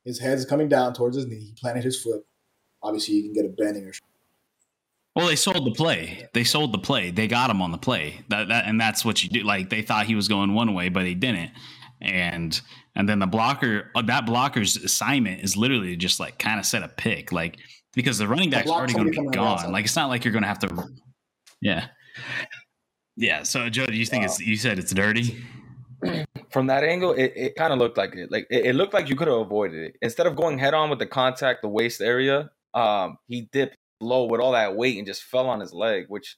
his 0.04 0.18
head 0.18 0.38
is 0.38 0.44
coming 0.44 0.68
down 0.68 0.94
towards 0.94 1.16
his 1.16 1.26
knee. 1.26 1.38
He 1.38 1.54
planted 1.60 1.84
his 1.84 2.02
foot. 2.02 2.22
Obviously, 2.82 3.16
you 3.16 3.22
can 3.24 3.32
get 3.32 3.44
a 3.44 3.48
bending 3.48 3.84
or 3.84 3.92
Well, 5.16 5.26
they 5.26 5.36
sold 5.36 5.66
the 5.66 5.72
play. 5.72 6.28
They 6.34 6.44
sold 6.44 6.72
the 6.72 6.78
play. 6.78 7.10
They 7.10 7.26
got 7.26 7.50
him 7.50 7.60
on 7.60 7.72
the 7.72 7.78
play. 7.78 8.20
That, 8.28 8.48
that 8.48 8.66
and 8.66 8.80
that's 8.80 9.04
what 9.04 9.22
you 9.22 9.28
do. 9.28 9.42
Like 9.42 9.68
they 9.70 9.82
thought 9.82 10.06
he 10.06 10.14
was 10.14 10.28
going 10.28 10.54
one 10.54 10.72
way, 10.72 10.88
but 10.88 11.04
he 11.04 11.14
didn't. 11.14 11.50
And 12.00 12.58
and 12.94 13.08
then 13.08 13.18
the 13.18 13.26
blocker, 13.26 13.90
uh, 13.94 14.02
that 14.02 14.24
blocker's 14.26 14.76
assignment 14.76 15.42
is 15.42 15.56
literally 15.56 15.96
just 15.96 16.20
like 16.20 16.38
kind 16.38 16.58
of 16.60 16.66
set 16.66 16.82
a 16.82 16.88
pick, 16.88 17.32
like 17.32 17.58
because 17.94 18.18
the 18.18 18.28
running 18.28 18.50
back's 18.50 18.66
block 18.66 18.78
already 18.78 18.94
going 18.94 19.06
to 19.06 19.10
be 19.10 19.26
the 19.26 19.32
gone. 19.32 19.72
Like 19.72 19.84
it's 19.84 19.96
not 19.96 20.08
like 20.08 20.24
you're 20.24 20.32
going 20.32 20.42
to 20.42 20.48
have 20.48 20.60
to. 20.60 20.84
Yeah. 21.60 21.88
Yeah. 23.16 23.42
So 23.42 23.68
Joe, 23.68 23.86
do 23.86 23.96
you 23.96 24.06
think 24.06 24.22
Wow. 24.22 24.26
it's? 24.26 24.40
You 24.40 24.56
said 24.56 24.78
it's 24.78 24.92
dirty. 24.94 25.44
from 26.50 26.66
that 26.68 26.82
angle, 26.84 27.12
it, 27.12 27.32
it 27.36 27.54
kind 27.56 27.72
of 27.72 27.78
looked 27.78 27.98
like 27.98 28.14
it. 28.14 28.30
Like 28.30 28.46
it, 28.48 28.66
it 28.66 28.74
looked 28.74 28.94
like 28.94 29.08
you 29.08 29.16
could 29.16 29.28
have 29.28 29.38
avoided 29.38 29.82
it. 29.82 29.96
Instead 30.02 30.26
of 30.26 30.36
going 30.36 30.58
head 30.58 30.72
on 30.72 30.88
with 30.88 30.98
the 30.98 31.06
contact, 31.06 31.62
the 31.62 31.68
waist 31.68 32.00
area, 32.00 32.50
um, 32.74 33.18
he 33.26 33.48
dipped 33.52 33.76
low 34.00 34.24
with 34.24 34.40
all 34.40 34.52
that 34.52 34.76
weight 34.76 34.98
and 34.98 35.06
just 35.06 35.22
fell 35.24 35.48
on 35.48 35.60
his 35.60 35.72
leg, 35.72 36.06
which 36.08 36.36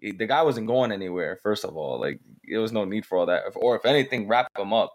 the 0.00 0.26
guy 0.26 0.42
wasn't 0.42 0.66
going 0.66 0.92
anywhere. 0.92 1.38
First 1.42 1.64
of 1.64 1.76
all, 1.76 2.00
like 2.00 2.20
there 2.48 2.60
was 2.60 2.72
no 2.72 2.84
need 2.84 3.04
for 3.06 3.18
all 3.18 3.26
that. 3.26 3.42
Or 3.56 3.76
if 3.76 3.84
anything, 3.84 4.28
wrap 4.28 4.48
him 4.56 4.72
up. 4.72 4.92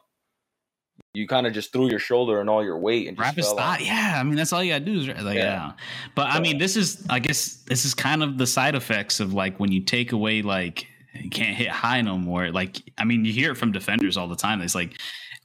You 1.15 1.27
kind 1.27 1.45
of 1.47 1.53
just 1.53 1.71
threw 1.73 1.89
your 1.89 1.99
shoulder 1.99 2.39
and 2.39 2.49
all 2.49 2.63
your 2.63 2.77
weight 2.77 3.07
and 3.07 3.17
just 3.17 3.25
Wrap 3.25 3.35
his 3.35 3.47
fell 3.47 3.57
thigh. 3.57 3.75
on. 3.79 3.85
Yeah, 3.85 4.17
I 4.19 4.23
mean 4.23 4.35
that's 4.35 4.53
all 4.53 4.63
you 4.63 4.73
gotta 4.73 4.85
do 4.85 4.99
is 4.99 5.07
like 5.07 5.35
yeah. 5.35 5.43
Yeah. 5.43 5.71
But 6.15 6.27
I 6.27 6.39
mean, 6.39 6.57
this 6.59 6.75
is 6.75 7.05
I 7.09 7.19
guess 7.19 7.55
this 7.67 7.83
is 7.85 7.93
kind 7.93 8.23
of 8.23 8.37
the 8.37 8.47
side 8.47 8.75
effects 8.75 9.19
of 9.19 9.33
like 9.33 9.59
when 9.59 9.71
you 9.71 9.81
take 9.81 10.11
away 10.11 10.41
like 10.43 10.87
you 11.15 11.29
can't 11.29 11.55
hit 11.55 11.67
high 11.69 12.01
no 12.01 12.17
more. 12.17 12.51
Like 12.51 12.81
I 12.97 13.05
mean, 13.05 13.25
you 13.25 13.33
hear 13.33 13.51
it 13.51 13.55
from 13.55 13.71
defenders 13.71 14.17
all 14.17 14.27
the 14.27 14.35
time. 14.35 14.61
It's 14.61 14.75
like 14.75 14.99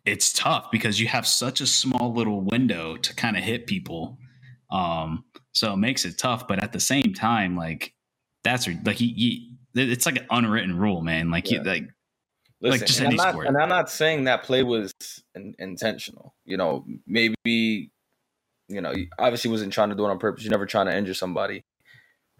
it's 0.05 0.33
tough 0.33 0.71
because 0.71 1.01
you 1.01 1.09
have 1.09 1.27
such 1.27 1.61
a 1.61 1.67
small 1.67 2.13
little 2.15 2.41
window 2.43 2.97
to 2.97 3.15
kind 3.15 3.37
of 3.37 3.43
hit 3.43 3.67
people, 3.67 4.19
Um, 4.71 5.25
so 5.55 5.75
it 5.75 5.79
makes 5.79 6.05
it 6.05 6.19
tough, 6.19 6.47
but 6.49 6.63
at 6.63 6.73
the 6.73 6.81
same 6.81 7.15
time, 7.15 7.57
like 7.57 7.95
that's 8.45 8.69
like 8.85 8.97
he, 8.97 9.09
he 9.09 9.55
it's 9.75 10.07
like 10.07 10.19
an 10.19 10.27
unwritten 10.31 10.77
rule, 10.77 11.03
man. 11.03 11.31
Like 11.31 11.51
yeah. 11.51 11.63
like 11.63 11.85
Listen, 12.61 12.81
like 12.81 12.87
just 12.87 13.01
and, 13.01 13.09
I'm 13.11 13.17
not, 13.17 13.47
and 13.47 13.57
I'm 13.57 13.69
not 13.69 13.89
saying 13.89 14.25
that 14.25 14.43
play 14.43 14.65
was 14.65 14.93
in, 15.35 15.55
intentional. 15.59 16.35
You 16.45 16.57
know, 16.57 16.85
maybe 17.07 17.37
you 18.69 18.81
know, 18.81 18.93
obviously 19.19 19.51
wasn't 19.51 19.73
trying 19.73 19.91
to 19.91 19.95
do 19.95 20.05
it 20.05 20.11
on 20.11 20.19
purpose. 20.19 20.45
You're 20.45 20.51
never 20.51 20.67
trying 20.67 20.87
to 20.87 20.97
injure 20.97 21.15
somebody. 21.15 21.63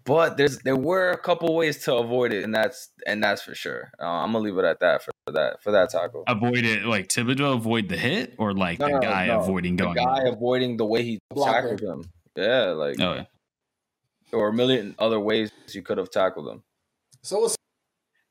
But 0.05 0.37
there's 0.37 0.59
there 0.59 0.75
were 0.75 1.11
a 1.11 1.17
couple 1.17 1.53
ways 1.55 1.83
to 1.83 1.95
avoid 1.95 2.33
it, 2.33 2.43
and 2.43 2.53
that's 2.53 2.89
and 3.05 3.23
that's 3.23 3.41
for 3.41 3.55
sure. 3.55 3.91
Uh, 4.01 4.05
I'm 4.05 4.31
gonna 4.31 4.43
leave 4.43 4.57
it 4.57 4.65
at 4.65 4.79
that 4.79 5.03
for 5.03 5.11
that 5.31 5.61
for 5.61 5.71
that 5.71 5.89
tackle. 5.89 6.23
Avoid 6.27 6.65
it, 6.65 6.83
like 6.83 7.07
Thibodeaux 7.07 7.55
avoid 7.55 7.89
the 7.89 7.97
hit, 7.97 8.33
or 8.37 8.53
like 8.53 8.79
no, 8.79 8.87
the 8.87 8.99
guy 8.99 9.27
no. 9.27 9.39
avoiding 9.39 9.75
the 9.75 9.83
going. 9.83 9.95
guy 9.95 10.23
avoiding 10.25 10.77
the 10.77 10.85
way 10.85 11.03
he 11.03 11.19
tackled 11.37 11.81
him. 11.81 12.03
Yeah, 12.39 12.71
like 12.71 12.99
oh, 12.99 13.13
yeah. 13.13 13.23
or 14.31 14.49
a 14.49 14.53
million 14.53 14.95
other 14.97 15.19
ways 15.19 15.51
you 15.71 15.81
could 15.81 15.97
have 15.97 16.09
tackled 16.09 16.47
them. 16.47 16.63
So 17.21 17.39
we'll 17.39 17.49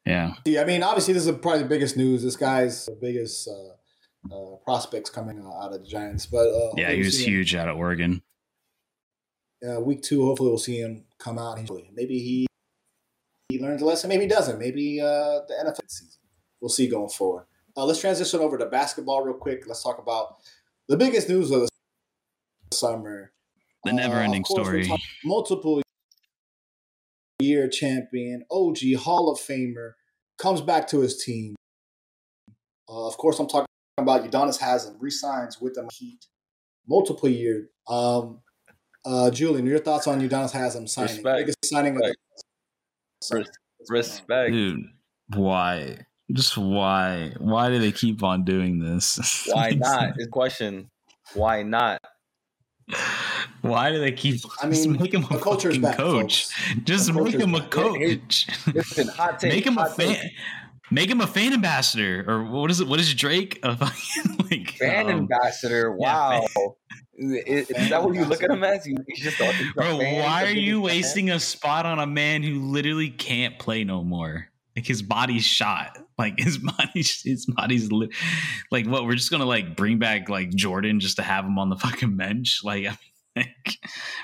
yeah. 0.09 0.35
I 0.61 0.65
mean, 0.65 0.83
obviously, 0.83 1.13
this 1.15 1.27
is 1.27 1.37
probably 1.39 1.63
the 1.63 1.69
biggest 1.69 1.97
news. 1.97 2.23
This 2.23 2.37
guy's 2.37 2.87
the 2.87 2.97
biggest 2.99 3.47
uh, 3.49 4.35
uh, 4.35 4.57
prospects 4.65 5.11
coming 5.11 5.39
out 5.39 5.73
of 5.73 5.83
the 5.83 5.87
Giants. 5.87 6.27
But 6.27 6.49
uh, 6.49 6.73
yeah, 6.77 6.93
he 6.93 7.01
was 7.01 7.19
huge 7.19 7.55
him. 7.55 7.61
out 7.61 7.69
of 7.69 7.77
Oregon. 7.77 8.23
Uh, 9.67 9.81
week 9.81 10.03
two, 10.03 10.25
hopefully, 10.25 10.49
we'll 10.49 10.59
see 10.59 10.79
him 10.79 11.05
come 11.19 11.39
out. 11.39 11.59
Maybe 11.95 12.21
he 12.21 12.47
he 13.51 13.61
learns 13.61 13.83
a 13.83 13.85
lesson. 13.85 14.09
Maybe 14.09 14.23
he 14.23 14.29
doesn't. 14.29 14.59
Maybe 14.59 15.01
uh, 15.01 15.41
the 15.47 15.55
NFL 15.65 15.91
season. 15.91 16.21
We'll 16.61 16.71
see 16.71 16.89
going 16.89 17.11
forward. 17.11 17.47
Uh, 17.77 17.85
let's 17.85 18.01
transition 18.01 18.41
over 18.41 18.57
to 18.57 18.67
basketball 18.67 19.23
real 19.23 19.37
quick. 19.37 19.65
Let's 19.67 19.83
talk 19.83 19.99
about 19.99 20.37
the 20.89 20.97
biggest 20.97 21.29
news 21.29 21.51
of 21.51 21.63
the 21.63 21.69
summer. 22.73 23.33
The 23.85 23.93
never-ending 23.93 24.43
uh, 24.43 24.53
story. 24.53 24.91
Multiple 25.25 25.83
year 27.39 27.69
champion, 27.69 28.45
OG 28.51 28.79
Hall 28.99 29.31
of 29.31 29.39
Famer, 29.39 29.93
comes 30.39 30.61
back 30.61 30.89
to 30.89 31.01
his 31.01 31.23
team. 31.23 31.55
Uh, 32.89 33.07
of 33.07 33.17
course, 33.17 33.39
I'm 33.39 33.47
talking 33.47 33.67
about 33.99 34.29
Udonis 34.29 34.59
Haslem 34.59 34.97
resigns 34.99 35.61
with 35.61 35.75
the 35.75 35.89
Heat, 35.93 36.27
multiple 36.87 37.29
year. 37.29 37.69
Um, 37.87 38.41
uh, 39.05 39.31
Julian, 39.31 39.67
your 39.67 39.79
thoughts 39.79 40.07
on 40.07 40.21
Udonis 40.21 40.53
Haslem 40.53 40.87
signing? 40.87 41.17
Respect. 41.17 41.39
Biggest 41.39 41.65
signing 41.65 42.01
Respect. 43.21 43.59
Respect. 43.89 44.53
Dude, 44.53 44.85
why? 45.35 46.07
Just 46.33 46.59
why? 46.59 47.33
Why 47.39 47.71
do 47.71 47.79
they 47.79 47.93
keep 47.93 48.23
on 48.23 48.45
doing 48.45 48.79
this? 48.81 49.49
Why 49.51 49.71
not? 49.79 50.15
Is 50.19 50.29
question. 50.29 50.91
Why 51.35 51.63
not? 51.63 52.01
Why 53.63 53.91
do 53.91 53.99
they 53.99 54.13
keep? 54.13 54.41
I 54.61 54.67
mean, 54.67 54.75
just 54.75 54.89
make 54.89 55.13
him 55.13 55.25
a, 55.31 55.37
a 55.37 55.39
fucking 55.39 55.81
back, 55.81 55.97
coach. 55.97 56.47
Folks. 56.47 56.85
Just 56.85 57.13
make 57.13 57.35
him 57.35 57.55
a 57.55 57.67
coach. 57.67 58.47
Listen, 58.73 59.09
hot 59.09 59.39
take. 59.41 59.53
Make 59.53 59.67
him 59.67 59.79
a 59.79 59.87
fan. 59.87 60.15
Take. 60.15 60.33
Make 60.91 61.11
him 61.11 61.21
a 61.21 61.27
fan 61.27 61.53
ambassador, 61.53 62.25
or 62.27 62.45
what 62.45 62.71
is 62.71 62.81
it? 62.81 62.89
What 62.89 62.99
is 63.01 63.13
Drake? 63.15 63.59
A 63.63 63.71
like 64.51 64.71
fan 64.79 65.07
um, 65.07 65.13
ambassador. 65.13 65.93
Wow. 65.93 66.45
Yeah, 67.21 67.41
is, 67.47 67.69
is, 67.71 67.91
that 67.91 68.01
what 68.05 68.15
you 68.15 68.25
look 68.25 68.45
at 68.45 68.51
him 68.53 68.63
as? 68.63 68.85
He's 68.85 69.19
just 69.19 69.39
bro. 69.75 69.97
Why 69.97 70.45
are 70.45 70.53
you 70.53 70.81
wasting 70.81 71.31
a 71.31 71.41
spot 71.41 71.85
on 71.85 71.99
a 71.99 72.07
man 72.07 72.45
who 72.45 72.61
literally 72.61 73.11
can't 73.11 73.59
play 73.59 73.83
no 73.83 74.05
more? 74.05 74.47
Like 74.77 74.87
his 74.87 75.03
body's 75.03 75.45
shot. 75.45 75.99
Like 76.17 76.39
his 76.39 76.59
body's 76.59 77.21
his 77.23 77.47
body's 77.47 77.91
li- 77.91 78.13
like 78.71 78.87
what? 78.87 79.05
We're 79.05 79.17
just 79.17 79.33
gonna 79.33 79.47
like 79.47 79.75
bring 79.75 79.99
back 79.99 80.29
like 80.29 80.51
Jordan 80.51 81.01
just 81.01 81.17
to 81.17 81.25
have 81.25 81.45
him 81.45 81.59
on 81.59 81.69
the 81.69 81.77
fucking 81.77 82.17
bench. 82.17 82.61
Like 82.63 82.85
I 82.87 82.91
mean, 82.91 82.99
like, 83.39 83.79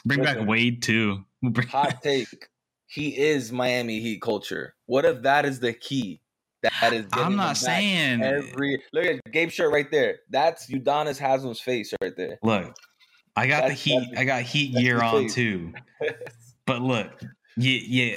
bring 0.04 0.20
Listen, 0.20 0.38
back 0.38 0.48
Wade 0.48 0.82
too. 0.82 1.24
Bring 1.42 1.68
hot 1.68 2.02
take. 2.02 2.48
He 2.86 3.16
is 3.16 3.50
Miami 3.52 4.00
Heat 4.00 4.22
culture. 4.22 4.74
What 4.86 5.04
if 5.04 5.22
that 5.22 5.44
is 5.44 5.60
the 5.60 5.72
key? 5.72 6.20
That 6.62 6.92
is. 6.92 7.06
The 7.08 7.20
I'm 7.20 7.36
not 7.36 7.56
saying 7.56 8.22
every. 8.22 8.82
Look 8.92 9.04
at 9.04 9.20
Gabe 9.32 9.50
shirt 9.50 9.72
right 9.72 9.90
there. 9.90 10.20
That's 10.30 10.70
Udonis 10.70 11.18
Haslem's 11.18 11.60
face 11.60 11.92
right 12.00 12.16
there. 12.16 12.38
Look, 12.42 12.74
I 13.36 13.46
got 13.46 13.68
that's, 13.68 13.82
the 13.82 13.90
heat. 13.90 14.08
I 14.16 14.24
got 14.24 14.42
heat 14.42 14.74
gear 14.74 15.02
on 15.02 15.28
too. 15.28 15.72
but 16.66 16.82
look, 16.82 17.10
yeah, 17.56 17.80
yeah 17.84 18.16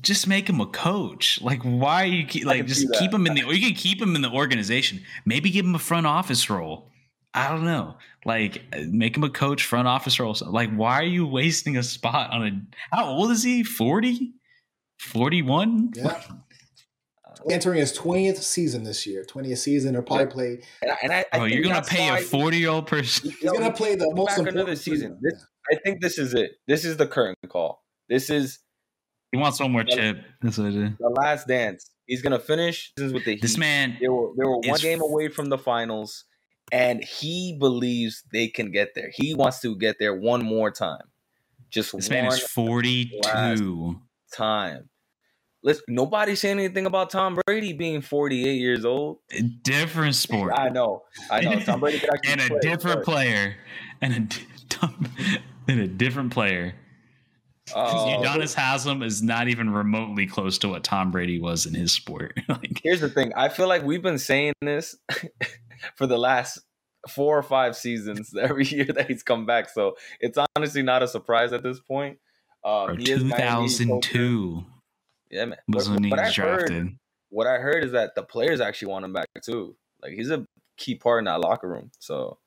just 0.00 0.26
make 0.26 0.48
him 0.48 0.60
a 0.60 0.66
coach. 0.66 1.40
Like, 1.40 1.62
why 1.62 2.02
are 2.02 2.06
you 2.06 2.26
keep, 2.26 2.44
like 2.44 2.66
just 2.66 2.92
keep 2.94 3.12
him 3.12 3.26
in 3.26 3.34
the? 3.34 3.44
Or 3.44 3.52
you 3.52 3.66
can 3.66 3.74
keep 3.74 4.00
him 4.00 4.16
in 4.16 4.22
the 4.22 4.30
organization. 4.30 5.02
Maybe 5.24 5.50
give 5.50 5.64
him 5.64 5.74
a 5.74 5.80
front 5.80 6.06
office 6.06 6.50
role. 6.50 6.90
I 7.32 7.48
don't 7.48 7.64
know. 7.64 7.96
Like, 8.24 8.62
make 8.88 9.16
him 9.16 9.24
a 9.24 9.30
coach, 9.30 9.64
front 9.64 9.88
office 9.88 10.18
role. 10.18 10.36
Like, 10.46 10.74
why 10.74 10.94
are 11.00 11.04
you 11.04 11.26
wasting 11.26 11.76
a 11.76 11.82
spot 11.82 12.30
on 12.30 12.46
a? 12.46 12.96
How 12.96 13.06
old 13.06 13.30
is 13.30 13.42
he? 13.42 13.62
40? 13.62 14.32
41? 14.98 15.92
Yeah. 15.96 16.22
Entering 17.50 17.78
his 17.78 17.92
twentieth 17.92 18.42
season 18.42 18.84
this 18.84 19.06
year, 19.06 19.22
twentieth 19.22 19.58
season, 19.58 19.96
or 19.96 20.02
probably 20.02 20.26
play. 20.26 20.62
And 20.80 20.90
I, 20.90 20.96
and 21.02 21.12
I, 21.12 21.24
I 21.30 21.38
oh, 21.40 21.44
you're 21.44 21.62
gonna 21.62 21.82
pay 21.82 22.08
a 22.08 22.16
forty-year-old 22.16 22.86
person. 22.86 23.32
He's 23.38 23.52
gonna 23.52 23.70
play 23.70 23.96
the 23.96 24.10
most 24.14 24.38
important 24.38 24.56
another 24.56 24.76
season. 24.76 25.18
This, 25.20 25.44
I 25.70 25.76
think 25.84 26.00
this 26.00 26.16
is 26.16 26.32
it. 26.32 26.52
This 26.68 26.86
is 26.86 26.96
the 26.96 27.06
current 27.06 27.36
call. 27.50 27.84
This 28.08 28.30
is 28.30 28.60
he 29.34 29.36
wants 29.36 29.60
one 29.60 29.72
more 29.72 29.82
chip. 29.82 30.24
That's 30.40 30.58
what 30.58 30.68
it 30.68 30.76
is. 30.76 30.90
The 30.98 31.08
last 31.08 31.48
dance. 31.48 31.90
He's 32.06 32.22
gonna 32.22 32.38
finish 32.38 32.92
with 32.96 33.24
the 33.24 33.32
Heat. 33.32 33.42
This 33.42 33.58
man. 33.58 33.96
They 34.00 34.08
were 34.08 34.30
they 34.38 34.44
were 34.44 34.58
one 34.60 34.78
game 34.80 35.02
away 35.02 35.28
from 35.28 35.48
the 35.48 35.58
finals, 35.58 36.24
and 36.72 37.02
he 37.02 37.56
believes 37.58 38.22
they 38.32 38.48
can 38.48 38.70
get 38.70 38.94
there. 38.94 39.10
He 39.12 39.34
wants 39.34 39.60
to 39.60 39.76
get 39.76 39.96
there 39.98 40.14
one 40.14 40.44
more 40.44 40.70
time. 40.70 41.10
Just 41.70 41.92
this 41.92 42.10
man 42.10 42.26
is 42.26 42.40
forty 42.40 43.20
two. 43.22 44.00
Time. 44.32 44.88
Listen, 45.64 45.84
nobody 45.88 46.34
saying 46.34 46.58
anything 46.58 46.84
about 46.84 47.08
Tom 47.08 47.38
Brady 47.46 47.72
being 47.72 48.02
48 48.02 48.52
years 48.52 48.84
old. 48.84 49.20
A 49.32 49.40
different 49.40 50.14
sport. 50.14 50.52
I 50.54 50.68
know. 50.68 51.04
I 51.30 51.40
know. 51.40 51.58
Tom 51.60 51.80
Brady 51.80 52.02
and 52.26 52.38
a 52.38 52.48
play, 52.48 52.58
different 52.60 52.96
but... 52.98 53.04
player. 53.06 53.56
And 54.02 54.36
a, 54.82 54.86
and 55.68 55.80
a 55.80 55.88
different 55.88 56.34
player. 56.34 56.74
Uh, 57.74 58.18
Udonis 58.18 58.54
Haslem 58.54 59.02
is 59.02 59.22
not 59.22 59.48
even 59.48 59.70
remotely 59.70 60.26
close 60.26 60.58
to 60.58 60.68
what 60.68 60.84
Tom 60.84 61.10
Brady 61.10 61.38
was 61.38 61.64
in 61.64 61.74
his 61.74 61.92
sport. 61.92 62.38
like, 62.48 62.80
here's 62.82 63.00
the 63.00 63.08
thing: 63.08 63.32
I 63.34 63.48
feel 63.48 63.68
like 63.68 63.82
we've 63.84 64.02
been 64.02 64.18
saying 64.18 64.52
this 64.60 64.96
for 65.96 66.06
the 66.06 66.18
last 66.18 66.60
four 67.08 67.38
or 67.38 67.42
five 67.42 67.76
seasons 67.76 68.34
every 68.40 68.66
year 68.66 68.84
that 68.84 69.08
he's 69.08 69.22
come 69.22 69.46
back. 69.46 69.70
So 69.70 69.96
it's 70.20 70.38
honestly 70.56 70.82
not 70.82 71.02
a 71.02 71.08
surprise 71.08 71.52
at 71.52 71.62
this 71.62 71.80
point. 71.80 72.18
Um, 72.64 72.96
2002. 72.98 74.64
Yeah, 75.30 75.44
man. 75.46 75.58
Was 75.68 75.88
when 75.88 76.04
he 76.04 76.10
was 76.10 76.34
drafted. 76.34 76.72
Heard, 76.72 76.98
what 77.30 77.46
I 77.46 77.58
heard 77.58 77.84
is 77.84 77.92
that 77.92 78.14
the 78.14 78.22
players 78.22 78.60
actually 78.60 78.88
want 78.88 79.04
him 79.04 79.12
back 79.12 79.26
too. 79.42 79.76
Like 80.02 80.12
he's 80.12 80.30
a 80.30 80.46
key 80.76 80.94
part 80.96 81.20
in 81.20 81.24
that 81.24 81.40
locker 81.40 81.68
room. 81.68 81.90
So, 81.98 82.38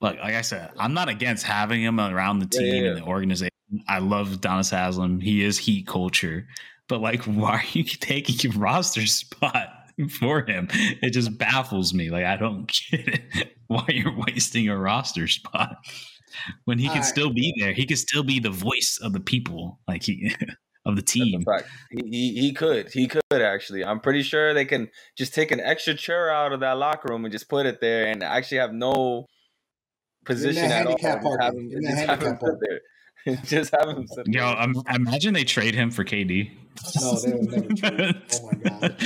look, 0.00 0.16
like 0.18 0.34
I 0.34 0.42
said, 0.42 0.72
I'm 0.78 0.94
not 0.94 1.08
against 1.08 1.44
having 1.44 1.82
him 1.82 1.98
around 1.98 2.40
the 2.40 2.46
team 2.46 2.66
yeah, 2.66 2.72
yeah, 2.72 2.82
yeah. 2.82 2.88
and 2.90 2.98
the 2.98 3.04
organization. 3.04 3.50
I 3.86 3.98
love 3.98 4.28
Udonis 4.28 4.70
Haslem. 4.70 5.20
He 5.20 5.44
is 5.44 5.58
heat 5.58 5.86
culture. 5.86 6.46
But 6.88 7.00
like, 7.00 7.22
why 7.24 7.56
are 7.56 7.62
you 7.72 7.84
taking 7.84 8.36
your 8.50 8.60
roster 8.60 9.06
spot 9.06 9.68
for 10.18 10.44
him? 10.46 10.68
It 10.70 11.12
just 11.12 11.36
baffles 11.38 11.94
me. 11.94 12.10
Like, 12.10 12.24
I 12.24 12.36
don't 12.36 12.66
get 12.90 13.08
it. 13.08 13.54
Why 13.66 13.84
you're 13.88 14.16
wasting 14.16 14.68
a 14.68 14.78
roster 14.78 15.26
spot 15.26 15.76
when 16.64 16.78
he 16.78 16.86
All 16.86 16.94
can 16.94 17.02
right. 17.02 17.08
still 17.08 17.32
be 17.32 17.54
there. 17.58 17.72
He 17.72 17.86
can 17.86 17.96
still 17.96 18.22
be 18.22 18.40
the 18.40 18.50
voice 18.50 18.98
of 19.02 19.12
the 19.12 19.20
people. 19.20 19.80
Like 19.86 20.02
he 20.02 20.34
of 20.86 20.96
the 20.96 21.02
team. 21.02 21.44
He, 21.90 22.02
he, 22.08 22.40
he 22.40 22.52
could. 22.52 22.90
He 22.90 23.06
could 23.06 23.22
actually. 23.30 23.84
I'm 23.84 24.00
pretty 24.00 24.22
sure 24.22 24.54
they 24.54 24.64
can 24.64 24.88
just 25.16 25.34
take 25.34 25.50
an 25.50 25.60
extra 25.60 25.94
chair 25.94 26.30
out 26.30 26.52
of 26.52 26.60
that 26.60 26.78
locker 26.78 27.08
room 27.10 27.24
and 27.24 27.32
just 27.32 27.48
put 27.48 27.66
it 27.66 27.80
there 27.80 28.06
and 28.06 28.22
actually 28.22 28.58
have 28.58 28.72
no 28.72 29.26
position 30.24 30.64
at 30.64 30.86
all. 30.86 30.92
Just 30.96 31.04
have 31.04 31.54
him, 31.54 31.70
just 31.70 32.06
have 32.06 32.22
him 32.22 32.38
there. 32.40 32.80
just 33.44 33.74
have 33.74 33.88
him. 33.88 34.06
Yo, 34.26 34.46
um, 34.46 34.80
imagine 34.94 35.34
they 35.34 35.42
trade 35.44 35.74
him 35.74 35.90
for 35.90 36.04
KD. 36.04 36.50
No, 37.00 37.18
they 37.18 37.32
would 37.32 37.50
never 37.50 37.74
trade. 37.74 38.22
Oh 38.32 38.46
my 38.46 38.54
god! 38.54 39.02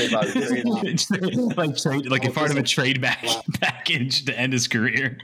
like 1.57 1.77
trade, 1.77 2.07
like 2.07 2.25
oh, 2.25 2.29
a 2.29 2.33
part 2.33 2.51
of 2.51 2.57
a 2.57 2.63
trade 2.63 3.01
back 3.01 3.23
wow. 3.23 3.43
package 3.61 4.25
to 4.27 4.39
end 4.39 4.53
his 4.53 4.69
career. 4.69 5.19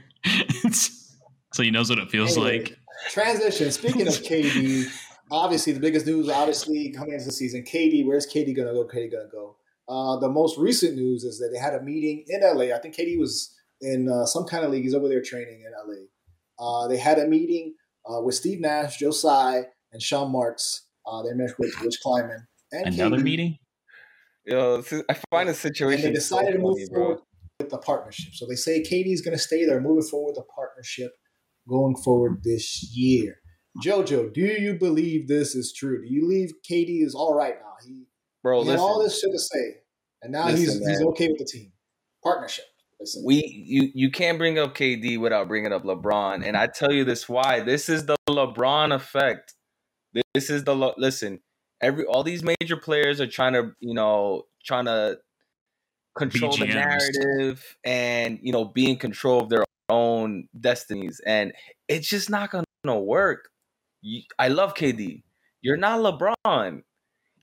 so 1.53 1.63
he 1.63 1.71
knows 1.71 1.89
what 1.89 1.99
it 1.99 2.09
feels 2.09 2.35
anyway, 2.37 2.59
like. 2.59 2.77
Transition. 3.11 3.71
Speaking 3.71 4.07
of 4.07 4.13
KD, 4.15 4.85
obviously 5.31 5.71
the 5.73 5.79
biggest 5.79 6.05
news, 6.05 6.29
obviously 6.29 6.91
coming 6.91 7.13
into 7.13 7.25
the 7.25 7.31
season, 7.31 7.63
KD. 7.63 8.05
Where's 8.05 8.27
KD 8.27 8.55
gonna 8.55 8.73
go? 8.73 8.85
KD 8.85 9.11
gonna 9.11 9.29
go? 9.31 9.55
Uh, 9.87 10.19
the 10.19 10.29
most 10.29 10.57
recent 10.57 10.95
news 10.95 11.23
is 11.23 11.39
that 11.39 11.49
they 11.53 11.59
had 11.59 11.73
a 11.73 11.81
meeting 11.81 12.25
in 12.27 12.41
LA. 12.41 12.75
I 12.75 12.79
think 12.79 12.95
KD 12.95 13.17
was 13.19 13.55
in 13.81 14.09
uh, 14.09 14.25
some 14.25 14.45
kind 14.45 14.65
of 14.65 14.71
league. 14.71 14.83
He's 14.83 14.93
over 14.93 15.07
there 15.07 15.21
training 15.21 15.63
in 15.65 15.71
LA. 15.71 16.07
Uh, 16.59 16.87
they 16.87 16.97
had 16.97 17.19
a 17.19 17.27
meeting 17.27 17.75
uh, 18.05 18.21
with 18.21 18.35
Steve 18.35 18.59
Nash, 18.61 18.97
Joe 18.97 19.11
Tsai, 19.11 19.63
and 19.91 20.01
Sean 20.01 20.31
Marks. 20.31 20.87
Uh, 21.05 21.23
they 21.23 21.33
met 21.33 21.51
with 21.57 21.79
Rich 21.81 21.99
Kleiman. 22.03 22.47
And 22.71 22.93
Another 22.93 23.17
KD. 23.17 23.23
meeting? 23.23 23.57
Yo, 24.45 24.83
I 25.09 25.17
find 25.31 25.49
a 25.49 25.53
situation. 25.53 26.05
And 26.07 26.15
they 26.15 26.19
decided 26.19 26.53
so 26.53 26.57
to 26.57 26.59
move 26.59 26.77
funny, 26.77 26.85
forward 26.93 27.15
bro. 27.15 27.23
with 27.59 27.69
the 27.69 27.77
partnership. 27.77 28.33
So 28.33 28.45
they 28.47 28.55
say 28.55 28.81
KD's 28.81 29.21
going 29.21 29.35
to 29.35 29.41
stay 29.41 29.65
there, 29.65 29.81
moving 29.81 30.03
forward 30.03 30.29
with 30.31 30.35
the 30.35 30.53
partnership. 30.55 31.11
going 31.67 31.95
forward 31.97 32.43
this 32.43 32.95
year. 32.95 33.35
Jojo, 33.83 34.33
do 34.33 34.41
you 34.41 34.73
believe 34.73 35.27
this 35.27 35.55
is 35.55 35.73
true? 35.73 36.01
Do 36.01 36.11
you 36.11 36.21
believe 36.21 36.51
KD 36.69 37.03
is 37.03 37.13
all 37.15 37.33
right 37.35 37.55
now? 37.55 37.73
He, 37.85 38.05
Bro, 38.43 38.63
he 38.63 38.69
had 38.69 38.73
listen, 38.73 38.89
all 38.89 39.03
this 39.03 39.19
shit 39.19 39.31
to 39.31 39.39
say, 39.39 39.75
and 40.21 40.31
now 40.31 40.47
Listen, 40.47 40.79
he's 40.79 40.87
he's 40.87 41.01
okay 41.09 41.27
with 41.27 41.37
the 41.37 41.45
team 41.45 41.71
partnership. 42.23 42.65
Listen, 42.99 43.23
we 43.25 43.63
you 43.65 43.91
you 43.93 44.11
can't 44.11 44.37
bring 44.37 44.59
up 44.59 44.75
KD 44.75 45.19
without 45.19 45.47
bringing 45.47 45.71
up 45.71 45.83
LeBron, 45.83 46.45
and 46.45 46.57
I 46.57 46.67
tell 46.67 46.91
you 46.91 47.05
this 47.05 47.29
why. 47.29 47.61
This 47.61 47.87
is 47.87 48.05
the 48.05 48.17
LeBron 48.29 48.93
effect. 48.93 49.53
This 50.33 50.49
is 50.49 50.65
the 50.65 50.75
listen. 50.97 51.39
Every 51.81 52.05
all 52.05 52.23
these 52.23 52.43
major 52.43 52.75
players 52.75 53.21
are 53.21 53.27
trying 53.27 53.53
to 53.53 53.71
you 53.79 53.93
know 53.93 54.43
trying 54.65 54.85
to 54.85 55.19
control 56.17 56.51
the 56.51 56.65
narrative 56.65 57.77
and 57.85 58.39
you 58.41 58.51
know 58.51 58.65
be 58.65 58.89
in 58.89 58.97
control 58.97 59.41
of 59.41 59.49
their 59.49 59.63
own 59.87 60.49
destinies, 60.59 61.21
and 61.25 61.53
it's 61.87 62.09
just 62.09 62.29
not 62.29 62.51
gonna 62.51 62.99
work. 62.99 63.49
You, 64.01 64.23
I 64.37 64.49
love 64.49 64.73
KD. 64.73 65.23
You're 65.61 65.77
not 65.77 65.99
LeBron. 65.99 66.83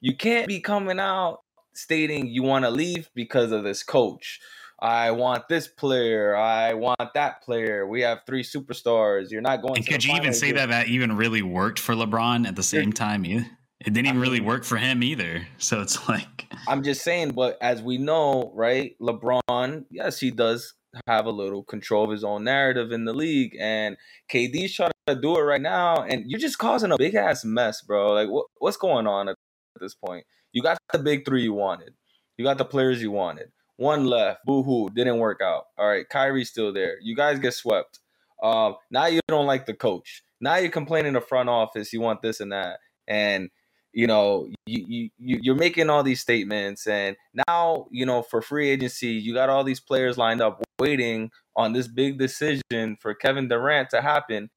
You 0.01 0.17
can't 0.17 0.49
be 0.49 0.61
coming 0.61 1.01
out 1.01 1.41
stating 1.75 2.27
you 2.27 2.43
want 2.43 2.65
to 2.65 2.71
leave 2.71 3.11
because 3.15 3.53
of 3.53 3.65
this 3.65 3.83
coach. 3.83 4.41
I 4.79 5.11
want 5.11 5.49
this 5.49 5.69
player. 5.69 6.37
I 6.37 6.75
want 6.75 7.15
that 7.15 7.43
player. 7.43 7.87
We 7.87 8.03
have 8.03 8.21
three 8.27 8.43
superstars. 8.43 9.31
You're 9.31 9.41
not 9.41 9.63
going. 9.63 9.77
And 9.77 9.87
to 9.87 9.93
could 9.93 10.05
you 10.05 10.15
even 10.15 10.35
say 10.35 10.53
that 10.53 10.69
that 10.69 10.89
even 10.89 11.17
really 11.17 11.43
worked 11.43 11.79
for 11.79 11.95
LeBron 11.95 12.47
at 12.47 12.57
the 12.57 12.63
same 12.63 12.93
time? 12.93 13.25
Either? 13.25 13.47
It 13.81 13.93
didn't 13.93 14.07
even 14.07 14.21
really 14.21 14.41
work 14.41 14.65
for 14.65 14.77
him 14.77 15.03
either. 15.03 15.47
So 15.59 15.81
it's 15.81 16.09
like, 16.09 16.47
I'm 16.69 16.83
just 16.83 17.03
saying, 17.03 17.31
but 17.31 17.57
as 17.61 17.83
we 17.83 17.99
know, 17.99 18.53
right? 18.55 18.97
LeBron, 19.01 19.85
yes, 19.91 20.19
he 20.19 20.31
does 20.31 20.75
have 21.07 21.27
a 21.27 21.31
little 21.31 21.63
control 21.63 22.05
of 22.05 22.11
his 22.11 22.25
own 22.25 22.45
narrative 22.45 22.93
in 22.93 23.05
the 23.05 23.13
league, 23.13 23.57
and 23.61 23.97
KD's 24.31 24.75
trying 24.75 24.93
to 25.07 25.15
do 25.15 25.37
it 25.37 25.43
right 25.43 25.61
now, 25.61 26.03
and 26.03 26.25
you're 26.27 26.41
just 26.41 26.59
causing 26.59 26.91
a 26.91 26.97
big 26.97 27.15
ass 27.15 27.45
mess, 27.45 27.83
bro. 27.83 28.13
Like, 28.13 28.29
what, 28.29 28.47
what's 28.59 28.77
going 28.77 29.07
on 29.07 29.29
at 29.29 29.37
this 29.81 29.95
point? 29.95 30.25
You 30.53 30.63
got 30.63 30.79
the 30.93 30.99
big 30.99 31.27
three 31.27 31.43
you 31.43 31.53
wanted, 31.53 31.95
you 32.39 32.45
got 32.45 32.59
the 32.59 32.65
players 32.65 33.03
you 33.03 33.11
wanted. 33.11 33.51
One 33.77 34.07
left, 34.07 34.45
boo 34.47 34.63
hoo, 34.63 34.89
didn't 34.91 35.19
work 35.19 35.41
out. 35.43 35.65
All 35.79 35.87
right, 35.89 36.09
Kyrie's 36.09 36.49
still 36.51 36.73
there. 36.73 36.97
You 37.03 37.15
guys 37.15 37.39
get 37.39 37.55
swept. 37.55 38.01
Um, 38.43 38.77
now 38.91 39.07
you 39.07 39.21
don't 39.29 39.47
like 39.47 39.67
the 39.67 39.75
coach. 39.75 40.23
Now 40.41 40.57
you're 40.57 40.71
complaining 40.71 41.15
the 41.15 41.21
front 41.21 41.49
office. 41.49 41.93
You 41.93 42.01
want 42.01 42.23
this 42.23 42.41
and 42.41 42.53
that, 42.53 42.79
and 43.09 43.51
you 43.93 44.07
know 44.07 44.49
you, 44.67 44.85
you 44.87 45.11
you- 45.19 45.41
you're 45.43 45.55
making 45.55 45.89
all 45.89 46.03
these 46.03 46.21
statements 46.21 46.87
and 46.87 47.17
now 47.49 47.87
you 47.91 48.05
know 48.05 48.21
for 48.23 48.43
free 48.43 48.69
agency 48.69 49.09
you 49.09 49.33
got 49.33 49.49
all 49.49 49.65
these 49.65 49.81
players 49.81 50.19
lined 50.19 50.43
up 50.43 50.63
waiting 50.79 51.31
on 51.57 51.73
this 51.73 51.89
big 51.89 52.19
decision 52.19 52.99
for 53.01 53.15
Kevin 53.15 53.49
Durant 53.49 53.89
to 53.91 54.03
happen 54.03 54.51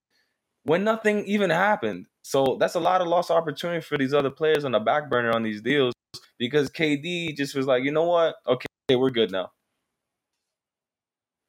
when 0.64 0.84
nothing 0.84 1.24
even 1.24 1.48
happened 1.48 2.06
so 2.22 2.58
that's 2.60 2.74
a 2.74 2.80
lot 2.80 3.00
of 3.00 3.06
lost 3.08 3.30
opportunity 3.30 3.80
for 3.80 3.96
these 3.96 4.12
other 4.12 4.30
players 4.30 4.64
on 4.64 4.72
the 4.72 4.78
back 4.80 5.08
burner 5.08 5.30
on 5.34 5.42
these 5.42 5.62
deals 5.62 5.94
because 6.38 6.68
KD 6.70 7.34
just 7.34 7.54
was 7.54 7.66
like 7.66 7.82
you 7.82 7.92
know 7.92 8.04
what 8.04 8.34
okay 8.46 8.66
we're 8.96 9.10
good 9.10 9.30
now 9.30 9.50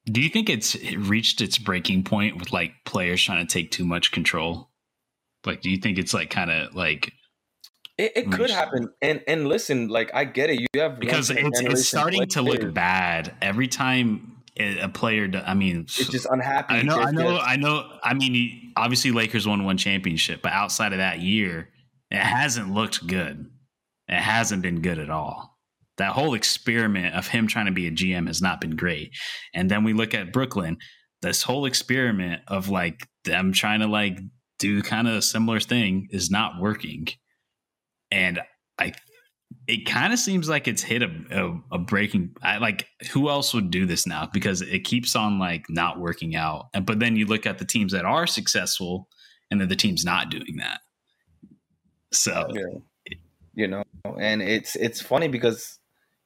do 0.06 0.22
you 0.22 0.30
think 0.30 0.50
it's 0.50 0.76
it 0.76 0.98
reached 0.98 1.42
its 1.42 1.58
breaking 1.58 2.04
point 2.04 2.38
with 2.38 2.52
like 2.52 2.74
players 2.86 3.24
trying 3.24 3.46
to 3.46 3.52
take 3.52 3.72
too 3.72 3.86
much 3.86 4.12
control? 4.12 4.70
Like, 5.46 5.62
do 5.62 5.70
you 5.70 5.78
think 5.78 5.98
it's 5.98 6.14
like 6.14 6.30
kind 6.30 6.52
of 6.52 6.76
like 6.76 7.14
it, 7.98 8.14
it 8.16 8.32
could 8.32 8.50
happen 8.50 8.90
and 9.02 9.22
and 9.28 9.48
listen 9.48 9.90
like 9.90 10.12
I 10.14 10.26
get 10.26 10.50
it 10.50 10.60
you 10.60 10.68
have 10.76 11.00
because 11.00 11.30
it's 11.30 11.60
it's 11.62 11.88
starting 11.88 12.28
to 12.28 12.44
players. 12.44 12.64
look 12.64 12.74
bad 12.74 13.36
every 13.42 13.68
time 13.68 14.38
a 14.60 14.90
player. 14.90 15.30
I 15.46 15.54
mean, 15.54 15.82
it's 15.82 16.08
just 16.08 16.28
unhappy 16.30 16.76
I 16.76 16.82
know, 16.82 17.00
I 17.00 17.12
know, 17.12 17.38
I 17.38 17.56
know. 17.56 17.90
I 18.04 18.14
mean, 18.14 18.74
obviously, 18.76 19.12
Lakers 19.12 19.48
won 19.48 19.64
one 19.64 19.78
championship, 19.78 20.42
but 20.42 20.52
outside 20.52 20.94
of 20.94 20.98
that 20.98 21.20
year, 21.20 21.70
it 22.10 22.20
hasn't 22.20 22.74
looked 22.74 23.06
good. 23.08 23.50
It 24.08 24.20
hasn't 24.20 24.62
been 24.62 24.82
good 24.82 25.00
at 25.00 25.10
all. 25.10 25.51
That 25.98 26.14
whole 26.14 26.34
experiment 26.34 27.16
of 27.16 27.28
him 27.28 27.48
trying 27.48 27.68
to 27.68 27.72
be 27.72 27.88
a 27.88 27.92
GM 27.92 28.28
has 28.28 28.42
not 28.42 28.62
been 28.62 28.76
great. 28.76 29.12
And 29.54 29.70
then 29.70 29.84
we 29.84 29.94
look 29.94 30.14
at 30.14 30.34
Brooklyn. 30.34 30.78
This 31.22 31.44
whole 31.44 31.66
experiment 31.66 32.42
of 32.48 32.70
like 32.70 33.08
them 33.26 33.54
trying 33.54 33.82
to 33.82 33.88
like 33.88 34.20
do 34.58 34.82
kind 34.82 35.08
of 35.08 35.16
a 35.16 35.22
similar 35.22 35.60
thing 35.60 36.08
is 36.12 36.32
not 36.32 36.60
working. 36.60 37.08
And 38.12 38.40
I, 38.80 38.94
it 39.68 39.86
kind 39.86 40.14
of 40.14 40.20
seems 40.20 40.50
like 40.50 40.68
it's 40.68 40.82
hit 40.84 41.04
a, 41.04 41.10
a, 41.32 41.76
a 41.76 41.80
breaking. 41.80 42.36
I 42.42 42.58
like 42.58 42.88
who 43.12 43.30
else 43.30 43.54
would 43.54 43.72
do 43.72 43.86
this 43.86 44.08
now 44.08 44.30
because 44.32 44.62
it 44.62 44.80
keeps 44.80 45.16
on 45.16 45.40
like 45.40 45.66
not 45.70 46.00
working 46.00 46.36
out. 46.36 46.68
And 46.74 46.86
but 46.86 47.00
then 47.00 47.16
you 47.16 47.26
look 47.26 47.46
at 47.46 47.58
the 47.58 47.66
teams 47.66 47.92
that 47.92 48.06
are 48.06 48.28
successful, 48.28 49.08
and 49.50 49.60
then 49.60 49.68
the 49.68 49.76
teams 49.76 50.06
not 50.06 50.30
doing 50.30 50.58
that. 50.58 50.80
So 52.12 52.48
Yeah. 52.54 52.80
You 53.54 53.68
know, 53.68 53.84
and 54.18 54.42
it's 54.42 54.78
it's 54.78 55.02
funny 55.02 55.28
because 55.28 55.78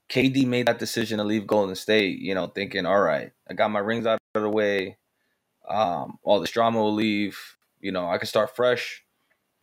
KD 0.10 0.46
made 0.46 0.68
that 0.68 0.80
decision 0.80 1.18
to 1.18 1.24
leave 1.24 1.48
Golden 1.48 1.76
State, 1.76 2.20
you 2.20 2.36
know, 2.36 2.48
thinking, 2.48 2.86
all 2.86 3.02
right, 3.02 3.32
I 3.50 3.54
got 3.54 3.72
my 3.72 3.80
rings 3.80 4.06
out 4.06 4.20
of 4.36 4.44
the 4.44 4.50
way. 4.50 4.98
Um, 5.68 6.20
all 6.24 6.40
this 6.40 6.52
drama 6.52 6.80
will 6.80 6.94
leave. 6.94 7.40
You 7.80 7.92
know, 7.92 8.10
I 8.10 8.18
can 8.18 8.28
start 8.28 8.56
fresh, 8.56 9.04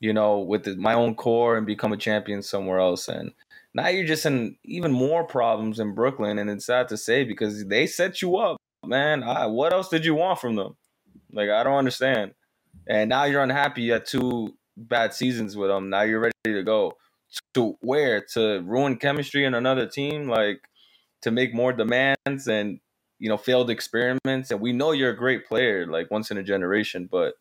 you 0.00 0.12
know, 0.12 0.40
with 0.40 0.64
the, 0.64 0.76
my 0.76 0.94
own 0.94 1.14
core 1.14 1.56
and 1.56 1.66
become 1.66 1.92
a 1.92 1.96
champion 1.96 2.42
somewhere 2.42 2.80
else. 2.80 3.08
And 3.08 3.32
now 3.74 3.88
you're 3.88 4.06
just 4.06 4.26
in 4.26 4.56
even 4.64 4.92
more 4.92 5.24
problems 5.24 5.78
in 5.78 5.94
Brooklyn. 5.94 6.38
And 6.38 6.50
it's 6.50 6.66
sad 6.66 6.88
to 6.88 6.96
say 6.96 7.24
because 7.24 7.66
they 7.66 7.86
set 7.86 8.20
you 8.20 8.36
up, 8.36 8.56
man. 8.84 9.22
I, 9.22 9.46
what 9.46 9.72
else 9.72 9.88
did 9.88 10.04
you 10.04 10.14
want 10.14 10.40
from 10.40 10.56
them? 10.56 10.76
Like, 11.32 11.50
I 11.50 11.62
don't 11.62 11.78
understand. 11.78 12.34
And 12.86 13.08
now 13.08 13.24
you're 13.24 13.42
unhappy. 13.42 13.82
You 13.82 13.92
had 13.92 14.06
two 14.06 14.54
bad 14.76 15.14
seasons 15.14 15.56
with 15.56 15.70
them. 15.70 15.88
Now 15.88 16.02
you're 16.02 16.20
ready 16.20 16.32
to 16.46 16.62
go 16.62 16.96
to 17.54 17.76
where 17.80 18.24
to 18.34 18.60
ruin 18.60 18.96
chemistry 18.96 19.44
in 19.44 19.54
another 19.54 19.86
team 19.86 20.28
like 20.28 20.68
to 21.22 21.30
make 21.30 21.54
more 21.54 21.72
demands 21.72 22.46
and 22.48 22.80
you 23.18 23.28
know 23.28 23.36
failed 23.36 23.70
experiments 23.70 24.50
and 24.50 24.60
we 24.60 24.72
know 24.72 24.92
you're 24.92 25.10
a 25.10 25.16
great 25.16 25.46
player 25.46 25.86
like 25.86 26.10
once 26.10 26.30
in 26.30 26.38
a 26.38 26.42
generation 26.42 27.08
but 27.10 27.34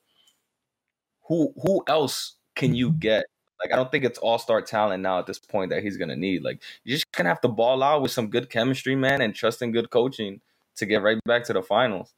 who 1.27 1.53
who 1.63 1.83
else 1.87 2.35
can 2.55 2.75
you 2.75 2.91
get 2.91 3.25
like 3.63 3.73
i 3.73 3.75
don't 3.75 3.91
think 3.91 4.03
it's 4.03 4.19
all-star 4.19 4.61
talent 4.61 5.01
now 5.01 5.19
at 5.19 5.25
this 5.25 5.39
point 5.39 5.71
that 5.71 5.83
he's 5.83 5.97
gonna 5.97 6.15
need 6.15 6.43
like 6.43 6.61
you're 6.83 6.95
just 6.95 7.11
gonna 7.11 7.29
have 7.29 7.41
to 7.41 7.47
ball 7.47 7.83
out 7.83 8.01
with 8.01 8.11
some 8.11 8.29
good 8.29 8.49
chemistry 8.49 8.95
man 8.95 9.21
and 9.21 9.35
trust 9.35 9.61
in 9.61 9.71
good 9.71 9.89
coaching 9.89 10.39
to 10.75 10.85
get 10.85 11.01
right 11.01 11.19
back 11.25 11.43
to 11.43 11.53
the 11.53 11.61
finals 11.61 12.13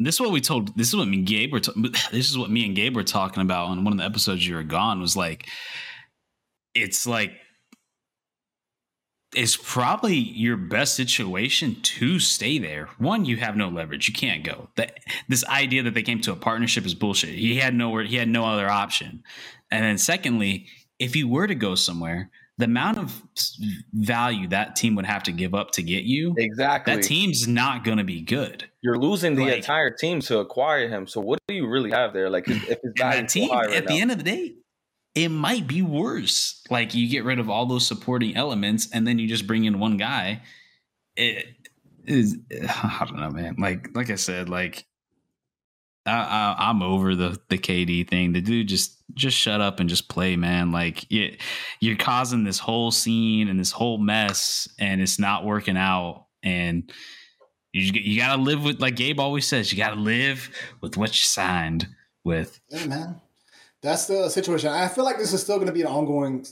this 0.00 0.14
is 0.14 0.20
what 0.20 0.30
we 0.30 0.40
told. 0.40 0.76
This 0.76 0.88
is 0.88 0.96
what 0.96 1.08
me 1.08 1.18
and 1.18 1.26
Gabe 1.26 1.52
were. 1.52 1.60
this 2.12 2.30
is 2.30 2.38
what 2.38 2.50
me 2.50 2.64
and 2.64 2.76
Gabe 2.76 2.94
were 2.94 3.02
talking 3.02 3.42
about 3.42 3.66
on 3.66 3.82
one 3.82 3.92
of 3.92 3.98
the 3.98 4.04
episodes 4.04 4.46
you 4.46 4.54
were 4.54 4.62
gone. 4.62 5.00
Was 5.00 5.16
like, 5.16 5.48
it's 6.82 7.06
like, 7.06 7.32
it's 9.34 9.56
probably 9.56 10.16
your 10.16 10.56
best 10.56 10.94
situation 10.94 11.76
to 11.82 12.18
stay 12.18 12.58
there. 12.58 12.88
One, 12.98 13.26
you 13.26 13.36
have 13.36 13.56
no 13.56 13.68
leverage. 13.68 14.08
You 14.08 14.14
can't 14.14 14.42
go. 14.42 14.70
That 14.76 14.98
this 15.28 15.44
idea 15.44 15.82
that 15.82 15.92
they 15.94 16.02
came 16.02 16.20
to 16.22 16.32
a 16.32 16.36
partnership 16.36 16.86
is 16.86 16.94
bullshit. 16.94 17.30
He 17.34 17.56
had 17.56 17.74
nowhere. 17.74 18.04
He 18.04 18.16
had 18.16 18.28
no 18.28 18.46
other 18.46 18.68
option. 18.68 19.22
And 19.70 19.84
then, 19.84 19.98
secondly, 19.98 20.66
if 20.98 21.14
you 21.14 21.28
were 21.28 21.46
to 21.46 21.54
go 21.54 21.74
somewhere, 21.74 22.30
the 22.56 22.64
amount 22.64 22.98
of 22.98 23.22
value 23.92 24.48
that 24.48 24.76
team 24.76 24.94
would 24.96 25.04
have 25.06 25.22
to 25.24 25.32
give 25.32 25.54
up 25.54 25.72
to 25.72 25.82
get 25.82 26.04
you, 26.04 26.34
exactly 26.38 26.96
that 26.96 27.02
team's 27.02 27.46
not 27.46 27.84
going 27.84 27.98
to 27.98 28.04
be 28.04 28.22
good. 28.22 28.64
you're 28.82 28.98
losing 28.98 29.34
the 29.36 29.42
Like- 29.44 29.58
entire 29.58 29.90
team 29.90 30.20
to 30.22 30.38
acquire 30.38 30.88
him 30.88 31.06
so 31.06 31.20
what 31.20 31.38
do 31.46 31.54
you 31.54 31.68
really 31.68 31.90
have 31.92 32.12
there 32.12 32.28
like 32.30 32.48
if, 32.48 32.56
if 32.68 32.78
his 32.82 32.92
value 32.96 33.20
that 33.22 33.28
team, 33.28 33.50
high 33.50 33.66
right 33.66 33.76
at 33.76 33.86
the 33.86 34.00
end 34.00 34.10
of 34.10 34.18
the 34.18 34.24
day, 34.24 34.54
it 35.18 35.30
might 35.30 35.66
be 35.66 35.82
worse. 35.82 36.62
Like 36.70 36.94
you 36.94 37.08
get 37.08 37.24
rid 37.24 37.40
of 37.40 37.50
all 37.50 37.66
those 37.66 37.86
supporting 37.86 38.36
elements, 38.36 38.88
and 38.92 39.06
then 39.06 39.18
you 39.18 39.26
just 39.26 39.48
bring 39.48 39.64
in 39.64 39.80
one 39.80 39.96
guy. 39.96 40.42
It 41.16 41.46
is. 42.06 42.38
I 42.52 43.04
don't 43.04 43.18
know, 43.18 43.30
man. 43.30 43.56
Like, 43.58 43.88
like 43.96 44.10
I 44.10 44.14
said, 44.14 44.48
like 44.48 44.86
I, 46.06 46.12
I, 46.12 46.68
I'm 46.68 46.82
over 46.82 47.16
the 47.16 47.36
the 47.48 47.58
KD 47.58 48.08
thing. 48.08 48.32
The 48.32 48.40
dude 48.40 48.68
just 48.68 49.02
just 49.14 49.36
shut 49.36 49.60
up 49.60 49.80
and 49.80 49.88
just 49.88 50.08
play, 50.08 50.36
man. 50.36 50.70
Like 50.70 51.10
you, 51.10 51.36
you're 51.80 51.96
causing 51.96 52.44
this 52.44 52.60
whole 52.60 52.92
scene 52.92 53.48
and 53.48 53.58
this 53.58 53.72
whole 53.72 53.98
mess, 53.98 54.68
and 54.78 55.00
it's 55.00 55.18
not 55.18 55.44
working 55.44 55.76
out. 55.76 56.26
And 56.44 56.92
you 57.72 57.90
you 57.92 58.20
got 58.20 58.36
to 58.36 58.40
live 58.40 58.62
with, 58.62 58.80
like 58.80 58.94
Gabe 58.94 59.18
always 59.18 59.48
says, 59.48 59.72
you 59.72 59.78
got 59.78 59.94
to 59.94 60.00
live 60.00 60.48
with 60.80 60.96
what 60.96 61.10
you 61.10 61.24
signed 61.24 61.88
with. 62.22 62.60
Yeah, 62.70 62.86
man. 62.86 63.20
That's 63.82 64.06
the 64.06 64.28
situation. 64.28 64.70
I 64.70 64.88
feel 64.88 65.04
like 65.04 65.18
this 65.18 65.32
is 65.32 65.42
still 65.42 65.56
going 65.56 65.68
to 65.68 65.72
be 65.72 65.82
an 65.82 65.86
ongoing 65.86 66.46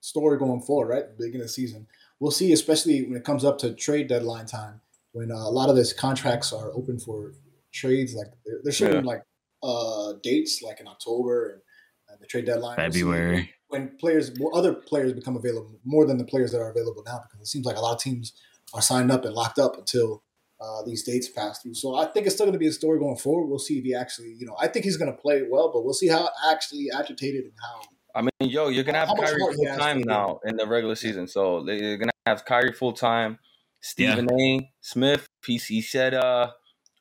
story 0.00 0.38
going 0.38 0.62
forward, 0.62 0.88
right? 0.88 1.04
Beginning 1.18 1.42
of 1.42 1.46
the 1.46 1.52
season. 1.52 1.86
We'll 2.20 2.30
see, 2.30 2.52
especially 2.52 3.02
when 3.04 3.16
it 3.16 3.24
comes 3.24 3.44
up 3.44 3.58
to 3.58 3.74
trade 3.74 4.08
deadline 4.08 4.46
time, 4.46 4.80
when 5.12 5.30
uh, 5.30 5.36
a 5.36 5.50
lot 5.50 5.68
of 5.68 5.76
these 5.76 5.92
contracts 5.92 6.52
are 6.52 6.70
open 6.72 6.98
for 6.98 7.32
trades. 7.72 8.14
Like 8.14 8.28
they're, 8.44 8.60
they're 8.62 8.72
showing 8.72 8.94
Yeah. 8.94 9.00
like 9.00 9.22
uh, 9.62 10.14
dates, 10.22 10.62
like 10.62 10.80
in 10.80 10.88
October 10.88 11.50
and, 11.50 11.60
and 12.08 12.20
the 12.20 12.26
trade 12.26 12.46
deadline. 12.46 12.76
We'll 12.78 12.86
February. 12.86 13.54
when 13.68 13.96
players, 13.98 14.38
more 14.38 14.54
other 14.56 14.72
players 14.74 15.12
become 15.12 15.36
available, 15.36 15.78
more 15.84 16.06
than 16.06 16.16
the 16.18 16.24
players 16.24 16.52
that 16.52 16.60
are 16.60 16.70
available 16.70 17.02
now, 17.04 17.20
because 17.22 17.40
it 17.40 17.50
seems 17.50 17.66
like 17.66 17.76
a 17.76 17.80
lot 17.80 17.94
of 17.94 18.00
teams 18.02 18.32
are 18.72 18.82
signed 18.82 19.10
up 19.12 19.24
and 19.24 19.34
locked 19.34 19.58
up 19.58 19.76
until 19.76 20.22
uh, 20.60 20.82
these 20.84 21.02
dates 21.02 21.28
pass 21.28 21.62
through. 21.62 21.74
So 21.74 21.94
I 21.94 22.06
think 22.06 22.26
it's 22.26 22.34
still 22.34 22.46
going 22.46 22.52
to 22.52 22.58
be 22.58 22.66
a 22.66 22.72
story 22.72 22.98
going 22.98 23.16
forward. 23.16 23.46
We'll 23.48 23.58
see 23.58 23.78
if 23.78 23.84
he 23.84 23.94
actually, 23.94 24.34
you 24.38 24.46
know, 24.46 24.56
I 24.60 24.68
think 24.68 24.84
he's 24.84 24.96
going 24.96 25.10
to 25.10 25.16
play 25.16 25.42
well, 25.48 25.70
but 25.72 25.84
we'll 25.84 25.94
see 25.94 26.08
how 26.08 26.28
actually 26.50 26.88
agitated 26.94 27.44
and 27.44 27.52
how. 27.60 27.82
I 28.14 28.22
mean, 28.22 28.50
yo, 28.50 28.68
you're 28.68 28.82
gonna 28.82 29.06
have 29.06 29.16
Kyrie 29.16 29.38
full 29.38 29.76
time 29.76 30.00
now 30.00 30.40
in 30.44 30.56
the 30.56 30.66
regular 30.66 30.96
season, 30.96 31.28
so 31.28 31.64
you're 31.70 31.96
gonna 31.96 32.10
have 32.26 32.44
Kyrie 32.44 32.72
full 32.72 32.92
time. 32.92 33.38
Stephen 33.80 34.26
yeah. 34.36 34.56
A. 34.58 34.72
Smith, 34.80 35.28
he, 35.46 35.58
he 35.58 35.80
said 35.80 36.14
uh, 36.14 36.50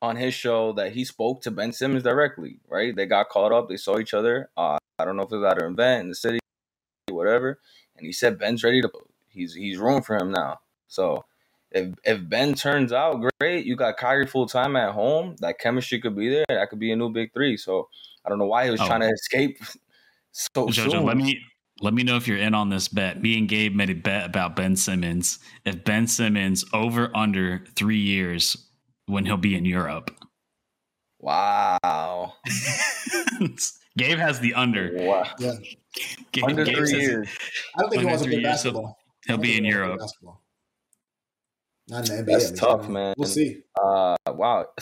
on 0.03 0.18
his 0.18 0.36
show 0.36 0.72
that 0.74 0.91
he 0.91 1.03
spoke 1.03 1.41
to 1.41 1.51
Ben 1.51 1.74
Simmons 1.74 2.03
directly. 2.03 2.60
Right, 2.70 2.95
they 2.95 3.07
got 3.07 3.30
caught 3.30 3.51
up, 3.51 3.70
they 3.70 3.78
saw 3.78 3.97
each 3.97 4.14
other. 4.14 4.51
Uh, 4.55 4.78
I 4.99 5.05
don't 5.05 5.18
know 5.18 5.24
if 5.24 5.32
it 5.32 5.38
was 5.38 5.51
at 5.51 5.64
an 5.64 5.74
event 5.74 6.01
in 6.01 6.10
the 6.10 6.16
city, 6.16 6.39
whatever, 7.10 7.60
and 7.97 8.05
he 8.05 8.14
said 8.14 8.38
Ben's 8.38 8.64
ready 8.64 8.80
to. 8.82 8.91
He's 9.30 9.55
he's 9.55 9.80
room 9.80 10.03
for 10.03 10.16
him 10.16 10.32
now. 10.32 10.60
So 10.88 11.26
if 11.72 11.93
if 12.03 12.28
Ben 12.28 12.53
turns 12.53 12.91
out 12.91 13.22
great, 13.39 13.65
you 13.65 13.76
got 13.76 13.97
Kyrie 13.97 14.28
full 14.28 14.47
time 14.47 14.76
at 14.76 14.91
home. 14.91 15.36
That 15.39 15.59
chemistry 15.59 15.99
could 15.99 16.15
be 16.15 16.30
there. 16.30 16.45
That 16.49 16.70
could 16.70 16.80
be 16.80 16.91
a 16.91 16.95
new 16.95 17.09
big 17.09 17.34
three. 17.34 17.57
So 17.57 17.89
I 18.26 18.30
don't 18.30 18.39
know 18.39 18.47
why 18.47 18.65
he 18.65 18.72
was 18.72 18.82
oh. 18.82 18.88
trying 18.88 19.01
to 19.01 19.09
escape 19.09 19.57
so 20.32 20.67
Jojo, 20.67 20.91
soon. 20.91 21.05
let 21.05 21.17
me 21.17 21.39
let 21.82 21.93
me 21.93 22.03
know 22.03 22.15
if 22.17 22.28
you're 22.28 22.38
in 22.38 22.53
on 22.53 22.70
this 22.70 22.88
bet. 22.88 23.22
Me 23.22 23.38
and 23.38 23.47
Gabe 23.47 23.76
made 23.76 23.89
a 23.89 23.95
bet 23.95 24.26
about 24.26 24.55
Ben 24.55 24.76
Simmons. 24.76 25.39
If 25.65 25.84
Ben 25.84 26.07
Simmons 26.07 26.65
over 26.74 27.15
under 27.15 27.63
three 27.76 27.99
years 27.99 28.57
when 29.05 29.26
he'll 29.26 29.38
be 29.38 29.55
in 29.55 29.65
Europe. 29.65 30.11
Wow. 31.20 32.34
Gabe 33.97 34.17
has 34.17 34.39
the 34.39 34.53
under. 34.53 34.91
Wow. 34.93 35.26
Yeah. 35.38 35.53
Gabe, 36.32 36.43
under 36.45 36.63
Gabe 36.63 36.76
three 36.76 37.01
years. 37.01 37.30
I 37.76 37.82
don't 37.82 37.89
think 37.89 38.01
he 38.01 38.05
wants 38.05 38.24
to 38.24 38.30
play 38.30 38.43
basketball. 38.43 38.97
He'll, 39.26 39.36
he'll 39.36 39.41
be 39.43 39.57
in 39.57 39.65
Europe. 39.65 39.99
Not 41.89 42.09
in 42.09 42.25
the 42.25 42.31
NBA. 42.31 42.39
That's 42.39 42.51
tough, 42.51 42.87
man. 42.87 43.13
We'll 43.17 43.27
see. 43.27 43.63
Uh, 43.81 44.15
wow. 44.27 44.67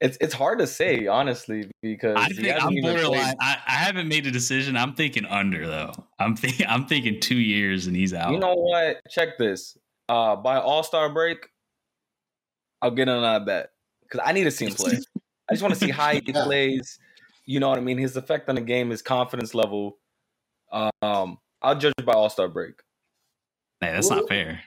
It's 0.00 0.16
it's 0.20 0.32
hard 0.32 0.60
to 0.60 0.66
say 0.68 1.08
honestly 1.08 1.68
because 1.82 2.14
I 2.16 2.28
think 2.28 2.62
I'm 2.62 2.72
borderline. 2.82 3.34
I, 3.40 3.56
I, 3.66 3.72
haven't 3.72 4.06
made 4.06 4.28
a 4.28 4.30
decision. 4.30 4.76
I'm 4.76 4.94
thinking 4.94 5.24
under 5.24 5.66
though. 5.66 5.90
I'm 6.20 6.36
thinking 6.36 6.66
I'm 6.68 6.86
thinking 6.86 7.18
two 7.18 7.34
years 7.34 7.88
and 7.88 7.96
he's 7.96 8.14
out. 8.14 8.30
You 8.30 8.38
know 8.38 8.54
what? 8.54 8.98
Check 9.10 9.38
this. 9.38 9.76
Uh, 10.08 10.36
by 10.36 10.56
All 10.58 10.84
Star 10.84 11.12
break, 11.12 11.48
I'll 12.80 12.92
get 12.92 13.08
on 13.08 13.22
that 13.22 13.44
bet 13.44 13.70
because 14.02 14.20
I 14.24 14.30
need 14.30 14.44
to 14.44 14.52
see 14.52 14.66
him 14.66 14.74
play. 14.74 15.00
I 15.50 15.54
just 15.54 15.62
want 15.62 15.74
to 15.74 15.80
see 15.80 15.90
how 15.90 16.12
he 16.12 16.20
plays. 16.32 17.00
You 17.44 17.58
know 17.58 17.68
what 17.68 17.78
I 17.78 17.80
mean? 17.80 17.98
His 17.98 18.16
effect 18.16 18.48
on 18.48 18.54
the 18.54 18.60
game, 18.60 18.90
his 18.90 19.02
confidence 19.02 19.52
level. 19.52 19.98
Um, 20.70 21.38
I'll 21.60 21.76
judge 21.76 21.94
by 22.04 22.12
All 22.12 22.30
Star 22.30 22.46
break. 22.46 22.74
Hey, 23.80 23.90
that's 23.92 24.10
not 24.10 24.28
fair. 24.28 24.60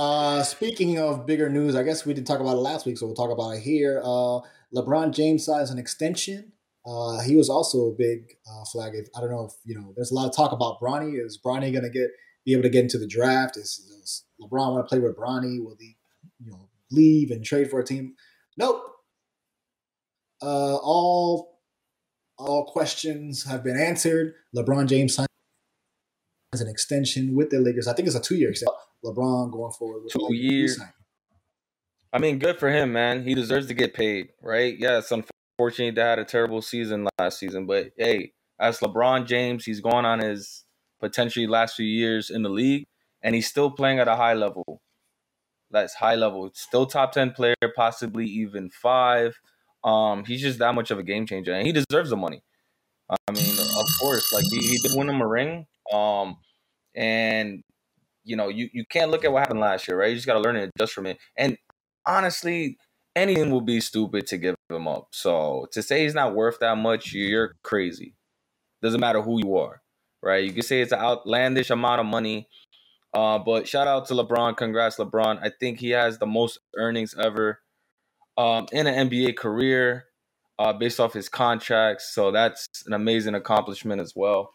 Uh, 0.00 0.42
speaking 0.42 0.98
of 0.98 1.26
bigger 1.26 1.50
news, 1.50 1.76
I 1.76 1.82
guess 1.82 2.06
we 2.06 2.14
did 2.14 2.24
talk 2.24 2.40
about 2.40 2.56
it 2.56 2.60
last 2.60 2.86
week, 2.86 2.96
so 2.96 3.04
we'll 3.04 3.14
talk 3.14 3.30
about 3.30 3.50
it 3.50 3.60
here. 3.60 4.00
Uh, 4.02 4.40
LeBron 4.74 5.12
James 5.12 5.44
signs 5.44 5.70
an 5.70 5.78
extension. 5.78 6.52
Uh, 6.86 7.20
he 7.20 7.36
was 7.36 7.50
also 7.50 7.88
a 7.88 7.92
big 7.92 8.32
uh, 8.50 8.64
flag. 8.72 8.94
I 9.14 9.20
don't 9.20 9.30
know 9.30 9.44
if 9.44 9.52
you 9.66 9.74
know. 9.78 9.92
There's 9.94 10.10
a 10.10 10.14
lot 10.14 10.26
of 10.26 10.34
talk 10.34 10.52
about 10.52 10.80
Bronny. 10.80 11.22
Is 11.22 11.38
Bronny 11.44 11.70
going 11.70 11.84
to 11.84 11.90
get 11.90 12.08
be 12.46 12.54
able 12.54 12.62
to 12.62 12.70
get 12.70 12.84
into 12.84 12.96
the 12.96 13.06
draft? 13.06 13.58
Is, 13.58 14.24
LeBron 14.40 14.72
want 14.72 14.86
to 14.86 14.88
play 14.88 15.00
with 15.00 15.18
Bronny? 15.18 15.62
Will 15.62 15.76
he, 15.78 15.98
you 16.42 16.50
know, 16.50 16.70
leave 16.90 17.30
and 17.30 17.44
trade 17.44 17.68
for 17.68 17.78
a 17.78 17.84
team? 17.84 18.14
Nope. 18.56 18.82
Uh, 20.40 20.76
all 20.76 21.60
all 22.38 22.64
questions 22.64 23.44
have 23.44 23.62
been 23.62 23.78
answered. 23.78 24.32
LeBron 24.56 24.88
James 24.88 25.14
signs 25.14 25.29
an 26.52 26.68
extension 26.68 27.36
with 27.36 27.50
the 27.50 27.60
Lakers. 27.60 27.86
I 27.86 27.94
think 27.94 28.08
it's 28.08 28.16
a 28.16 28.20
two 28.20 28.36
year 28.36 28.50
extension. 28.50 28.74
LeBron 29.04 29.52
going 29.52 29.72
forward 29.72 30.02
with 30.02 30.12
two 30.12 30.34
years. 30.34 30.80
I 32.12 32.18
mean, 32.18 32.38
good 32.38 32.58
for 32.58 32.68
him, 32.68 32.92
man. 32.92 33.22
He 33.22 33.34
deserves 33.34 33.68
to 33.68 33.74
get 33.74 33.94
paid, 33.94 34.30
right? 34.42 34.76
Yeah, 34.76 34.98
it's 34.98 35.12
unfortunate 35.12 35.94
that 35.94 36.04
had 36.04 36.18
a 36.18 36.24
terrible 36.24 36.60
season 36.60 37.06
last 37.18 37.38
season, 37.38 37.66
but 37.66 37.90
hey, 37.96 38.32
as 38.58 38.80
LeBron 38.80 39.26
James, 39.26 39.64
he's 39.64 39.80
going 39.80 40.04
on 40.04 40.18
his 40.18 40.64
potentially 40.98 41.46
last 41.46 41.76
few 41.76 41.86
years 41.86 42.28
in 42.28 42.42
the 42.42 42.48
league, 42.48 42.86
and 43.22 43.34
he's 43.34 43.48
still 43.48 43.70
playing 43.70 44.00
at 44.00 44.08
a 44.08 44.16
high 44.16 44.34
level. 44.34 44.82
That's 45.70 45.94
high 45.94 46.16
level. 46.16 46.50
Still 46.54 46.86
top 46.86 47.12
ten 47.12 47.30
player, 47.30 47.54
possibly 47.76 48.26
even 48.26 48.70
five. 48.70 49.38
Um, 49.84 50.24
he's 50.24 50.42
just 50.42 50.58
that 50.58 50.74
much 50.74 50.90
of 50.90 50.98
a 50.98 51.04
game 51.04 51.26
changer, 51.26 51.52
and 51.52 51.64
he 51.64 51.72
deserves 51.72 52.10
the 52.10 52.16
money. 52.16 52.42
I 53.08 53.32
mean, 53.32 53.58
of 53.58 53.86
course, 54.00 54.32
like 54.32 54.44
he, 54.50 54.58
he 54.58 54.78
did 54.78 54.96
win 54.96 55.08
him 55.08 55.20
a 55.20 55.26
ring. 55.26 55.66
Um, 55.92 56.36
and 56.94 57.62
you 58.24 58.36
know, 58.36 58.48
you, 58.48 58.68
you 58.72 58.84
can't 58.84 59.10
look 59.10 59.24
at 59.24 59.32
what 59.32 59.40
happened 59.40 59.60
last 59.60 59.88
year, 59.88 59.98
right? 59.98 60.10
You 60.10 60.14
just 60.14 60.26
got 60.26 60.34
to 60.34 60.40
learn 60.40 60.56
and 60.56 60.70
adjust 60.74 60.92
from 60.92 61.06
it. 61.06 61.18
And 61.36 61.56
honestly, 62.06 62.76
anything 63.16 63.50
will 63.50 63.60
be 63.60 63.80
stupid 63.80 64.26
to 64.28 64.36
give 64.36 64.54
him 64.68 64.86
up. 64.86 65.08
So 65.12 65.66
to 65.72 65.82
say 65.82 66.02
he's 66.02 66.14
not 66.14 66.34
worth 66.34 66.58
that 66.60 66.76
much, 66.76 67.12
you're 67.12 67.56
crazy. 67.62 68.14
Doesn't 68.82 69.00
matter 69.00 69.22
who 69.22 69.40
you 69.42 69.56
are, 69.56 69.82
right? 70.22 70.44
You 70.44 70.52
can 70.52 70.62
say 70.62 70.80
it's 70.80 70.92
an 70.92 71.00
outlandish 71.00 71.70
amount 71.70 72.00
of 72.00 72.06
money. 72.06 72.48
Uh, 73.12 73.38
but 73.38 73.66
shout 73.66 73.88
out 73.88 74.06
to 74.06 74.14
LeBron. 74.14 74.56
Congrats, 74.56 74.96
LeBron. 74.96 75.40
I 75.42 75.50
think 75.58 75.80
he 75.80 75.90
has 75.90 76.18
the 76.18 76.26
most 76.26 76.60
earnings 76.76 77.14
ever 77.18 77.60
um, 78.38 78.66
in 78.72 78.86
an 78.86 79.08
NBA 79.10 79.36
career 79.36 80.04
uh, 80.58 80.72
based 80.72 81.00
off 81.00 81.12
his 81.12 81.28
contracts. 81.28 82.14
So 82.14 82.30
that's 82.30 82.68
an 82.86 82.92
amazing 82.92 83.34
accomplishment 83.34 84.00
as 84.00 84.14
well. 84.14 84.54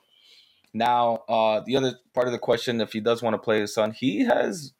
Now, 0.75 1.23
uh, 1.29 1.61
the 1.65 1.77
other 1.77 1.93
part 2.13 2.27
of 2.27 2.33
the 2.33 2.37
question, 2.37 2.81
if 2.81 2.91
he 2.91 2.99
does 2.99 3.21
want 3.21 3.33
to 3.33 3.37
play 3.37 3.61
his 3.61 3.73
son, 3.73 3.93
he 3.93 4.25
has, 4.25 4.73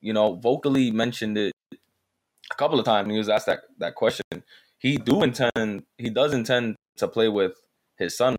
you 0.00 0.12
know, 0.12 0.36
vocally 0.36 0.92
mentioned 0.92 1.36
it 1.36 1.52
a 1.72 2.54
couple 2.54 2.78
of 2.78 2.84
times. 2.84 3.10
He 3.10 3.18
was 3.18 3.28
asked 3.28 3.46
that 3.46 3.62
that 3.78 3.96
question. 3.96 4.44
He 4.78 4.96
do 4.96 5.24
intend, 5.24 5.82
he 5.98 6.08
does 6.08 6.32
intend 6.32 6.76
to 6.98 7.08
play 7.08 7.28
with 7.28 7.54
his 7.98 8.16
son 8.16 8.36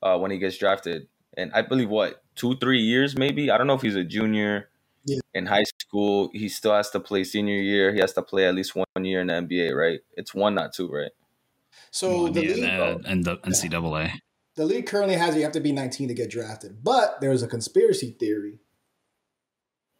uh, 0.00 0.16
when 0.18 0.30
he 0.30 0.38
gets 0.38 0.56
drafted, 0.56 1.08
and 1.36 1.52
I 1.52 1.60
believe 1.60 1.90
what 1.90 2.22
two, 2.36 2.56
three 2.56 2.80
years 2.80 3.14
maybe. 3.14 3.50
I 3.50 3.58
don't 3.58 3.66
know 3.66 3.74
if 3.74 3.82
he's 3.82 3.96
a 3.96 4.04
junior 4.04 4.70
yeah. 5.04 5.20
in 5.34 5.44
high 5.44 5.66
school. 5.82 6.30
He 6.32 6.48
still 6.48 6.72
has 6.72 6.88
to 6.92 7.00
play 7.00 7.22
senior 7.22 7.60
year. 7.60 7.92
He 7.92 8.00
has 8.00 8.14
to 8.14 8.22
play 8.22 8.46
at 8.46 8.54
least 8.54 8.74
one 8.74 9.04
year 9.04 9.20
in 9.20 9.26
the 9.26 9.34
NBA, 9.34 9.74
right? 9.76 10.00
It's 10.16 10.34
one, 10.34 10.54
not 10.54 10.72
two, 10.72 10.88
right? 10.88 11.12
So 11.90 12.28
the 12.28 12.46
yeah, 12.46 12.94
league, 12.94 13.02
and 13.04 13.24
the 13.26 13.36
NCAA 13.36 14.20
the 14.56 14.64
league 14.64 14.86
currently 14.86 15.16
has 15.16 15.36
you 15.36 15.42
have 15.42 15.52
to 15.52 15.60
be 15.60 15.72
19 15.72 16.08
to 16.08 16.14
get 16.14 16.30
drafted. 16.30 16.82
But 16.82 17.20
there's 17.20 17.42
a 17.42 17.46
conspiracy 17.46 18.16
theory 18.18 18.58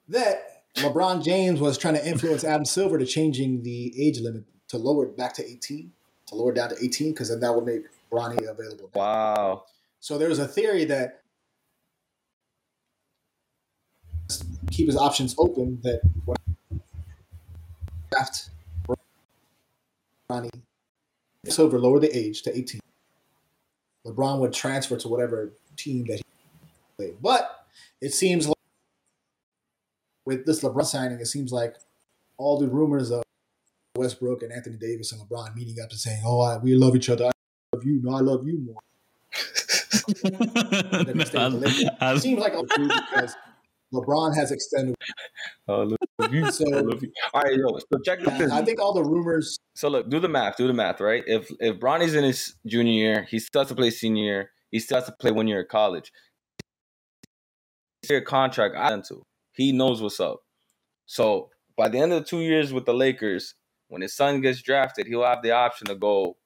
that 0.09 0.63
LeBron 0.77 1.23
James 1.25 1.61
was 1.61 1.79
trying 1.79 1.95
to 1.95 2.07
influence 2.07 2.43
Adam 2.43 2.65
Silver 2.65 2.99
to 2.99 3.07
changing 3.07 3.63
the 3.63 3.93
age 4.03 4.21
limit 4.21 4.45
to 4.69 4.79
lower 4.79 5.05
it 5.05 5.17
back 5.17 5.35
to 5.35 5.45
18, 5.45 5.93
to 6.27 6.35
lower 6.35 6.51
it 6.51 6.57
down 6.57 6.71
to 6.71 6.77
18, 6.83 7.13
because 7.13 7.29
then 7.29 7.41
that 7.41 7.55
would 7.55 7.65
make 7.65 7.83
Bronny 8.11 8.39
available. 8.49 8.91
Wow. 8.95 9.65
So 10.01 10.19
there's 10.19 10.39
a 10.39 10.49
theory 10.49 10.85
that 10.87 11.23
keep 14.71 14.87
his 14.87 14.97
options 14.97 15.35
open 15.39 15.81
that 15.83 16.01
draft 18.11 18.51
Bronny 20.31 20.51
Silver 21.45 21.79
lower 21.79 22.01
the 22.01 22.17
age 22.17 22.43
to 22.43 22.57
18 22.57 22.81
LeBron 24.07 24.39
would 24.41 24.53
transfer 24.53 24.97
to 24.97 25.09
whatever 25.09 25.53
team 25.77 26.07
that 26.07 26.17
he 26.17 26.23
played. 26.97 27.17
But 27.21 27.67
it 28.01 28.15
seems 28.15 28.47
like 28.47 28.57
with 30.25 30.47
this 30.47 30.63
LeBron 30.63 30.85
signing, 30.85 31.21
it 31.21 31.27
seems 31.27 31.53
like 31.53 31.77
all 32.39 32.59
the 32.59 32.69
rumors 32.69 33.11
of 33.11 33.23
Westbrook 33.97 34.43
and 34.43 34.53
Anthony 34.53 34.77
Davis 34.77 35.13
and 35.13 35.21
LeBron 35.23 35.55
meeting 35.55 35.77
up 35.83 35.91
and 35.91 35.99
saying, 35.99 36.23
"Oh, 36.25 36.41
I, 36.41 36.59
we 36.59 36.75
love 36.75 36.95
each 36.95 37.09
other. 37.09 37.27
I 37.27 37.31
love 37.75 37.85
you. 37.85 38.01
No, 38.03 38.17
I 38.17 38.21
love 38.21 38.47
you 38.47 38.59
more." 38.59 38.81
it 40.25 42.23
seems 42.23 42.41
like 42.41 42.55
a 42.55 42.63
because 42.63 43.35
LeBron 43.93 44.37
has 44.37 44.53
extended. 44.53 44.95
Oh, 45.69 45.83
love 45.83 45.99
you. 46.31 46.51
So. 46.51 46.65
All 47.35 47.43
right, 47.43 47.55
yo, 47.55 47.79
so 47.79 47.99
check 48.05 48.21
this. 48.21 48.51
I 48.51 48.65
think 48.65 48.81
all 48.81 48.93
the 48.93 49.05
rumors. 49.05 49.59
So 49.75 49.89
look, 49.89 50.09
do 50.09 50.21
the 50.21 50.29
math. 50.29 50.57
Do 50.57 50.67
the 50.67 50.73
math, 50.73 51.01
right? 51.01 51.23
If 51.27 51.51
if 51.61 51.79
Bronny's 51.79 52.15
in 52.15 52.25
his 52.25 52.55
junior 52.67 52.93
year, 52.93 53.27
he 53.29 53.39
starts 53.39 53.69
to 53.69 53.75
play 53.75 53.91
senior 53.91 54.25
year. 54.25 54.51
He 54.71 54.81
still 54.81 54.99
has 54.99 55.07
to 55.07 55.13
play 55.13 55.31
one 55.31 55.47
year 55.47 55.61
at 55.61 55.69
college. 55.69 56.13
Year 58.09 58.21
contract 58.21 58.77
I 58.77 58.93
into. 58.93 59.23
He 59.53 59.73
knows 59.73 60.01
what's 60.01 60.21
up. 60.21 60.41
So 61.07 61.51
by 61.77 61.89
the 61.89 61.99
end 61.99 62.13
of 62.13 62.21
the 62.21 62.25
two 62.25 62.41
years 62.41 62.73
with 62.73 62.85
the 62.85 62.95
Lakers, 62.95 63.55
when 63.89 64.03
his 64.03 64.15
son 64.15 64.41
gets 64.41 64.63
drafted, 64.63 65.07
he'll 65.07 65.25
have 65.25 65.43
the 65.43 65.53
option 65.53 65.87
to 65.89 65.95
go 65.95 66.37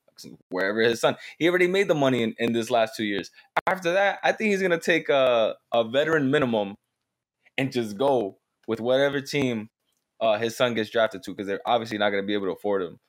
wherever 0.50 0.80
his 0.80 1.00
son. 1.00 1.16
He 1.38 1.48
already 1.48 1.66
made 1.66 1.88
the 1.88 1.94
money 1.94 2.22
in, 2.22 2.34
in 2.38 2.52
this 2.52 2.70
last 2.70 2.94
two 2.96 3.04
years. 3.04 3.30
After 3.66 3.92
that, 3.92 4.18
I 4.22 4.32
think 4.32 4.50
he's 4.50 4.62
gonna 4.62 4.80
take 4.80 5.08
a, 5.08 5.54
a 5.72 5.84
veteran 5.84 6.30
minimum 6.30 6.76
and 7.56 7.72
just 7.72 7.96
go 7.96 8.39
with 8.70 8.78
whatever 8.78 9.20
team 9.20 9.68
uh, 10.20 10.38
his 10.38 10.56
son 10.56 10.74
gets 10.74 10.90
drafted 10.90 11.24
to 11.24 11.32
because 11.32 11.48
they're 11.48 11.60
obviously 11.66 11.98
not 11.98 12.10
going 12.10 12.22
to 12.22 12.26
be 12.26 12.34
able 12.34 12.46
to 12.46 12.52
afford 12.52 12.82
him. 12.82 13.00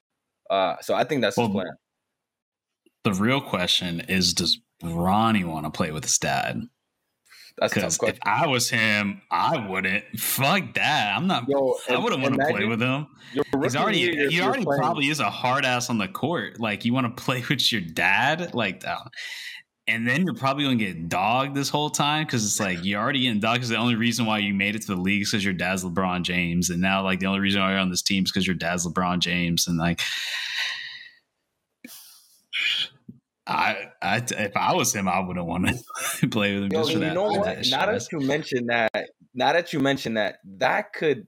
Uh, 0.49 0.75
so 0.81 0.95
I 0.95 1.03
think 1.03 1.21
that's 1.21 1.37
well, 1.37 1.47
his 1.47 1.53
plan. 1.53 1.67
The 3.03 3.13
real 3.13 3.39
question 3.39 3.99
is: 4.01 4.33
Does 4.33 4.59
Bronny 4.83 5.45
want 5.45 5.67
to 5.67 5.69
play 5.69 5.91
with 5.91 6.03
his 6.03 6.17
dad? 6.17 6.63
That's 7.59 7.75
because 7.75 7.99
if 8.01 8.17
I 8.23 8.47
was 8.47 8.71
him, 8.71 9.21
I 9.29 9.67
wouldn't. 9.67 10.03
Fuck 10.17 10.73
that. 10.73 11.13
I'm 11.15 11.27
not. 11.27 11.47
Yo, 11.47 11.75
I 11.89 11.99
wouldn't 11.99 12.23
want 12.23 12.35
to 12.39 12.47
play 12.47 12.65
with 12.65 12.81
him. 12.81 13.05
He's 13.61 13.75
already. 13.75 14.29
He 14.29 14.41
already 14.41 14.65
probably 14.65 15.09
is 15.09 15.19
a 15.19 15.29
hard 15.29 15.63
ass 15.63 15.91
on 15.91 15.99
the 15.99 16.07
court. 16.07 16.59
Like 16.59 16.85
you 16.85 16.93
want 16.93 17.15
to 17.15 17.23
play 17.23 17.43
with 17.47 17.71
your 17.71 17.81
dad, 17.81 18.55
like. 18.55 18.83
Uh, 18.83 18.97
and 19.87 20.07
then 20.07 20.23
you're 20.23 20.35
probably 20.35 20.63
gonna 20.63 20.75
get 20.75 21.09
dogged 21.09 21.55
this 21.55 21.69
whole 21.69 21.89
time 21.89 22.25
because 22.25 22.45
it's 22.45 22.59
like 22.59 22.83
you're 22.83 23.01
already 23.01 23.21
getting 23.21 23.39
dogged 23.39 23.59
because 23.59 23.69
the 23.69 23.77
only 23.77 23.95
reason 23.95 24.25
why 24.25 24.37
you 24.37 24.53
made 24.53 24.75
it 24.75 24.81
to 24.83 24.95
the 24.95 25.01
league 25.01 25.23
is 25.23 25.31
because 25.31 25.43
your 25.43 25.53
dad's 25.53 25.83
LeBron 25.83 26.23
James, 26.23 26.69
and 26.69 26.81
now 26.81 27.03
like 27.03 27.19
the 27.19 27.25
only 27.25 27.39
reason 27.39 27.61
why 27.61 27.71
you're 27.71 27.79
on 27.79 27.89
this 27.89 28.01
team 28.01 28.23
is 28.23 28.31
because 28.31 28.45
your 28.45 28.55
dad's 28.55 28.85
LeBron 28.85 29.19
James, 29.19 29.67
and 29.67 29.77
like 29.77 30.01
I, 33.51 33.89
I, 34.01 34.17
if 34.17 34.55
I 34.55 34.73
was 34.73 34.93
him, 34.93 35.07
I 35.07 35.19
wouldn't 35.19 35.45
want 35.45 35.67
to 36.19 36.27
play 36.29 36.53
with 36.53 36.63
him 36.63 36.71
Yo, 36.71 36.81
just 36.81 36.93
for 36.93 36.99
that. 36.99 37.15
what? 37.15 37.43
that 37.43 37.67
now 37.69 37.85
that 37.85 38.11
you 38.11 38.19
mention 38.19 38.67
that, 38.67 39.09
now 39.33 39.53
that 39.53 39.73
you 39.73 39.79
mention 39.79 40.13
that, 40.13 40.39
that 40.57 40.93
could 40.93 41.27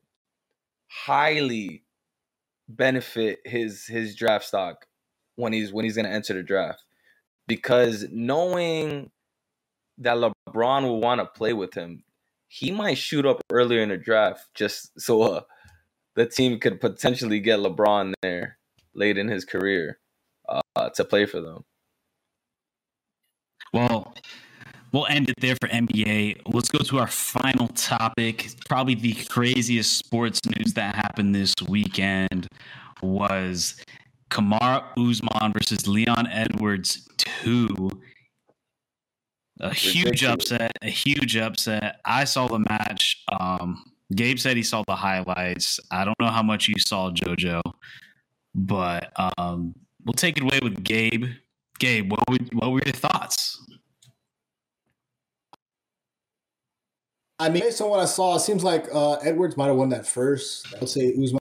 highly 0.88 1.84
benefit 2.70 3.40
his 3.46 3.86
his 3.88 4.16
draft 4.16 4.46
stock 4.46 4.86
when 5.36 5.52
he's 5.52 5.74
when 5.74 5.84
he's 5.86 5.96
going 5.96 6.06
to 6.06 6.12
enter 6.12 6.34
the 6.34 6.44
draft, 6.44 6.84
because 7.48 8.06
knowing 8.12 9.12
that 9.98 10.18
LeBron 10.18 10.84
will 10.84 11.02
want 11.02 11.20
to 11.20 11.26
play 11.26 11.54
with 11.54 11.74
him, 11.74 12.04
he 12.48 12.72
might 12.72 12.98
shoot 12.98 13.26
up 13.26 13.42
earlier 13.52 13.82
in 13.82 13.90
the 13.90 13.98
draft 13.98 14.48
just 14.54 15.00
so 15.00 15.22
uh, 15.24 15.42
the 16.16 16.26
team 16.26 16.60
could 16.60 16.80
potentially 16.80 17.40
get 17.40 17.60
LeBron 17.60 18.14
there 18.22 18.58
late 18.94 19.18
in 19.18 19.28
his 19.28 19.46
career 19.46 20.00
uh, 20.48 20.90
to 20.90 21.04
play 21.04 21.26
for 21.26 21.42
them. 21.42 21.64
Well, 23.74 24.14
we'll 24.92 25.08
end 25.08 25.30
it 25.30 25.36
there 25.40 25.56
for 25.60 25.68
NBA. 25.68 26.42
Let's 26.54 26.70
go 26.70 26.80
to 26.80 27.00
our 27.00 27.08
final 27.08 27.70
topic. 27.70 28.52
Probably 28.70 28.94
the 28.94 29.16
craziest 29.30 29.98
sports 29.98 30.40
news 30.46 30.74
that 30.74 30.96
happened 30.96 31.34
this 31.34 31.56
weekend 31.68 32.48
was 33.02 33.82
Kamaru 34.30 34.84
Usman 34.98 35.54
versus 35.54 35.88
Leon 35.88 36.28
Edwards 36.28 37.08
2. 37.44 37.90
A 39.60 39.74
huge 39.74 40.24
upset, 40.24 40.72
a 40.82 40.90
huge 40.90 41.38
upset. 41.38 42.00
I 42.06 42.24
saw 42.24 42.48
the 42.48 42.60
match. 42.60 43.24
Um, 43.40 43.84
Gabe 44.16 44.40
said 44.40 44.58
he 44.58 44.64
saw 44.64 44.84
the 44.88 44.96
highlights. 44.96 45.80
I 45.92 46.06
don't 46.06 46.20
know 46.20 46.30
how 46.30 46.44
much 46.44 46.68
you 46.68 46.76
saw, 46.80 47.12
JoJo, 47.12 47.62
but 48.56 49.12
um, 49.38 49.76
we'll 50.06 50.14
take 50.14 50.38
it 50.38 50.44
away 50.44 50.60
with 50.62 50.84
Gabe. 50.84 51.26
Gabe, 51.80 52.12
what 52.12 52.30
were, 52.30 52.38
what 52.54 52.72
were 52.72 52.82
your 52.86 52.94
thoughts? 52.94 53.60
I 57.40 57.50
mean, 57.50 57.62
based 57.62 57.82
on 57.82 57.90
what 57.90 58.00
I 58.00 58.06
saw, 58.06 58.36
it 58.36 58.40
seems 58.40 58.64
like 58.64 58.88
uh, 58.94 59.14
Edwards 59.16 59.58
might 59.58 59.68
have 59.68 59.76
won 59.76 59.90
that 59.90 60.06
first. 60.08 60.74
I 60.74 60.80
would 60.80 60.90
say 60.90 61.10
Usman 61.12 61.40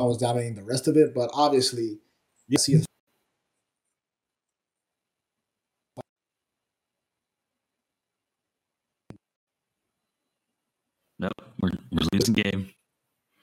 was 0.00 0.18
dominating 0.18 0.54
the 0.54 0.64
rest 0.64 0.86
of 0.88 0.96
it, 0.96 1.14
but 1.14 1.30
obviously, 1.32 1.98
you 2.48 2.58
see. 2.58 2.82
Nope, 11.18 11.32
we're, 11.60 11.70
we're 11.90 12.06
losing 12.12 12.34
game. 12.34 12.70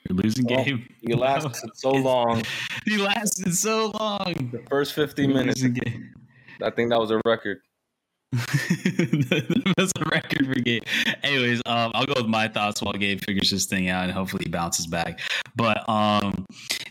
We're 0.09 0.15
losing 0.21 0.45
Oh, 0.51 0.63
game. 0.63 0.87
You 1.01 1.15
lasted 1.15 1.71
so 1.75 1.91
long. 1.91 2.43
he 2.85 2.97
lasted 2.97 3.53
so 3.55 3.91
long. 3.99 4.49
The 4.51 4.63
first 4.69 4.93
15 4.93 5.29
We're 5.29 5.35
minutes. 5.37 5.63
I 5.63 6.69
think 6.69 6.89
that 6.91 6.99
was 6.99 7.11
a 7.11 7.21
record. 7.25 7.59
That's 8.33 9.91
a 9.95 10.09
record 10.11 10.47
for 10.47 10.59
game. 10.59 10.81
Anyways, 11.21 11.61
um, 11.67 11.91
I'll 11.93 12.05
go 12.05 12.13
with 12.17 12.25
my 12.27 12.47
thoughts 12.47 12.81
while 12.81 12.93
Gabe 12.93 13.21
figures 13.21 13.51
this 13.51 13.65
thing 13.67 13.89
out 13.89 14.05
and 14.05 14.11
hopefully 14.11 14.45
he 14.45 14.49
bounces 14.49 14.87
back. 14.87 15.19
But 15.55 15.87
um, 15.87 16.45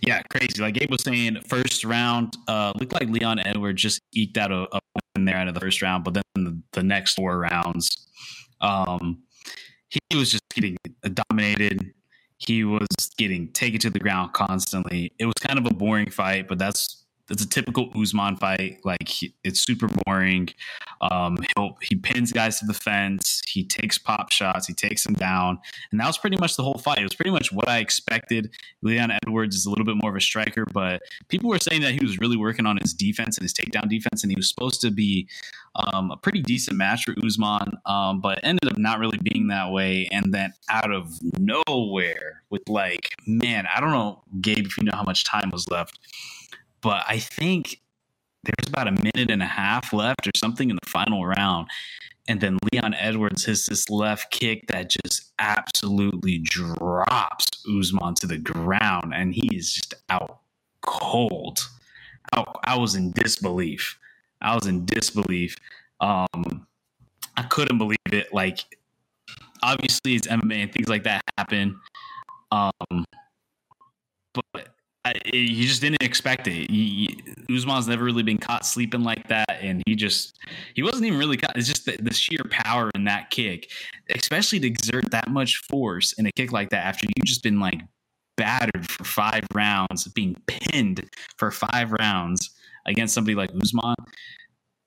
yeah, 0.07 0.23
crazy. 0.31 0.63
Like 0.63 0.75
Gabe 0.75 0.91
was 0.91 1.03
saying, 1.03 1.39
first 1.49 1.85
round 1.85 2.37
uh, 2.47 2.73
looked 2.79 2.93
like 2.93 3.09
Leon 3.09 3.41
Edwards 3.41 3.83
just 3.83 4.01
eked 4.15 4.39
out 4.39 4.53
a, 4.53 4.69
a 4.73 4.81
win 5.17 5.25
there 5.25 5.37
out 5.37 5.49
of 5.49 5.55
the 5.55 5.61
first 5.61 5.83
round, 5.83 6.05
but 6.05 6.15
then 6.15 6.23
the, 6.37 6.63
the 6.75 6.83
next 6.83 7.15
four 7.15 7.39
rounds, 7.39 8.07
um, 8.61 9.23
he 10.09 10.17
was 10.17 10.31
just 10.31 10.49
getting 10.55 10.77
dominated. 11.31 11.93
He 12.39 12.65
was 12.65 12.89
getting 13.17 13.53
taken 13.53 13.79
to 13.81 13.91
the 13.91 13.99
ground 13.99 14.33
constantly. 14.33 15.13
It 15.19 15.27
was 15.27 15.35
kind 15.41 15.59
of 15.59 15.67
a 15.67 15.75
boring 15.75 16.11
fight, 16.11 16.49
but 16.49 16.59
that's 16.59 17.02
it's 17.33 17.43
a 17.43 17.49
typical 17.49 17.91
Usman 17.97 18.37
fight. 18.37 18.79
Like 18.85 19.09
he, 19.09 19.35
it's 19.43 19.61
super 19.61 19.89
boring. 20.05 20.51
Um, 21.01 21.39
he'll 21.57 21.79
he 21.81 21.97
pins 21.97 22.31
guys 22.31 22.61
to 22.61 22.67
the 22.67 22.75
fence. 22.75 23.41
He 23.49 23.65
takes 23.65 23.99
pop 23.99 24.31
shots. 24.31 24.67
He 24.67 24.75
takes 24.75 25.03
them 25.05 25.15
down, 25.15 25.59
and 25.91 25.99
that 25.99 26.07
was 26.07 26.19
pretty 26.19 26.37
much 26.37 26.57
the 26.57 26.63
whole 26.63 26.79
fight. 26.79 26.99
It 26.99 27.05
was 27.05 27.15
pretty 27.15 27.31
much 27.31 27.51
what 27.51 27.69
I 27.69 27.79
expected. 27.79 28.51
Leon 28.83 29.11
Edwards 29.11 29.57
is 29.57 29.65
a 29.65 29.71
little 29.71 29.87
bit 29.87 29.97
more 29.97 30.11
of 30.11 30.17
a 30.17 30.21
striker, 30.21 30.67
but 30.73 31.01
people 31.29 31.49
were 31.49 31.59
saying 31.59 31.81
that 31.81 31.93
he 31.93 32.05
was 32.05 32.21
really 32.21 32.37
working 32.37 32.67
on 32.67 32.77
his 32.77 32.93
defense 32.93 33.39
and 33.39 33.43
his 33.43 33.55
takedown 33.55 33.89
defense, 33.89 34.23
and 34.23 34.31
he 34.31 34.37
was 34.37 34.49
supposed 34.49 34.83
to 34.83 34.91
be 34.91 35.27
um, 35.75 36.11
a 36.11 36.19
pretty 36.19 36.43
decent 36.43 36.77
match 36.77 37.05
for 37.05 37.15
Usman, 37.25 37.79
um, 37.87 38.21
but 38.21 38.41
ended 38.43 38.71
up 38.71 38.77
not 38.77 38.99
really 38.99 39.19
being 39.23 39.49
that 39.49 39.71
way. 39.71 40.07
And 40.13 40.35
then 40.35 40.53
out 40.69 40.93
of 40.93 41.19
nowhere, 41.39 42.43
with 42.51 42.69
like, 42.69 43.15
man, 43.27 43.67
I 43.75 43.81
don't 43.81 43.93
know, 43.93 44.23
Gabe, 44.43 44.67
if 44.67 44.77
you 44.77 44.85
know 44.85 44.93
how 44.95 45.05
much 45.05 45.25
time 45.25 45.49
was 45.51 45.71
left 45.71 45.99
but 46.83 47.05
I 47.09 47.19
think 47.19 47.81
there's 48.45 48.69
about 48.69 48.89
a 48.89 48.93
minute 48.93 49.31
and 49.31 49.43
a 49.43 49.47
half 49.47 49.93
left 49.93 50.27
or 50.27 50.33
something 50.37 50.69
in 50.69 50.77
the 50.83 50.91
final 50.91 51.25
round. 51.25 51.69
And 52.29 52.41
then 52.41 52.59
Leon 52.73 52.95
Edwards 52.95 53.45
has 53.47 53.67
this 53.67 53.91
left 53.91 54.31
kick 54.31 54.67
that 54.69 54.91
just 54.91 55.33
absolutely 55.39 56.39
drops 56.39 57.47
Usman 57.67 58.15
to 58.17 58.27
the 58.27 58.39
ground, 58.39 59.13
and 59.15 59.35
he 59.35 59.57
is 59.57 59.73
just 59.73 59.95
out 60.09 60.39
cold. 60.83 61.59
I, 62.33 62.45
I 62.65 62.77
was 62.77 62.95
in 62.95 63.11
disbelief. 63.13 63.99
I 64.41 64.55
was 64.55 64.67
in 64.67 64.87
disbelief. 64.87 65.57
Um, 66.01 66.67
I 67.37 67.43
couldn't 67.43 67.79
believe 67.79 67.99
it. 68.13 68.33
Like, 68.33 68.61
obviously, 69.63 70.15
it's 70.15 70.29
MMA 70.29 70.63
and 70.63 70.73
things 70.73 70.89
like 70.89 71.03
that 71.05 71.23
happen. 71.39 71.81
Um, 72.53 73.05
but 74.35 74.72
I, 75.05 75.15
he 75.25 75.67
just 75.67 75.81
didn't 75.81 76.03
expect 76.03 76.47
it. 76.47 76.71
He, 76.71 77.21
Usman's 77.51 77.89
never 77.89 78.05
really 78.05 78.23
been 78.23 78.39
caught 78.39 78.65
sleeping 78.65 79.03
like 79.03 79.27
that, 79.29 79.51
and 79.61 79.83
he 79.85 79.97
just 79.97 80.39
he 80.75 80.83
wasn't 80.83 81.07
even 81.07 81.19
really 81.19 81.37
caught. 81.37 81.57
It's 81.57 81.67
just 81.67 81.87
the, 81.87 81.97
the, 82.01 82.15
sheer 82.15 82.45
power 82.51 82.89
in 82.95 83.05
that 83.05 83.31
kick, 83.31 83.71
especially 84.15 84.61
to 84.61 84.67
exert 84.69 85.11
that 85.11 85.29
much 85.29 85.57
force 85.69 86.13
in 86.13 86.27
a 86.27 86.31
kick 86.33 86.53
like 86.53 86.71
that 86.71 86.87
after 86.87 87.07
you've 87.17 87.27
just 87.27 87.43
been 87.43 87.59
like 87.59 87.81
battered 88.37 88.89
for 88.89 89.03
five 89.05 89.45
rounds, 89.53 90.07
being 90.09 90.37
pinned 90.47 91.11
for 91.37 91.51
five 91.51 91.93
rounds 91.93 92.51
against 92.87 93.15
somebody 93.15 93.35
like 93.35 93.51
Usman, 93.61 93.95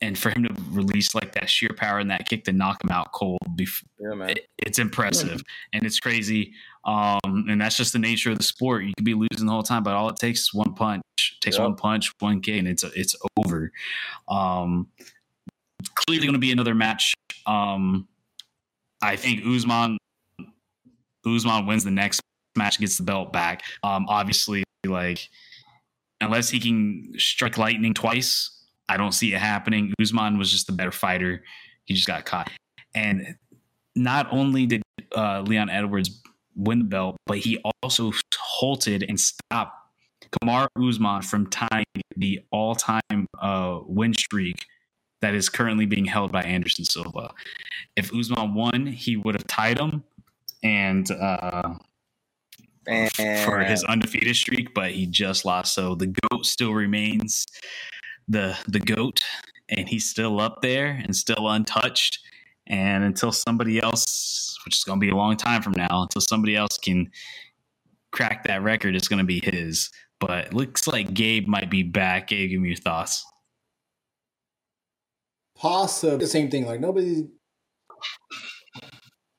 and 0.05 0.17
for 0.17 0.29
him 0.29 0.43
to 0.43 0.55
release 0.69 1.15
like 1.15 1.33
that 1.33 1.49
sheer 1.49 1.71
power 1.75 1.99
in 1.99 2.07
that 2.09 2.29
kick 2.29 2.43
to 2.43 2.51
knock 2.51 2.83
him 2.83 2.91
out 2.91 3.11
cold, 3.11 3.39
yeah, 3.57 4.25
it, 4.27 4.47
it's 4.59 4.77
impressive 4.77 5.29
yeah. 5.29 5.69
and 5.73 5.83
it's 5.83 5.99
crazy. 5.99 6.53
Um, 6.85 7.45
and 7.49 7.59
that's 7.59 7.75
just 7.75 7.93
the 7.93 7.99
nature 7.99 8.29
of 8.31 8.37
the 8.37 8.43
sport. 8.43 8.83
You 8.83 8.93
could 8.95 9.05
be 9.05 9.15
losing 9.15 9.47
the 9.47 9.51
whole 9.51 9.63
time, 9.63 9.81
but 9.81 9.95
all 9.95 10.07
it 10.09 10.17
takes 10.17 10.41
is 10.41 10.53
one 10.53 10.75
punch. 10.75 11.01
It 11.17 11.41
takes 11.41 11.57
yep. 11.57 11.65
one 11.65 11.75
punch, 11.75 12.11
one 12.19 12.39
kick, 12.39 12.59
and 12.59 12.67
it's 12.67 12.83
it's 12.83 13.15
over. 13.37 13.71
Um, 14.27 14.87
clearly 15.95 16.27
going 16.27 16.33
to 16.33 16.39
be 16.39 16.51
another 16.51 16.75
match. 16.75 17.15
Um, 17.47 18.07
I 19.01 19.15
think 19.15 19.43
Usman 19.43 19.97
Usman 21.25 21.65
wins 21.65 21.83
the 21.83 21.91
next 21.91 22.21
match, 22.55 22.79
gets 22.79 22.97
the 22.97 23.03
belt 23.03 23.33
back. 23.33 23.63
Um, 23.81 24.05
obviously, 24.07 24.63
like 24.85 25.27
unless 26.21 26.49
he 26.49 26.59
can 26.59 27.13
strike 27.17 27.57
lightning 27.57 27.95
twice, 27.95 28.55
I 28.88 28.97
don't 28.97 29.13
see 29.13 29.33
it 29.33 29.39
happening. 29.39 29.93
Usman 30.01 30.38
was 30.38 30.51
just 30.51 30.67
the 30.67 30.73
better 30.73 30.91
fighter. 30.91 31.43
He 31.86 31.93
just 31.93 32.07
got 32.07 32.25
caught, 32.25 32.51
and 32.93 33.36
not 33.95 34.27
only 34.31 34.65
did 34.65 34.81
uh, 35.15 35.41
Leon 35.41 35.69
Edwards 35.69 36.21
win 36.55 36.79
the 36.79 36.86
belt, 36.86 37.17
but 37.25 37.38
he 37.38 37.61
also 37.81 38.11
halted 38.38 39.03
and 39.07 39.19
stopped 39.19 39.73
Kamaru 40.31 40.67
Usman 40.77 41.21
from 41.21 41.49
tying 41.49 41.86
the 42.15 42.39
all-time 42.51 43.27
uh, 43.39 43.79
win 43.86 44.13
streak 44.13 44.65
that 45.21 45.33
is 45.33 45.49
currently 45.49 45.86
being 45.86 46.05
held 46.05 46.31
by 46.31 46.43
Anderson 46.43 46.86
Silva. 46.86 47.31
If 47.95 48.13
Usman 48.13 48.53
won, 48.53 48.86
he 48.86 49.17
would 49.17 49.36
have 49.36 49.47
tied 49.47 49.79
him 49.79 50.03
and 50.63 51.09
uh, 51.11 51.75
for 53.43 53.63
his 53.63 53.83
undefeated 53.86 54.36
streak, 54.36 54.73
but 54.73 54.91
he 54.91 55.05
just 55.05 55.45
lost. 55.45 55.73
So 55.73 55.95
the 55.95 56.07
goat 56.07 56.45
still 56.45 56.73
remains 56.73 57.45
the 58.28 58.57
the 58.67 58.80
goat, 58.80 59.21
and 59.69 59.88
he's 59.88 60.09
still 60.09 60.39
up 60.39 60.61
there 60.61 60.88
and 61.03 61.15
still 61.15 61.49
untouched. 61.49 62.19
And 62.67 63.03
until 63.03 63.32
somebody 63.32 63.80
else, 63.80 64.57
which 64.65 64.76
is 64.78 64.84
going 64.84 64.99
to 64.99 65.05
be 65.05 65.11
a 65.11 65.15
long 65.15 65.38
time 65.38 65.61
from 65.61 65.73
now, 65.73 66.01
until 66.01 66.21
somebody 66.21 66.55
else 66.55 66.78
can 66.80 67.11
crack 68.11 68.43
that 68.45 68.63
record, 68.63 68.95
it's 68.95 69.07
going 69.07 69.19
to 69.19 69.26
be 69.26 69.39
his. 69.43 69.91
But 70.19 70.53
looks 70.53 70.88
like 70.88 71.13
Gabe 71.13 71.47
might 71.47 71.69
be 71.69 71.84
back. 71.84 72.30
Gabe, 72.30 72.49
give 72.49 72.61
me 72.61 72.69
your 72.69 72.78
thoughts. 72.78 73.23
Possibly 75.55 76.17
the 76.17 76.28
same 76.28 76.49
thing. 76.49 76.65
Like 76.65 76.80
nobody 76.80 77.28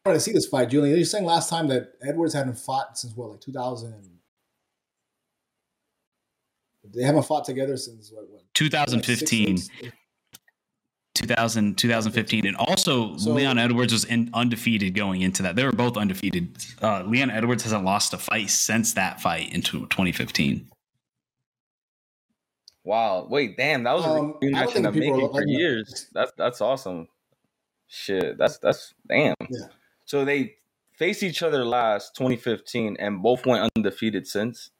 I 0.07 0.11
want 0.11 0.21
to 0.21 0.25
see 0.25 0.33
this 0.33 0.47
fight, 0.47 0.71
Julian. 0.71 0.95
You're 0.95 1.05
saying 1.05 1.25
last 1.25 1.51
time 1.51 1.67
that 1.67 1.95
Edwards 2.01 2.33
hadn't 2.33 2.61
fought 2.61 2.97
since 2.97 3.17
what, 3.17 3.31
like 3.31 3.41
2000? 3.41 4.16
And... 6.87 6.95
They 6.95 7.05
haven't 7.05 7.25
fought 7.25 7.45
together 7.45 7.77
since 7.77 8.11
what? 8.13 8.29
what 8.31 8.43
2015. 8.55 9.59
2000, 11.15 11.79
2015. 11.79 12.47
And 12.47 12.57
also, 12.57 13.17
so, 13.17 13.33
Leon 13.33 13.59
Edwards 13.59 13.93
was 13.93 14.05
in, 14.05 14.31
undefeated 14.35 14.95
going 14.95 15.23
into 15.23 15.43
that. 15.43 15.57
They 15.57 15.65
were 15.65 15.73
both 15.73 15.97
undefeated. 15.97 16.57
Uh, 16.83 17.03
Leon 17.05 17.31
Edwards 17.31 17.63
hasn't 17.63 17.85
lost 17.85 18.13
a 18.13 18.19
fight 18.19 18.51
since 18.51 18.93
that 18.95 19.21
fight 19.21 19.53
in 19.53 19.63
2015. 19.63 20.69
Wow. 22.85 23.27
Wait, 23.29 23.57
damn, 23.57 23.83
that 23.85 23.95
was 23.95 24.05
um, 24.05 24.37
a 24.43 24.45
rematch 24.45 24.77
in 24.77 24.83
the 24.83 24.93
making 24.93 25.31
for 25.33 25.45
years. 25.45 26.09
That's 26.13 26.33
that's 26.39 26.61
awesome. 26.61 27.09
Shit, 27.89 28.39
that's 28.39 28.59
that's 28.59 28.95
damn. 29.09 29.35
Yeah. 29.49 29.67
So 30.05 30.25
they 30.25 30.57
faced 30.93 31.25
each 31.25 31.43
other 31.43 31.65
last 31.65 32.15
2015 32.15 32.97
and 33.01 33.23
both 33.23 33.45
went 33.45 33.71
undefeated 33.77 34.27
since. 34.27 34.71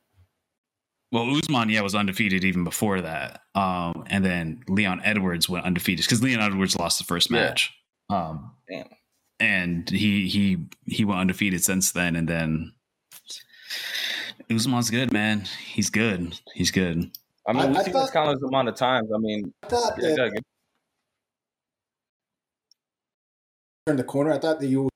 Well, 1.13 1.31
Usman, 1.37 1.69
yeah, 1.69 1.83
was 1.83 1.95
undefeated 1.95 2.45
even 2.45 2.65
before 2.65 3.01
that. 3.01 3.43
Um, 3.55 4.05
and 4.09 4.25
then 4.25 4.63
Leon 4.69 5.01
Edwards 5.05 5.49
went 5.49 5.65
undefeated 5.65 6.05
because 6.05 6.23
Leon 6.23 6.41
Edwards 6.41 6.77
lost 6.77 6.99
the 6.99 7.05
first 7.05 7.31
match. 7.31 7.73
Yeah. 8.11 8.17
Um, 8.17 8.53
Damn. 8.69 8.89
And 9.39 9.89
he 9.89 10.29
he 10.29 10.57
he 10.87 11.05
went 11.05 11.21
undefeated 11.21 11.63
since 11.63 11.93
then. 11.93 12.17
And 12.17 12.27
then 12.27 12.73
Usman's 14.51 14.91
good, 14.91 15.13
man. 15.13 15.45
He's 15.67 15.91
good. 15.91 16.41
He's 16.55 16.71
good. 16.71 17.11
I 17.47 17.53
mean, 17.53 17.73
we 17.73 17.77
I 17.77 17.83
see 17.83 17.93
thought, 17.93 18.03
this 18.03 18.11
countless 18.11 18.43
amount 18.43 18.69
of 18.69 18.75
times. 18.75 19.09
I 19.15 19.19
mean, 19.19 19.53
I 19.63 19.69
thought 19.69 19.93
yeah, 20.01 20.15
that 20.15 20.43
turn 23.87 23.97
the 23.97 24.05
corner. 24.05 24.33
I 24.33 24.39
thought 24.39 24.59
that 24.61 24.67
you 24.67 24.85
would 24.85 24.93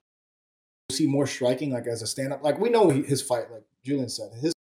see 0.91 1.07
more 1.07 1.27
striking, 1.27 1.73
like 1.73 1.87
as 1.87 2.03
a 2.03 2.07
stand 2.07 2.33
up. 2.33 2.43
Like 2.43 2.59
we 2.59 2.71
know 2.71 2.91
his 2.91 3.23
fight, 3.23 3.51
like 3.53 3.63
Julian 3.85 4.09
said, 4.09 4.33
his 4.41 4.53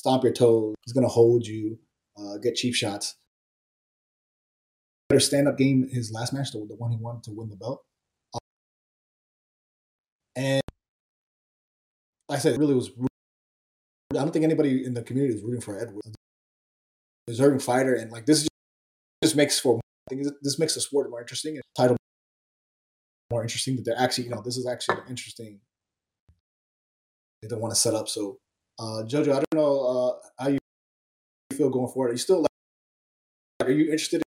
stomp 0.00 0.24
your 0.24 0.32
toes. 0.32 0.74
He's 0.86 0.94
going 0.94 1.06
to 1.06 1.12
hold 1.12 1.46
you, 1.46 1.78
uh, 2.18 2.38
get 2.38 2.54
cheap 2.54 2.74
shots. 2.74 3.16
Better 5.10 5.20
stand 5.20 5.46
up 5.46 5.58
game 5.58 5.88
his 5.92 6.10
last 6.10 6.32
match, 6.32 6.52
the, 6.52 6.64
the 6.66 6.76
one 6.76 6.90
he 6.90 6.96
won 6.96 7.20
to 7.22 7.32
win 7.32 7.50
the 7.50 7.56
belt. 7.56 7.82
Uh, 8.32 8.38
and 10.36 10.62
like 12.28 12.38
I 12.38 12.40
said, 12.40 12.58
really 12.58 12.74
was. 12.74 12.90
I 14.12 14.14
don't 14.14 14.32
think 14.32 14.44
anybody 14.44 14.84
in 14.84 14.94
the 14.94 15.02
community 15.02 15.34
is 15.34 15.42
rooting 15.42 15.60
for 15.60 15.78
Edwards. 15.78 16.14
Deserving 17.26 17.60
fighter, 17.60 17.94
and 17.94 18.10
like 18.10 18.24
this 18.24 18.48
just 19.22 19.36
makes 19.36 19.60
for 19.60 19.80
I 20.10 20.14
think 20.14 20.26
this 20.40 20.58
makes 20.58 20.74
the 20.74 20.80
sport 20.80 21.10
more 21.10 21.20
interesting 21.20 21.56
and 21.56 21.62
title 21.76 21.96
more 23.30 23.42
interesting. 23.42 23.76
That 23.76 23.84
they're 23.84 23.98
actually, 23.98 24.24
you 24.24 24.30
know, 24.30 24.42
this 24.42 24.56
is 24.56 24.66
actually 24.66 25.02
interesting. 25.08 25.60
They 27.42 27.48
don't 27.48 27.60
want 27.60 27.74
to 27.74 27.80
set 27.80 27.94
up 27.94 28.08
so 28.08 28.38
uh, 28.80 29.02
Jojo, 29.04 29.32
I 29.32 29.42
don't 29.50 29.54
know 29.54 29.80
uh, 30.38 30.42
how 30.42 30.48
you 30.48 30.58
feel 31.52 31.68
going 31.68 31.92
forward. 31.92 32.08
Are 32.08 32.12
you 32.12 32.18
still 32.18 32.40
like, 32.40 32.48
are 33.68 33.70
you 33.70 33.84
interested? 33.84 34.16
In- 34.16 34.22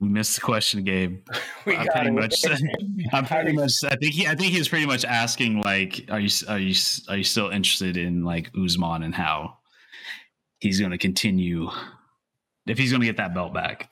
We 0.00 0.10
missed 0.10 0.34
the 0.34 0.42
question, 0.42 0.84
Gabe. 0.84 1.26
we 1.66 1.76
I'm 1.76 1.86
pretty 1.86 2.08
it. 2.08 2.12
much. 2.12 2.34
I'm 3.12 3.24
pretty 3.26 3.52
much. 3.52 3.72
I 3.84 3.96
think 3.96 4.12
he. 4.12 4.26
I 4.26 4.34
think 4.34 4.52
he's 4.52 4.68
pretty 4.68 4.84
much 4.84 5.04
asking 5.06 5.60
like, 5.60 6.04
are 6.10 6.20
you 6.20 6.28
are 6.46 6.58
you 6.58 6.74
are 7.08 7.16
you 7.16 7.24
still 7.24 7.48
interested 7.48 7.96
in 7.96 8.22
like 8.22 8.50
Usman 8.54 9.02
and 9.02 9.14
how 9.14 9.56
he's 10.60 10.78
going 10.78 10.90
to 10.92 10.98
continue 10.98 11.70
if 12.66 12.76
he's 12.76 12.90
going 12.90 13.00
to 13.00 13.06
get 13.06 13.16
that 13.16 13.34
belt 13.34 13.54
back? 13.54 13.88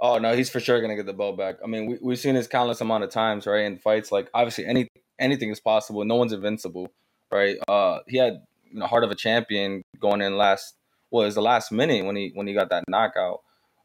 Oh 0.00 0.18
no, 0.18 0.34
he's 0.34 0.50
for 0.50 0.60
sure 0.60 0.80
gonna 0.80 0.96
get 0.96 1.06
the 1.06 1.12
belt 1.12 1.36
back. 1.36 1.56
I 1.62 1.66
mean, 1.66 1.86
we, 1.86 1.98
we've 2.00 2.18
seen 2.18 2.34
this 2.34 2.46
countless 2.46 2.80
amount 2.80 3.04
of 3.04 3.10
times, 3.10 3.46
right? 3.46 3.64
In 3.64 3.76
fights, 3.76 4.10
like 4.10 4.30
obviously 4.34 4.66
any 4.66 4.88
anything 5.18 5.50
is 5.50 5.60
possible. 5.60 6.04
No 6.04 6.16
one's 6.16 6.32
invincible, 6.32 6.88
right? 7.30 7.56
Uh, 7.68 7.98
he 8.08 8.16
had 8.16 8.40
know, 8.72 8.86
heart 8.86 9.04
of 9.04 9.10
a 9.10 9.14
champion 9.14 9.82
going 9.98 10.20
in 10.20 10.36
last. 10.36 10.74
Well, 11.10 11.24
was 11.24 11.34
the 11.34 11.42
last 11.42 11.72
minute 11.72 12.04
when 12.04 12.16
he 12.16 12.30
when 12.34 12.46
he 12.46 12.54
got 12.54 12.70
that 12.70 12.84
knockout. 12.88 13.40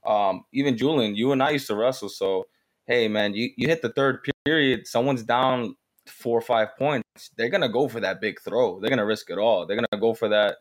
Um, 0.05 0.43
even 0.53 0.77
Julian, 0.77 1.15
you 1.15 1.31
and 1.31 1.41
I 1.41 1.49
used 1.51 1.67
to 1.67 1.75
wrestle, 1.75 2.09
so 2.09 2.45
hey 2.85 3.07
man, 3.07 3.33
you, 3.33 3.49
you 3.57 3.67
hit 3.67 3.81
the 3.81 3.89
third 3.89 4.19
period, 4.45 4.85
someone's 4.85 5.23
down 5.23 5.75
four 6.05 6.37
or 6.37 6.41
five 6.41 6.77
points, 6.77 7.31
they're 7.35 7.49
gonna 7.49 7.69
go 7.69 7.87
for 7.87 7.99
that 7.99 8.21
big 8.21 8.39
throw. 8.41 8.79
They're 8.79 8.89
gonna 8.89 9.05
risk 9.05 9.29
it 9.29 9.39
all. 9.39 9.65
They're 9.65 9.77
gonna 9.77 10.01
go 10.01 10.13
for 10.13 10.29
that 10.29 10.57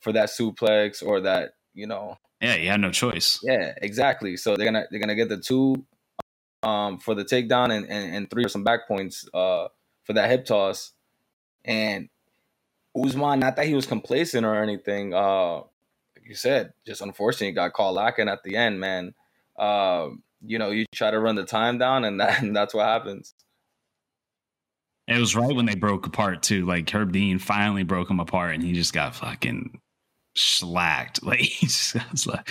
for 0.00 0.12
that 0.12 0.28
suplex 0.28 1.04
or 1.04 1.20
that, 1.20 1.52
you 1.76 1.86
know. 1.86 2.18
Yeah, 2.40 2.56
you 2.56 2.68
had 2.68 2.80
no 2.80 2.90
choice. 2.90 3.38
Yeah, 3.42 3.74
exactly. 3.80 4.36
So 4.36 4.56
they're 4.56 4.66
gonna 4.66 4.86
they're 4.90 5.00
gonna 5.00 5.14
get 5.14 5.28
the 5.28 5.38
two 5.38 5.86
um 6.62 6.98
for 6.98 7.14
the 7.14 7.24
takedown 7.24 7.70
and, 7.70 7.88
and, 7.88 8.16
and 8.16 8.30
three 8.30 8.42
for 8.42 8.48
some 8.48 8.64
back 8.64 8.88
points. 8.88 9.24
Uh 9.32 9.68
for 10.06 10.14
that 10.14 10.30
hip 10.30 10.46
toss. 10.46 10.92
And 11.64 12.08
Usman, 12.96 13.40
not 13.40 13.56
that 13.56 13.66
he 13.66 13.74
was 13.74 13.86
complacent 13.86 14.46
or 14.46 14.54
anything. 14.54 15.12
Uh, 15.12 15.56
like 15.56 16.24
you 16.24 16.34
said, 16.34 16.72
just 16.86 17.02
unfortunately 17.02 17.52
got 17.52 17.72
caught 17.72 17.94
lacking 17.94 18.28
at 18.28 18.42
the 18.44 18.56
end, 18.56 18.80
man. 18.80 19.14
Uh, 19.58 20.10
you 20.40 20.58
know, 20.58 20.70
you 20.70 20.86
try 20.94 21.10
to 21.10 21.18
run 21.18 21.34
the 21.34 21.44
time 21.44 21.78
down, 21.78 22.04
and, 22.04 22.20
that, 22.20 22.40
and 22.40 22.56
that's 22.56 22.72
what 22.72 22.86
happens. 22.86 23.34
It 25.08 25.18
was 25.18 25.36
right 25.36 25.54
when 25.54 25.66
they 25.66 25.76
broke 25.76 26.06
apart 26.06 26.42
too. 26.42 26.64
Like 26.64 26.90
Herb 26.90 27.12
Dean 27.12 27.38
finally 27.38 27.84
broke 27.84 28.10
him 28.10 28.20
apart, 28.20 28.54
and 28.54 28.62
he 28.62 28.72
just 28.72 28.92
got 28.92 29.14
fucking 29.14 29.80
slacked. 30.36 31.20
Like 31.26 31.40
he 31.40 31.66
just 31.66 32.26
like, 32.26 32.48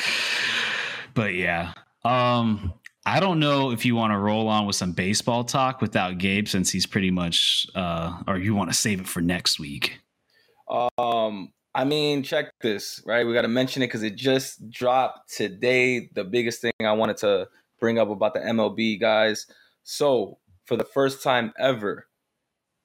but 1.14 1.34
yeah. 1.34 1.74
Um, 2.04 2.74
I 3.06 3.20
don't 3.20 3.40
know 3.40 3.72
if 3.72 3.86
you 3.86 3.96
want 3.96 4.14
to 4.14 4.18
roll 4.18 4.48
on 4.48 4.66
with 4.66 4.76
some 4.76 4.92
baseball 4.92 5.44
talk 5.44 5.80
without 5.80 6.18
Gabe, 6.18 6.48
since 6.48 6.72
he's 6.72 6.86
pretty 6.86 7.12
much, 7.12 7.68
uh, 7.76 8.22
or 8.28 8.38
you 8.38 8.56
want 8.56 8.72
to 8.72 8.76
save 8.76 9.00
it 9.00 9.08
for 9.08 9.22
next 9.22 9.60
week. 9.60 10.00
Um, 10.98 11.54
I 11.76 11.84
mean, 11.84 12.24
check 12.24 12.52
this, 12.62 13.04
right? 13.06 13.26
We 13.26 13.34
got 13.34 13.44
to 13.44 13.48
mention 13.48 13.84
it 13.84 13.88
because 13.88 14.02
it 14.02 14.16
just 14.16 14.70
dropped 14.72 15.36
today. 15.36 16.10
The 16.14 16.24
biggest 16.24 16.62
thing 16.62 16.74
I 16.82 16.94
wanted 16.94 17.18
to 17.18 17.48
bring 17.80 18.00
up 18.00 18.10
about 18.10 18.34
the 18.34 18.40
MLB 18.40 19.00
guys. 19.00 19.46
So, 19.84 20.40
for 20.66 20.76
the 20.76 20.86
first 20.86 21.22
time 21.22 21.54
ever, 21.60 22.08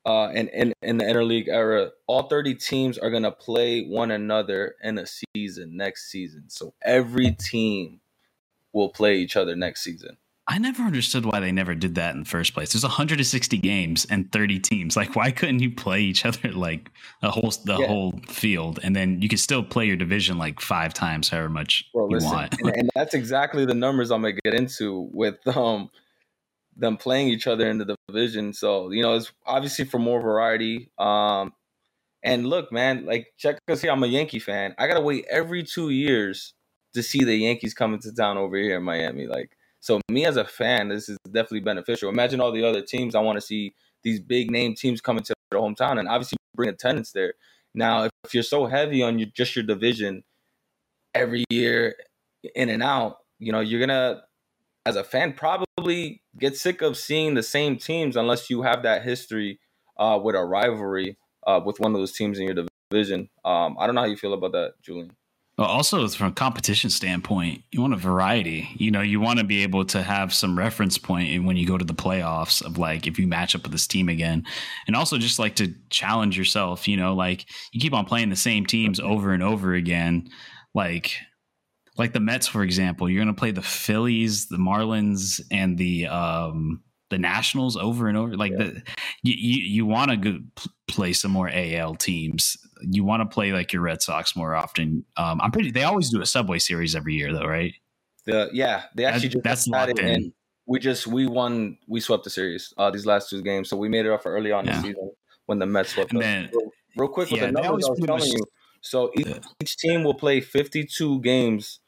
uh, 0.07 0.31
in, 0.35 0.49
in, 0.49 0.73
in 0.83 0.97
the 0.99 1.05
interleague 1.05 1.49
era, 1.49 1.91
all 2.07 2.25
30 2.25 2.55
teams 2.55 2.99
are 2.99 3.11
going 3.11 3.23
to 3.23 3.33
play 3.33 3.85
one 3.85 4.11
another 4.11 4.77
in 4.83 4.99
a 4.99 5.07
season 5.07 5.77
next 5.77 6.11
season. 6.11 6.45
So, 6.49 6.75
every 6.83 7.33
team 7.33 8.01
will 8.73 8.89
play 8.89 9.17
each 9.17 9.37
other 9.37 9.57
next 9.57 9.83
season. 9.83 10.17
I 10.51 10.59
never 10.59 10.83
understood 10.83 11.25
why 11.25 11.39
they 11.39 11.53
never 11.53 11.77
did 11.77 11.95
that 11.95 12.15
in 12.15 12.25
the 12.25 12.29
first 12.29 12.55
place. 12.55 12.73
There's 12.73 12.83
160 12.83 13.59
games 13.59 14.05
and 14.11 14.33
30 14.33 14.59
teams. 14.59 14.97
Like, 14.97 15.15
why 15.15 15.31
couldn't 15.31 15.61
you 15.61 15.71
play 15.71 16.01
each 16.01 16.27
other 16.27 16.51
like 16.53 16.91
a 17.23 17.31
whole 17.31 17.53
the 17.65 17.77
yeah. 17.79 17.87
whole 17.87 18.15
field, 18.27 18.81
and 18.83 18.97
then 18.97 19.23
you 19.23 19.29
could 19.29 19.39
still 19.39 19.63
play 19.63 19.87
your 19.87 19.97
division 19.97 20.39
like 20.39 20.61
five 20.61 20.93
times, 20.93 21.29
however 21.29 21.51
much 21.51 21.89
you 21.95 22.09
listen, 22.11 22.31
want. 22.31 22.57
and, 22.61 22.75
and, 22.75 22.91
that's 22.97 23.15
exactly 23.15 23.65
the 23.65 23.75
numbers 23.75 24.11
I'm 24.11 24.23
gonna 24.23 24.35
get 24.45 24.55
into 24.55 25.09
with 25.13 25.47
um 25.57 25.89
them 26.81 26.97
playing 26.97 27.29
each 27.29 27.47
other 27.47 27.69
in 27.69 27.79
the 27.79 27.97
division. 28.09 28.53
So 28.53 28.91
you 28.91 29.03
know, 29.03 29.15
it's 29.15 29.33
obviously 29.47 29.85
for 29.85 29.99
more 29.99 30.21
variety. 30.21 30.91
Um, 30.99 31.53
and 32.23 32.47
look, 32.47 32.73
man, 32.73 33.07
like 33.07 33.29
check 33.39 33.59
us 33.71 33.83
here. 33.83 33.93
I'm 33.93 34.03
a 34.03 34.07
Yankee 34.07 34.41
fan. 34.41 34.75
I 34.79 34.89
gotta 34.89 35.01
wait 35.01 35.27
every 35.31 35.63
two 35.63 35.91
years 35.91 36.55
to 36.95 37.03
see 37.03 37.25
the 37.25 37.37
Yankees 37.37 37.75
coming 37.75 38.01
to 38.01 38.13
town 38.13 38.37
over 38.37 38.57
here 38.57 38.77
in 38.77 38.83
Miami. 38.83 39.27
Like, 39.27 39.57
so 39.79 40.01
me 40.11 40.27
as 40.27 40.37
a 40.37 40.45
fan, 40.45 40.89
this 40.89 41.09
is 41.09 41.17
definitely 41.27 41.61
beneficial. 41.61 42.09
Imagine 42.09 42.41
all 42.41 42.53
the 42.53 42.65
other 42.65 42.83
teams. 42.83 43.15
I 43.15 43.21
want 43.21 43.37
to 43.37 43.41
see 43.41 43.75
these 44.03 44.21
big 44.21 44.51
name 44.51 44.75
teams 44.75 45.01
coming 45.01 45.23
to 45.25 45.35
their 45.51 45.61
hometown 45.61 45.99
and 45.99 46.09
obviously 46.09 46.37
bring 46.55 46.69
attendance 46.69 47.13
there. 47.13 47.35
Now, 47.75 48.05
if, 48.05 48.11
if 48.25 48.35
you're 48.35 48.43
so 48.43 48.67
heavy 48.67 49.03
on 49.03 49.19
your 49.19 49.29
just 49.35 49.55
your 49.55 49.65
division 49.65 50.25
every 51.15 51.45
year 51.51 51.95
in 52.55 52.69
and 52.69 52.83
out, 52.83 53.19
you 53.39 53.53
know, 53.53 53.61
you're 53.61 53.81
gonna 53.81 54.23
as 54.87 54.97
a 54.97 55.05
fan 55.05 55.33
probably 55.33 56.23
get 56.39 56.57
sick 56.57 56.83
of 56.83 56.97
seeing 56.97 57.35
the 57.35 57.43
same 57.43 57.77
teams 57.77 58.17
unless 58.17 58.49
you 58.51 58.63
have 58.63 58.83
that 58.83 59.03
history 59.03 59.61
uh, 59.99 60.19
with 60.23 60.35
a 60.35 60.45
rivalry 60.45 61.17
uh, 61.47 61.61
with 61.65 61.79
one 61.81 61.95
of 61.95 62.01
those 62.01 62.13
teams 62.13 62.39
in 62.39 62.47
your 62.47 62.67
division. 62.91 63.29
Um, 63.45 63.77
I 63.79 63.87
don't 63.87 63.95
know 63.95 64.03
how 64.03 64.07
you 64.07 64.17
feel 64.17 64.33
about 64.33 64.53
that, 64.53 64.75
Julian. 64.83 65.13
Also 65.59 66.09
from 66.09 66.29
a 66.29 66.33
competition 66.33 66.89
standpoint, 66.89 67.63
you 67.71 67.83
want 67.83 67.93
a 67.93 67.99
variety. 67.99 68.71
You 68.77 68.91
know, 68.91 69.03
you 69.03 69.21
want 69.21 69.41
to 69.41 69.45
be 69.45 69.63
able 69.63 69.85
to 69.87 70.03
have 70.03 70.33
some 70.33 70.57
reference 70.57 70.97
point 70.97 71.45
when 71.45 71.59
you 71.59 71.67
go 71.67 71.77
to 71.77 71.85
the 71.85 71.93
playoffs 71.93 72.65
of 72.65 72.79
like 72.79 73.07
if 73.07 73.19
you 73.19 73.27
match 73.27 73.55
up 73.55 73.65
with 73.65 73.73
this 73.73 73.87
team 73.87 74.09
again, 74.09 74.47
and 74.87 74.97
also 74.97 75.19
just 75.19 75.39
like 75.39 75.57
to 75.57 75.75
challenge 75.91 76.39
yourself. 76.39 76.89
You 76.89 76.97
know, 76.97 77.15
like 77.15 77.45
you 77.73 77.81
keep 77.81 77.93
on 77.93 78.07
playing 78.07 78.31
the 78.31 78.37
same 78.37 78.65
teams 78.65 79.01
over 79.01 79.35
and 79.35 79.43
over 79.43 79.75
again, 79.75 80.31
like 80.75 81.13
like 82.01 82.13
the 82.15 82.21
Mets, 82.21 82.49
for 82.49 82.65
example. 82.65 83.09
You're 83.09 83.23
going 83.23 83.35
to 83.35 83.39
play 83.39 83.51
the 83.51 83.63
Phillies, 83.63 84.47
the 84.47 84.57
Marlins, 84.57 85.41
and 85.51 85.79
the 85.79 86.07
um 86.09 86.83
the 87.11 87.19
Nationals 87.19 87.77
over 87.77 88.09
and 88.09 88.17
over. 88.17 88.37
Like 88.37 88.53
yeah. 88.53 88.59
the 88.59 88.83
you 89.23 89.35
you, 89.37 89.63
you 89.63 89.87
want 89.87 90.23
to 90.23 90.43
play 90.89 91.13
some 91.13 91.31
more 91.31 91.51
AL 91.53 91.97
teams. 91.97 92.57
You 92.81 93.05
want 93.05 93.21
to 93.21 93.33
play 93.33 93.53
like 93.53 93.73
your 93.73 93.83
Red 93.83 94.01
Sox 94.01 94.35
more 94.35 94.55
often. 94.55 95.05
Um, 95.17 95.41
I'm 95.41 95.53
pretty. 95.53 95.71
They 95.71 95.85
always 95.85 96.09
do 96.09 96.23
a 96.23 96.27
Subway 96.27 96.59
Series 96.59 96.97
every 96.97 97.15
year, 97.15 97.33
though, 97.33 97.47
right? 97.47 97.75
The 98.25 98.49
yeah, 98.53 98.85
they 98.95 99.05
actually 99.05 99.29
that, 99.29 99.35
just 99.35 99.45
that's 99.45 99.69
locked 99.69 99.99
in. 99.99 100.09
And 100.09 100.33
we 100.67 100.79
just 100.79 101.07
we 101.07 101.27
won. 101.27 101.77
We 101.87 102.01
swept 102.01 102.25
the 102.25 102.31
series 102.31 102.73
uh, 102.79 102.91
these 102.91 103.07
last 103.07 103.29
two 103.29 103.43
games, 103.43 103.69
so 103.69 103.77
we 103.77 103.91
made 103.91 104.07
it 104.07 104.13
up 104.13 104.23
for 104.23 104.33
early 104.33 104.53
on 104.53 104.65
yeah. 104.65 104.77
the 104.77 104.89
season 104.89 105.11
when 105.47 105.59
the 105.59 105.67
Mets 105.67 105.91
swept. 105.91 106.13
And 106.13 106.23
then, 106.23 106.51
real, 106.53 106.71
real, 106.97 107.09
quick 107.09 107.31
with 107.31 107.41
yeah, 107.41 107.47
the 107.47 107.53
numbers, 107.53 107.87
I 107.87 107.91
was 107.91 108.01
telling 108.01 108.21
much, 108.21 108.29
you. 108.29 108.45
So 108.83 109.11
each, 109.15 109.29
each 109.61 109.77
team 109.77 110.05
will 110.05 110.15
play 110.15 110.41
52 110.41 111.21
games 111.21 111.81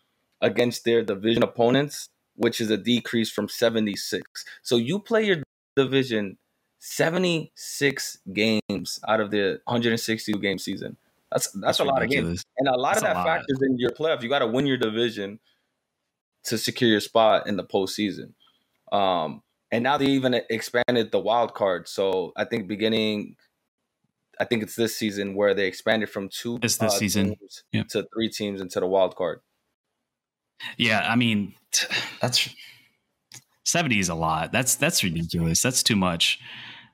against 0.42 0.84
their 0.84 1.02
division 1.02 1.42
opponents 1.42 2.10
which 2.36 2.60
is 2.60 2.70
a 2.70 2.76
decrease 2.76 3.30
from 3.30 3.48
76. 3.48 4.44
So 4.62 4.76
you 4.76 4.98
play 4.98 5.24
your 5.24 5.42
division 5.76 6.38
76 6.78 8.18
games 8.32 9.00
out 9.06 9.20
of 9.20 9.30
the 9.30 9.60
162 9.64 10.38
game 10.40 10.58
season. 10.58 10.96
That's 11.30 11.50
that's, 11.52 11.64
that's 11.64 11.78
a 11.80 11.84
lot 11.84 12.02
of 12.02 12.10
games. 12.10 12.44
And 12.58 12.68
a 12.68 12.72
lot 12.72 12.94
that's 12.94 13.04
of 13.04 13.14
that 13.14 13.24
factors 13.24 13.58
in 13.62 13.78
your 13.78 13.90
playoff. 13.90 14.22
You 14.22 14.28
got 14.28 14.40
to 14.40 14.46
win 14.46 14.66
your 14.66 14.76
division 14.76 15.38
to 16.44 16.58
secure 16.58 16.90
your 16.90 17.00
spot 17.00 17.46
in 17.46 17.56
the 17.56 17.64
postseason. 17.64 18.32
Um, 18.90 19.42
and 19.70 19.82
now 19.82 19.96
they 19.96 20.06
even 20.06 20.34
expanded 20.50 21.12
the 21.12 21.20
wild 21.20 21.54
card. 21.54 21.88
So 21.88 22.32
I 22.36 22.44
think 22.44 22.68
beginning, 22.68 23.36
I 24.38 24.44
think 24.44 24.62
it's 24.62 24.76
this 24.76 24.94
season 24.96 25.34
where 25.34 25.54
they 25.54 25.66
expanded 25.66 26.10
from 26.10 26.28
two 26.28 26.58
it's 26.62 26.76
this 26.76 26.92
uh, 26.92 26.98
season 26.98 27.36
yep. 27.70 27.88
to 27.88 28.06
three 28.12 28.28
teams 28.28 28.60
into 28.60 28.80
the 28.80 28.86
wild 28.86 29.16
card. 29.16 29.40
Yeah, 30.78 31.06
I 31.08 31.16
mean, 31.16 31.54
that's 32.20 32.48
70 33.64 33.98
is 33.98 34.08
a 34.08 34.14
lot. 34.14 34.52
That's 34.52 34.74
that's 34.76 35.04
ridiculous. 35.04 35.62
That's 35.62 35.82
too 35.82 35.96
much. 35.96 36.38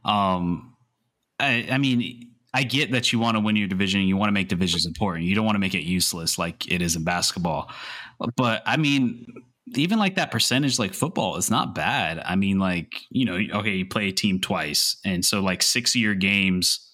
Um 0.04 0.74
I 1.40 1.66
I 1.70 1.78
mean, 1.78 2.32
I 2.54 2.62
get 2.62 2.92
that 2.92 3.12
you 3.12 3.18
want 3.18 3.36
to 3.36 3.40
win 3.40 3.56
your 3.56 3.68
division 3.68 4.00
you 4.02 4.16
want 4.16 4.28
to 4.28 4.32
make 4.34 4.48
divisions 4.48 4.86
important. 4.86 5.26
You 5.26 5.34
don't 5.34 5.44
want 5.44 5.56
to 5.56 5.60
make 5.60 5.74
it 5.74 5.84
useless 5.84 6.38
like 6.38 6.70
it 6.70 6.82
is 6.82 6.96
in 6.96 7.04
basketball. 7.04 7.70
But 8.36 8.62
I 8.66 8.76
mean, 8.76 9.26
even 9.76 9.98
like 9.98 10.16
that 10.16 10.30
percentage 10.30 10.78
like 10.78 10.94
football 10.94 11.36
is 11.36 11.50
not 11.50 11.74
bad. 11.74 12.20
I 12.24 12.36
mean, 12.36 12.58
like, 12.58 12.92
you 13.10 13.24
know, 13.24 13.38
okay, 13.60 13.74
you 13.74 13.86
play 13.86 14.08
a 14.08 14.12
team 14.12 14.40
twice. 14.40 14.96
And 15.04 15.24
so 15.24 15.40
like 15.40 15.62
six 15.62 15.94
year 15.94 16.14
games, 16.14 16.84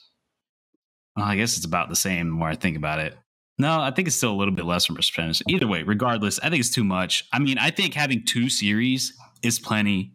well, 1.17 1.27
I 1.27 1.37
guess 1.37 1.57
it's 1.57 1.67
about 1.67 1.89
the 1.89 1.97
same 1.97 2.27
the 2.29 2.35
more 2.35 2.49
I 2.49 2.57
think 2.57 2.77
about 2.77 2.99
it. 2.99 3.17
No, 3.59 3.81
I 3.81 3.91
think 3.93 4.09
it's 4.09 4.17
still 4.17 4.33
a 4.33 4.35
little 4.35 4.55
bit 4.55 4.65
less 4.65 4.87
from 4.87 4.97
percentage. 4.97 5.43
Either 5.49 5.69
way, 5.69 5.83
regardless, 5.83 6.41
I 6.41 6.51
think 6.51 6.61
it's 6.61 6.71
too 6.71 6.85
much. 6.85 7.25
I 7.33 7.39
mean, 7.39 7.57
I 7.59 7.71
think 7.71 7.95
having 7.95 8.25
two 8.25 8.49
series 8.49 9.17
is 9.43 9.59
plenty. 9.59 10.13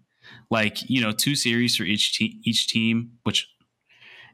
Like 0.52 0.90
you 0.90 1.02
know, 1.02 1.12
two 1.12 1.36
series 1.36 1.76
for 1.76 1.84
each 1.84 2.18
te- 2.18 2.42
each 2.44 2.68
team, 2.68 3.12
which 3.24 3.48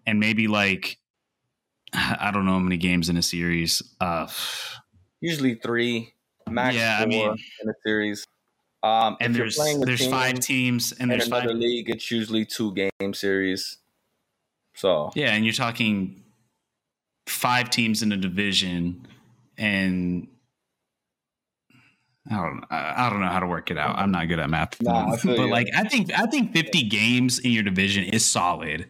and 0.08 0.20
maybe 0.20 0.48
like 0.48 0.98
I 1.94 2.32
don't 2.34 2.46
know 2.46 2.54
how 2.54 2.60
many 2.60 2.78
games 2.78 3.10
in 3.10 3.18
a 3.18 3.22
series. 3.22 3.82
Uh, 4.02 4.28
Usually 5.22 5.56
three, 5.56 6.14
max. 6.50 6.76
Yeah, 6.76 7.00
I 7.02 7.06
mean, 7.06 7.30
in 7.62 7.70
a 7.70 7.74
series. 7.84 8.26
Um, 8.84 9.18
and 9.20 9.36
there's 9.36 9.58
there's 9.58 10.02
team 10.02 10.12
five 10.12 10.40
teams, 10.40 10.94
and 10.94 11.10
there's 11.10 11.28
another 11.28 11.50
five 11.50 11.58
league. 11.58 11.90
It's 11.90 12.12
usually 12.12 12.46
two 12.46 12.74
game 12.74 13.14
series. 13.14 13.78
So 14.76 15.12
yeah, 15.16 15.34
and 15.34 15.46
you're 15.46 15.54
talking 15.54 16.25
five 17.28 17.70
teams 17.70 18.02
in 18.04 18.12
a 18.12 18.18
division, 18.18 19.08
and 19.58 20.28
I 22.30 22.36
don't 22.36 22.64
I 22.70 23.10
don't 23.10 23.22
know 23.22 23.28
how 23.28 23.40
to 23.40 23.48
work 23.48 23.72
it 23.72 23.78
out. 23.78 23.98
I'm 23.98 24.12
not 24.12 24.28
good 24.28 24.40
at 24.40 24.50
math, 24.50 24.82
nah, 24.82 25.12
but 25.12 25.24
you. 25.24 25.50
like 25.50 25.68
I 25.76 25.88
think 25.88 26.12
I 26.18 26.26
think 26.26 26.54
50 26.54 26.84
games 26.84 27.40
in 27.40 27.52
your 27.52 27.64
division 27.64 28.04
is 28.06 28.26
solid. 28.26 28.90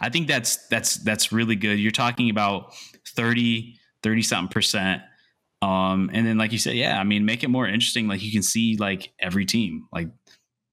I 0.00 0.10
think 0.10 0.28
that's 0.28 0.66
that's 0.68 0.96
that's 0.96 1.32
really 1.32 1.56
good. 1.56 1.78
You're 1.78 1.92
talking 1.92 2.28
about 2.28 2.74
30 3.08 3.78
30 4.02 4.22
something 4.22 4.52
percent. 4.52 5.02
Um, 5.62 6.10
and 6.12 6.26
then 6.26 6.36
like 6.36 6.52
you 6.52 6.58
said, 6.58 6.74
yeah, 6.74 7.00
I 7.00 7.04
mean, 7.04 7.24
make 7.24 7.42
it 7.42 7.48
more 7.48 7.66
interesting. 7.66 8.06
Like 8.06 8.22
you 8.22 8.30
can 8.30 8.42
see 8.42 8.76
like 8.76 9.12
every 9.18 9.46
team. 9.46 9.88
Like 9.90 10.08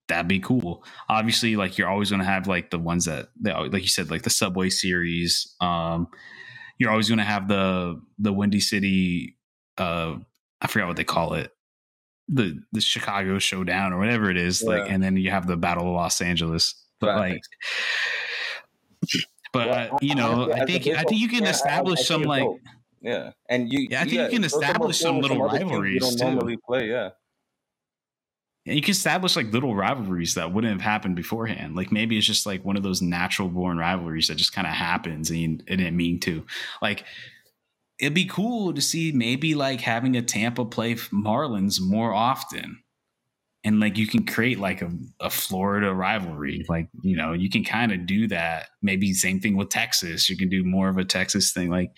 that'd 0.09 0.27
be 0.27 0.41
cool. 0.41 0.83
Obviously, 1.07 1.55
like 1.55 1.77
you're 1.77 1.87
always 1.87 2.09
going 2.09 2.19
to 2.19 2.25
have 2.25 2.45
like 2.45 2.71
the 2.71 2.77
ones 2.77 3.05
that, 3.05 3.29
they, 3.39 3.53
like 3.53 3.83
you 3.83 3.87
said, 3.87 4.11
like 4.11 4.23
the 4.23 4.29
Subway 4.29 4.69
Series. 4.69 5.55
Um, 5.61 6.09
you're 6.81 6.89
always 6.89 7.07
going 7.07 7.19
to 7.19 7.23
have 7.23 7.47
the 7.47 8.01
the 8.17 8.33
Windy 8.33 8.59
City. 8.59 9.37
Uh, 9.77 10.15
I 10.59 10.65
forgot 10.65 10.87
what 10.87 10.97
they 10.97 11.03
call 11.03 11.35
it. 11.35 11.51
The 12.27 12.59
the 12.71 12.81
Chicago 12.81 13.37
Showdown 13.37 13.93
or 13.93 13.99
whatever 13.99 14.31
it 14.31 14.37
is. 14.37 14.63
Yeah. 14.63 14.69
Like, 14.69 14.89
and 14.91 15.03
then 15.03 15.15
you 15.15 15.29
have 15.29 15.45
the 15.45 15.57
Battle 15.57 15.85
of 15.87 15.93
Los 15.93 16.21
Angeles. 16.21 16.73
But 16.99 17.07
right. 17.09 17.31
like, 17.33 19.11
but 19.53 19.67
well, 19.67 19.93
uh, 19.93 19.97
you 20.01 20.15
know, 20.15 20.51
I, 20.51 20.61
I 20.61 20.65
think 20.65 20.87
I 20.87 21.03
think 21.03 21.21
you 21.21 21.29
can 21.29 21.45
establish 21.45 21.99
I, 21.99 22.01
I 22.01 22.05
some 22.05 22.23
like. 22.23 22.47
Yeah, 23.01 23.31
and 23.47 23.71
you. 23.71 23.87
Yeah, 23.91 24.01
I 24.01 24.03
think 24.05 24.15
yeah, 24.15 24.25
you 24.25 24.31
can 24.31 24.43
establish 24.43 24.99
some 24.99 25.19
little 25.19 25.43
rivalries 25.43 26.15
too. 26.15 26.25
Normally 26.25 26.57
play, 26.65 26.89
yeah. 26.89 27.09
And 28.65 28.75
you 28.75 28.81
can 28.81 28.91
establish 28.91 29.35
like 29.35 29.51
little 29.51 29.75
rivalries 29.75 30.35
that 30.35 30.53
wouldn't 30.53 30.73
have 30.73 30.81
happened 30.81 31.15
beforehand. 31.15 31.75
Like 31.75 31.91
maybe 31.91 32.17
it's 32.17 32.27
just 32.27 32.45
like 32.45 32.63
one 32.63 32.77
of 32.77 32.83
those 32.83 33.01
natural 33.01 33.49
born 33.49 33.77
rivalries 33.77 34.27
that 34.27 34.35
just 34.35 34.53
kind 34.53 34.67
of 34.67 34.73
happens 34.73 35.31
and 35.31 35.39
you 35.39 35.57
didn't 35.57 35.97
mean 35.97 36.19
to. 36.21 36.45
Like 36.81 37.03
it'd 37.99 38.13
be 38.13 38.25
cool 38.25 38.73
to 38.73 38.81
see 38.81 39.11
maybe 39.11 39.55
like 39.55 39.81
having 39.81 40.15
a 40.15 40.21
Tampa 40.21 40.65
play 40.65 40.95
Marlins 40.95 41.81
more 41.81 42.13
often. 42.13 42.83
And 43.63 43.79
like 43.79 43.97
you 43.97 44.07
can 44.07 44.25
create 44.25 44.59
like 44.59 44.81
a, 44.81 44.91
a 45.19 45.29
Florida 45.29 45.93
rivalry. 45.93 46.65
Like, 46.67 46.87
you 47.03 47.15
know, 47.15 47.33
you 47.33 47.49
can 47.49 47.63
kind 47.63 47.91
of 47.91 48.07
do 48.07 48.27
that. 48.27 48.69
Maybe 48.81 49.13
same 49.13 49.39
thing 49.39 49.55
with 49.55 49.69
Texas. 49.69 50.29
You 50.29 50.37
can 50.37 50.49
do 50.49 50.63
more 50.63 50.89
of 50.89 50.97
a 50.97 51.05
Texas 51.05 51.51
thing. 51.51 51.69
Like 51.69 51.91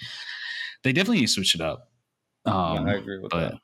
they 0.83 0.93
definitely 0.93 1.19
need 1.19 1.27
to 1.27 1.33
switch 1.33 1.55
it 1.55 1.61
up. 1.61 1.89
Um, 2.45 2.85
yeah, 2.85 2.93
I 2.93 2.95
agree 2.95 3.19
with 3.19 3.31
but, 3.31 3.51
that. 3.51 3.59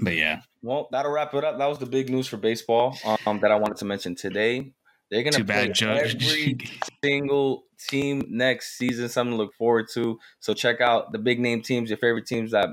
But 0.00 0.16
yeah. 0.16 0.40
Well, 0.62 0.88
that'll 0.90 1.12
wrap 1.12 1.34
it 1.34 1.44
up. 1.44 1.58
That 1.58 1.66
was 1.66 1.78
the 1.78 1.86
big 1.86 2.10
news 2.10 2.26
for 2.26 2.36
baseball 2.36 2.96
um, 3.26 3.40
that 3.40 3.50
I 3.50 3.56
wanted 3.56 3.76
to 3.78 3.84
mention 3.84 4.14
today. 4.14 4.72
They're 5.10 5.22
gonna 5.22 5.38
Too 5.38 5.44
play 5.44 5.72
every 5.80 6.58
single 7.04 7.64
team 7.88 8.24
next 8.28 8.76
season. 8.76 9.08
Something 9.08 9.32
to 9.32 9.36
look 9.36 9.54
forward 9.54 9.86
to. 9.94 10.18
So 10.40 10.52
check 10.52 10.80
out 10.80 11.12
the 11.12 11.18
big 11.18 11.40
name 11.40 11.62
teams, 11.62 11.88
your 11.88 11.98
favorite 11.98 12.26
teams 12.26 12.50
that 12.50 12.68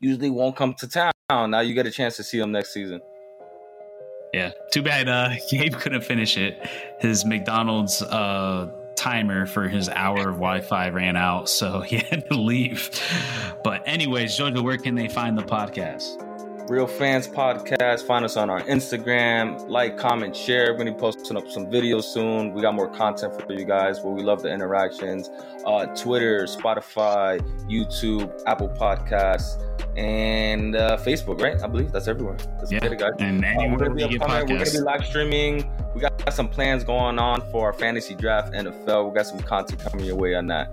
usually 0.00 0.30
won't 0.30 0.56
come 0.56 0.74
to 0.78 0.88
town. 0.88 1.12
Now 1.30 1.60
you 1.60 1.74
get 1.74 1.86
a 1.86 1.90
chance 1.90 2.16
to 2.16 2.24
see 2.24 2.38
them 2.38 2.52
next 2.52 2.72
season. 2.72 3.00
Yeah. 4.32 4.50
Too 4.72 4.82
bad 4.82 5.08
uh, 5.08 5.34
Gabe 5.50 5.74
couldn't 5.74 6.02
finish 6.02 6.36
it. 6.36 6.68
His 7.00 7.24
McDonald's 7.24 8.02
uh, 8.02 8.72
timer 8.96 9.46
for 9.46 9.68
his 9.68 9.88
hour 9.88 10.28
of 10.28 10.36
Wi-Fi 10.36 10.88
ran 10.88 11.16
out, 11.16 11.48
so 11.48 11.80
he 11.88 11.98
had 11.98 12.28
to 12.30 12.40
leave. 12.40 12.90
But 13.62 13.86
anyways, 13.86 14.38
Jojo, 14.38 14.62
where 14.62 14.78
can 14.78 14.94
they 14.94 15.08
find 15.08 15.36
the 15.36 15.42
podcast? 15.42 16.33
Real 16.68 16.86
Fans 16.86 17.28
Podcast. 17.28 18.06
Find 18.06 18.24
us 18.24 18.38
on 18.38 18.48
our 18.48 18.62
Instagram. 18.62 19.68
Like, 19.68 19.98
comment, 19.98 20.34
share. 20.34 20.72
We're 20.72 20.78
going 20.78 20.86
to 20.86 20.92
be 20.92 20.98
posting 20.98 21.36
up 21.36 21.46
some 21.50 21.66
videos 21.66 22.04
soon. 22.04 22.54
We 22.54 22.62
got 22.62 22.74
more 22.74 22.88
content 22.88 23.34
for 23.38 23.52
you 23.52 23.66
guys 23.66 24.00
where 24.00 24.14
we 24.14 24.22
love 24.22 24.42
the 24.42 24.50
interactions. 24.50 25.28
Uh, 25.66 25.86
Twitter, 25.94 26.44
Spotify, 26.44 27.40
YouTube, 27.68 28.32
Apple 28.46 28.70
Podcasts, 28.70 29.62
and 29.98 30.74
uh, 30.74 30.96
Facebook, 30.96 31.42
right? 31.42 31.62
I 31.62 31.66
believe 31.66 31.92
that's 31.92 32.08
everywhere. 32.08 32.38
That's 32.58 32.72
yeah. 32.72 32.82
it, 32.82 32.98
guys. 32.98 33.12
And 33.18 33.44
anywhere 33.44 33.66
uh, 33.66 33.70
we're 33.70 33.78
going 34.46 34.64
to 34.64 34.72
be 34.72 34.80
live 34.80 35.04
streaming. 35.04 35.70
We 35.94 36.00
got 36.00 36.32
some 36.32 36.48
plans 36.48 36.82
going 36.82 37.18
on 37.18 37.42
for 37.50 37.66
our 37.66 37.74
fantasy 37.74 38.14
draft 38.14 38.54
NFL. 38.54 39.10
We 39.10 39.14
got 39.14 39.26
some 39.26 39.40
content 39.40 39.82
coming 39.82 40.06
your 40.06 40.16
way 40.16 40.34
on 40.34 40.46
that. 40.46 40.72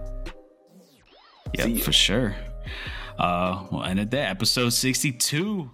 Yeah, 1.53 1.67
for 1.79 1.91
sure. 1.91 2.33
Uh, 3.19 3.65
we'll 3.69 3.83
end 3.83 3.99
it 3.99 4.09
there. 4.09 4.27
Episode 4.27 4.69
62 4.69 5.69